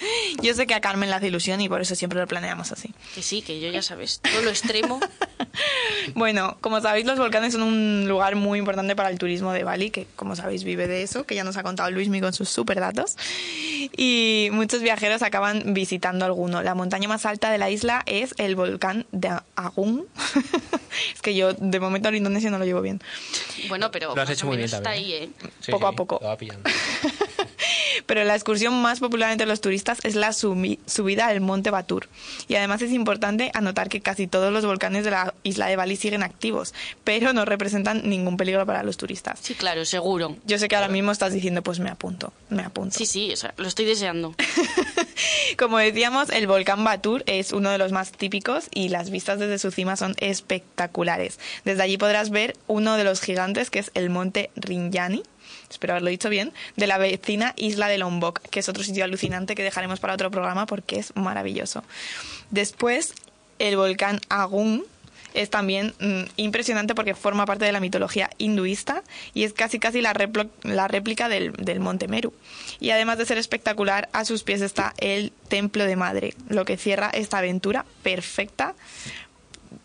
Yo 0.41 0.55
sé 0.55 0.65
que 0.65 0.73
a 0.73 0.81
Carmen 0.81 1.09
le 1.09 1.15
hace 1.15 1.27
ilusión 1.27 1.61
y 1.61 1.69
por 1.69 1.79
eso 1.79 1.93
siempre 1.93 2.19
lo 2.19 2.25
planeamos 2.25 2.71
así. 2.71 2.91
Que 3.13 3.21
sí, 3.21 3.43
que 3.43 3.59
yo 3.59 3.69
ya 3.69 3.83
sabes, 3.83 4.19
todo 4.19 4.41
lo 4.41 4.49
extremo. 4.49 4.99
Bueno, 6.15 6.57
como 6.61 6.79
sabéis, 6.81 7.05
los 7.05 7.19
volcanes 7.19 7.53
son 7.53 7.63
un 7.63 8.07
lugar 8.07 8.35
muy 8.35 8.57
importante 8.57 8.95
para 8.95 9.09
el 9.09 9.19
turismo 9.19 9.51
de 9.51 9.63
Bali, 9.63 9.91
que 9.91 10.07
como 10.15 10.35
sabéis 10.35 10.63
vive 10.63 10.87
de 10.87 11.03
eso, 11.03 11.25
que 11.25 11.35
ya 11.35 11.43
nos 11.43 11.57
ha 11.57 11.63
contado 11.63 11.91
Luismi 11.91 12.21
con 12.21 12.33
sus 12.33 12.49
super 12.49 12.79
datos. 12.79 13.17
Y 13.97 14.49
muchos 14.51 14.81
viajeros 14.81 15.21
acaban 15.21 15.50
visitando 15.65 16.25
alguno. 16.25 16.61
La 16.61 16.75
montaña 16.75 17.07
más 17.07 17.25
alta 17.25 17.51
de 17.51 17.57
la 17.57 17.69
isla 17.69 18.03
es 18.05 18.33
el 18.37 18.55
volcán 18.55 19.05
de 19.11 19.29
Agung. 19.55 20.03
es 21.15 21.21
que 21.21 21.35
yo 21.35 21.53
de 21.53 21.79
momento 21.79 22.09
el 22.09 22.15
indonesio 22.15 22.51
no 22.51 22.57
lo 22.59 22.65
llevo 22.65 22.81
bien. 22.81 23.01
Bueno, 23.69 23.91
pero 23.91 24.15
Lo 24.15 24.21
has 24.21 24.29
hecho 24.29 24.47
muy 24.47 24.57
bien 24.57 24.65
está 24.65 24.81
también, 24.81 25.03
ahí, 25.03 25.13
¿eh? 25.13 25.29
Sí, 25.59 25.71
Poco 25.71 25.87
a 25.87 25.91
sí, 25.91 25.95
poco. 25.97 26.19
lo 26.21 26.27
va 26.27 26.37
pillando. 26.37 26.69
Pero 28.05 28.23
la 28.23 28.35
excursión 28.35 28.81
más 28.81 28.99
popular 28.99 29.31
entre 29.31 29.47
los 29.47 29.61
turistas 29.61 29.99
es 30.03 30.15
la 30.15 30.33
subida 30.33 31.27
al 31.27 31.41
monte 31.41 31.71
Batur. 31.71 32.09
Y 32.47 32.55
además 32.55 32.81
es 32.81 32.91
importante 32.91 33.51
anotar 33.53 33.89
que 33.89 34.01
casi 34.01 34.27
todos 34.27 34.51
los 34.51 34.65
volcanes 34.65 35.05
de 35.05 35.11
la 35.11 35.33
isla 35.43 35.67
de 35.67 35.75
Bali 35.75 35.95
siguen 35.95 36.23
activos, 36.23 36.73
pero 37.03 37.33
no 37.33 37.45
representan 37.45 38.09
ningún 38.09 38.37
peligro 38.37 38.65
para 38.65 38.83
los 38.83 38.97
turistas. 38.97 39.39
Sí, 39.41 39.55
claro, 39.55 39.85
seguro. 39.85 40.35
Yo 40.45 40.57
sé 40.57 40.67
que 40.67 40.75
ahora 40.75 40.87
mismo 40.87 41.11
estás 41.11 41.33
diciendo, 41.33 41.61
pues 41.61 41.79
me 41.79 41.89
apunto, 41.89 42.33
me 42.49 42.63
apunto. 42.63 42.97
Sí, 42.97 43.05
sí, 43.05 43.31
o 43.31 43.37
sea, 43.37 43.53
lo 43.57 43.67
estoy 43.67 43.85
deseando. 43.85 44.35
Como 45.57 45.77
decíamos, 45.77 46.29
el 46.29 46.47
volcán 46.47 46.83
Batur 46.83 47.23
es 47.25 47.51
uno 47.51 47.69
de 47.69 47.77
los 47.77 47.91
más 47.91 48.11
típicos 48.11 48.67
y 48.73 48.89
las 48.89 49.09
vistas 49.09 49.39
desde 49.39 49.59
su 49.59 49.71
cima 49.71 49.95
son 49.95 50.15
espectaculares. 50.19 51.39
Desde 51.65 51.83
allí 51.83 51.97
podrás 51.97 52.29
ver 52.29 52.55
uno 52.67 52.97
de 52.97 53.03
los 53.03 53.21
gigantes, 53.21 53.69
que 53.69 53.79
es 53.79 53.91
el 53.93 54.09
monte 54.09 54.49
Rinjani, 54.55 55.23
espero 55.69 55.93
haberlo 55.93 56.09
dicho 56.09 56.29
bien, 56.29 56.53
de 56.75 56.87
la 56.87 56.97
vecina 56.97 57.53
isla 57.57 57.87
de 57.87 57.97
Lombok, 57.97 58.41
que 58.49 58.59
es 58.59 58.69
otro 58.69 58.83
sitio 58.83 59.03
alucinante 59.03 59.55
que 59.55 59.63
dejaremos 59.63 59.99
para 59.99 60.13
otro 60.13 60.31
programa 60.31 60.65
porque 60.65 60.99
es 60.99 61.15
maravilloso. 61.15 61.83
Después, 62.49 63.13
el 63.59 63.77
volcán 63.77 64.19
Agung, 64.29 64.83
es 65.33 65.49
también 65.49 65.93
mm, 65.99 66.21
impresionante 66.37 66.95
porque 66.95 67.15
forma 67.15 67.45
parte 67.45 67.65
de 67.65 67.71
la 67.71 67.79
mitología 67.79 68.29
hinduista 68.37 69.03
y 69.33 69.43
es 69.43 69.53
casi 69.53 69.79
casi 69.79 70.01
la, 70.01 70.13
replo- 70.13 70.49
la 70.63 70.87
réplica 70.87 71.29
del, 71.29 71.53
del 71.53 71.79
monte 71.79 72.07
Meru. 72.07 72.33
Y 72.79 72.89
además 72.91 73.17
de 73.17 73.25
ser 73.25 73.37
espectacular, 73.37 74.09
a 74.13 74.25
sus 74.25 74.43
pies 74.43 74.61
está 74.61 74.93
el 74.97 75.31
templo 75.47 75.85
de 75.85 75.95
madre, 75.95 76.33
lo 76.49 76.65
que 76.65 76.77
cierra 76.77 77.09
esta 77.09 77.37
aventura 77.39 77.85
perfecta 78.03 78.73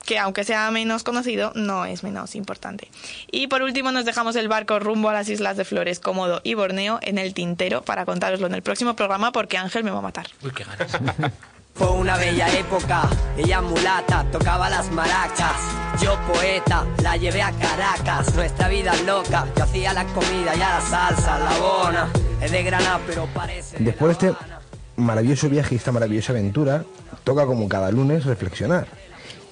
que 0.05 0.19
aunque 0.21 0.45
sea 0.45 0.71
menos 0.71 1.03
conocido, 1.03 1.51
no 1.57 1.85
es 1.85 2.05
menos 2.05 2.37
importante. 2.37 2.89
Y 3.31 3.49
por 3.49 3.63
último 3.63 3.91
nos 3.91 4.05
dejamos 4.05 4.37
el 4.37 4.47
barco 4.47 4.79
rumbo 4.79 5.09
a 5.09 5.13
las 5.13 5.29
islas 5.29 5.57
de 5.57 5.65
Flores, 5.65 5.99
Cómodo 5.99 6.41
y 6.45 6.55
Borneo 6.55 7.01
en 7.03 7.19
el 7.19 7.35
tintero 7.35 7.83
para 7.83 8.05
contároslo 8.05 8.47
en 8.47 8.55
el 8.55 8.63
próximo 8.63 8.95
programa 8.95 9.33
porque 9.33 9.59
Ángel 9.59 9.83
me 9.83 9.91
va 9.91 9.99
a 9.99 10.03
matar. 10.03 10.29
Uy, 10.43 10.53
qué 10.53 10.65
ganas. 10.65 11.33
Fue 11.77 11.91
una 11.91 12.17
bella 12.17 12.49
época, 12.59 13.03
ella 13.37 13.61
mulata, 13.61 14.25
tocaba 14.33 14.71
las 14.71 14.91
maracas. 14.93 15.57
Yo 16.01 16.17
poeta, 16.33 16.87
la 17.03 17.19
llevé 17.19 17.43
a 17.43 17.53
Caracas, 17.53 18.35
nuestra 18.35 18.69
vida 18.69 18.95
loca. 19.05 19.47
Yo 19.55 19.65
hacía 19.65 19.93
la 19.93 20.07
comida 20.07 20.57
y 20.57 20.63
a 20.63 20.71
la 20.77 20.81
salsa, 20.81 21.39
la 21.39 21.59
bona. 21.59 22.09
Es 22.41 22.51
de 22.51 22.63
Granada, 22.63 22.99
pero 23.07 23.27
parece. 23.35 23.77
Después 23.79 24.19
de 24.19 24.29
este 24.29 24.39
maravilloso 24.97 25.51
viaje 25.51 25.75
y 25.75 25.79
esta 25.79 25.93
maravillosa 25.93 26.33
aventura, 26.33 26.83
toca 27.25 27.45
como 27.45 27.69
cada 27.69 27.91
lunes 27.91 28.25
reflexionar. 28.25 28.87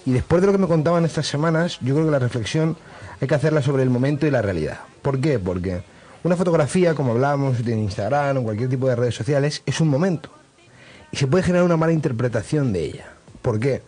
Y 0.07 0.13
después 0.13 0.41
de 0.41 0.47
lo 0.47 0.53
que 0.53 0.59
me 0.59 0.67
contaban 0.67 1.05
estas 1.05 1.27
semanas, 1.27 1.79
yo 1.83 1.95
creo 1.95 2.07
que 2.07 2.13
la 2.13 2.19
reflexión 2.21 2.79
hay 3.21 3.29
que 3.29 3.35
hacerla 3.35 3.61
sobre 3.61 3.83
el 3.83 3.91
momento 3.91 4.27
y 4.27 4.31
la 4.31 4.41
realidad. 4.41 4.79
¿Por 5.03 5.21
qué? 5.21 5.39
Porque 5.39 5.83
una 6.23 6.37
fotografía, 6.37 6.95
como 6.95 7.13
hablábamos 7.13 7.61
en 7.61 7.81
Instagram 7.81 8.39
o 8.39 8.43
cualquier 8.45 8.71
tipo 8.71 8.89
de 8.89 8.97
redes 8.97 9.15
sociales, 9.15 9.63
es 9.67 9.81
un 9.83 9.89
momento. 9.89 10.31
Y 11.15 11.17
se 11.17 11.29
puede 11.29 11.45
generar 11.45 11.65
una 11.65 11.77
mala 11.77 11.93
interpretación 11.93 12.73
de 12.73 12.87
ella. 12.87 13.13
¿Por 13.41 13.61
qué? 13.61 13.83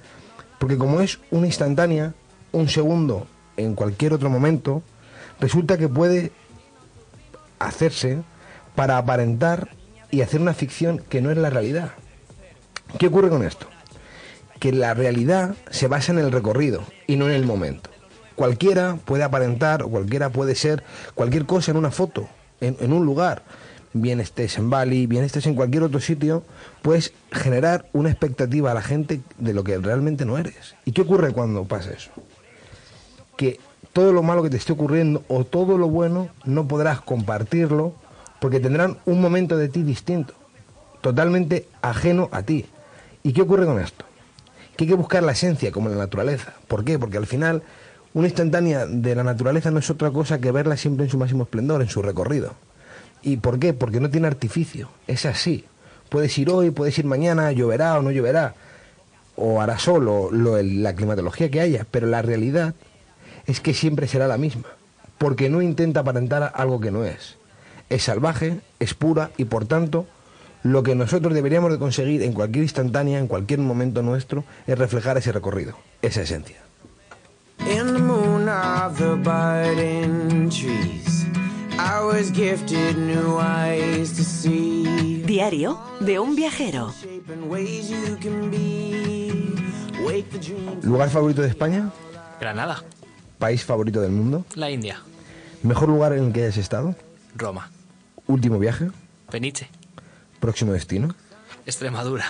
Porque 0.61 0.79
como 0.79 1.01
es 1.01 1.19
una 1.33 1.49
instantánea, 1.49 2.15
un 2.53 2.69
segundo 2.69 3.27
en 3.57 3.75
cualquier 3.75 4.13
otro 4.13 4.31
momento, 4.31 4.85
resulta 5.41 5.77
que 5.77 5.89
puede 5.89 6.31
hacerse 7.59 8.23
para 8.77 8.97
aparentar 8.97 9.71
y 10.13 10.21
hacer 10.21 10.41
una 10.41 10.55
ficción 10.55 11.03
que 11.09 11.21
no 11.21 11.33
es 11.33 11.37
la 11.37 11.51
realidad. 11.51 11.95
¿Qué 12.97 13.09
ocurre 13.09 13.29
con 13.29 13.45
esto? 13.45 13.67
Que 14.61 14.71
la 14.71 14.95
realidad 14.95 15.57
se 15.69 15.89
basa 15.89 16.13
en 16.13 16.21
el 16.21 16.31
recorrido 16.31 16.85
y 17.09 17.17
no 17.17 17.27
en 17.27 17.35
el 17.35 17.45
momento. 17.45 17.91
Cualquiera 18.37 19.01
puede 19.05 19.25
aparentar 19.25 19.83
o 19.83 19.89
cualquiera 19.89 20.31
puede 20.31 20.55
ser 20.55 20.85
cualquier 21.17 21.45
cosa 21.45 21.73
en 21.73 21.79
una 21.79 21.91
foto, 21.91 22.29
en, 22.61 22.77
en 22.79 22.93
un 22.93 23.05
lugar. 23.05 23.43
Bien 24.01 24.21
estés 24.21 24.59
en 24.59 24.71
Bali, 24.71 25.07
bien 25.07 25.25
estés 25.25 25.47
en 25.47 25.55
cualquier 25.55 25.83
otro 25.83 26.01
sitio, 26.01 26.43
puedes 26.83 27.13
generar 27.33 27.87
una 27.93 28.11
expectativa 28.11 28.71
a 28.71 28.75
la 28.75 28.83
gente 28.83 29.21
de 29.39 29.55
lo 29.55 29.65
que 29.65 29.79
realmente 29.79 30.25
no 30.25 30.39
eres. 30.39 30.75
¿Y 30.85 30.93
qué 30.93 31.03
ocurre 31.03 31.33
cuando 31.33 31.65
pasa 31.65 31.91
eso? 31.91 32.11
que 33.37 33.61
todo 33.93 34.13
lo 34.13 34.23
malo 34.23 34.43
que 34.43 34.51
te 34.51 34.57
esté 34.57 34.73
ocurriendo 34.73 35.23
o 35.29 35.45
todo 35.45 35.79
lo 35.79 35.89
bueno 35.89 36.29
no 36.45 36.67
podrás 36.67 37.01
compartirlo 37.01 37.95
porque 38.41 38.61
tendrán 38.61 38.99
un 39.07 39.21
momento 39.21 39.57
de 39.57 39.69
ti 39.69 39.83
distinto, 39.83 40.35
totalmente 41.01 41.69
ajeno 41.83 42.29
a 42.33 42.43
ti. 42.43 42.67
¿Y 43.23 43.33
qué 43.33 43.43
ocurre 43.43 43.67
con 43.67 43.81
esto? 43.81 44.05
Que 44.77 44.85
hay 44.85 44.89
que 44.89 44.95
buscar 44.95 45.23
la 45.23 45.33
esencia 45.33 45.73
como 45.73 45.89
la 45.89 45.97
naturaleza. 45.97 46.55
¿Por 46.69 46.85
qué? 46.85 46.99
Porque 46.99 47.17
al 47.17 47.27
final 47.27 47.63
una 48.13 48.29
instantánea 48.29 48.87
de 48.87 49.15
la 49.15 49.25
naturaleza 49.25 49.71
no 49.71 49.79
es 49.79 49.91
otra 49.91 50.11
cosa 50.11 50.39
que 50.39 50.53
verla 50.53 50.77
siempre 50.77 51.05
en 51.05 51.11
su 51.11 51.19
máximo 51.19 51.45
esplendor, 51.45 51.83
en 51.83 51.89
su 51.89 52.03
recorrido. 52.03 52.53
¿Y 53.27 53.39
por 53.39 53.59
qué? 53.59 53.75
Porque 53.75 53.99
no 53.99 54.09
tiene 54.09 54.29
artificio, 54.29 54.89
es 55.09 55.27
así. 55.27 55.65
Puedes 56.11 56.39
ir 56.39 56.49
hoy, 56.49 56.71
puedes 56.71 56.97
ir 56.97 57.07
mañana, 57.07 57.51
lloverá 57.51 57.99
o 57.99 58.03
no 58.03 58.13
lloverá, 58.13 58.55
o 59.35 59.61
hará 59.61 59.81
sol, 59.81 60.07
o 60.07 60.31
la 60.31 60.95
climatología 60.95 61.51
que 61.51 61.61
haya, 61.61 61.85
pero 61.91 62.07
la 62.07 62.23
realidad 62.23 62.77
es 63.47 63.61
que 63.61 63.75
siempre 63.75 64.07
será 64.07 64.29
la 64.29 64.39
misma, 64.39 64.69
porque 65.19 65.51
no 65.51 65.61
intenta 65.61 66.01
aparentar 66.01 66.53
algo 66.55 66.79
que 66.79 66.93
no 66.93 67.05
es. 67.05 67.35
Es 67.91 68.05
salvaje, 68.05 68.61
es 68.79 68.95
pura 68.95 69.33
y 69.37 69.47
por 69.47 69.67
tanto 69.67 70.07
lo 70.63 70.85
que 70.85 70.95
nosotros 70.95 71.35
deberíamos 71.35 71.73
de 71.73 71.81
conseguir 71.81 72.23
en 72.23 72.33
cualquier 72.33 72.63
instantánea, 72.63 73.19
en 73.19 73.27
cualquier 73.27 73.59
momento 73.59 74.03
nuestro, 74.03 74.45
es 74.69 74.79
reflejar 74.79 75.19
ese 75.19 75.33
recorrido, 75.33 75.77
esa 76.01 76.23
esencia. 76.23 76.59
I 81.79 82.01
was 82.03 82.31
gifted 82.33 82.97
new 82.97 83.39
eyes 83.39 84.13
to 84.15 84.25
see. 84.25 85.23
Diario 85.27 85.79
de 86.01 86.19
un 86.19 86.35
viajero. 86.35 86.93
¿Lugar 90.83 91.11
favorito 91.11 91.43
de 91.43 91.49
España? 91.49 91.91
Granada. 92.41 92.83
¿País 93.39 93.65
favorito 93.65 94.01
del 94.01 94.13
mundo? 94.13 94.47
La 94.55 94.71
India. 94.71 95.01
¿Mejor 95.63 95.89
lugar 95.89 96.13
en 96.15 96.25
el 96.25 96.33
que 96.33 96.45
hayas 96.45 96.57
estado? 96.57 96.95
Roma. 97.35 97.71
¿Último 98.27 98.59
viaje? 98.59 98.91
Peniche. 99.31 99.69
¿Próximo 100.41 100.73
destino? 100.73 101.15
Extremadura. 101.67 102.25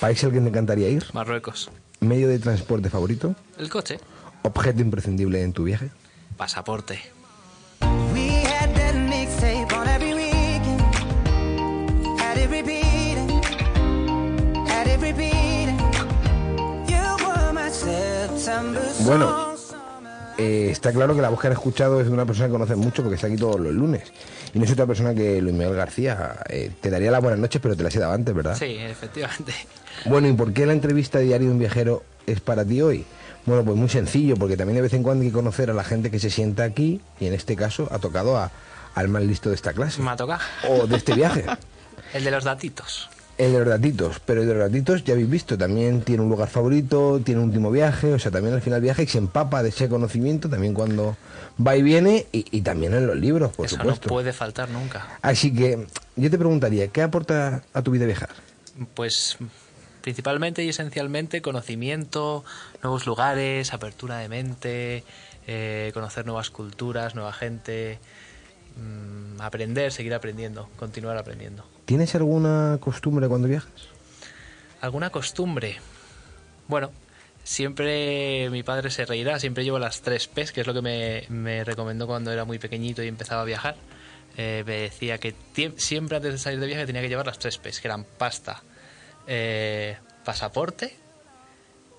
¿País 0.00 0.22
al 0.24 0.32
que 0.32 0.40
te 0.40 0.48
encantaría 0.48 0.88
ir? 0.88 1.04
Marruecos. 1.12 1.70
¿Medio 2.00 2.28
de 2.28 2.38
transporte 2.38 2.90
favorito? 2.90 3.36
El 3.58 3.68
coche. 3.68 4.00
¿Objeto 4.42 4.80
imprescindible 4.80 5.42
en 5.42 5.52
tu 5.52 5.64
viaje? 5.64 5.90
Pasaporte. 6.36 6.98
Bueno, 19.04 19.54
eh, 20.38 20.68
está 20.70 20.92
claro 20.92 21.14
que 21.14 21.22
la 21.22 21.28
voz 21.30 21.40
que 21.40 21.46
han 21.48 21.52
escuchado 21.52 22.00
es 22.00 22.06
de 22.06 22.12
una 22.12 22.26
persona 22.26 22.46
que 22.48 22.52
conocen 22.52 22.78
mucho 22.78 23.02
porque 23.02 23.16
está 23.16 23.26
aquí 23.26 23.36
todos 23.36 23.58
los 23.60 23.72
lunes. 23.74 24.02
Y 24.54 24.58
no 24.58 24.64
es 24.64 24.72
otra 24.72 24.86
persona 24.86 25.14
que 25.14 25.40
Luis 25.40 25.54
Miguel 25.54 25.74
García. 25.74 26.36
Eh, 26.48 26.70
te 26.80 26.90
daría 26.90 27.10
las 27.10 27.20
buenas 27.22 27.38
noches, 27.40 27.60
pero 27.62 27.76
te 27.76 27.82
las 27.82 27.94
he 27.94 28.00
dado 28.00 28.12
antes, 28.12 28.34
¿verdad? 28.34 28.56
Sí, 28.58 28.76
efectivamente. 28.78 29.52
Bueno, 30.06 30.28
¿y 30.28 30.32
por 30.32 30.52
qué 30.52 30.66
la 30.66 30.72
entrevista 30.72 31.18
diaria 31.18 31.46
de 31.46 31.52
un 31.52 31.58
viajero 31.58 32.02
es 32.26 32.40
para 32.40 32.64
ti 32.64 32.80
hoy? 32.82 33.04
Bueno, 33.46 33.64
pues 33.64 33.76
muy 33.76 33.88
sencillo, 33.88 34.36
porque 34.36 34.56
también 34.56 34.76
de 34.76 34.82
vez 34.82 34.92
en 34.92 35.02
cuando 35.02 35.22
hay 35.22 35.30
que 35.30 35.34
conocer 35.34 35.70
a 35.70 35.74
la 35.74 35.84
gente 35.84 36.10
que 36.10 36.18
se 36.18 36.30
sienta 36.30 36.62
aquí, 36.64 37.00
y 37.20 37.26
en 37.26 37.34
este 37.34 37.56
caso 37.56 37.88
ha 37.90 37.98
tocado 37.98 38.36
a- 38.36 38.50
al 38.94 39.08
más 39.08 39.22
listo 39.22 39.48
de 39.50 39.54
esta 39.54 39.72
clase. 39.72 40.02
Me 40.02 40.10
ha 40.10 40.16
tocado. 40.16 40.40
O 40.68 40.86
de 40.86 40.96
este 40.96 41.14
viaje. 41.14 41.44
El 42.14 42.24
de 42.24 42.30
los 42.30 42.44
datitos. 42.44 43.08
El 43.40 43.52
de 43.52 43.58
los 43.60 43.68
datitos, 43.68 44.20
pero 44.26 44.42
el 44.42 44.48
de 44.48 44.52
los 44.54 44.70
datitos 44.70 45.02
ya 45.02 45.14
habéis 45.14 45.30
visto, 45.30 45.56
también 45.56 46.02
tiene 46.02 46.22
un 46.22 46.28
lugar 46.28 46.48
favorito, 46.50 47.20
tiene 47.24 47.40
un 47.40 47.46
último 47.48 47.70
viaje, 47.70 48.12
o 48.12 48.18
sea, 48.18 48.30
también 48.30 48.54
al 48.54 48.60
final 48.60 48.82
viaja 48.82 49.02
y 49.02 49.06
se 49.06 49.16
empapa 49.16 49.62
de 49.62 49.70
ese 49.70 49.88
conocimiento 49.88 50.50
también 50.50 50.74
cuando 50.74 51.16
va 51.66 51.74
y 51.74 51.82
viene 51.82 52.26
y, 52.32 52.44
y 52.50 52.60
también 52.60 52.92
en 52.92 53.06
los 53.06 53.16
libros, 53.16 53.50
por 53.52 53.64
Eso 53.64 53.76
supuesto. 53.76 54.06
no 54.06 54.08
puede 54.10 54.34
faltar 54.34 54.68
nunca. 54.68 55.18
Así 55.22 55.54
que 55.54 55.86
yo 56.16 56.30
te 56.30 56.36
preguntaría, 56.36 56.88
¿qué 56.88 57.00
aporta 57.00 57.62
a 57.72 57.80
tu 57.82 57.92
vida 57.92 58.04
viajar? 58.04 58.28
Pues 58.92 59.38
principalmente 60.02 60.62
y 60.62 60.68
esencialmente 60.68 61.40
conocimiento, 61.40 62.44
nuevos 62.82 63.06
lugares, 63.06 63.72
apertura 63.72 64.18
de 64.18 64.28
mente, 64.28 65.04
eh, 65.46 65.90
conocer 65.94 66.26
nuevas 66.26 66.50
culturas, 66.50 67.14
nueva 67.14 67.32
gente, 67.32 67.98
mm, 68.76 69.40
aprender, 69.40 69.92
seguir 69.92 70.12
aprendiendo, 70.12 70.68
continuar 70.76 71.16
aprendiendo. 71.16 71.64
¿Tienes 71.90 72.14
alguna 72.14 72.78
costumbre 72.80 73.26
cuando 73.26 73.48
viajas? 73.48 73.88
¿Alguna 74.80 75.10
costumbre? 75.10 75.80
Bueno, 76.68 76.92
siempre 77.42 78.48
mi 78.48 78.62
padre 78.62 78.92
se 78.92 79.04
reirá, 79.04 79.40
siempre 79.40 79.64
llevo 79.64 79.80
las 79.80 80.00
tres 80.00 80.28
P's, 80.28 80.52
que 80.52 80.60
es 80.60 80.68
lo 80.68 80.72
que 80.72 80.82
me, 80.82 81.24
me 81.30 81.64
recomendó 81.64 82.06
cuando 82.06 82.30
era 82.30 82.44
muy 82.44 82.60
pequeñito 82.60 83.02
y 83.02 83.08
empezaba 83.08 83.42
a 83.42 83.44
viajar. 83.44 83.74
Eh, 84.36 84.62
me 84.64 84.82
decía 84.82 85.18
que 85.18 85.34
siempre 85.78 86.18
antes 86.18 86.30
de 86.30 86.38
salir 86.38 86.60
de 86.60 86.68
viaje 86.68 86.86
tenía 86.86 87.02
que 87.02 87.08
llevar 87.08 87.26
las 87.26 87.40
tres 87.40 87.58
P's, 87.58 87.80
que 87.80 87.88
eran 87.88 88.04
pasta, 88.04 88.62
eh, 89.26 89.96
pasaporte 90.24 90.96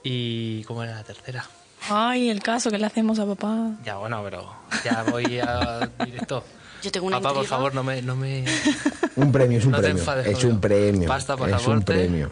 y... 0.05 0.63
¿Cómo 0.63 0.83
era 0.83 0.95
la 0.95 1.03
tercera? 1.03 1.45
Ay, 1.89 2.29
el 2.29 2.41
caso 2.41 2.71
que 2.71 2.77
le 2.77 2.85
hacemos 2.85 3.19
a 3.19 3.25
papá. 3.25 3.71
Ya, 3.83 3.97
bueno, 3.97 4.23
pero 4.23 4.55
ya 4.85 5.03
voy 5.03 5.37
a 5.39 5.91
directo. 6.05 6.45
Yo 6.81 6.91
tengo 6.91 7.07
una 7.07 7.17
Papá, 7.17 7.29
por 7.33 7.37
intriga. 7.43 7.57
favor, 7.57 7.75
no 7.75 7.83
me... 7.83 8.01
No 8.01 8.15
me... 8.15 8.43
Un 9.15 9.31
premio, 9.31 9.59
es 9.59 9.65
un 9.65 9.71
No 9.71 9.77
te 9.77 9.83
premio. 9.83 9.99
enfades 10.01 10.27
es 10.27 10.43
un 10.43 10.59
premio. 10.61 11.07
Pasta, 11.07 11.35
es 11.55 11.67
un 11.67 11.81
premio. 11.83 12.31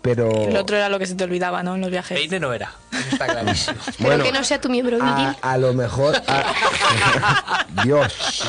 Pero 0.00 0.48
El 0.48 0.56
otro 0.56 0.76
era 0.76 0.88
lo 0.88 0.98
que 0.98 1.06
se 1.06 1.14
te 1.14 1.22
olvidaba, 1.22 1.62
¿no? 1.62 1.76
En 1.76 1.80
los 1.80 1.88
viajes. 1.90 2.18
Peine 2.18 2.40
no 2.40 2.52
era, 2.52 2.74
eso 2.90 3.08
está 3.12 3.26
clarísimo. 3.28 3.76
Pero 3.84 4.08
Bueno, 4.08 4.24
que 4.24 4.32
no 4.32 4.42
sea 4.42 4.60
tu 4.60 4.68
miembro 4.68 4.98
a, 5.00 5.14
viril. 5.14 5.36
a 5.40 5.56
lo 5.58 5.74
mejor... 5.74 6.16
a- 6.26 7.66
Dios. 7.84 8.42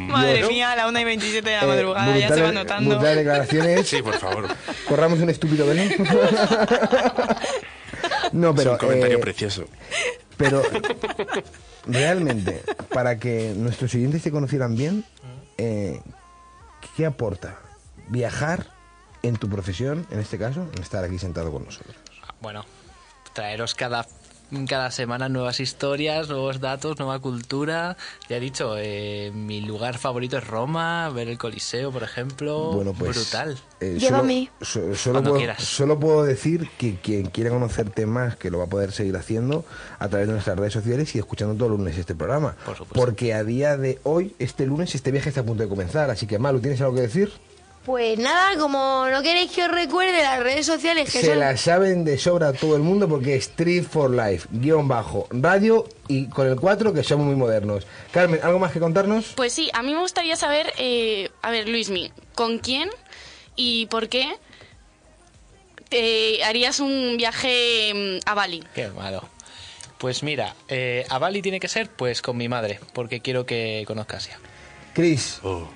Madre 0.00 0.34
Dios. 0.38 0.48
mía, 0.50 0.72
a 0.72 0.76
la 0.76 0.86
1 0.88 1.00
y 1.00 1.04
27 1.04 1.48
de 1.48 1.56
la 1.56 1.62
Eh, 1.62 1.66
madrugada, 1.66 2.18
ya 2.18 2.28
se 2.28 2.42
va 2.42 2.52
notando. 2.52 2.98
declaraciones. 2.98 3.88
Sí, 3.88 4.02
por 4.02 4.18
favor. 4.18 4.46
Corramos 4.86 5.20
un 5.20 5.30
estúpido 5.30 5.66
Belén. 5.66 5.94
no, 8.32 8.54
pero. 8.54 8.72
es 8.74 8.82
un 8.82 8.86
comentario 8.86 9.16
eh, 9.16 9.20
precioso. 9.20 9.64
Pero 10.36 10.62
realmente, 11.86 12.62
para 12.92 13.18
que 13.18 13.54
nuestros 13.56 13.94
oyentes 13.94 14.22
te 14.22 14.30
conocieran 14.30 14.76
bien, 14.76 15.04
eh, 15.58 16.00
¿qué 16.96 17.06
aporta 17.06 17.58
viajar 18.08 18.66
en 19.22 19.36
tu 19.36 19.48
profesión, 19.48 20.06
en 20.10 20.18
este 20.18 20.38
caso, 20.38 20.68
en 20.74 20.82
estar 20.82 21.04
aquí 21.04 21.18
sentado 21.18 21.52
con 21.52 21.64
nosotros? 21.64 21.96
Bueno, 22.40 22.64
traeros 23.32 23.74
cada, 23.74 24.06
cada 24.66 24.90
semana 24.90 25.28
nuevas 25.28 25.60
historias, 25.60 26.28
nuevos 26.28 26.60
datos, 26.60 26.98
nueva 26.98 27.18
cultura. 27.18 27.96
Ya 28.28 28.36
he 28.36 28.40
dicho, 28.40 28.74
eh, 28.78 29.30
mi 29.34 29.60
lugar 29.60 29.98
favorito 29.98 30.38
es 30.38 30.46
Roma, 30.46 31.08
ver 31.10 31.28
el 31.28 31.38
Coliseo, 31.38 31.90
por 31.90 32.02
ejemplo. 32.02 32.72
Bueno, 32.72 32.92
pues. 32.92 33.16
Brutal. 33.16 33.58
eh, 33.80 33.96
Llévame. 33.98 34.50
Solo, 34.62 34.94
so- 34.94 35.02
solo 35.12 35.22
puedo, 35.22 35.54
solo 35.58 36.00
puedo 36.00 36.24
decir 36.24 36.68
que 36.78 36.96
quien 36.96 37.26
quiera 37.26 37.50
conocerte 37.50 38.06
más, 38.06 38.36
que 38.36 38.50
lo 38.50 38.58
va 38.58 38.64
a 38.64 38.68
poder 38.68 38.92
seguir 38.92 39.16
haciendo 39.16 39.64
a 39.98 40.08
través 40.08 40.26
de 40.28 40.32
nuestras 40.34 40.58
redes 40.58 40.72
sociales 40.72 41.14
y 41.14 41.18
escuchando 41.18 41.54
todos 41.54 41.70
los 41.70 41.80
lunes 41.80 41.98
este 41.98 42.14
programa. 42.14 42.56
Por 42.64 42.76
supuesto. 42.76 42.94
Porque 42.94 43.34
a 43.34 43.44
día 43.44 43.76
de 43.76 43.98
hoy, 44.04 44.34
este 44.38 44.66
lunes, 44.66 44.94
este 44.94 45.10
viaje 45.10 45.28
está 45.28 45.42
a 45.42 45.44
punto 45.44 45.62
de 45.64 45.68
comenzar. 45.68 46.10
Así 46.10 46.26
que, 46.26 46.38
Malu, 46.38 46.60
¿tienes 46.60 46.80
algo 46.80 46.94
que 46.94 47.02
decir? 47.02 47.32
Pues 47.84 48.18
nada, 48.18 48.58
como 48.58 49.06
no 49.10 49.22
queréis 49.22 49.50
que 49.52 49.64
os 49.64 49.70
recuerde 49.70 50.22
las 50.22 50.40
redes 50.40 50.64
sociales 50.64 51.12
que 51.12 51.20
Se 51.20 51.26
son... 51.26 51.38
la 51.38 51.54
saben 51.58 52.02
de 52.04 52.16
sobra 52.16 52.54
todo 52.54 52.76
el 52.76 52.82
mundo 52.82 53.06
porque 53.08 53.36
es 53.36 53.48
Street 53.48 53.84
for 53.84 54.10
Life, 54.10 54.48
guion 54.50 54.88
bajo, 54.88 55.26
radio 55.30 55.86
y 56.08 56.28
con 56.28 56.46
el 56.46 56.56
4 56.58 56.94
que 56.94 57.02
somos 57.04 57.26
muy 57.26 57.36
modernos. 57.36 57.86
Carmen, 58.10 58.40
¿algo 58.42 58.58
más 58.58 58.72
que 58.72 58.80
contarnos? 58.80 59.34
Pues 59.36 59.52
sí, 59.52 59.68
a 59.74 59.82
mí 59.82 59.92
me 59.92 60.00
gustaría 60.00 60.34
saber, 60.36 60.72
eh, 60.78 61.30
a 61.42 61.50
ver, 61.50 61.68
Luismi, 61.68 62.10
¿con 62.34 62.58
quién 62.58 62.88
y 63.54 63.84
por 63.86 64.08
qué 64.08 64.34
te 65.90 66.42
harías 66.44 66.80
un 66.80 67.16
viaje 67.18 67.92
mm, 68.24 68.28
a 68.28 68.34
Bali? 68.34 68.64
Qué 68.74 68.88
malo. 68.88 69.28
Pues 69.98 70.22
mira, 70.22 70.54
eh, 70.68 71.04
a 71.10 71.18
Bali 71.18 71.42
tiene 71.42 71.60
que 71.60 71.68
ser 71.68 71.90
pues 71.90 72.22
con 72.22 72.36
mi 72.38 72.48
madre, 72.48 72.80
porque 72.94 73.20
quiero 73.20 73.44
que 73.44 73.84
conozca 73.86 74.16
Asia. 74.16 74.38
Chris, 74.94 75.40
Oh. 75.42 75.68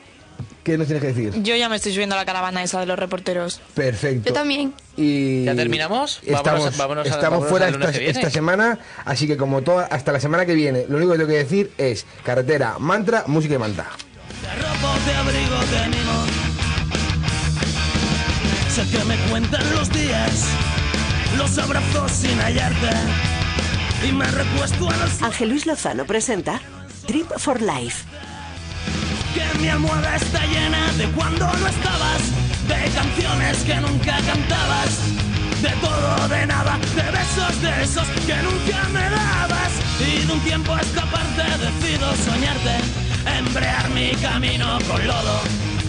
¿Qué 0.69 0.78
nos 0.78 0.86
tienes 0.86 1.03
que 1.03 1.09
decir? 1.15 1.43
Yo 1.43 1.57
ya 1.57 1.69
me 1.69 1.77
estoy 1.77 1.93
subiendo 1.93 2.15
a 2.15 2.19
la 2.19 2.24
caravana 2.24 2.62
esa 2.62 2.81
de 2.81 2.86
los 2.86 2.99
reporteros. 2.99 3.61
Perfecto. 3.74 4.28
Yo 4.28 4.32
también. 4.35 4.74
Y 4.97 5.45
¿Ya 5.45 5.55
terminamos? 5.55 6.20
Estamos, 6.24 6.45
Vámonos- 6.47 6.77
vámonos 6.77 7.07
a- 7.07 7.09
estamos 7.11 7.51
vámonos 7.51 7.51
fuera 7.51 7.69
esta, 8.11 8.31
semana, 8.31 8.78
así 9.05 9.27
que 9.27 9.36
como 9.36 9.62
toda, 9.62 9.85
hasta 9.86 10.12
la 10.12 10.20
semana 10.20 10.45
que 10.47 10.55
viene, 10.55 10.85
lo 10.89 10.97
único 10.99 11.12
que 11.12 11.19
tengo 11.19 11.31
que 11.31 11.36
decir 11.39 11.73
es 11.78 12.05
carretera, 12.24 12.78
mantra, 12.78 13.24
música 13.27 13.55
y 13.55 13.59
manta. 13.59 13.86
Te 14.43 14.55
robo, 14.62 14.95
te 15.05 15.15
abrigo, 15.15 15.57
te 15.70 15.89
mimo. 15.97 16.24
Sé 18.74 18.82
que 18.97 19.05
me 19.05 19.16
cuentan 19.31 19.74
los 19.74 19.90
días, 19.93 20.45
los 21.36 21.59
abrazos 21.59 22.12
sin 22.12 22.39
hallarte. 22.40 22.90
Y 24.09 24.12
me 24.12 24.27
recuesto 24.31 24.93
en 24.93 25.01
el 25.01 25.09
suelo 25.11 25.27
Ángel 25.27 25.49
Luis 25.49 25.66
Lozano 25.66 26.05
presenta 26.05 26.61
Trip 27.07 27.27
for 27.39 27.61
Life. 27.61 28.05
Que 29.34 29.59
mi 29.59 29.68
almohada 29.68 30.16
está 30.16 30.44
llena 30.46 30.92
de 30.96 31.06
cuando 31.10 31.46
no 31.46 31.66
estabas, 31.66 32.22
de 32.68 32.90
canciones 32.90 33.59
que 33.64 33.74
nunca 33.76 34.16
cantabas, 34.26 34.98
de 35.62 35.70
todo, 35.80 36.28
de 36.28 36.46
nada, 36.46 36.78
de 36.94 37.02
besos 37.02 37.62
de 37.62 37.82
esos 37.82 38.09
que 38.26 38.36
nunca 38.42 38.88
me 38.92 39.10
dabas. 39.10 39.72
Y 40.00 40.26
de 40.26 40.32
un 40.32 40.40
tiempo 40.40 40.74
a 40.74 40.80
esta 40.80 41.05
decido 41.59 42.14
soñarte, 42.16 42.76
embrear 43.38 43.90
mi 43.90 44.10
camino 44.22 44.78
con 44.88 45.06
lodo. 45.06 45.40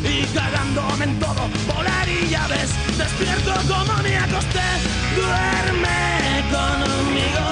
Y 0.04 0.26
cagándome 0.34 1.06
en 1.06 1.20
todo, 1.20 1.50
volar 1.68 2.08
y 2.08 2.30
ya 2.30 2.48
ves, 2.48 2.72
despierto 2.98 3.54
como 3.68 4.02
me 4.02 4.18
acosté, 4.18 4.68
duerme 5.16 6.44
conmigo. 6.50 7.44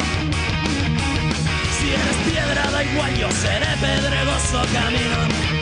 Si 1.77 1.89
eres 1.89 2.17
piedra 2.25 2.71
da 2.71 2.83
igual, 2.83 3.17
yo 3.17 3.31
seré 3.31 3.67
pedregoso 3.81 4.61
camino. 4.73 5.56